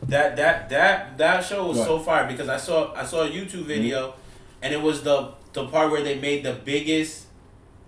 That 0.03 0.36
that 0.36 0.69
that 0.69 1.17
that 1.17 1.43
show 1.43 1.67
was 1.67 1.77
so 1.77 1.97
fire 1.99 2.27
because 2.27 2.49
I 2.49 2.57
saw 2.57 2.93
I 2.93 3.05
saw 3.05 3.23
a 3.23 3.29
YouTube 3.29 3.63
video, 3.63 4.13
and 4.61 4.73
it 4.73 4.81
was 4.81 5.01
the 5.01 5.31
the 5.53 5.65
part 5.67 5.89
where 5.89 6.03
they 6.03 6.19
made 6.19 6.43
the 6.43 6.53
biggest, 6.53 7.27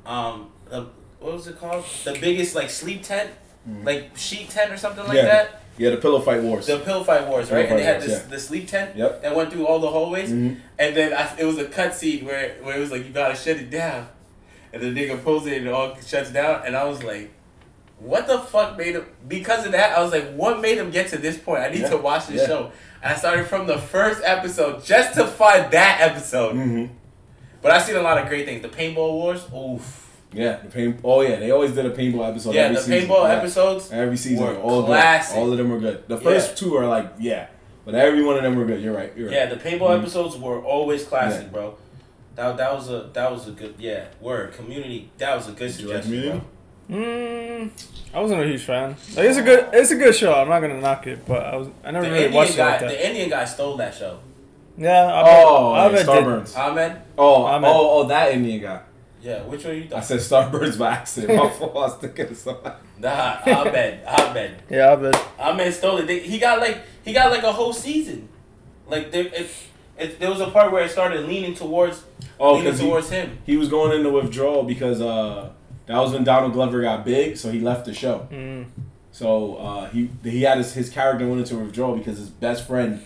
um, 0.06 0.50
uh, 0.72 0.86
what 1.20 1.34
was 1.34 1.48
it 1.48 1.60
called? 1.60 1.84
The 2.06 2.14
biggest 2.20 2.56
like 2.56 2.70
sleep 2.70 3.04
tent, 3.04 3.30
Mhm. 3.68 3.86
like 3.86 4.12
sheet 4.16 4.50
tent 4.50 4.72
or 4.72 4.78
something 4.78 5.06
like 5.06 5.18
Yeah. 5.18 5.26
that. 5.26 5.62
Yeah, 5.78 5.92
the 5.92 5.98
pillow 5.98 6.20
fight 6.22 6.42
wars. 6.42 6.66
The 6.66 6.80
pillow 6.80 7.04
fight 7.04 7.28
wars, 7.28 7.52
right? 7.52 7.66
And 7.70 7.78
they 7.78 7.84
had 7.84 7.98
wars, 8.00 8.06
this 8.08 8.22
the 8.24 8.40
sleep 8.40 8.68
tent 8.68 8.96
Yep. 8.96 9.22
that 9.22 9.36
went 9.36 9.52
through 9.52 9.68
all 9.68 9.80
the 9.80 9.90
hallways, 9.90 10.32
Mhm. 10.32 10.58
and 10.80 10.96
then 10.96 11.14
I, 11.14 11.30
it 11.38 11.46
was 11.46 11.58
a 11.60 11.66
cut 11.66 11.94
scene 11.94 12.26
where 12.26 12.54
where 12.64 12.78
it 12.78 12.80
was 12.80 12.92
like 12.92 13.06
you 13.06 13.12
gotta 13.14 13.36
shut 13.36 13.58
it 13.58 13.70
down, 13.70 14.08
and 14.74 14.82
the 14.82 14.88
nigga 14.88 15.24
pulls 15.24 15.46
it 15.46 15.58
and 15.58 15.68
it 15.68 15.74
all 15.74 15.96
shuts 16.06 16.32
down, 16.32 16.62
and 16.66 16.76
I 16.76 16.84
was 16.86 17.04
like. 17.04 17.32
What 18.00 18.28
the 18.28 18.38
fuck 18.38 18.78
made 18.78 18.94
him? 18.94 19.08
Because 19.28 19.66
of 19.66 19.72
that, 19.72 19.98
I 19.98 20.04
was 20.04 20.12
like, 20.12 20.32
"What 20.36 20.62
made 20.62 20.78
him 20.78 20.92
get 20.92 21.08
to 21.10 21.18
this 21.18 21.36
point? 21.36 21.64
I 21.64 21.70
need 21.72 21.80
Yeah. 21.82 21.90
to 21.90 21.98
watch 21.98 22.28
this 22.28 22.42
Yeah. 22.42 22.48
show." 22.48 22.72
And 23.02 23.12
I 23.12 23.16
started 23.18 23.48
from 23.48 23.66
the 23.66 23.80
first 23.80 24.22
episode 24.24 24.86
just 24.86 25.16
to 25.16 25.26
find 25.26 25.72
that 25.72 25.98
episode. 26.02 26.54
Mhm. 26.56 26.90
But 27.60 27.72
I've 27.72 27.82
seen 27.82 27.96
a 27.96 28.02
lot 28.02 28.20
of 28.20 28.28
great 28.30 28.46
things. 28.46 28.62
The 28.62 28.68
Paintball 28.70 29.14
Wars, 29.14 29.42
oof. 29.52 30.07
Yeah, 30.34 30.58
the 30.58 30.70
paint. 30.70 31.00
Oh 31.04 31.22
yeah, 31.22 31.38
they 31.38 31.52
always 31.52 31.72
did 31.74 31.86
a 31.86 31.92
paintball 31.92 32.30
episode. 32.30 32.54
yeah, 32.54 32.64
every 32.64 32.76
the 32.76 32.82
season. 32.82 33.10
paintball 33.10 33.24
Yeah. 33.30 33.36
episodes. 33.36 33.92
Every 33.92 34.18
season, 34.18 34.46
were 34.46 34.54
were 34.54 34.60
all 34.60 34.84
classic. 34.84 35.36
good. 35.36 35.42
All 35.42 35.52
of 35.52 35.58
them 35.58 35.70
were 35.70 35.80
good. 35.80 36.04
The 36.08 36.18
first 36.18 36.50
Yeah. 36.50 36.56
two 36.68 36.76
are 36.76 36.86
like, 36.88 37.08
yeah, 37.20 37.48
but 37.86 37.96
every 37.96 38.24
one 38.24 38.36
of 38.38 38.44
them 38.44 38.56
were 38.56 38.66
good. 38.66 38.82
You're 38.82 38.94
right. 38.94 39.12
You're 39.16 39.28
right. 39.30 39.36
Yeah, 39.36 39.46
the 39.46 39.56
paintball 39.56 39.90
Mhm. 39.90 40.00
episodes 40.02 40.36
were 40.38 40.60
always 40.62 41.06
classic, 41.06 41.44
Yeah. 41.44 41.48
bro. 41.54 41.76
That, 42.36 42.58
that 42.58 42.74
was 42.76 42.90
a 42.90 43.06
that 43.14 43.32
was 43.32 43.48
a 43.48 43.52
good 43.52 43.76
yeah 43.80 44.04
word 44.22 44.54
community. 44.54 45.10
That 45.18 45.36
was 45.36 45.48
a 45.48 45.52
good 45.52 45.72
Did 45.72 45.80
you 45.80 45.88
like 45.94 46.04
suggestion, 46.04 46.42
bro. 46.90 46.98
Mm, 46.98 47.70
I 48.14 48.20
wasn't 48.22 48.42
a 48.42 48.46
huge 48.46 48.64
fan. 48.64 48.96
Like 49.16 49.26
it's 49.26 49.38
a 49.38 49.42
good, 49.42 49.68
it's 49.74 49.92
a 49.92 49.96
good 49.96 50.16
show. 50.16 50.34
I'm 50.34 50.48
not 50.50 50.60
gonna 50.62 50.80
knock 50.80 51.08
it, 51.08 51.26
but 51.26 51.44
I 51.46 51.56
was, 51.56 51.68
I 51.84 51.92
never 51.92 52.06
The 52.06 52.12
really 52.12 52.26
Indian 52.26 52.34
watched 52.42 52.56
it 52.58 52.60
like 52.62 52.80
that. 52.82 52.90
the 52.90 53.08
Indian 53.08 53.30
guy 53.30 53.44
stole 53.46 53.76
that 53.78 53.94
show. 53.96 54.20
Yeah, 54.78 55.06
I 55.12 55.24
bet, 55.24 55.44
Oh, 55.48 55.72
I 55.74 55.86
yeah, 55.86 55.90
bet 55.92 55.98
did. 56.00 56.08
Starburns. 56.08 56.56
Abed. 56.58 56.98
Oh, 57.18 57.48
Abed. 57.48 57.68
oh, 57.70 57.90
oh, 58.00 58.08
that 58.08 58.32
Indian 58.32 58.62
guy. 58.62 58.80
Yeah, 59.22 59.42
which 59.44 59.66
one 59.66 59.76
you 59.76 59.88
thought? 59.88 60.00
I 60.00 60.02
said 60.02 60.20
Starburns 60.20 60.78
by 60.78 60.92
accident. 60.92 61.38
My 61.42 61.50
fault. 61.50 61.72
I 61.72 61.80
was 61.80 61.96
thinking 61.98 62.28
of 62.28 62.38
somebody. 62.38 62.76
Nah, 63.00 63.38
Abed. 63.46 64.00
Abed. 64.06 64.52
Yeah, 64.70 64.94
I 64.94 64.96
bet. 64.96 65.28
Abed 65.40 65.74
stole 65.74 65.98
it. 65.98 66.08
They- 66.08 66.20
He 66.20 66.38
got 66.40 66.60
like 66.60 66.82
he 67.04 67.14
got 67.14 67.32
like 67.32 67.44
a 67.44 67.52
whole 67.52 67.74
season. 67.74 68.30
Like 68.88 69.12
there, 69.12 69.26
it, 69.26 69.50
it, 69.98 70.20
there 70.20 70.30
was 70.30 70.40
a 70.40 70.48
part 70.52 70.72
where 70.72 70.84
it 70.86 70.92
started 70.92 71.26
leaning 71.28 71.56
towards 71.56 72.04
Oh, 72.40 72.52
leaning 72.54 72.66
because 72.66 72.80
he, 72.80 72.88
towards 72.88 73.10
him. 73.10 73.38
he 73.46 73.58
was 73.58 73.68
going 73.70 73.98
into 73.98 74.12
withdrawal 74.12 74.64
because 74.64 75.02
uh, 75.02 75.52
that 75.88 75.98
was 75.98 76.14
when 76.14 76.24
Donald 76.24 76.54
Glover 76.54 76.82
got 76.82 77.04
big, 77.04 77.36
so 77.38 77.52
he 77.52 77.60
left 77.60 77.86
the 77.86 77.94
show. 77.94 78.28
Mm. 78.32 78.66
So 79.12 79.56
uh, 79.56 79.90
he 79.90 80.10
he 80.24 80.44
had 80.44 80.60
his, 80.60 80.74
his 80.74 80.90
character 80.92 81.28
went 81.28 81.40
into 81.42 81.58
withdrawal 81.58 81.96
because 81.98 82.18
his 82.20 82.30
best 82.30 82.68
friend 82.68 83.02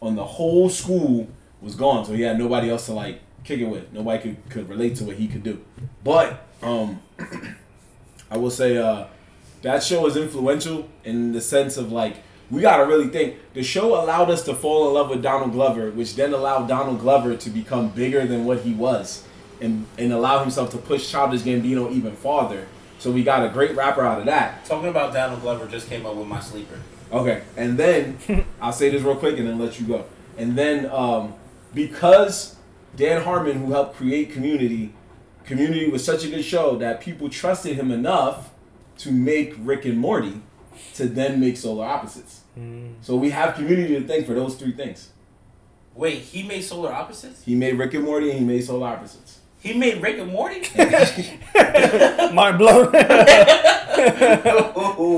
on 0.00 0.16
the 0.16 0.24
whole 0.24 0.70
school 0.70 1.28
was 1.60 1.74
gone, 1.74 2.04
so 2.06 2.12
he 2.14 2.22
had 2.22 2.38
nobody 2.38 2.70
else 2.70 2.86
to 2.86 2.92
like 2.94 3.20
kick 3.44 3.60
it 3.60 3.66
with. 3.66 3.92
Nobody 3.92 4.22
could, 4.22 4.50
could 4.50 4.68
relate 4.68 4.96
to 4.96 5.04
what 5.04 5.16
he 5.16 5.28
could 5.28 5.42
do. 5.42 5.62
But 6.04 6.46
um, 6.62 7.00
I 8.30 8.36
will 8.36 8.50
say 8.50 8.76
uh, 8.76 9.06
that 9.62 9.82
show 9.82 10.06
is 10.06 10.16
influential 10.16 10.88
in 11.04 11.32
the 11.32 11.40
sense 11.40 11.76
of 11.76 11.92
like 11.92 12.16
we 12.50 12.60
gotta 12.60 12.84
really 12.84 13.08
think 13.08 13.36
the 13.54 13.62
show 13.62 14.02
allowed 14.02 14.30
us 14.30 14.42
to 14.44 14.54
fall 14.54 14.88
in 14.88 14.94
love 14.94 15.10
with 15.10 15.22
Donald 15.22 15.52
Glover, 15.52 15.90
which 15.90 16.16
then 16.16 16.32
allowed 16.32 16.66
Donald 16.66 17.00
Glover 17.00 17.36
to 17.36 17.50
become 17.50 17.90
bigger 17.90 18.26
than 18.26 18.44
what 18.44 18.60
he 18.60 18.74
was, 18.74 19.24
and 19.60 19.86
and 19.98 20.12
allow 20.12 20.40
himself 20.40 20.70
to 20.70 20.78
push 20.78 21.10
Childish 21.10 21.42
Gambino 21.42 21.90
even 21.92 22.14
farther. 22.16 22.66
So 22.98 23.10
we 23.10 23.22
got 23.22 23.46
a 23.46 23.48
great 23.48 23.74
rapper 23.76 24.02
out 24.02 24.18
of 24.18 24.26
that. 24.26 24.64
Talking 24.66 24.88
about 24.90 25.14
Donald 25.14 25.40
Glover 25.40 25.66
just 25.66 25.88
came 25.88 26.04
up 26.04 26.16
with 26.16 26.26
my 26.26 26.40
sleeper. 26.40 26.78
Okay, 27.12 27.42
and 27.56 27.78
then 27.78 28.18
I'll 28.60 28.72
say 28.72 28.90
this 28.90 29.02
real 29.02 29.16
quick 29.16 29.38
and 29.38 29.48
then 29.48 29.58
let 29.58 29.80
you 29.80 29.86
go. 29.86 30.04
And 30.36 30.56
then 30.56 30.90
um, 30.90 31.34
because 31.72 32.56
Dan 32.96 33.22
Harmon, 33.22 33.58
who 33.58 33.72
helped 33.72 33.96
create 33.96 34.32
Community, 34.32 34.92
Community 35.44 35.88
was 35.88 36.04
such 36.04 36.24
a 36.24 36.28
good 36.28 36.44
show 36.44 36.76
that 36.76 37.00
people 37.00 37.28
trusted 37.28 37.74
him 37.76 37.90
enough 37.90 38.50
to 38.98 39.10
make 39.10 39.54
Rick 39.58 39.84
and 39.84 39.98
Morty, 39.98 40.42
to 40.94 41.08
then 41.08 41.40
make 41.40 41.56
Solar 41.56 41.86
Opposites. 41.86 42.42
Mm. 42.58 42.94
So 43.00 43.16
we 43.16 43.30
have 43.30 43.54
Community 43.54 43.98
to 44.00 44.06
thank 44.06 44.26
for 44.26 44.34
those 44.34 44.54
three 44.56 44.72
things. 44.72 45.10
Wait, 45.94 46.18
he 46.18 46.42
made 46.42 46.62
Solar 46.62 46.92
Opposites? 46.92 47.42
He 47.42 47.54
made 47.54 47.78
Rick 47.78 47.94
and 47.94 48.04
Morty, 48.04 48.30
and 48.30 48.38
he 48.38 48.44
made 48.44 48.62
Solar 48.62 48.88
Opposites. 48.88 49.40
He 49.60 49.74
made 49.74 50.00
Rick 50.00 50.18
and 50.18 50.30
Morty? 50.30 50.60
Mind 52.34 52.58
blown. 52.58 52.92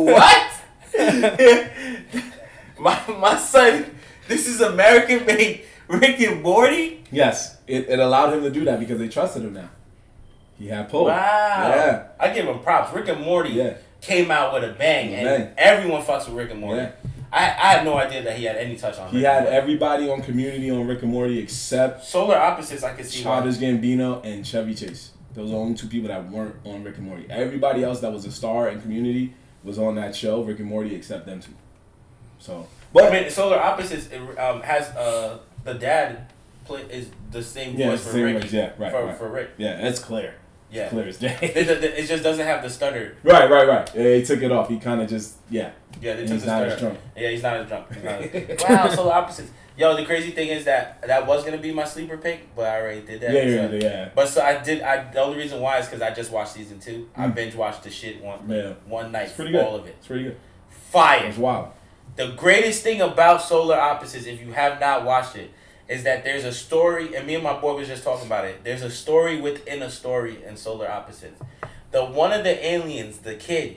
what? 0.06 0.48
my 2.78 3.00
my 3.18 3.36
son, 3.36 3.84
this 4.28 4.46
is 4.46 4.60
American 4.60 5.26
made 5.26 5.64
Rick 5.92 6.20
and 6.20 6.42
Morty? 6.42 7.04
Yes, 7.10 7.58
it, 7.66 7.88
it 7.88 7.98
allowed 7.98 8.32
him 8.32 8.42
to 8.42 8.50
do 8.50 8.64
that 8.64 8.78
because 8.80 8.98
they 8.98 9.08
trusted 9.08 9.42
him 9.42 9.52
now. 9.54 9.68
He 10.58 10.68
had 10.68 10.88
pull. 10.88 11.04
Wow. 11.06 11.10
Yeah. 11.14 12.04
I 12.18 12.32
give 12.32 12.46
him 12.46 12.58
props. 12.60 12.94
Rick 12.94 13.08
and 13.08 13.20
Morty 13.20 13.50
Yeah. 13.50 13.74
came 14.00 14.30
out 14.30 14.54
with 14.54 14.64
a 14.64 14.72
bang, 14.72 15.12
a 15.12 15.16
and 15.16 15.50
everyone 15.58 16.02
fucks 16.02 16.26
with 16.28 16.36
Rick 16.36 16.50
and 16.52 16.60
Morty. 16.60 16.82
Yeah. 16.82 16.92
I, 17.32 17.44
I 17.44 17.72
had 17.74 17.84
no 17.84 17.96
idea 17.96 18.22
that 18.24 18.36
he 18.36 18.44
had 18.44 18.56
any 18.56 18.76
touch 18.76 18.98
on 18.98 19.08
He 19.10 19.16
Rick 19.18 19.26
had 19.26 19.42
Morty. 19.44 19.56
everybody 19.56 20.10
on 20.10 20.22
Community 20.22 20.70
on 20.70 20.86
Rick 20.86 21.02
and 21.02 21.10
Morty 21.12 21.38
except 21.38 22.04
Solar 22.04 22.36
Opposites, 22.36 22.82
I 22.84 22.92
could 22.92 23.06
see 23.06 23.24
why. 23.24 23.40
Childish 23.40 23.56
Gambino 23.56 24.24
and 24.24 24.46
Chevy 24.46 24.74
Chase. 24.74 25.10
Those 25.34 25.48
are 25.48 25.52
the 25.52 25.56
only 25.58 25.74
two 25.74 25.88
people 25.88 26.08
that 26.08 26.30
weren't 26.30 26.56
on 26.64 26.84
Rick 26.84 26.98
and 26.98 27.06
Morty. 27.06 27.26
Everybody 27.30 27.82
else 27.82 28.00
that 28.00 28.12
was 28.12 28.24
a 28.26 28.30
star 28.32 28.68
in 28.68 28.80
Community 28.82 29.32
was 29.64 29.78
on 29.78 29.94
that 29.94 30.14
show, 30.14 30.42
Rick 30.42 30.58
and 30.60 30.68
Morty, 30.68 30.94
except 30.94 31.24
them 31.26 31.40
two. 31.40 31.52
So, 32.38 32.66
But 32.92 33.04
I 33.04 33.20
mean, 33.20 33.30
Solar 33.30 33.58
Opposites 33.58 34.08
it, 34.12 34.20
um, 34.38 34.60
has 34.62 34.88
uh, 34.88 35.38
the 35.64 35.74
dad 35.74 36.26
play 36.64 36.82
is 36.90 37.08
the 37.30 37.42
same 37.42 37.76
Yeah, 37.76 37.86
voice 37.90 37.94
it's 38.00 38.04
for 38.06 38.12
same 38.12 38.24
Ricky. 38.24 38.38
voice, 38.40 38.52
yeah, 38.52 38.70
right, 38.78 38.92
for, 38.92 39.04
right. 39.04 39.16
for 39.16 39.28
Rick. 39.28 39.50
yeah, 39.58 39.80
that's 39.80 39.98
clear. 40.00 40.34
Yeah. 40.70 40.88
Clear 40.88 41.06
as 41.08 41.18
day. 41.18 41.36
It, 41.42 42.06
just 42.06 42.22
doesn't 42.22 42.46
have 42.46 42.62
the 42.62 42.70
stutter. 42.70 43.14
right, 43.24 43.50
right, 43.50 43.68
right. 43.68 43.90
Yeah, 43.94 44.14
he 44.14 44.24
took 44.24 44.40
it 44.42 44.50
off. 44.50 44.70
He 44.70 44.78
kind 44.78 45.02
of 45.02 45.08
just 45.08 45.36
yeah. 45.50 45.72
Yeah, 46.00 46.14
they 46.14 46.22
took 46.22 46.32
he's 46.32 46.44
the 46.44 46.46
not 46.46 46.56
stutter. 46.60 46.70
as 46.74 46.80
drunk. 46.80 46.98
Yeah, 47.14 47.28
he's 47.28 47.42
not 47.42 47.56
as 47.58 47.68
drunk. 47.68 47.90
Not 48.02 48.22
as- 48.22 48.62
wow, 48.68 48.88
Solar 48.88 49.12
Opposites. 49.12 49.50
Yo, 49.76 49.94
the 49.96 50.04
crazy 50.06 50.30
thing 50.30 50.48
is 50.48 50.64
that 50.64 51.02
that 51.06 51.26
was 51.26 51.44
gonna 51.44 51.58
be 51.58 51.72
my 51.72 51.84
sleeper 51.84 52.16
pick, 52.16 52.54
but 52.56 52.64
I 52.66 52.80
already 52.80 53.02
did 53.02 53.20
that. 53.20 53.32
Yeah, 53.34 53.42
yeah, 53.42 53.68
so- 53.68 53.74
yeah. 53.74 54.08
But 54.14 54.28
so 54.28 54.40
I 54.42 54.62
did. 54.62 54.80
I 54.80 55.10
the 55.12 55.20
only 55.20 55.36
reason 55.36 55.60
why 55.60 55.78
is 55.78 55.86
because 55.86 56.00
I 56.00 56.10
just 56.14 56.30
watched 56.32 56.52
season 56.52 56.78
two. 56.80 57.06
I 57.14 57.26
Mm. 57.26 57.34
binge 57.34 57.54
watched 57.54 57.82
the 57.82 57.90
shit 57.90 58.22
one 58.22 58.48
Yeah. 58.48 58.72
one 58.86 59.12
night, 59.12 59.24
It's 59.26 59.32
pretty 59.34 59.52
good. 59.52 59.62
all 59.62 59.76
of 59.76 59.86
it. 59.86 59.94
It's 59.98 60.06
pretty 60.06 60.24
good. 60.24 60.36
Fire. 60.70 61.26
It's 61.26 61.36
wild. 61.38 61.68
The 62.16 62.28
greatest 62.36 62.82
thing 62.82 63.00
about 63.00 63.42
Solar 63.42 63.76
Opposites, 63.78 64.26
if 64.26 64.40
you 64.40 64.52
have 64.52 64.78
not 64.80 65.04
watched 65.04 65.36
it, 65.36 65.50
is 65.88 66.04
that 66.04 66.24
there's 66.24 66.44
a 66.44 66.52
story, 66.52 67.14
and 67.16 67.26
me 67.26 67.34
and 67.34 67.44
my 67.44 67.58
boy 67.58 67.74
was 67.76 67.88
just 67.88 68.04
talking 68.04 68.26
about 68.26 68.44
it. 68.44 68.62
There's 68.64 68.82
a 68.82 68.90
story 68.90 69.40
within 69.40 69.82
a 69.82 69.90
story 69.90 70.38
in 70.46 70.56
Solar 70.56 70.90
Opposites. 70.90 71.40
The 71.90 72.04
one 72.04 72.32
of 72.32 72.44
the 72.44 72.64
aliens, 72.66 73.18
the 73.18 73.34
kid, 73.34 73.76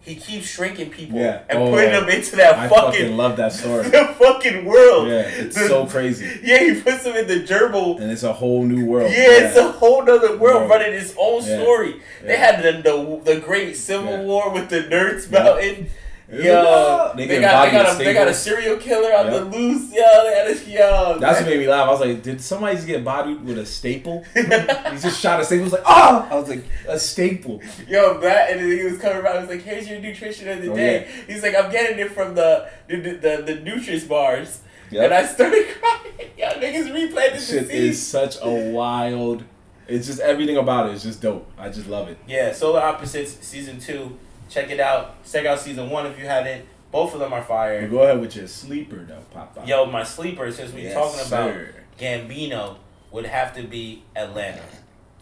he 0.00 0.14
keeps 0.16 0.46
shrinking 0.46 0.90
people 0.90 1.18
Yeah. 1.18 1.42
and 1.50 1.58
Oh, 1.58 1.70
putting 1.70 1.90
yeah. 1.90 2.00
them 2.00 2.08
into 2.08 2.36
that 2.36 2.54
I 2.54 2.68
fucking, 2.68 2.92
fucking 3.00 3.16
love 3.16 3.36
that 3.36 3.52
story. 3.52 3.82
the 3.88 4.14
fucking 4.18 4.64
world. 4.64 5.08
Yeah, 5.08 5.20
it's 5.20 5.56
The- 5.56 5.68
so 5.68 5.86
crazy. 5.86 6.26
Yeah, 6.42 6.58
he 6.72 6.80
puts 6.80 7.02
them 7.04 7.16
in 7.16 7.26
the 7.26 7.40
gerbil. 7.46 8.00
And 8.00 8.10
it's 8.10 8.22
a 8.22 8.32
whole 8.32 8.62
new 8.64 8.86
world. 8.86 9.10
Yeah, 9.10 9.46
it's 9.46 9.56
a 9.56 9.72
whole 9.72 10.02
other 10.02 10.36
world 10.36 10.40
World. 10.40 10.70
running 10.70 10.92
its 10.94 11.14
own 11.18 11.42
Yeah. 11.44 11.60
story. 11.62 12.00
They 12.22 12.36
had 12.36 12.62
the, 12.62 12.80
the 12.82 13.34
the 13.34 13.40
great 13.40 13.76
civil 13.76 14.12
Yeah. 14.12 14.22
war 14.22 14.50
with 14.50 14.68
the 14.70 14.82
Nerds 14.84 15.30
Yeah. 15.30 15.42
Mountain. 15.42 15.90
Yeah. 16.30 16.42
Yo, 16.62 17.12
They 17.16 17.26
they, 17.26 17.40
got 17.40 17.64
they 17.64 17.70
got 17.72 17.94
a, 17.94 18.04
they 18.04 18.12
got 18.12 18.28
a 18.28 18.34
serial 18.34 18.76
killer 18.76 19.14
on 19.16 19.26
Yeah. 19.26 19.38
the 19.38 19.44
loose. 19.46 19.90
Yo, 19.92 20.02
they 20.24 20.34
had 20.36 20.48
a 20.48 20.70
yo. 20.70 21.18
That's 21.18 21.40
what 21.40 21.48
made 21.48 21.58
me 21.60 21.66
laugh. 21.68 21.88
I 21.88 21.90
was 21.90 22.00
like, 22.00 22.22
did 22.22 22.40
somebody 22.42 22.76
just 22.76 22.86
get 22.86 23.02
bodied 23.02 23.42
with 23.44 23.58
a 23.58 23.64
staple? 23.64 24.24
he 24.34 24.42
just 24.42 25.20
shot 25.20 25.40
a 25.40 25.44
staple. 25.44 25.58
He 25.58 25.64
was 25.64 25.72
like, 25.72 25.84
oh! 25.86 26.28
I 26.30 26.34
was 26.34 26.48
like, 26.50 26.64
a 26.86 26.98
staple. 26.98 27.62
Yo, 27.88 28.20
that 28.20 28.50
and 28.50 28.60
then 28.60 28.78
he 28.78 28.84
was 28.84 28.98
coming 28.98 29.16
around. 29.22 29.36
He 29.36 29.40
was 29.40 29.48
like, 29.56 29.62
"Here's 29.62 29.88
your 29.88 30.00
nutrition 30.00 30.48
of 30.50 30.60
the 30.60 30.70
Oh, 30.70 30.76
day." 30.76 31.08
He's 31.26 31.42
like, 31.42 31.54
"I'm 31.56 31.70
getting 31.72 31.98
it 31.98 32.12
from 32.12 32.34
the 32.34 32.68
the 32.88 32.96
the, 32.96 33.42
the, 33.46 33.54
the 33.54 34.06
bars." 34.06 34.60
Yep. 34.90 35.04
And 35.04 35.14
I 35.14 35.24
started 35.26 35.66
crying. 35.80 36.30
Yo, 36.36 36.48
niggas 36.60 36.90
replayed 36.92 37.32
this 37.32 37.48
Shit 37.50 37.70
is 37.70 38.06
such 38.06 38.36
a 38.42 38.70
wild. 38.70 39.44
It's 39.86 40.06
just 40.06 40.20
everything 40.20 40.58
about 40.58 40.90
it 40.90 40.94
is 40.94 41.02
just 41.04 41.22
dope. 41.22 41.50
I 41.58 41.70
just 41.70 41.88
love 41.88 42.08
it. 42.08 42.18
Yeah, 42.26 42.52
Solar 42.52 42.80
Opposites 42.82 43.38
season 43.46 43.80
two. 43.80 44.18
Check 44.48 44.70
it 44.70 44.80
out. 44.80 45.22
Check 45.30 45.46
out 45.46 45.58
season 45.60 45.90
one 45.90 46.06
if 46.06 46.18
you 46.18 46.26
haven't. 46.26 46.64
Both 46.90 47.12
of 47.14 47.20
them 47.20 47.32
are 47.32 47.42
fire. 47.42 47.86
Go 47.88 47.98
ahead 48.02 48.20
with 48.20 48.34
your 48.36 48.46
sleeper 48.46 48.96
though, 48.96 49.20
Pop 49.32 49.54
Pop. 49.54 49.66
Yo, 49.68 49.84
my 49.86 50.02
sleeper, 50.02 50.50
since 50.50 50.72
we're 50.72 50.84
Yes, 50.84 50.94
talking 50.94 51.26
about. 51.26 51.54
Gambino, 51.98 52.76
would 53.10 53.26
have 53.26 53.54
to 53.56 53.62
be 53.64 54.02
Atlanta. 54.16 54.62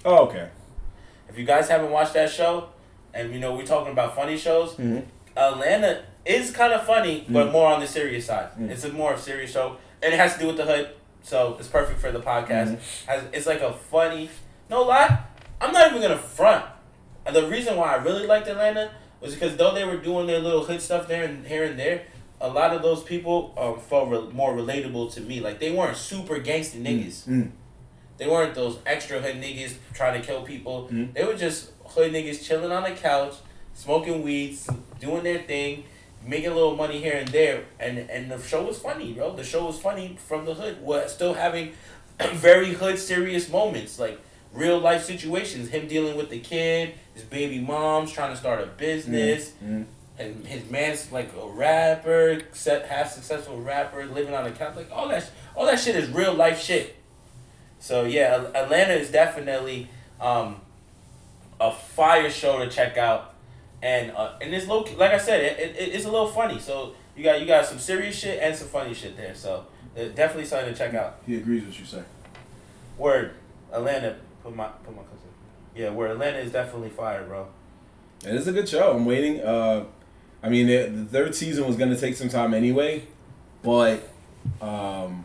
Oh, 0.05 0.27
okay. 0.27 0.49
If 1.29 1.39
you 1.39 1.45
guys 1.45 1.69
haven't 1.69 1.91
watched 1.91 2.15
that 2.15 2.31
show, 2.31 2.69
and 3.15 3.33
you 3.33 3.41
know 3.41 3.55
we're 3.55 3.67
talking 3.67 3.93
about 3.93 4.15
funny 4.15 4.37
shows, 4.37 4.75
Mhm. 4.75 5.05
Atlanta 5.37 6.03
is 6.25 6.51
kind 6.51 6.73
of 6.73 6.85
funny, 6.85 7.25
but 7.29 7.49
Mm. 7.49 7.53
more 7.53 7.73
on 7.73 7.81
the 7.81 7.87
serious 7.87 8.27
side. 8.27 8.49
Mm. 8.59 8.71
It's 8.71 8.85
a 8.85 8.91
more 8.91 9.13
of 9.15 9.21
serious 9.21 9.51
show, 9.53 9.77
and 10.03 10.13
it 10.13 10.19
has 10.19 10.35
to 10.35 10.41
do 10.41 10.47
with 10.49 10.57
the 10.57 10.65
hood, 10.65 10.91
so 11.23 11.57
it's 11.59 11.69
perfect 11.69 12.01
for 12.01 12.11
the 12.13 12.21
podcast. 12.21 12.77
Mhm. 12.77 13.07
Has 13.07 13.23
it's 13.33 13.47
like 13.47 13.61
a 13.61 13.73
funny, 13.73 14.29
no 14.71 14.83
lie. 14.83 15.19
I'm 15.61 15.73
not 15.73 15.89
even 15.91 16.03
gonna 16.03 16.17
front. 16.19 16.65
And 17.25 17.35
the 17.35 17.47
reason 17.49 17.77
why 17.77 17.93
I 17.95 17.97
really 17.97 18.27
liked 18.27 18.47
Atlanta 18.49 18.91
was 19.21 19.35
because 19.35 19.57
though 19.57 19.75
they 19.75 19.85
were 19.85 19.97
doing 19.97 20.27
their 20.27 20.39
little 20.41 20.65
hood 20.65 20.81
stuff 20.81 21.09
there 21.09 21.25
and 21.25 21.47
here 21.47 21.65
and 21.65 21.79
there, 21.79 22.03
a 22.41 22.49
lot 22.49 22.75
of 22.75 22.83
those 22.83 23.03
people 23.03 23.55
um, 23.57 23.79
felt 23.81 24.09
re- 24.11 24.33
more 24.33 24.55
relatable 24.55 25.13
to 25.15 25.21
me. 25.21 25.41
Like 25.41 25.59
they 25.59 25.71
weren't 25.73 25.97
super 25.97 26.39
gangster 26.39 26.79
niggas. 26.79 27.27
Mm. 27.27 27.51
They 28.19 28.27
weren't 28.27 28.55
those 28.55 28.79
extra 28.87 29.21
hood 29.21 29.37
niggas 29.37 29.75
trying 29.95 30.21
to 30.21 30.27
kill 30.27 30.43
people. 30.43 30.89
Mhm. 30.91 31.13
They 31.15 31.25
were 31.25 31.35
just 31.35 31.71
hood 31.85 32.13
niggas 32.13 32.43
chilling 32.47 32.73
on 32.73 32.83
the 32.83 32.91
couch, 32.93 33.35
smoking 33.75 34.23
weeds, 34.23 34.69
doing 35.01 35.23
their 35.23 35.41
thing, 35.43 35.85
making 36.27 36.51
a 36.51 36.55
little 36.55 36.77
money 36.77 36.99
here 37.01 37.15
and 37.17 37.29
there. 37.29 37.65
And 37.79 37.99
and 37.99 38.31
the 38.31 38.41
show 38.43 38.63
was 38.65 38.79
funny, 38.79 39.13
bro. 39.13 39.35
The 39.37 39.45
show 39.45 39.67
was 39.67 39.79
funny 39.79 40.17
from 40.29 40.45
the 40.47 40.55
hood, 40.55 40.79
while 40.83 41.07
still 41.09 41.35
having 41.35 41.73
very 42.33 42.73
hood 42.73 42.99
serious 42.99 43.49
moments, 43.51 43.99
like 43.99 44.19
real 44.57 44.79
life 44.79 45.05
situations. 45.05 45.69
Him 45.69 45.87
dealing 45.87 46.17
with 46.17 46.31
the 46.31 46.41
kid, 46.41 46.95
his 47.15 47.23
baby 47.23 47.61
mom's 47.61 48.11
trying 48.13 48.31
to 48.31 48.37
start 48.37 48.63
a 48.63 48.67
business. 48.67 49.53
Mm. 49.63 49.87
And 50.19 50.47
his 50.47 50.71
man's 50.71 51.13
like 51.13 51.31
a 51.41 51.47
rapper, 51.47 52.41
set 52.53 52.87
half 52.87 53.13
successful 53.13 53.61
rapper, 53.61 54.07
living 54.07 54.35
on 54.35 54.47
a 54.47 54.51
couch. 54.51 54.75
Like 54.75 54.91
all 54.91 55.09
that, 55.09 55.31
all 55.55 55.67
that 55.67 55.79
shit 55.79 55.95
is 55.95 56.09
real 56.09 56.33
life 56.33 56.61
shit. 56.61 56.97
So 57.79 58.05
yeah, 58.05 58.47
Atlanta 58.55 58.95
is 58.95 59.11
definitely 59.11 59.89
um, 60.21 60.61
a 61.61 61.71
fire 61.71 62.31
show 62.31 62.59
to 62.65 62.71
check 62.71 62.97
out, 62.97 63.35
and 63.83 64.11
uh, 64.13 64.39
and 64.41 64.55
it's 64.55 64.67
low. 64.67 64.87
Like 64.97 65.13
I 65.13 65.19
said, 65.19 65.43
it, 65.45 65.77
it, 65.77 65.95
it's 65.95 66.07
a 66.07 66.11
little 66.11 66.29
funny. 66.29 66.59
So 66.59 66.95
you 67.15 67.23
got 67.23 67.41
you 67.41 67.47
got 67.47 67.67
some 67.67 67.79
serious 67.79 68.19
shit 68.19 68.41
and 68.43 68.57
some 68.57 68.69
funny 68.69 68.95
shit 68.95 69.17
there. 69.17 69.35
So 69.35 69.67
uh, 69.97 70.05
definitely 70.15 70.47
something 70.47 70.73
to 70.73 70.79
check 70.79 70.95
out. 70.95 71.19
He 71.27 71.37
agrees 71.37 71.65
with 71.65 71.79
you, 71.79 71.85
sir. 71.85 72.05
Word, 72.97 73.35
Atlanta. 73.73 74.17
Put 74.47 74.55
my 74.55 74.69
put 74.69 74.95
my 74.95 75.03
cousin. 75.03 75.29
Yeah, 75.75 75.91
where 75.91 76.13
Atlanta 76.13 76.39
is 76.39 76.53
definitely 76.53 76.91
fire, 76.91 77.25
bro. 77.25 77.49
It 78.25 78.33
is 78.33 78.47
a 78.47 78.53
good 78.53 78.69
show. 78.69 78.93
I'm 78.93 79.05
waiting. 79.05 79.41
Uh, 79.41 79.87
I 80.41 80.49
mean, 80.49 80.69
the, 80.69 80.87
the 80.87 81.05
third 81.05 81.35
season 81.35 81.67
was 81.67 81.75
gonna 81.75 81.97
take 81.99 82.15
some 82.15 82.29
time 82.29 82.55
anyway, 82.55 83.09
but 83.65 84.09
um, 84.63 85.25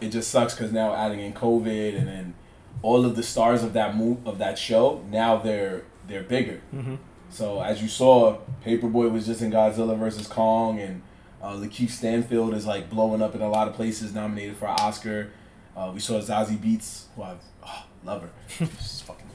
it 0.00 0.10
just 0.10 0.30
sucks 0.30 0.54
because 0.54 0.70
now 0.70 0.94
adding 0.94 1.18
in 1.18 1.32
COVID 1.32 1.98
and 1.98 2.06
then 2.06 2.34
all 2.82 3.04
of 3.04 3.16
the 3.16 3.24
stars 3.24 3.64
of 3.64 3.72
that 3.72 3.96
move 3.96 4.24
of 4.24 4.38
that 4.38 4.56
show 4.58 5.02
now 5.10 5.38
they're 5.38 5.82
they're 6.06 6.22
bigger. 6.22 6.60
Mhm. 6.72 6.98
So 7.30 7.60
as 7.60 7.82
you 7.82 7.88
saw, 7.88 8.38
Paper 8.62 8.86
Boi 8.86 9.08
was 9.08 9.26
just 9.26 9.42
in 9.42 9.50
Godzilla 9.50 9.98
versus 9.98 10.28
Kong, 10.28 10.78
and 10.78 11.02
Uh, 11.42 11.54
Lakeith 11.56 11.90
Stanfield 11.90 12.54
is 12.54 12.64
like 12.66 12.88
blowing 12.88 13.20
up 13.20 13.34
in 13.34 13.42
a 13.42 13.50
lot 13.50 13.66
of 13.66 13.74
places, 13.74 14.14
nominated 14.14 14.56
for 14.56 14.68
an 14.68 14.76
Oscar. 14.78 15.32
Uh, 15.76 15.90
we 15.92 15.98
saw 15.98 16.20
Zazie 16.20 16.56
Beetz, 16.56 17.06
who 17.16 17.22
I 17.24 17.34
oh, 17.66 17.84
love 18.04 18.22
her, 18.22 18.30
just 18.76 19.04
fucking 19.04 19.26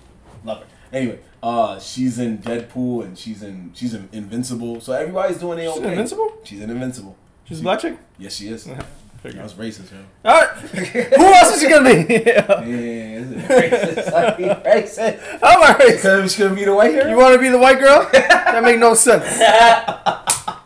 love 0.44 0.60
her. 0.60 0.66
Anyway, 0.94 1.20
uh, 1.44 1.80
she's 1.80 2.18
in 2.20 2.38
Deadpool 2.40 3.04
and 3.04 3.18
she's 3.18 3.44
in 3.44 3.72
she's 3.74 3.94
in 3.94 4.08
Invincible. 4.12 4.80
So 4.82 4.94
everybody's 4.94 5.38
doing 5.38 5.58
their 5.58 5.68
She's 5.68 5.78
own 5.78 5.84
in 5.84 5.90
thing. 5.90 5.92
Invincible? 5.94 6.38
She's 6.44 6.62
in 6.62 6.70
Invincible. 6.70 7.16
She's 7.46 7.60
a 7.60 7.64
black 7.64 7.80
chick. 7.80 7.98
Yes, 8.18 8.36
she 8.36 8.48
is. 8.50 8.66
That 8.66 8.86
Figure. 9.24 9.42
was 9.42 9.54
racist, 9.56 9.92
yo. 9.92 9.98
All 10.26 10.42
right. 10.42 10.50
Who 10.58 11.24
else 11.26 11.56
is 11.56 11.62
she 11.62 11.68
gonna 11.70 11.90
be? 11.90 12.14
Yeah, 12.24 13.20
it's 13.20 14.06
racist. 14.06 14.14
I 14.14 14.38
mean, 14.38 14.50
racist. 14.50 15.40
I'm 15.42 15.62
a 15.62 15.78
racist. 15.78 15.96
Because 15.96 16.36
gonna 16.38 16.56
be 16.56 16.66
the 16.66 16.76
white 16.76 16.94
girl. 16.94 17.10
You 17.10 17.18
want 17.18 17.34
to 17.34 17.40
be 17.42 17.50
the 17.50 17.58
white 17.58 17.80
girl? 17.80 18.08
That 18.12 18.64
make 18.64 18.80
no 18.80 18.94
sense. 18.94 19.26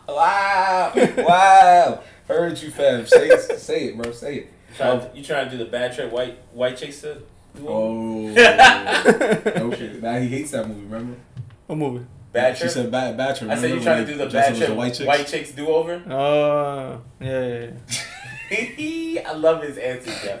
Wow! 0.08 0.92
Wow! 1.18 2.00
Heard 2.28 2.60
you, 2.62 2.70
fam. 2.70 3.06
Say 3.06 3.28
it, 3.28 3.58
say 3.58 3.84
it, 3.86 3.96
bro. 3.96 4.12
Say 4.12 4.36
it. 4.36 4.52
Trying 4.76 5.00
to, 5.00 5.10
you 5.16 5.24
trying 5.24 5.46
to 5.46 5.50
do 5.50 5.64
the 5.64 5.70
bad 5.70 5.94
trick 5.94 6.12
white 6.12 6.38
white 6.52 6.76
chicks 6.76 7.00
to 7.00 7.14
do 7.14 7.22
Oh. 7.60 8.28
okay. 9.72 9.98
Now 10.00 10.18
he 10.18 10.28
hates 10.28 10.50
that 10.52 10.66
movie. 10.68 10.82
Remember? 10.82 11.16
What 11.66 11.76
movie? 11.78 12.06
bad 12.32 12.56
She 12.56 12.62
trick? 12.62 12.72
said 12.72 12.90
bad, 12.90 13.16
bad 13.16 13.36
trick. 13.36 13.50
I 13.50 13.54
said 13.56 13.70
you 13.70 13.76
Remember 13.76 13.84
trying 13.84 14.06
to 14.06 14.12
do 14.12 14.18
the 14.18 14.24
Justin 14.24 14.40
bad 14.40 14.50
was 14.50 14.58
trick 14.58 14.70
a 14.70 14.74
white, 14.74 14.98
white 15.18 15.26
chick? 15.26 15.40
chicks 15.46 15.52
do 15.52 15.68
over? 15.68 15.94
Uh, 15.94 16.98
yeah, 17.20 17.46
yeah, 17.46 17.70
yeah. 18.50 19.22
I 19.28 19.32
love 19.34 19.62
his 19.62 19.78
answers. 19.78 20.14
Yeah. 20.24 20.38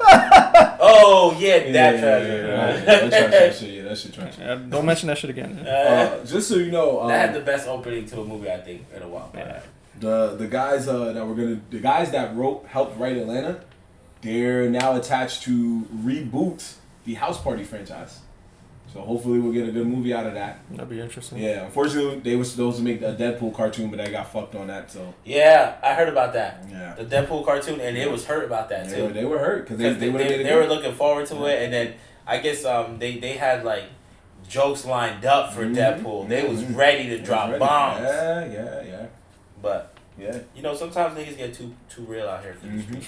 oh 0.80 1.36
yeah, 1.38 1.56
Yeah, 1.56 1.72
that 1.72 1.94
yeah, 1.94 2.00
treasure. 2.00 2.26
yeah, 2.28 2.46
yeah, 2.46 2.74
yeah. 2.74 2.84
That 2.84 3.10
trash, 3.10 3.30
that 3.30 3.54
shit, 3.56 3.70
yeah, 3.70 3.82
that 3.84 3.98
shit 3.98 4.12
trash. 4.14 4.34
Uh, 4.40 4.54
Don't 4.56 4.84
mention 4.86 5.06
that 5.08 5.18
shit 5.18 5.30
again. 5.30 5.58
Uh, 5.66 5.70
Uh, 5.70 6.24
just 6.24 6.48
so 6.48 6.56
you 6.56 6.70
know, 6.70 7.00
um, 7.02 7.08
that 7.08 7.26
had 7.26 7.34
the 7.34 7.40
best 7.40 7.66
opening 7.68 8.04
to 8.06 8.20
a 8.20 8.24
movie 8.24 8.50
I 8.50 8.58
think 8.58 8.86
in 8.94 9.02
a 9.02 9.08
while. 9.08 9.30
Yeah. 9.34 9.60
the 10.00 10.34
the 10.36 10.46
guys 10.46 10.88
uh, 10.88 11.12
that 11.12 11.26
were 11.26 11.34
gonna 11.34 11.60
the 11.70 11.78
guys 11.80 12.10
that 12.12 12.34
wrote 12.36 12.66
helped 12.68 12.98
write 12.98 13.16
Atlanta, 13.16 13.60
they're 14.22 14.68
now 14.68 14.96
attached 14.96 15.42
to 15.44 15.86
reboot 16.04 16.74
the 17.04 17.14
House 17.14 17.40
Party 17.40 17.64
franchise. 17.64 18.20
So 18.92 19.00
hopefully 19.00 19.38
we'll 19.38 19.52
get 19.52 19.66
a 19.66 19.72
good 19.72 19.86
movie 19.86 20.12
out 20.12 20.26
of 20.26 20.34
that. 20.34 20.58
That'd 20.70 20.90
be 20.90 21.00
interesting. 21.00 21.38
Yeah, 21.38 21.64
unfortunately 21.64 22.20
they 22.20 22.36
were 22.36 22.44
supposed 22.44 22.76
to 22.76 22.82
make 22.82 23.00
a 23.00 23.14
Deadpool 23.14 23.54
cartoon, 23.54 23.88
but 23.90 23.96
they 24.04 24.10
got 24.10 24.30
fucked 24.30 24.54
on 24.54 24.66
that. 24.66 24.90
So 24.90 25.14
Yeah, 25.24 25.76
I 25.82 25.94
heard 25.94 26.08
about 26.10 26.34
that. 26.34 26.62
yeah, 26.70 26.94
The 26.98 27.04
Deadpool 27.04 27.44
cartoon, 27.46 27.80
and 27.80 27.96
it 27.96 28.10
was 28.10 28.26
hurt 28.26 28.44
about 28.44 28.68
that 28.68 28.90
they 28.90 29.00
were, 29.00 29.08
too. 29.08 29.14
they 29.14 29.24
were 29.24 29.38
hurt 29.38 29.62
because 29.64 29.78
they, 29.78 29.92
they, 29.94 30.10
they, 30.10 30.28
they, 30.28 30.42
they 30.42 30.54
were 30.54 30.66
looking 30.66 30.92
forward 30.92 31.26
to 31.28 31.46
it, 31.46 31.62
and 31.62 31.72
then 31.72 31.94
I 32.26 32.38
guess 32.38 32.64
um 32.66 32.98
they, 32.98 33.16
they 33.18 33.32
had 33.34 33.64
like 33.64 33.84
jokes 34.46 34.84
lined 34.84 35.24
up 35.24 35.54
for 35.54 35.64
Mhm. 35.64 35.74
Deadpool. 35.74 36.28
They 36.28 36.46
was 36.46 36.62
Mhm. 36.62 36.76
ready 36.76 37.08
to 37.10 37.18
drop 37.20 37.46
ready. 37.48 37.60
bombs, 37.60 38.02
Yeah, 38.02 38.44
yeah, 38.46 38.82
yeah, 38.82 39.06
but 39.62 39.91
yeah. 40.18 40.38
you 40.54 40.62
know 40.62 40.74
sometimes 40.74 41.18
niggas 41.18 41.36
get 41.36 41.54
too 41.54 41.74
too 41.88 42.02
real 42.02 42.28
out 42.28 42.42
here. 42.42 42.54
For 42.54 42.66
these 42.66 42.84
Mhm. 42.84 43.02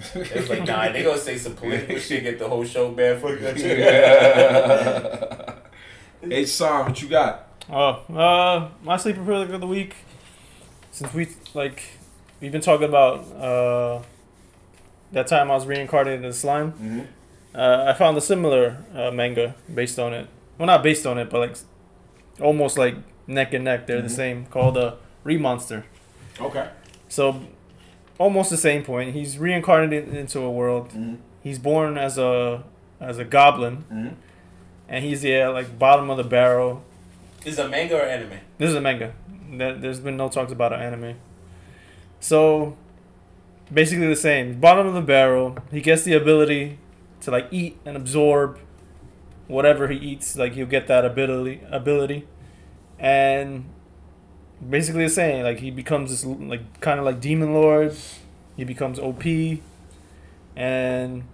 streets. 0.00 0.30
It's 0.32 0.48
like 0.50 0.64
nah, 0.64 0.90
they 0.92 1.02
gonna 1.02 1.18
say 1.18 1.36
some 1.36 1.54
political 1.54 1.98
shit, 1.98 2.22
get 2.22 2.38
the 2.38 2.48
whole 2.48 2.64
show 2.64 2.90
bad. 2.92 3.20
for 3.20 3.34
that 3.36 3.58
shit. 3.58 3.78
Yeah. 3.78 5.54
H 6.30 6.48
Sam, 6.48 6.86
what 6.86 7.00
you 7.02 7.08
got? 7.08 7.46
Oh, 7.70 8.02
uh, 8.14 8.68
my 8.82 8.96
sleeper 8.96 9.20
pick 9.24 9.54
of 9.54 9.60
the 9.60 9.66
week. 9.66 9.94
Since 10.90 11.12
we 11.14 11.28
like, 11.54 11.82
we've 12.40 12.52
been 12.52 12.60
talking 12.60 12.88
about 12.88 13.20
uh, 13.36 14.02
that 15.12 15.26
time 15.26 15.50
I 15.50 15.54
was 15.54 15.66
reincarnated 15.66 16.24
in 16.24 16.32
slime. 16.32 16.72
Mm-hmm. 16.72 17.00
Uh, 17.54 17.84
I 17.88 17.92
found 17.94 18.16
a 18.16 18.20
similar 18.20 18.78
uh, 18.94 19.10
manga 19.10 19.54
based 19.72 19.98
on 19.98 20.12
it. 20.14 20.26
Well, 20.58 20.66
not 20.66 20.82
based 20.82 21.06
on 21.06 21.18
it, 21.18 21.28
but 21.30 21.40
like 21.40 21.56
almost 22.40 22.78
like 22.78 22.94
neck 23.26 23.52
and 23.54 23.64
neck. 23.64 23.86
They're 23.86 24.00
Mhm. 24.00 24.04
the 24.04 24.10
same. 24.10 24.46
Called 24.46 24.76
uh, 24.78 24.94
Remonster. 25.24 25.84
Okay. 26.40 26.68
So 27.08 27.40
almost 28.18 28.50
the 28.50 28.56
same 28.56 28.82
point. 28.84 29.14
He's 29.14 29.38
reincarnated 29.38 30.12
into 30.14 30.40
a 30.40 30.50
world. 30.50 30.88
Mm-hmm. 30.90 31.16
He's 31.42 31.58
born 31.58 31.96
as 31.98 32.18
a 32.18 32.64
as 33.00 33.18
a 33.18 33.24
goblin, 33.24 33.84
Mm-hmm. 33.92 34.14
and 34.88 35.04
he's 35.04 35.22
yeah 35.24 35.48
like 35.48 35.78
bottom 35.78 36.10
of 36.10 36.16
the 36.16 36.24
barrel. 36.24 36.82
Is 37.44 37.58
a 37.58 37.68
manga 37.68 37.96
or 37.96 38.02
anime? 38.02 38.38
This 38.58 38.70
is 38.70 38.74
a 38.76 38.80
manga. 38.80 39.12
There- 39.50 39.74
There's 39.74 40.00
been 40.00 40.16
no 40.16 40.28
talks 40.28 40.50
about 40.52 40.72
an 40.72 40.80
anime. 40.80 41.14
So 42.20 42.76
basically 43.72 44.08
the 44.08 44.16
same. 44.16 44.58
Bottom 44.60 44.86
of 44.86 44.94
the 44.94 45.00
barrel. 45.02 45.56
He 45.70 45.80
gets 45.80 46.02
the 46.02 46.14
ability 46.14 46.78
to 47.20 47.30
like 47.30 47.46
eat 47.52 47.78
and 47.84 47.96
absorb 47.96 48.58
whatever 49.46 49.86
he 49.88 49.96
eats. 49.98 50.36
Like 50.36 50.54
he'll 50.54 50.66
get 50.66 50.86
that 50.88 51.04
ability 51.04 51.60
ability, 51.70 52.26
and 52.98 53.66
basically 54.68 55.04
the 55.04 55.10
same. 55.10 55.42
Like 55.44 55.58
he 55.60 55.70
becomes 55.70 56.10
this 56.10 56.24
like 56.24 56.80
kind 56.80 56.98
of 56.98 57.04
like 57.04 57.20
demon 57.20 57.52
lord. 57.54 57.94
He 58.56 58.64
becomes 58.64 58.98
OP, 58.98 59.24
and 60.56 61.24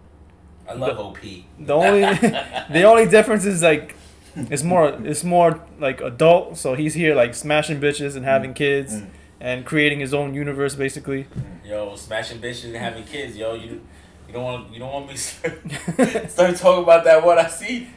I 0.69 0.75
love 0.75 0.99
OP. 0.99 1.19
the 1.59 1.73
only 1.75 2.01
the 2.71 2.83
only 2.85 3.07
difference 3.07 3.45
is 3.45 3.63
like 3.63 3.95
it's 4.37 4.63
more 4.63 4.89
it's 5.05 5.25
more 5.25 5.61
like 5.79 6.01
adult. 6.01 6.57
So 6.57 6.75
he's 6.75 6.95
here 6.95 7.15
like 7.15 7.35
smashing 7.35 7.81
bitches 7.81 8.17
and 8.17 8.25
having 8.25 8.55
kids 8.55 8.95
Mm. 8.95 9.07
and 9.41 9.67
creating 9.67 9.99
his 10.01 10.15
own 10.15 10.35
universe 10.35 10.75
basically. 10.77 11.27
Yo, 11.65 11.97
smashing 11.97 12.39
bitches 12.41 12.67
and 12.67 12.77
having 12.77 13.05
kids, 13.05 13.37
yo. 13.37 13.55
You 13.55 13.81
you 14.29 14.33
don't 14.33 14.45
want 14.45 14.73
you 14.73 14.79
don't 14.79 14.93
want 14.93 15.07
me 15.09 15.15
to 15.15 16.29
start 16.29 16.57
talking 16.57 16.83
about 16.85 17.05
that 17.05 17.25
what 17.25 17.39
I 17.39 17.49
see. 17.49 17.89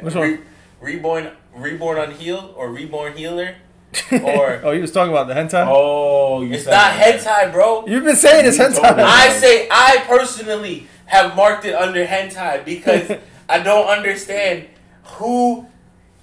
Which 0.00 0.14
one? 0.14 0.42
reborn 0.80 1.30
reborn 1.54 1.98
unhealed 1.98 2.54
or 2.56 2.70
reborn 2.70 3.16
healer 3.16 3.56
or 4.12 4.60
oh, 4.64 4.72
he 4.72 4.80
was 4.80 4.92
talking 4.92 5.12
about 5.12 5.28
the 5.28 5.34
hentai. 5.34 5.66
Oh, 5.66 6.42
you 6.42 6.54
it's 6.54 6.64
said 6.64 6.70
not 6.72 6.96
that. 6.96 7.20
hentai, 7.20 7.52
bro. 7.52 7.86
You've 7.86 8.04
been 8.04 8.16
saying 8.16 8.46
it's 8.46 8.58
You 8.58 8.64
told 8.64 8.76
hentai. 8.76 9.02
I 9.02 9.28
say 9.30 9.68
I 9.70 10.04
personally 10.06 10.86
have 11.06 11.34
marked 11.34 11.64
it 11.64 11.74
under 11.74 12.04
hentai 12.06 12.64
because 12.64 13.10
I 13.48 13.60
don't 13.60 13.88
understand 13.88 14.66
who 15.04 15.66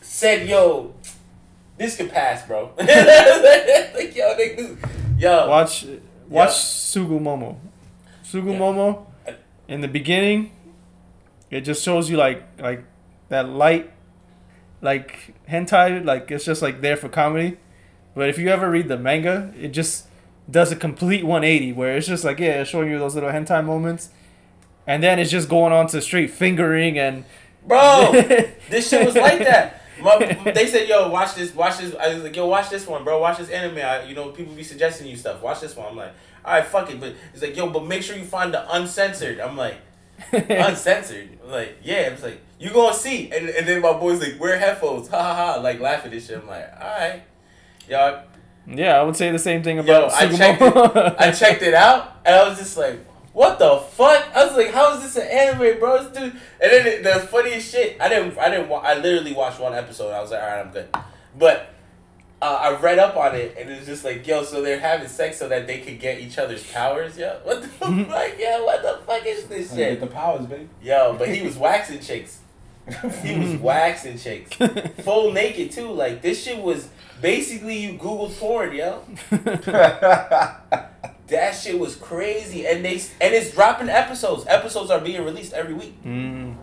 said 0.01 0.47
yo 0.47 0.93
this 1.77 1.97
could 1.97 2.11
pass, 2.11 2.45
bro. 2.47 2.71
like 2.77 2.87
yo, 4.15 4.35
niggas, 4.37 5.19
yo. 5.19 5.49
Watch 5.49 5.85
watch 6.29 6.49
Sugumomo. 6.51 7.57
Sugumomo 8.23 9.05
in 9.67 9.81
the 9.81 9.87
beginning 9.87 10.51
it 11.49 11.61
just 11.61 11.83
shows 11.83 12.09
you 12.09 12.17
like 12.17 12.43
like 12.59 12.83
that 13.29 13.49
light 13.49 13.91
like 14.81 15.34
hentai 15.49 16.03
like 16.03 16.29
it's 16.31 16.45
just 16.45 16.61
like 16.61 16.81
there 16.81 16.97
for 16.97 17.09
comedy. 17.09 17.57
But 18.15 18.29
if 18.29 18.37
you 18.37 18.49
ever 18.49 18.69
read 18.69 18.87
the 18.87 18.97
manga, 18.97 19.53
it 19.59 19.69
just 19.69 20.07
does 20.49 20.71
a 20.71 20.75
complete 20.75 21.23
180 21.23 21.73
where 21.73 21.97
it's 21.97 22.07
just 22.07 22.23
like 22.23 22.39
yeah, 22.39 22.61
it's 22.61 22.69
showing 22.69 22.89
you 22.89 22.99
those 22.99 23.15
little 23.15 23.31
hentai 23.31 23.63
moments. 23.65 24.09
And 24.87 25.01
then 25.01 25.17
it's 25.17 25.31
just 25.31 25.49
going 25.49 25.73
on 25.73 25.87
to 25.87 26.01
straight 26.01 26.29
fingering 26.29 26.99
and 26.99 27.25
Bro, 27.67 28.11
this 28.69 28.89
shit 28.89 29.05
was 29.05 29.15
like 29.15 29.39
that. 29.39 29.81
My, 30.01 30.17
they 30.53 30.67
said, 30.67 30.87
"Yo, 30.87 31.09
watch 31.09 31.35
this, 31.35 31.53
watch 31.55 31.77
this." 31.79 31.95
I 31.95 32.13
was 32.13 32.23
like, 32.23 32.35
"Yo, 32.35 32.45
watch 32.45 32.69
this 32.69 32.85
one, 32.85 33.03
bro. 33.03 33.19
Watch 33.19 33.37
this 33.37 33.49
anime." 33.49 33.77
I, 33.77 34.03
you 34.03 34.13
know, 34.13 34.29
people 34.29 34.53
be 34.53 34.63
suggesting 34.63 35.07
you 35.07 35.15
stuff. 35.15 35.41
Watch 35.41 35.61
this 35.61 35.75
one. 35.75 35.87
I'm 35.87 35.95
like, 35.95 36.11
"All 36.43 36.53
right, 36.53 36.65
fuck 36.65 36.91
it." 36.91 36.99
But 36.99 37.15
it's 37.33 37.41
like, 37.41 37.55
"Yo, 37.55 37.69
but 37.69 37.85
make 37.85 38.03
sure 38.03 38.15
you 38.15 38.25
find 38.25 38.53
the 38.53 38.71
uncensored." 38.75 39.39
I'm 39.39 39.57
like, 39.57 39.77
"Uncensored?" 40.31 41.39
I'm 41.43 41.51
like, 41.51 41.77
"Yeah." 41.81 42.09
It's 42.09 42.23
like, 42.23 42.41
"You 42.59 42.71
gonna 42.71 42.93
see?" 42.95 43.31
And, 43.31 43.49
and 43.49 43.67
then 43.67 43.81
my 43.81 43.93
boys 43.93 44.19
like, 44.21 44.39
"Wear 44.39 44.57
headphones." 44.57 45.07
Ha 45.09 45.21
ha 45.21 45.33
ha! 45.53 45.59
Like 45.61 45.79
laughing 45.79 46.05
at 46.05 46.11
this 46.11 46.27
shit. 46.27 46.37
I'm 46.39 46.47
like, 46.47 46.69
"All 46.79 46.87
right, 46.87 47.23
yo." 47.89 48.21
yeah, 48.67 48.99
I 48.99 49.03
would 49.03 49.15
say 49.15 49.31
the 49.31 49.39
same 49.39 49.61
thing 49.63 49.77
about 49.79 49.87
Yo, 49.91 50.05
about 50.07 50.13
I 50.13 50.37
checked 50.37 50.61
Sugumomo. 50.61 51.07
it. 51.13 51.15
I 51.19 51.31
checked 51.31 51.61
it 51.61 51.73
out, 51.73 52.15
and 52.25 52.35
I 52.35 52.47
was 52.47 52.57
just 52.57 52.77
like, 52.77 52.99
"What 53.33 53.59
the 53.59 53.77
fuck?" 53.77 54.25
I 54.35 54.45
was 54.45 54.55
like, 54.55 54.71
"How 54.71 54.95
is 54.97 55.03
this 55.03 55.15
an 55.17 55.27
anime, 55.29 55.79
bro?" 55.79 56.03
This 56.03 56.11
dude. 56.17 56.23
And 56.61 56.71
then 56.71 56.87
it- 56.87 57.03
the 57.03 57.19
funniest 57.19 57.71
shit, 57.71 57.97
I 58.01 58.09
didn't, 58.09 58.37
I 58.39 58.49
didn't, 58.49 58.69
wa- 58.69 58.79
I 58.79 58.95
literally 58.95 59.33
watched 59.33 59.59
one 59.59 59.73
episode. 59.73 60.11
I 60.11 60.21
was 60.21 60.31
like, 60.31 60.41
"All 60.41 60.47
right, 60.47 60.59
I'm 60.65 60.71
good," 60.71 60.87
but. 61.37 61.69
Uh, 62.41 62.59
I 62.61 62.79
read 62.79 62.99
up 62.99 63.15
on 63.15 63.33
it 63.33 63.55
and 63.57 63.69
it's 63.71 63.85
just 63.87 64.03
like, 64.03 64.27
yo, 64.27 64.43
so 64.43 64.61
they're 64.61 64.77
having 64.79 65.07
sex 65.07 65.37
so 65.37 65.47
that 65.47 65.65
they 65.65 65.79
could 65.79 65.99
get 66.01 66.19
each 66.19 66.37
other's 66.37 66.63
powers, 66.69 67.17
yo. 67.17 67.39
What 67.43 67.61
the 67.61 67.67
fuck, 67.69 67.89
Yeah, 68.37 68.61
What 68.61 68.83
the 68.83 68.99
fuck 69.07 69.25
is 69.25 69.45
this 69.45 69.69
Get 69.71 69.75
shit, 69.91 69.99
the 70.01 70.07
powers, 70.07 70.45
baby. 70.45 70.67
yo? 70.83 71.15
But 71.17 71.29
he 71.29 71.41
was 71.41 71.57
waxing 71.57 72.01
chicks. 72.01 72.39
He 73.23 73.37
was 73.39 73.55
waxing 73.59 74.17
chicks, 74.17 74.55
full 75.03 75.31
naked 75.31 75.71
too. 75.71 75.89
Like 75.91 76.21
this 76.21 76.43
shit 76.43 76.61
was 76.61 76.87
basically 77.21 77.77
you 77.77 77.93
Google 77.93 78.29
porn, 78.29 78.73
yo. 78.75 79.01
That 81.27 81.53
shit 81.53 81.79
was 81.79 81.95
crazy, 81.95 82.67
and 82.67 82.85
they 82.85 82.97
and 83.19 83.33
it's 83.33 83.49
dropping 83.51 83.89
episodes. 83.89 84.45
Episodes 84.47 84.91
are 84.91 84.99
being 84.99 85.23
released 85.25 85.53
every 85.53 85.73
week. 85.73 85.95
mm, 86.03 86.53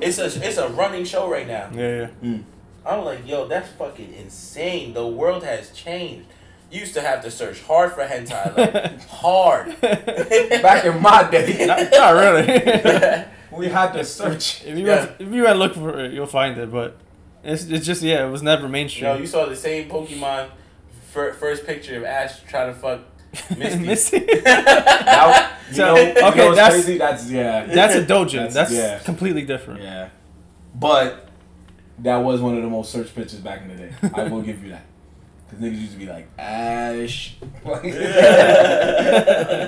It's 0.00 0.18
a 0.18 0.24
it's 0.26 0.58
a 0.58 0.68
running 0.70 1.04
show 1.04 1.30
right 1.30 1.46
now. 1.46 1.68
yeah, 1.72 2.08
yeah. 2.20 2.38
I'm 2.84 3.04
like, 3.04 3.24
yo, 3.28 3.46
that's 3.46 3.68
fucking 3.72 4.12
insane. 4.14 4.94
The 4.94 5.06
world 5.06 5.44
has 5.44 5.70
changed. 5.70 6.26
You 6.72 6.80
used 6.80 6.94
to 6.94 7.02
have 7.02 7.22
to 7.22 7.30
search 7.30 7.62
hard 7.62 7.92
for 7.92 8.04
hentai, 8.04 8.56
like 8.56 9.08
hard. 9.08 9.80
Back 9.80 10.84
in 10.86 11.00
my 11.00 11.28
day, 11.30 11.66
not, 11.66 11.88
not 11.92 12.10
really. 12.14 13.24
We 13.52 13.68
had 13.68 13.92
to 13.92 14.04
search. 14.04 14.64
if 14.64 14.76
you 14.78 14.86
Yeah. 14.86 14.96
went, 15.06 15.10
if 15.20 15.28
you 15.32 15.42
went 15.44 15.58
look 15.58 15.74
for 15.74 15.98
it, 16.00 16.12
you'll 16.12 16.26
find 16.26 16.58
it. 16.58 16.70
But 16.70 16.96
it's 17.44 17.64
it's 17.64 17.86
just 17.86 18.02
yeah, 18.02 18.26
it 18.26 18.30
was 18.30 18.42
never 18.42 18.68
mainstream. 18.68 19.04
No, 19.04 19.16
you 19.16 19.26
saw 19.26 19.46
the 19.46 19.56
same 19.56 19.88
Pokemon 19.88 20.48
fir- 21.10 21.32
first 21.34 21.66
picture 21.66 21.96
of 21.96 22.04
Ash 22.04 22.40
trying 22.48 22.72
to 22.72 22.78
fuck 22.78 23.00
Misty. 23.56 23.78
Misty. 23.86 24.18
Now, 24.44 25.50
you 25.68 25.74
So, 25.76 25.94
know, 25.94 26.00
you 26.00 26.08
okay, 26.10 26.16
know 26.18 26.46
what's 26.46 26.56
that's- 26.56 26.72
crazy? 26.72 26.98
That's 26.98 27.30
yeah, 27.30 27.66
That's 27.66 27.94
a 27.94 28.04
dojin. 28.04 28.32
That's- 28.32 28.54
That's, 28.54 28.72
yeah. 28.72 28.98
completely 29.00 29.42
different. 29.42 29.82
yeah. 29.82 30.08
But 30.74 31.28
that 32.00 32.16
was 32.18 32.40
one 32.40 32.56
of 32.56 32.62
the 32.62 32.68
most 32.68 32.90
searched 32.90 33.14
pictures 33.14 33.40
back 33.40 33.62
in 33.62 33.68
the 33.68 33.74
day. 33.76 33.92
I 34.14 34.24
will 34.24 34.42
give 34.42 34.62
you 34.64 34.70
that. 34.70 34.84
Because 35.50 35.64
niggas 35.64 35.80
used 35.80 35.92
to 35.94 35.98
be 35.98 36.06
like 36.06 36.28
Ash. 36.38 37.36
Like, 37.62 37.82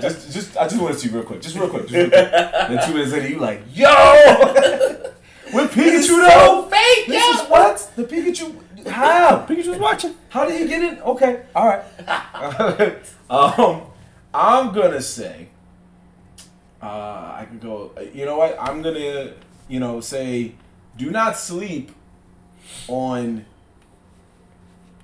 just, 0.01 0.33
just, 0.33 0.57
I 0.57 0.67
just 0.67 0.81
want 0.81 0.95
to 0.95 0.99
see 1.01 1.11
real 1.11 1.25
quick, 1.25 1.43
just 1.43 1.57
real 1.57 1.69
quick, 1.69 1.83
just 1.89 1.95
real 1.95 2.09
quick. 2.09 2.31
Then 2.31 2.87
two 2.87 2.95
minutes 2.95 3.13
later, 3.13 3.29
you 3.29 3.39
like, 3.39 3.61
yo, 3.75 3.91
with 5.53 5.71
Pikachu 5.73 6.27
though. 6.27 6.69
fake, 6.71 7.07
This 7.07 7.41
is 7.41 7.49
what 7.49 7.93
the 7.97 8.05
Pikachu. 8.05 8.87
How? 8.89 9.45
Pikachu's 9.47 9.79
watching. 9.79 10.15
How 10.31 10.47
did 10.47 10.59
he 10.63 10.67
get 10.67 10.83
in? 10.83 11.03
Okay, 11.03 11.43
all 11.55 11.67
right. 11.69 11.85
um, 13.29 13.83
I'm 14.33 14.73
gonna 14.73 15.03
say. 15.03 15.49
Uh, 16.83 16.87
I 17.37 17.47
could 17.49 17.61
go. 17.61 17.93
You 18.15 18.25
know 18.25 18.39
what? 18.39 18.57
I'm 18.59 18.81
gonna, 18.81 19.35
you 19.69 19.81
know, 19.81 20.01
say, 20.01 20.55
do 20.97 21.11
not 21.11 21.37
sleep 21.37 21.93
on 22.89 23.45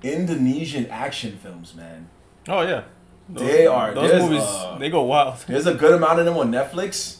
Indonesian 0.02 0.86
action 0.90 1.38
films, 1.42 1.74
man. 1.74 2.08
Oh 2.48 2.62
yeah. 2.62 2.82
They 3.28 3.66
are- 3.66 3.92
Those 3.94 4.22
movies. 4.22 4.42
uh, 4.42 4.76
they 4.78 4.88
go 4.90 5.02
wild. 5.02 5.36
There's 5.46 5.66
a 5.66 5.74
good 5.74 5.94
amount 5.94 6.18
of 6.20 6.24
them 6.24 6.36
on 6.36 6.50
Netflix. 6.50 7.18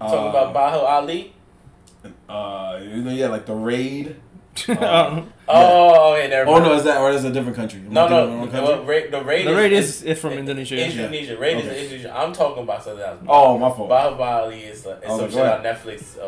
Talking 0.00 0.28
about 0.30 0.52
Baho 0.54 0.82
Ali. 0.84 1.32
uh, 2.28 2.78
you 2.82 2.96
know, 3.02 3.12
yeah, 3.12 3.28
like 3.28 3.46
the 3.46 3.54
Raid. 3.54 4.16
Um, 4.68 5.32
Oh, 5.48 6.12
okay, 6.12 6.28
never 6.28 6.50
Oh 6.50 6.58
no, 6.58 6.74
is 6.74 6.84
that 6.84 7.00
or 7.00 7.10
is 7.10 7.24
it 7.24 7.30
a 7.30 7.32
different 7.32 7.56
country? 7.56 7.80
Am 7.80 7.92
No, 7.92 8.06
no, 8.06 8.26
the 8.26 8.32
the, 8.46 8.52
country? 8.52 8.60
well, 8.60 8.84
Ra- 8.84 9.10
the 9.18 9.24
raid 9.24 9.46
the 9.46 9.50
is, 9.50 9.56
raid 9.56 9.72
is, 9.72 10.02
is 10.02 10.18
from 10.20 10.32
Indonesia. 10.34 10.76
yeah. 10.76 10.86
Indonesia. 10.90 11.38
Raid 11.38 11.56
is 11.64 11.72
Indonesia. 11.72 12.10
I'm 12.14 12.32
talking 12.34 12.62
about 12.64 12.84
something 12.84 13.02
else. 13.02 13.18
Oh, 13.26 13.56
my 13.56 13.70
fault. 13.70 13.90
ali 13.90 14.60
is 14.64 14.84
like, 14.84 14.98
it's 14.98 15.06
Oh, 15.08 15.18
some 15.20 15.30
shit 15.30 15.40
on 15.40 15.62
Netflix. 15.64 16.18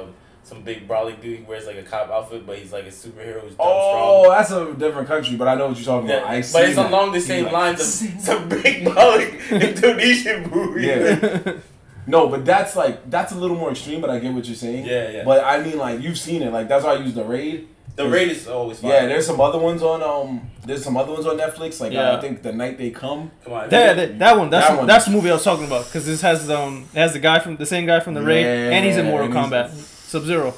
Some 0.55 0.63
big 0.63 0.87
brawly 0.89 1.15
dude. 1.15 1.39
He 1.41 1.45
wears 1.45 1.67
like 1.67 1.77
a 1.77 1.83
cop 1.83 2.11
outfit, 2.11 2.47
but 2.47 2.59
he's 2.59 2.73
like 2.73 2.85
a 2.85 2.89
superhero 2.91 3.41
who's 3.41 3.55
dumb 3.55 3.59
Oh, 3.61 4.31
that's 4.31 4.51
a 4.51 4.73
different 4.75 5.09
country, 5.09 5.37
but 5.37 5.49
I 5.49 5.55
know 5.57 5.69
what 5.69 5.77
you're 5.77 5.85
talking 5.85 6.09
strong. 6.09 6.21
about. 6.23 6.31
I 6.31 6.37
Yeah, 6.37 6.41
see 6.43 6.53
but 6.59 6.65
it's 6.67 6.77
that. 6.77 6.91
along 6.91 7.13
the 7.13 7.19
He's 7.19 7.27
same 7.27 7.45
like, 7.45 7.53
lines 7.53 7.81
of 7.81 8.11
some 8.21 8.49
big 8.49 8.85
brawly 8.85 9.39
Indonesian 9.51 10.51
movie. 10.51 10.87
Yeah. 10.87 11.53
No, 12.07 12.29
but 12.29 12.45
that's 12.45 12.77
like 12.77 13.09
that's 13.11 13.33
a 13.33 13.35
little 13.35 13.57
more 13.57 13.71
extreme, 13.71 14.03
but 14.03 14.11
I 14.11 14.19
get 14.19 14.31
what 14.35 14.45
you're 14.45 14.55
saying. 14.55 14.85
Yeah, 14.85 15.09
yeah. 15.11 15.25
But 15.25 15.43
I 15.43 15.63
mean, 15.63 15.79
like 15.79 16.03
you've 16.03 16.19
seen 16.19 16.43
it. 16.43 16.53
Like 16.53 16.69
that's 16.69 16.85
why 16.85 16.93
I 16.93 16.99
use 16.99 17.15
the 17.15 17.25
raid. 17.25 17.67
the 17.97 18.07
raid 18.07 18.29
is 18.31 18.47
always 18.47 18.79
fun. 18.79 18.91
Yeah, 18.91 19.07
there's 19.07 19.25
some 19.27 19.41
other 19.41 19.59
ones 19.59 19.83
on 19.83 20.03
um. 20.03 20.51
There's 20.67 20.85
some 20.85 20.99
other 20.99 21.11
ones 21.13 21.25
on 21.25 21.39
Netflix. 21.39 21.81
Like 21.81 21.93
Yeah. 21.95 22.15
I 22.15 22.21
think 22.21 22.43
the 22.43 22.53
night 22.53 22.77
they 22.77 22.91
come. 22.91 23.31
Come 23.43 23.55
on. 23.55 23.71
Yeah, 23.71 23.95
that, 23.95 24.19
that 24.19 24.37
one. 24.37 24.51
That's 24.51 24.69
That 24.69 24.77
one. 24.77 24.87
that's 24.87 25.07
the 25.07 25.13
movie 25.13 25.31
I 25.31 25.33
was 25.33 25.45
talking 25.45 25.65
about 25.65 25.87
because 25.87 26.05
this 26.05 26.21
has 26.21 26.51
um 26.51 26.85
it 26.93 26.99
has 26.99 27.15
the 27.15 27.21
guy 27.21 27.39
from 27.39 27.57
the 27.57 27.65
same 27.65 27.87
guy 27.87 28.01
from 28.01 28.13
the 28.13 28.21
raid 28.23 28.45
and 28.45 28.85
he's 28.85 28.99
in 28.99 29.07
Mortal 29.07 29.29
and 29.35 29.35
he's- 29.35 29.71
Kombat. 29.73 29.91
Sub 30.15 30.25
Zero. 30.25 30.55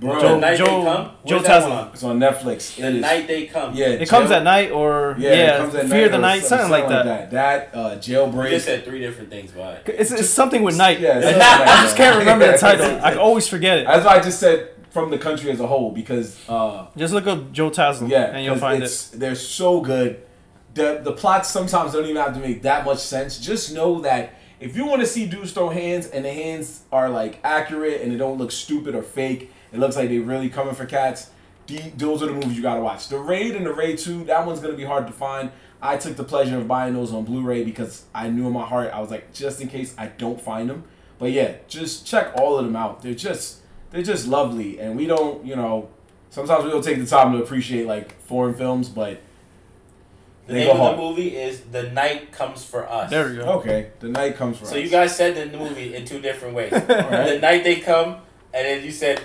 Bro, 0.00 0.14
The 0.16 0.20
Joe- 0.20 0.38
night 0.40 0.58
Joe- 0.58 0.64
they 0.64 0.70
come. 0.84 1.10
Joe 1.24 1.36
Where's 1.36 1.42
that 1.46 1.62
Taslim. 1.62 1.70
on? 1.70 1.88
it's 1.94 2.02
on 2.04 2.18
Netflix. 2.20 2.76
The 2.76 2.86
It 2.88 2.94
is. 2.96 3.00
night 3.00 3.26
they 3.28 3.46
come. 3.46 3.74
Yeah, 3.74 3.86
It 3.86 4.08
comes 4.08 4.30
at 4.32 4.42
night 4.42 4.70
or 4.72 5.14
Yeah, 5.18 5.30
yeah, 5.30 5.36
it 5.54 5.58
comes 5.58 5.74
at 5.76 5.86
Fear 5.88 6.02
night 6.02 6.10
the 6.10 6.18
Night, 6.18 6.38
some- 6.42 6.48
something 6.48 6.70
like 6.70 6.88
that. 6.88 7.30
that. 7.30 7.30
That 7.30 7.70
uh, 7.78 7.90
You 8.02 8.14
jailbreak. 8.16 8.50
just 8.50 8.66
said 8.66 8.84
three 8.84 8.98
different 9.00 9.30
things, 9.30 9.52
but 9.52 9.82
It's, 9.86 10.10
it's 10.10 10.28
something 10.28 10.62
with 10.64 10.76
night. 10.76 10.98
Yeah, 11.00 11.10
I, 11.18 11.22
something 11.22 11.38
like 11.38 11.60
I 11.68 11.82
just 11.84 11.96
can't 11.96 12.18
remember 12.18 12.50
the 12.52 12.58
title. 12.68 13.00
I 13.02 13.14
always 13.14 13.46
forget 13.48 13.78
it. 13.78 13.86
That's 13.86 14.04
why 14.04 14.16
I 14.16 14.20
just 14.20 14.38
said 14.40 14.68
from 14.90 15.10
the 15.10 15.18
country 15.18 15.50
as 15.50 15.60
a 15.60 15.66
whole 15.66 15.92
because 15.92 16.36
uh, 16.48 16.86
Just 16.96 17.14
look 17.14 17.26
up 17.26 17.52
Joe 17.52 17.70
Taslim 17.70 18.10
Yeah, 18.10 18.24
and 18.34 18.44
you'll 18.44 18.54
'cause 18.54 18.60
find 18.60 18.82
it. 18.82 19.08
They're 19.20 19.34
so 19.36 19.80
good. 19.80 20.20
The 20.74 21.00
the 21.02 21.12
plots 21.12 21.48
sometimes 21.48 21.92
don't 21.92 22.04
even 22.04 22.16
have 22.16 22.34
to 22.34 22.40
make 22.40 22.60
that 22.62 22.84
much 22.84 22.98
sense. 22.98 23.38
Just 23.38 23.72
know 23.72 24.00
that 24.02 24.34
if 24.60 24.76
you 24.76 24.86
want 24.86 25.00
to 25.00 25.06
see 25.06 25.26
dudes 25.26 25.52
throw 25.52 25.68
hands 25.68 26.06
and 26.06 26.24
the 26.24 26.32
hands 26.32 26.82
are 26.90 27.08
like 27.10 27.38
accurate 27.44 28.00
and 28.00 28.12
they 28.12 28.16
don't 28.16 28.38
look 28.38 28.50
stupid 28.50 28.94
or 28.94 29.02
fake, 29.02 29.52
it 29.72 29.78
looks 29.78 29.96
like 29.96 30.08
they 30.08 30.18
really 30.18 30.48
coming 30.48 30.74
for 30.74 30.86
cats. 30.86 31.30
Those 31.96 32.22
are 32.22 32.26
the 32.26 32.32
movies 32.32 32.56
you 32.56 32.62
gotta 32.62 32.80
watch. 32.80 33.08
The 33.08 33.18
Raid 33.18 33.56
and 33.56 33.66
the 33.66 33.72
Raid 33.72 33.98
Two, 33.98 34.24
that 34.24 34.46
one's 34.46 34.60
gonna 34.60 34.76
be 34.76 34.84
hard 34.84 35.06
to 35.08 35.12
find. 35.12 35.50
I 35.82 35.96
took 35.96 36.16
the 36.16 36.24
pleasure 36.24 36.58
of 36.58 36.68
buying 36.68 36.94
those 36.94 37.12
on 37.12 37.24
Blu-ray 37.24 37.64
because 37.64 38.04
I 38.14 38.28
knew 38.28 38.46
in 38.46 38.52
my 38.52 38.64
heart 38.64 38.92
I 38.92 39.00
was 39.00 39.10
like, 39.10 39.32
just 39.32 39.60
in 39.60 39.68
case 39.68 39.94
I 39.98 40.06
don't 40.06 40.40
find 40.40 40.70
them. 40.70 40.84
But 41.18 41.32
yeah, 41.32 41.56
just 41.68 42.06
check 42.06 42.32
all 42.36 42.58
of 42.58 42.64
them 42.64 42.76
out. 42.76 43.02
They're 43.02 43.14
just 43.14 43.60
they're 43.90 44.02
just 44.02 44.26
lovely, 44.26 44.78
and 44.78 44.96
we 44.96 45.06
don't, 45.06 45.44
you 45.44 45.56
know, 45.56 45.88
sometimes 46.30 46.64
we 46.64 46.70
don't 46.70 46.84
take 46.84 46.98
the 46.98 47.06
time 47.06 47.32
to 47.32 47.42
appreciate 47.42 47.86
like 47.86 48.20
foreign 48.20 48.54
films, 48.54 48.88
but 48.88 49.20
the 50.46 50.52
they 50.54 50.64
name 50.66 50.76
go 50.76 50.82
of 50.86 50.96
the 50.96 51.02
movie 51.02 51.36
is 51.36 51.60
The 51.72 51.84
Night 51.90 52.30
Comes 52.32 52.64
for 52.64 52.88
Us. 52.88 53.10
There 53.10 53.28
we 53.28 53.36
go. 53.36 53.42
Okay, 53.58 53.90
the 54.00 54.08
night 54.08 54.36
comes 54.36 54.58
for 54.58 54.64
So 54.64 54.68
us. 54.70 54.72
So 54.74 54.78
you 54.78 54.88
guys 54.88 55.16
said 55.16 55.34
the 55.50 55.56
movie 55.58 55.94
in 55.94 56.04
two 56.04 56.20
different 56.20 56.54
ways. 56.54 56.72
Alright. 56.74 56.88
The 57.28 57.38
night 57.40 57.64
they 57.64 57.76
come, 57.80 58.16
and 58.54 58.64
then 58.66 58.84
you 58.84 58.92
said 58.92 59.20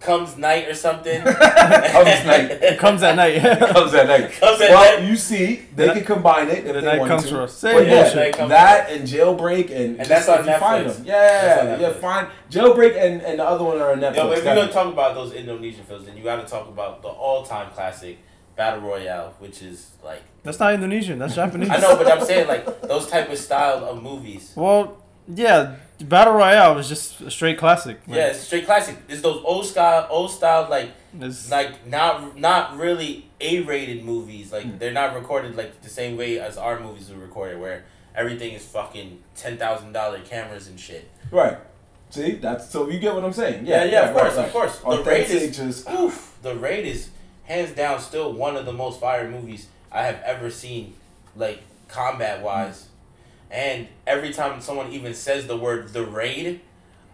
comes 0.00 0.36
night 0.36 0.68
or 0.68 0.74
something. 0.74 1.22
comes 1.22 2.26
night. 2.26 2.50
It 2.50 2.78
comes 2.78 3.02
at 3.02 3.16
night. 3.16 3.40
comes 3.40 3.94
at 3.94 4.06
night. 4.06 4.32
Comes 4.40 4.60
at 4.60 4.70
well, 4.70 4.98
night. 5.00 5.08
you 5.08 5.16
see, 5.16 5.62
they 5.74 5.88
can 5.94 6.04
combine 6.04 6.48
it 6.48 6.58
if 6.58 6.64
The 6.66 6.72
they 6.74 6.80
night 6.82 6.98
want 6.98 7.10
comes 7.10 7.22
to. 7.24 7.28
for 7.30 7.40
us. 7.42 7.52
But 7.62 7.70
Same 7.70 7.86
yeah, 7.88 8.02
bullshit. 8.02 8.16
Night 8.16 8.36
comes 8.36 8.50
that 8.50 8.90
and 8.90 9.08
jailbreak 9.08 9.70
and, 9.70 9.98
And 10.00 10.06
that's 10.06 10.28
on 10.28 10.40
if 10.40 10.46
you 10.46 10.58
find 10.58 10.86
Netflix. 10.86 10.96
them. 10.96 11.04
Yeah, 11.06 11.58
on 11.74 11.80
yeah, 11.80 11.88
Netflix. 11.88 12.00
fine. 12.00 12.26
Jailbreak 12.50 12.96
and, 13.02 13.22
and 13.22 13.38
the 13.38 13.44
other 13.44 13.64
one 13.64 13.78
are 13.80 13.92
on 13.92 14.00
Netflix. 14.00 14.16
Yo, 14.16 14.28
but 14.28 14.38
if 14.38 14.44
you're 14.44 14.54
gonna 14.54 14.70
talk 14.72 14.92
about 14.92 15.14
those 15.14 15.32
Indonesian 15.32 15.84
films, 15.84 16.04
then 16.04 16.16
you 16.18 16.22
got 16.22 16.36
to 16.36 16.46
talk 16.46 16.68
about 16.68 17.00
the 17.00 17.08
all-time 17.08 17.70
classic 17.70 18.18
Battle 18.56 18.80
Royale, 18.80 19.34
which 19.38 19.62
is 19.62 19.90
like 20.04 20.22
That's 20.42 20.58
not 20.60 20.74
Indonesian. 20.74 21.18
That's 21.18 21.34
Japanese. 21.34 21.70
I 21.70 21.78
know, 21.78 21.96
but 21.96 22.10
I'm 22.10 22.24
saying 22.24 22.46
like 22.48 22.82
those 22.82 23.08
type 23.08 23.30
of 23.30 23.38
style 23.38 23.84
of 23.84 24.02
movies. 24.02 24.52
Well, 24.56 25.02
yeah, 25.26 25.76
Battle 26.00 26.34
Royale 26.34 26.74
was 26.74 26.88
just 26.88 27.20
a 27.20 27.30
straight 27.30 27.58
classic. 27.58 27.98
Like, 28.06 28.16
Yeah, 28.16 28.26
it's 28.28 28.40
straight 28.40 28.66
classic. 28.66 28.96
It's 29.08 29.22
those 29.22 29.42
old 29.44 29.66
style, 29.66 30.06
old 30.10 30.30
style 30.30 30.68
like 30.70 30.90
it's- 31.16 31.50
like 31.50 31.86
not 31.86 32.38
not 32.38 32.76
really 32.76 33.26
A-rated 33.40 34.04
movies. 34.04 34.48
Hmm. 34.50 34.54
Like 34.56 34.78
they're 34.78 34.92
not 34.92 35.14
recorded 35.14 35.56
like 35.56 35.82
the 35.82 35.88
same 35.90 36.16
way 36.16 36.38
as 36.38 36.56
our 36.58 36.78
movies 36.80 37.10
are 37.10 37.16
recorded, 37.18 37.58
where 37.60 37.84
everything 38.14 38.52
is 38.52 38.64
fucking 38.64 39.20
ten 39.34 39.56
thousand 39.56 39.92
dollar 39.92 40.20
cameras 40.20 40.68
and 40.68 40.78
shit. 40.78 41.10
right. 41.30 41.58
See, 42.10 42.32
that's 42.36 42.70
so 42.70 42.88
you 42.88 43.00
get 43.00 43.12
what 43.12 43.24
I'm 43.24 43.32
saying. 43.32 43.66
Yeah, 43.66 43.82
Yeah, 43.84 43.90
yeah, 43.90 44.08
of 44.10 44.14
course, 44.16 44.36
right. 44.36 44.46
of 44.46 44.52
course. 44.52 44.78
The 44.78 44.88
Raid 45.02 45.24
Authentic, 45.24 45.50
is 45.50 45.56
just 45.56 45.90
oof. 45.90 46.36
The 46.42 46.54
Raid 46.54 46.84
is 46.86 47.08
hands 47.44 47.72
down 47.72 48.00
still 48.00 48.32
one 48.32 48.56
of 48.56 48.64
the 48.66 48.72
most 48.72 49.00
fire 49.00 49.28
movies 49.30 49.68
I 49.92 50.02
have 50.04 50.20
ever 50.24 50.50
seen, 50.50 50.94
like 51.36 51.62
combat 51.88 52.42
wise. 52.42 52.86
And 53.50 53.86
every 54.06 54.32
time 54.32 54.60
someone 54.60 54.90
even 54.92 55.14
says 55.14 55.46
the 55.46 55.56
word 55.56 55.92
the 55.92 56.04
Raid, 56.04 56.60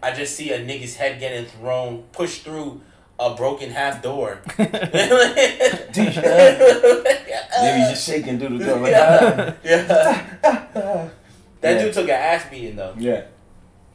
I 0.01 0.11
just 0.11 0.35
see 0.35 0.51
a 0.51 0.59
nigga's 0.59 0.95
head 0.95 1.19
getting 1.19 1.45
thrown, 1.45 2.03
pushed 2.11 2.41
through 2.43 2.81
a 3.19 3.35
broken 3.35 3.69
half 3.69 4.01
door. 4.01 4.39
maybe 4.57 4.71
just 7.91 8.07
shaking 8.07 8.39
through 8.39 8.57
the 8.57 8.65
door. 8.65 8.79
Like, 8.79 8.91
yeah. 8.91 9.55
yeah. 9.63 11.09
That 11.61 11.75
Yeah. 11.75 11.81
dude 11.83 11.93
took 11.93 12.05
an 12.05 12.09
ass 12.11 12.45
beating 12.49 12.75
though. 12.75 12.95
yeah. 12.97 13.25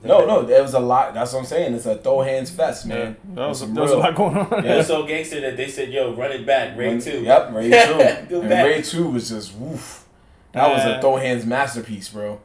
No, 0.04 0.24
no, 0.26 0.42
there 0.42 0.62
was 0.62 0.74
a 0.74 0.78
lot. 0.80 1.14
That's 1.14 1.32
what 1.32 1.40
I'm 1.40 1.46
saying. 1.46 1.74
It's 1.74 1.86
a 1.86 1.96
throw 1.96 2.20
hands 2.20 2.50
fest, 2.50 2.86
yeah, 2.86 2.94
man. 2.94 3.16
that 3.34 3.46
was, 3.48 3.58
Some 3.60 3.74
there 3.74 3.82
was 3.82 3.92
a 3.92 3.96
lot 3.98 4.14
going 4.14 4.36
on. 4.36 4.64
It 4.64 4.76
was 4.76 4.86
so 4.86 5.04
gangster 5.06 5.40
that 5.40 5.56
they 5.56 5.68
said, 5.68 5.88
"Yo, 5.90 6.14
run 6.14 6.30
it 6.32 6.46
back, 6.46 6.76
Ray 6.76 6.88
When- 6.88 7.00
2. 7.00 7.22
Yep, 7.22 7.52
Ray 7.54 7.70
two. 7.70 8.26
Go 8.28 8.40
and 8.40 8.48
back. 8.48 8.66
Raid 8.66 8.84
two 8.84 9.08
was 9.08 9.28
just 9.30 9.54
woof. 9.56 10.04
That 10.52 10.70
was 10.72 10.84
a 10.84 11.00
throw 11.00 11.16
hands 11.16 11.44
masterpiece, 11.44 12.08
bro. 12.10 12.40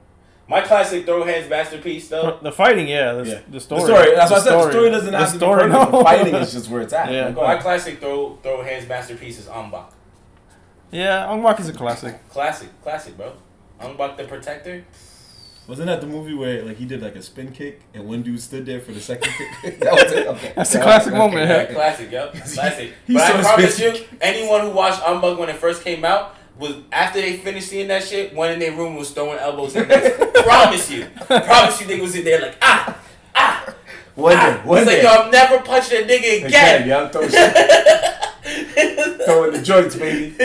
My 0.47 0.61
classic 0.61 1.05
throw 1.05 1.23
hands 1.23 1.49
masterpiece 1.49 2.07
though. 2.09 2.39
The 2.41 2.51
fighting, 2.51 2.87
yeah, 2.87 3.13
the, 3.13 3.25
Yeah. 3.29 3.39
the 3.49 3.59
story. 3.59 3.81
The 3.81 3.87
story. 3.87 4.15
That's 4.15 4.31
what 4.31 4.41
I 4.41 4.43
said. 4.43 4.51
The 4.53 4.59
story. 4.59 4.71
story 4.73 4.89
doesn't 4.91 5.11
The 5.11 5.17
have 5.17 5.31
to 5.31 5.37
story, 5.37 5.63
be 5.67 5.71
perfect. 5.71 5.91
no. 5.91 5.97
The 5.99 6.03
fighting 6.03 6.35
is 6.35 6.51
just 6.53 6.69
where 6.69 6.81
it's 6.81 6.93
at. 6.93 7.09
Yeah. 7.11 7.25
Like, 7.27 7.35
go 7.35 7.41
My 7.41 7.51
ahead. 7.53 7.61
classic 7.61 7.99
throw 7.99 8.35
throw 8.41 8.61
hands 8.63 8.87
masterpiece 8.87 9.39
is 9.39 9.47
Ong-Bak. 9.47 9.91
Yeah, 10.91 11.27
Ong-Bak 11.29 11.59
is 11.59 11.69
a 11.69 11.73
classic. 11.73 12.27
Classic, 12.29 12.67
classic, 12.81 13.15
bro. 13.15 13.31
Ong-Bak 13.79 14.17
the 14.17 14.23
Protector. 14.25 14.83
Wasn't 15.67 15.87
that 15.87 16.01
the 16.01 16.07
movie 16.07 16.33
where 16.33 16.63
like 16.63 16.77
he 16.77 16.85
did 16.85 17.01
like 17.01 17.15
a 17.15 17.21
spin 17.21 17.51
kick 17.51 17.81
and 17.93 18.07
one 18.07 18.23
dude 18.23 18.41
stood 18.41 18.65
there 18.65 18.79
for 18.81 18.91
the 18.91 18.99
second 18.99 19.31
kick? 19.31 19.79
that 19.79 19.93
was 19.93 20.11
it. 20.11 20.27
Okay. 20.27 20.53
That's 20.55 20.75
a 20.75 20.81
classic 20.81 21.13
moment, 21.13 21.47
Yeah, 21.49 21.61
yeah. 21.61 21.73
classic, 21.73 22.11
yep. 22.11 22.33
Classic. 22.53 22.93
He's 23.07 23.15
but 23.15 23.23
I 23.35 23.41
promise 23.41 23.79
you, 23.79 23.93
anyone 24.19 24.61
who 24.61 24.71
watched 24.71 25.01
Ong-Bak 25.07 25.37
when 25.37 25.49
it 25.49 25.57
first 25.57 25.83
came 25.83 26.03
out 26.03 26.35
was 26.57 26.75
after 26.91 27.21
they 27.21 27.37
finished 27.37 27.69
seeing 27.69 27.87
that 27.89 28.03
shit, 28.03 28.33
one 28.33 28.51
in 28.51 28.59
their 28.59 28.75
room 28.75 28.95
was 28.95 29.11
throwing 29.11 29.37
elbows 29.37 29.75
in 29.75 29.87
there. 29.87 30.11
promise 30.43 30.89
you. 30.91 31.07
Promise 31.27 31.81
you 31.81 31.87
they 31.87 32.01
was 32.01 32.15
in 32.15 32.25
there 32.25 32.41
like 32.41 32.57
ah 32.61 32.97
ah. 33.35 33.73
One 34.15 34.35
ah. 34.35 34.49
day, 34.49 34.67
one 34.67 34.77
He's 34.79 34.87
like, 34.87 35.03
yo, 35.03 35.09
I'm 35.09 35.31
never 35.31 35.59
punching 35.61 36.03
a 36.03 36.05
nigga 36.05 36.45
Again, 36.45 36.81
again. 36.83 36.87
yeah, 36.87 37.07
throw 37.07 37.27
shit, 37.29 39.25
throwing 39.25 39.53
the 39.53 39.61
joints, 39.61 39.95
baby. 39.95 40.35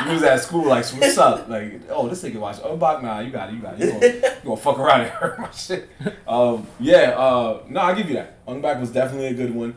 You 0.06 0.12
was 0.12 0.22
at 0.22 0.40
school 0.40 0.66
like, 0.66 0.84
so 0.84 0.96
what's 0.96 1.18
up? 1.18 1.48
Like, 1.48 1.80
oh, 1.88 2.08
this 2.08 2.22
nigga 2.22 2.36
watch 2.36 2.56
Unbox. 2.56 3.02
Nah, 3.02 3.20
you 3.20 3.30
got 3.30 3.48
it, 3.48 3.54
you 3.54 3.60
got 3.60 3.80
it. 3.80 3.86
You 3.86 3.92
gonna, 3.92 4.06
you 4.42 4.44
gonna 4.44 4.56
fuck 4.56 4.78
around 4.78 5.02
and 5.02 5.10
hurt 5.20 5.38
my 5.38 5.50
shit. 5.50 5.88
Um, 6.26 6.66
yeah, 6.80 7.14
uh, 7.16 7.62
no, 7.68 7.80
I'll 7.80 7.94
give 7.94 8.08
you 8.08 8.14
that. 8.16 8.38
Ong-Bak 8.46 8.80
was 8.80 8.90
definitely 8.90 9.28
a 9.28 9.34
good 9.34 9.54
one. 9.54 9.74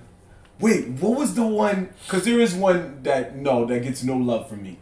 Wait, 0.59 0.87
what 0.89 1.17
was 1.17 1.35
the 1.35 1.45
one? 1.45 1.89
Because 2.03 2.25
there 2.25 2.39
is 2.39 2.55
one 2.55 3.03
that, 3.03 3.35
no, 3.35 3.65
that 3.65 3.83
gets 3.83 4.03
no 4.03 4.17
love 4.17 4.49
from 4.49 4.63
me. 4.63 4.79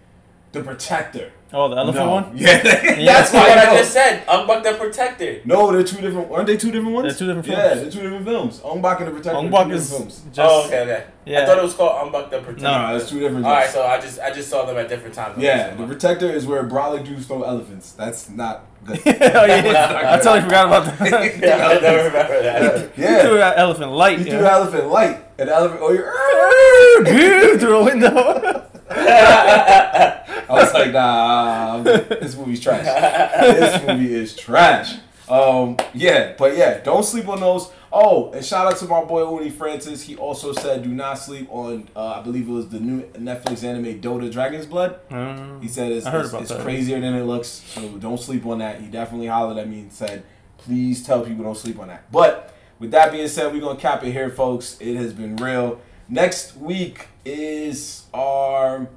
The 0.56 0.64
Protector. 0.64 1.32
Oh, 1.53 1.69
the 1.69 1.76
elephant 1.76 2.06
no. 2.06 2.11
one. 2.11 2.32
Yeah, 2.38 2.48
Yeah. 2.65 3.06
that's 3.14 3.32
That's 3.32 3.34
why 3.34 3.49
what 3.49 3.57
I 3.57 3.72
I 3.72 3.77
just 3.77 3.94
said. 3.94 4.23
Ong-Bak 4.27 4.64
the 4.64 4.73
Protector. 4.73 5.41
No, 5.45 5.72
they're 5.72 5.84
two 5.84 6.02
different. 6.02 6.32
Aren't 6.32 6.48
they 6.48 6.57
two 6.57 6.72
different 6.72 6.94
ones? 6.95 7.07
They're 7.07 7.19
two 7.19 7.27
different 7.27 7.45
films. 7.45 7.60
Yeah, 7.60 7.73
they're 7.76 7.91
two 7.91 8.02
different 8.02 8.26
films. 8.26 8.60
Ongbak 8.61 8.98
and 8.99 9.07
the 9.07 9.11
Protector. 9.11 9.38
are 9.38 9.41
two 9.41 9.48
Ongbak 9.49 9.52
different 9.52 9.72
is 9.73 9.90
films. 9.90 10.22
just. 10.34 10.40
oh, 10.40 10.65
okay, 10.65 10.80
okay. 10.82 11.06
Yeah. 11.26 11.41
I 11.41 11.45
thought 11.45 11.57
it 11.57 11.64
was 11.64 11.73
called 11.73 12.06
Ong-Bak 12.06 12.30
the 12.32 12.40
Protector. 12.40 12.64
No. 12.64 12.88
No, 12.90 12.95
it's 12.95 13.10
two 13.10 13.19
different. 13.19 13.45
All 13.45 13.52
right, 13.53 13.69
so 13.69 13.86
I 13.86 13.99
just 13.99 14.19
I 14.19 14.32
just 14.32 14.49
saw 14.49 14.65
them 14.65 14.77
at 14.77 14.90
different 14.90 15.14
times. 15.14 15.38
Yeah, 15.38 15.76
the 15.76 15.86
Protector 15.86 16.30
is 16.30 16.45
where 16.48 16.64
brolic 16.64 17.06
dudes 17.06 17.27
throw 17.27 17.44
elephants. 17.44 17.91
That's 17.91 18.30
not 18.30 18.65
good. 18.86 18.99
oh 19.06 19.45
yeah, 19.45 20.14
I 20.14 20.18
totally 20.18 20.41
forgot 20.41 20.68
about 20.68 20.98
that. 20.99 21.40
yeah, 21.40 21.68
I 21.68 21.80
never 21.80 22.03
remember 22.07 22.41
that. 22.41 22.98
You 22.98 23.22
threw 23.22 23.38
yeah, 23.38 23.53
elephant 23.56 23.91
light. 23.91 24.19
you 24.19 24.26
yeah. 24.26 24.32
threw 24.32 24.41
the 24.41 24.52
elephant 24.52 24.88
light, 24.88 25.26
and 25.38 25.49
elephant. 25.49 25.80
Oh, 25.84 25.91
you're. 25.94 27.57
through 27.60 27.77
a 27.77 27.84
window. 27.84 28.65
I 28.90 30.45
was 30.49 30.74
like, 30.74 30.91
nah, 30.91 31.82
this 31.82 32.36
movie's 32.36 32.62
trash. 32.62 32.86
this 32.86 33.88
movie 33.88 34.14
is 34.14 34.36
trash. 34.36 34.95
Um, 35.28 35.78
yeah, 35.94 36.36
but 36.38 36.56
yeah, 36.56 36.80
don't 36.82 37.03
sleep 37.03 37.28
on 37.28 37.40
those. 37.40 37.72
Oh, 37.91 38.32
and 38.34 38.45
shout 38.45 38.68
out 38.68 38.78
to 38.80 38.86
my 38.86 39.03
boy 39.06 39.28
Uni 39.40 39.49
Francis. 39.49 40.03
He 40.03 40.16
also 40.18 40.52
said, 40.53 40.84
do 40.84 40.90
not 40.90 41.16
sleep 41.16 41.48
on. 41.49 41.88
Uh, 41.95 42.20
I 42.20 42.22
believe 42.22 42.48
it 42.48 42.52
was 42.52 42.68
the 42.70 42.80
new 42.80 43.02
Netflix 43.14 43.64
anime 43.64 43.99
Dota 44.02 44.32
Dragon's 44.32 44.66
Blood. 44.66 44.99
Um, 45.10 45.62
He 45.62 45.68
said 45.68 45.91
it's, 45.91 46.06
it's, 46.06 46.34
it's 46.34 46.52
crazier 46.62 46.99
than 46.99 47.16
it 47.16 47.24
looks, 47.24 47.48
so 47.48 47.88
don't 47.98 48.20
sleep 48.20 48.45
on 48.45 48.60
that. 48.60 48.82
He 48.82 48.88
definitely 48.88 49.28
hollered 49.28 49.57
at 49.57 49.68
me 49.70 49.80
and 49.80 49.91
said, 49.94 50.24
please 50.57 51.03
tell 51.06 51.24
people 51.24 51.44
don't 51.45 51.57
sleep 51.57 51.80
on 51.80 51.88
that. 51.88 52.12
But 52.12 52.53
with 52.80 52.91
that 52.91 53.12
being 53.12 53.28
said, 53.30 53.52
we're 53.52 53.62
gonna 53.62 53.80
cap 53.80 54.03
it 54.03 54.12
here, 54.12 54.30
folks. 54.30 54.78
It 54.80 54.95
has 54.98 55.14
been 55.14 55.38
real. 55.38 55.80
Next 56.07 56.56
week 56.57 57.07
is 57.24 58.05
our 58.15 58.87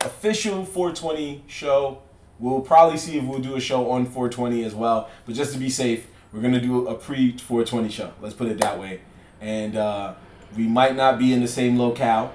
official 0.00 0.64
420 0.64 1.44
show. 1.46 2.02
We'll 2.38 2.60
probably 2.60 2.98
see 2.98 3.16
if 3.18 3.24
we'll 3.24 3.38
do 3.38 3.54
a 3.54 3.60
show 3.60 3.90
on 3.90 4.06
420 4.06 4.64
as 4.64 4.74
well. 4.74 5.08
But 5.24 5.36
just 5.36 5.52
to 5.52 5.58
be 5.58 5.70
safe, 5.70 6.08
we're 6.32 6.42
gonna 6.42 6.60
do 6.60 6.88
a 6.88 6.94
pre 6.94 7.36
420 7.38 7.88
show. 7.88 8.12
Let's 8.20 8.34
put 8.34 8.48
it 8.48 8.58
that 8.58 8.78
way. 8.78 9.00
And 9.40 9.76
uh, 9.76 10.14
we 10.56 10.66
might 10.66 10.96
not 10.96 11.18
be 11.18 11.32
in 11.32 11.40
the 11.40 11.48
same 11.48 11.78
locale. 11.78 12.32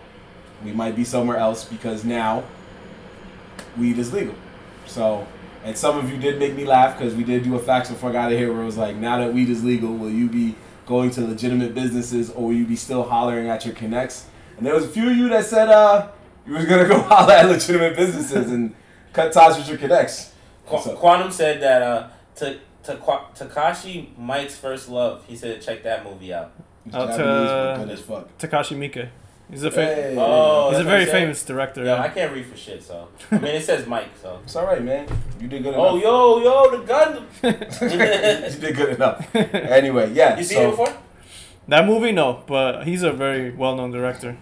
We 0.63 0.71
might 0.71 0.95
be 0.95 1.03
somewhere 1.03 1.37
else 1.37 1.65
because 1.65 2.03
now 2.03 2.43
weed 3.77 3.97
is 3.97 4.13
legal. 4.13 4.35
So, 4.85 5.27
and 5.63 5.77
some 5.77 5.97
of 5.97 6.09
you 6.09 6.17
did 6.17 6.39
make 6.39 6.55
me 6.55 6.65
laugh 6.65 6.97
because 6.97 7.13
we 7.13 7.23
did 7.23 7.43
do 7.43 7.55
a 7.55 7.59
facts 7.59 7.89
before 7.89 8.09
I 8.09 8.13
got 8.13 8.31
here 8.31 8.51
where 8.51 8.61
it 8.61 8.65
was 8.65 8.77
like, 8.77 8.95
now 8.95 9.17
that 9.19 9.33
weed 9.33 9.49
is 9.49 9.63
legal, 9.63 9.93
will 9.93 10.09
you 10.09 10.29
be 10.29 10.55
going 10.85 11.11
to 11.11 11.21
legitimate 11.21 11.75
businesses 11.75 12.29
or 12.29 12.47
will 12.47 12.53
you 12.53 12.65
be 12.65 12.75
still 12.75 13.03
hollering 13.03 13.49
at 13.49 13.65
your 13.65 13.75
connects? 13.75 14.25
And 14.59 14.65
there 14.67 14.75
was 14.75 14.83
a 14.83 14.89
few 14.89 15.09
of 15.09 15.15
you 15.15 15.29
that 15.29 15.45
said 15.45 15.69
uh, 15.69 16.09
you 16.45 16.51
was 16.53 16.65
gonna 16.65 16.85
go 16.85 16.99
holler 17.01 17.31
at 17.31 17.47
legitimate 17.47 17.95
businesses 17.95 18.51
and 18.51 18.75
cut 19.13 19.31
ties 19.31 19.57
with 19.57 19.69
your 19.69 19.77
connects. 19.77 20.33
What's 20.67 20.83
Qu- 20.83 20.91
up? 20.91 20.97
Quantum 20.97 21.31
said 21.31 21.61
that 21.61 21.81
uh, 21.81 22.09
to 22.35 22.59
to 22.83 22.95
Takashi 22.95 24.17
Mike's 24.17 24.57
first 24.57 24.89
love. 24.89 25.23
He 25.27 25.37
said 25.37 25.61
check 25.61 25.81
that 25.83 26.03
movie 26.03 26.33
out. 26.33 26.51
It's 26.85 26.93
Out 26.93 27.07
Japanese, 27.07 27.17
to- 27.17 27.75
but 27.77 27.77
good 27.85 27.89
as 27.91 28.01
fuck. 28.01 28.37
Takashi 28.37 28.77
Miike. 28.77 29.07
He's 29.49 29.63
a 29.63 29.71
fa- 29.71 29.85
Hey. 29.85 30.15
Oh, 30.19 30.71
he's 30.71 30.79
a 30.79 30.83
very 30.83 31.05
famous 31.05 31.41
director. 31.45 31.85
Yo, 31.85 31.95
I 31.95 32.09
can't 32.09 32.33
read 32.33 32.45
for 32.45 32.57
shit. 32.57 32.83
So 32.83 33.07
I 33.31 33.35
mean, 33.37 33.55
it 33.55 33.63
says 33.63 33.87
Mike. 33.87 34.09
So 34.21 34.41
It's 34.43 34.57
all 34.57 34.65
right, 34.65 34.83
man. 34.83 35.07
You 35.39 35.47
did 35.47 35.63
good 35.63 35.73
oh 35.73 35.91
enough. 35.95 36.03
yo 36.03 36.39
yo 36.43 36.77
the 36.77 36.93
Gundam. 36.93 37.25
you 38.53 38.59
did 38.59 38.75
good 38.75 38.89
enough. 38.95 39.33
Anyway, 39.33 40.11
yeah. 40.13 40.37
You 40.37 40.43
seen 40.43 40.57
so, 40.57 40.67
it 40.67 40.71
before? 40.71 40.93
That 41.69 41.85
movie, 41.85 42.11
no, 42.11 42.43
but 42.47 42.85
he's 42.87 43.03
a 43.03 43.11
very 43.13 43.51
well-known 43.51 43.91
director. 43.91 44.37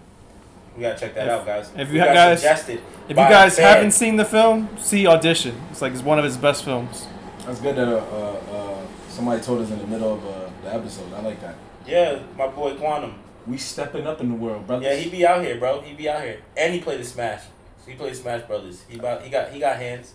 We 0.78 0.82
gotta 0.84 0.96
check 1.00 1.14
that 1.16 1.26
If- 1.26 1.32
out, 1.32 1.44
guys. 1.44 1.70
if 1.76 1.88
We 1.90 1.98
you 1.98 2.04
got 2.04 2.14
guys- 2.14 2.38
suggested 2.40 2.80
If 3.08 3.16
you 3.16 3.16
guys 3.16 3.58
haven't 3.58 3.90
seen 3.90 4.14
the 4.14 4.24
film, 4.24 4.68
see 4.78 5.08
Audition. 5.08 5.60
It's 5.72 5.82
like 5.82 5.92
it's 5.92 6.02
one 6.02 6.18
of 6.20 6.24
his 6.24 6.36
best 6.36 6.64
films. 6.64 7.08
That's 7.44 7.58
good 7.60 7.74
that 7.74 7.88
uh, 7.88 7.96
uh, 7.96 8.56
uh, 8.56 8.76
somebody 9.08 9.40
told 9.42 9.60
us 9.62 9.70
in 9.70 9.78
the 9.80 9.86
middle 9.88 10.14
of 10.14 10.24
uh, 10.24 10.48
the 10.62 10.72
episode. 10.72 11.12
I 11.14 11.20
like 11.22 11.40
that. 11.40 11.56
yeah, 11.84 12.20
my 12.36 12.46
boy 12.46 12.76
Quantum. 12.76 13.14
We 13.46 13.56
stepping 13.58 14.06
up 14.06 14.20
in 14.20 14.28
the 14.28 14.34
world, 14.36 14.68
brothers. 14.68 14.86
Yeah, 14.86 14.94
he 14.94 15.10
be 15.10 15.26
out 15.26 15.42
here, 15.42 15.56
bro. 15.58 15.80
He 15.80 15.94
be 15.94 16.08
out 16.08 16.22
here, 16.22 16.42
and 16.56 16.72
he 16.74 16.80
played 16.80 17.00
the 17.00 17.04
Smash. 17.04 17.42
He 17.86 17.94
played 17.94 18.14
Smash 18.14 18.42
Brothers. 18.42 18.84
He 18.88 18.98
about 19.00 19.22
he 19.22 19.30
got 19.30 19.50
he 19.50 19.58
got 19.58 19.76
hands. 19.78 20.12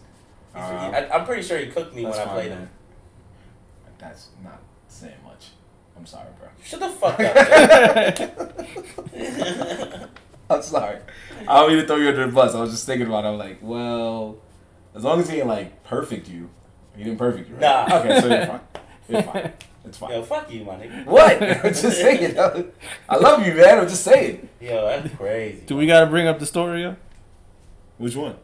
Uh, 0.55 0.59
he, 0.91 0.95
I, 0.95 1.09
I'm 1.17 1.25
pretty 1.25 1.41
sure 1.41 1.57
he 1.57 1.65
cooked 1.67 1.93
me 1.93 2.03
when 2.03 2.13
That's 2.13 2.25
I 2.29 2.31
played 2.33 2.51
man. 2.51 2.59
him. 2.59 2.69
That's 3.97 4.29
not 4.43 4.61
saying 4.87 5.15
much. 5.25 5.47
I'm 5.97 6.05
sorry, 6.05 6.27
bro. 6.39 6.47
Shut 6.63 6.79
the 6.79 6.89
fuck 6.89 7.19
up. 9.99 10.09
man. 10.49 10.57
I'm 10.57 10.63
sorry. 10.63 10.99
I 11.47 11.61
don't 11.61 11.69
mean 11.69 11.79
to 11.81 11.87
throw 11.87 11.97
you 11.97 12.09
under 12.09 12.25
the 12.25 12.31
bus. 12.31 12.55
I 12.55 12.59
was 12.61 12.71
just 12.71 12.85
thinking 12.85 13.07
about 13.07 13.25
it. 13.25 13.29
I'm 13.29 13.37
like, 13.37 13.59
well, 13.61 14.37
as 14.95 15.03
long 15.03 15.19
as 15.19 15.29
he 15.29 15.37
ain't 15.37 15.47
like 15.47 15.83
perfect 15.83 16.27
you, 16.27 16.49
he 16.95 17.03
didn't 17.03 17.19
perfect 17.19 17.49
you, 17.49 17.55
right? 17.55 17.89
Nah. 17.89 17.97
Okay, 17.99 18.21
so 18.21 18.27
you're 18.27 18.45
fine. 18.45 18.61
You're 19.09 19.23
fine. 19.23 19.53
It's 19.85 19.97
fine. 19.97 20.11
Yo, 20.11 20.23
fuck 20.23 20.51
you, 20.51 20.63
my 20.63 20.75
nigga. 20.75 21.05
What? 21.05 21.43
I'm 21.65 21.73
just 21.73 21.99
saying. 21.99 22.37
I 23.09 23.17
love 23.17 23.45
you, 23.45 23.53
man. 23.53 23.79
I'm 23.79 23.87
just 23.89 24.03
saying. 24.03 24.47
Yo, 24.61 24.85
that's 24.85 25.13
crazy. 25.15 25.63
Do 25.65 25.75
we 25.75 25.85
gotta 25.87 26.05
bring 26.05 26.27
up 26.27 26.39
the 26.39 26.45
story? 26.45 26.83
Yeah? 26.83 26.95
Which 27.97 28.15
one? 28.15 28.35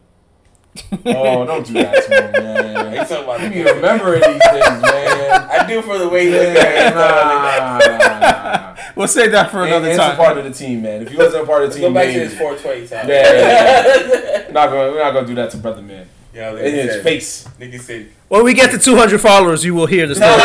Oh, 1.05 1.45
don't 1.45 1.65
do 1.65 1.73
that 1.73 2.03
to 2.03 2.09
me, 2.09 2.15
Hey, 2.15 2.73
man. 2.73 3.07
talking 3.07 3.23
about 3.23 3.41
You 3.41 3.49
be 3.49 3.63
remembering 3.63 4.21
these 4.21 4.41
things, 4.51 4.81
man. 4.81 5.49
I 5.51 5.65
do 5.67 5.81
for 5.81 5.97
the 5.97 6.09
way 6.09 6.25
you 6.25 6.31
look 6.31 6.53
Yeah, 6.55 6.61
at 6.61 6.91
it. 6.91 6.95
nah, 6.95 7.79
nah, 7.79 7.79
nah, 7.79 8.19
nah. 8.19 8.75
We'll 8.95 9.07
save 9.07 9.31
that 9.31 9.51
for 9.51 9.63
another 9.65 9.89
and 9.89 9.97
time. 9.99 10.13
a 10.13 10.15
part 10.15 10.37
of 10.37 10.43
the 10.45 10.51
team, 10.51 10.81
man. 10.81 11.01
If 11.01 11.11
you 11.11 11.17
wasn't 11.17 11.43
a 11.43 11.47
part 11.47 11.63
of 11.63 11.69
the 11.73 11.79
team, 11.79 11.89
go 11.89 11.93
back 11.93 12.07
to 12.07 12.13
maybe. 12.13 12.27
this 12.27 12.37
420 12.37 12.87
time. 12.87 13.09
Yeah, 13.09 13.33
yeah, 13.33 14.43
We're 14.47 14.53
not 14.53 14.69
gonna, 14.69 14.91
we're 14.91 15.03
not 15.03 15.13
gonna 15.13 15.27
do 15.27 15.35
that 15.35 15.51
to 15.51 15.57
brother 15.57 15.81
man. 15.81 16.07
Yo, 16.33 16.55
In 16.57 16.73
his 16.75 16.91
said, 16.93 17.03
face. 17.03 17.43
Nigga 17.59 17.79
said, 17.79 18.07
When 18.27 18.43
we 18.43 18.53
get 18.53 18.69
to 18.71 18.77
200 18.77 19.19
followers, 19.19 19.65
you 19.65 19.73
will 19.73 19.87
hear 19.87 20.05
the 20.05 20.13
story. 20.15 20.29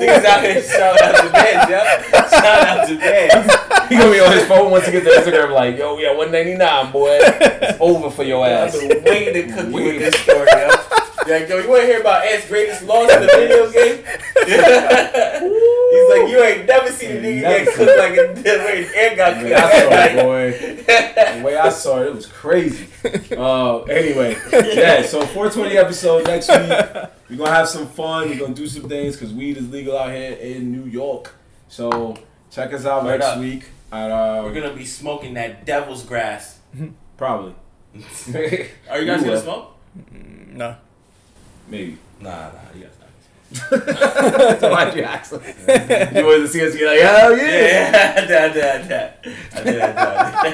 Niggas 0.00 0.24
out 0.24 0.42
here 0.44 0.62
shout 0.62 1.00
out 1.00 1.22
to 1.24 1.28
Vance, 1.30 1.70
yeah? 1.70 2.02
Shout 2.28 2.68
out 2.68 2.88
to 2.88 2.96
Vance. 2.96 3.88
He 3.88 3.96
gonna 3.96 4.10
be 4.12 4.20
on 4.20 4.32
his 4.32 4.44
phone 4.46 4.70
once 4.70 4.84
he 4.86 4.92
get 4.92 5.04
to 5.04 5.10
Instagram, 5.10 5.52
like, 5.54 5.78
yo, 5.78 5.96
we 5.96 6.06
at 6.06 6.16
199, 6.16 6.92
boy. 6.92 7.18
It's 7.22 7.78
over 7.80 8.10
for 8.10 8.22
your 8.22 8.44
I've 8.44 8.68
ass. 8.68 8.78
been 8.78 9.02
waiting 9.04 9.48
to 9.48 9.54
cook 9.54 9.66
you 9.68 9.72
with 9.84 9.98
this 9.98 10.14
story, 10.20 10.48
yo. 10.52 10.68
Like, 11.28 11.48
yo, 11.48 11.58
you 11.58 11.68
wanna 11.68 11.84
hear 11.84 12.00
about 12.00 12.24
Ant's 12.24 12.46
greatest 12.48 12.82
loss 12.82 13.10
in 13.12 13.20
the 13.20 13.26
video 13.26 13.70
game? 13.70 14.04
He's 15.90 16.08
like, 16.08 16.28
you 16.30 16.42
ain't 16.42 16.66
never 16.66 16.90
seen 16.90 17.10
a 17.12 17.14
nigga 17.20 17.40
get 17.40 17.74
cooked 17.74 17.98
like 17.98 18.12
a 18.12 18.32
the 18.34 18.58
way 18.64 18.88
Ant 18.96 19.16
got 19.16 19.38
The 19.38 19.44
way 19.44 19.54
I 19.54 19.70
saw 19.70 19.90
it, 19.92 20.22
boy. 20.24 20.50
The 21.38 21.42
way 21.44 21.56
I 21.56 21.68
saw 21.68 22.02
it, 22.02 22.06
it 22.08 22.14
was 22.14 22.26
crazy. 22.26 22.86
Uh, 23.36 23.82
anyway, 23.84 24.36
yeah. 24.52 25.02
So 25.02 25.20
420 25.24 25.76
episode 25.78 26.26
next 26.26 26.48
week. 26.48 27.08
We're 27.30 27.36
gonna 27.38 27.50
have 27.54 27.68
some 27.68 27.86
fun. 27.86 28.28
We're 28.28 28.38
gonna 28.38 28.54
do 28.54 28.66
some 28.66 28.88
things 28.88 29.16
because 29.16 29.32
weed 29.32 29.56
is 29.56 29.70
legal 29.70 29.96
out 29.96 30.10
here 30.12 30.32
in 30.32 30.70
New 30.72 30.84
York. 30.84 31.32
So 31.68 32.16
check 32.50 32.72
us 32.74 32.84
out 32.84 33.04
Word 33.04 33.20
next 33.20 33.26
up. 33.26 33.38
week. 33.40 33.64
At, 33.92 34.10
uh, 34.10 34.42
We're 34.44 34.52
gonna 34.52 34.74
be 34.74 34.84
smoking 34.84 35.34
that 35.34 35.64
devil's 35.64 36.04
grass. 36.04 36.58
probably. 37.16 37.54
Are 37.94 38.00
you 38.02 38.68
guys 38.88 38.90
You 38.90 39.06
gonna 39.06 39.26
will. 39.30 39.40
smoke? 39.40 39.76
No. 40.12 40.76
Maybe. 41.70 41.96
Nah, 42.20 42.30
nah, 42.30 42.58
you 42.74 42.82
guys 42.84 42.96
not. 43.00 44.60
so 44.60 44.70
why'd 44.70 44.94
you 44.96 45.02
ask? 45.02 45.32
us? 45.32 45.40
You 46.14 46.24
wanted 46.26 46.42
to 46.42 46.48
see 46.48 46.66
us 46.66 46.74
get 46.76 46.86
like, 46.86 47.00
oh 47.02 47.34
yeah. 47.34 47.46
Yeah, 47.46 48.14
I 48.16 48.26
did. 48.26 48.36
I 48.36 48.48
did, 48.52 49.12
I 49.54 49.62
did, 49.62 49.82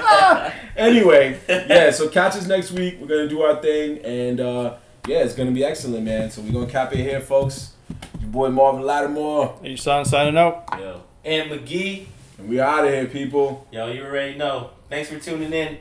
I 0.03 0.53
Anyway, 0.77 1.39
yeah. 1.49 1.91
So 1.91 2.09
catch 2.09 2.37
us 2.37 2.47
next 2.47 2.71
week. 2.73 2.99
We're 3.01 3.07
gonna 3.07 3.29
do 3.29 3.43
our 3.43 3.61
thing, 3.61 3.99
and 4.05 4.41
uh, 4.41 4.77
yeah, 5.07 5.25
it's 5.25 5.35
gonna 5.35 5.51
be 5.53 5.65
excellent, 5.65 6.05
man. 6.05 6.31
So 6.31 6.43
we're 6.43 6.53
gonna 6.53 6.67
cap 6.71 6.93
it 6.93 6.99
here, 6.99 7.21
folks. 7.21 7.73
Your 8.21 8.31
boy 8.31 8.49
Marvin 8.51 8.83
Lattimore, 8.83 9.59
Hey, 9.63 9.77
son, 9.77 10.05
signing 10.05 10.37
out. 10.37 10.71
did. 10.73 10.81
Yo, 10.81 11.03
and 11.25 11.51
McGee, 11.51 12.07
and 12.39 12.49
we 12.49 12.61
out 12.61 12.85
of 12.85 12.91
here, 12.93 13.07
people. 13.07 13.67
yo, 13.73 13.87
you 13.89 14.03
already 14.05 14.37
know. 14.37 14.71
Thanks 14.89 15.09
for 15.11 15.19
tuning 15.19 15.53
in. 15.53 15.79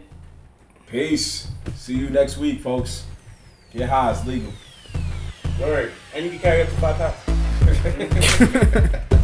Peace. 0.88 1.48
See 1.76 1.96
you 1.96 2.10
next 2.10 2.38
week, 2.38 2.62
folks. 2.62 3.06
Get 3.72 3.90
high, 3.90 4.12
it's 4.12 4.26
legal. 4.26 4.52
Word. 5.60 5.92
And 6.14 6.26
you 6.26 6.32
can 6.32 6.40
carry 6.40 6.62
up 6.62 6.70
to 6.70 6.76
five 6.76 6.98
pounds. 6.98 7.16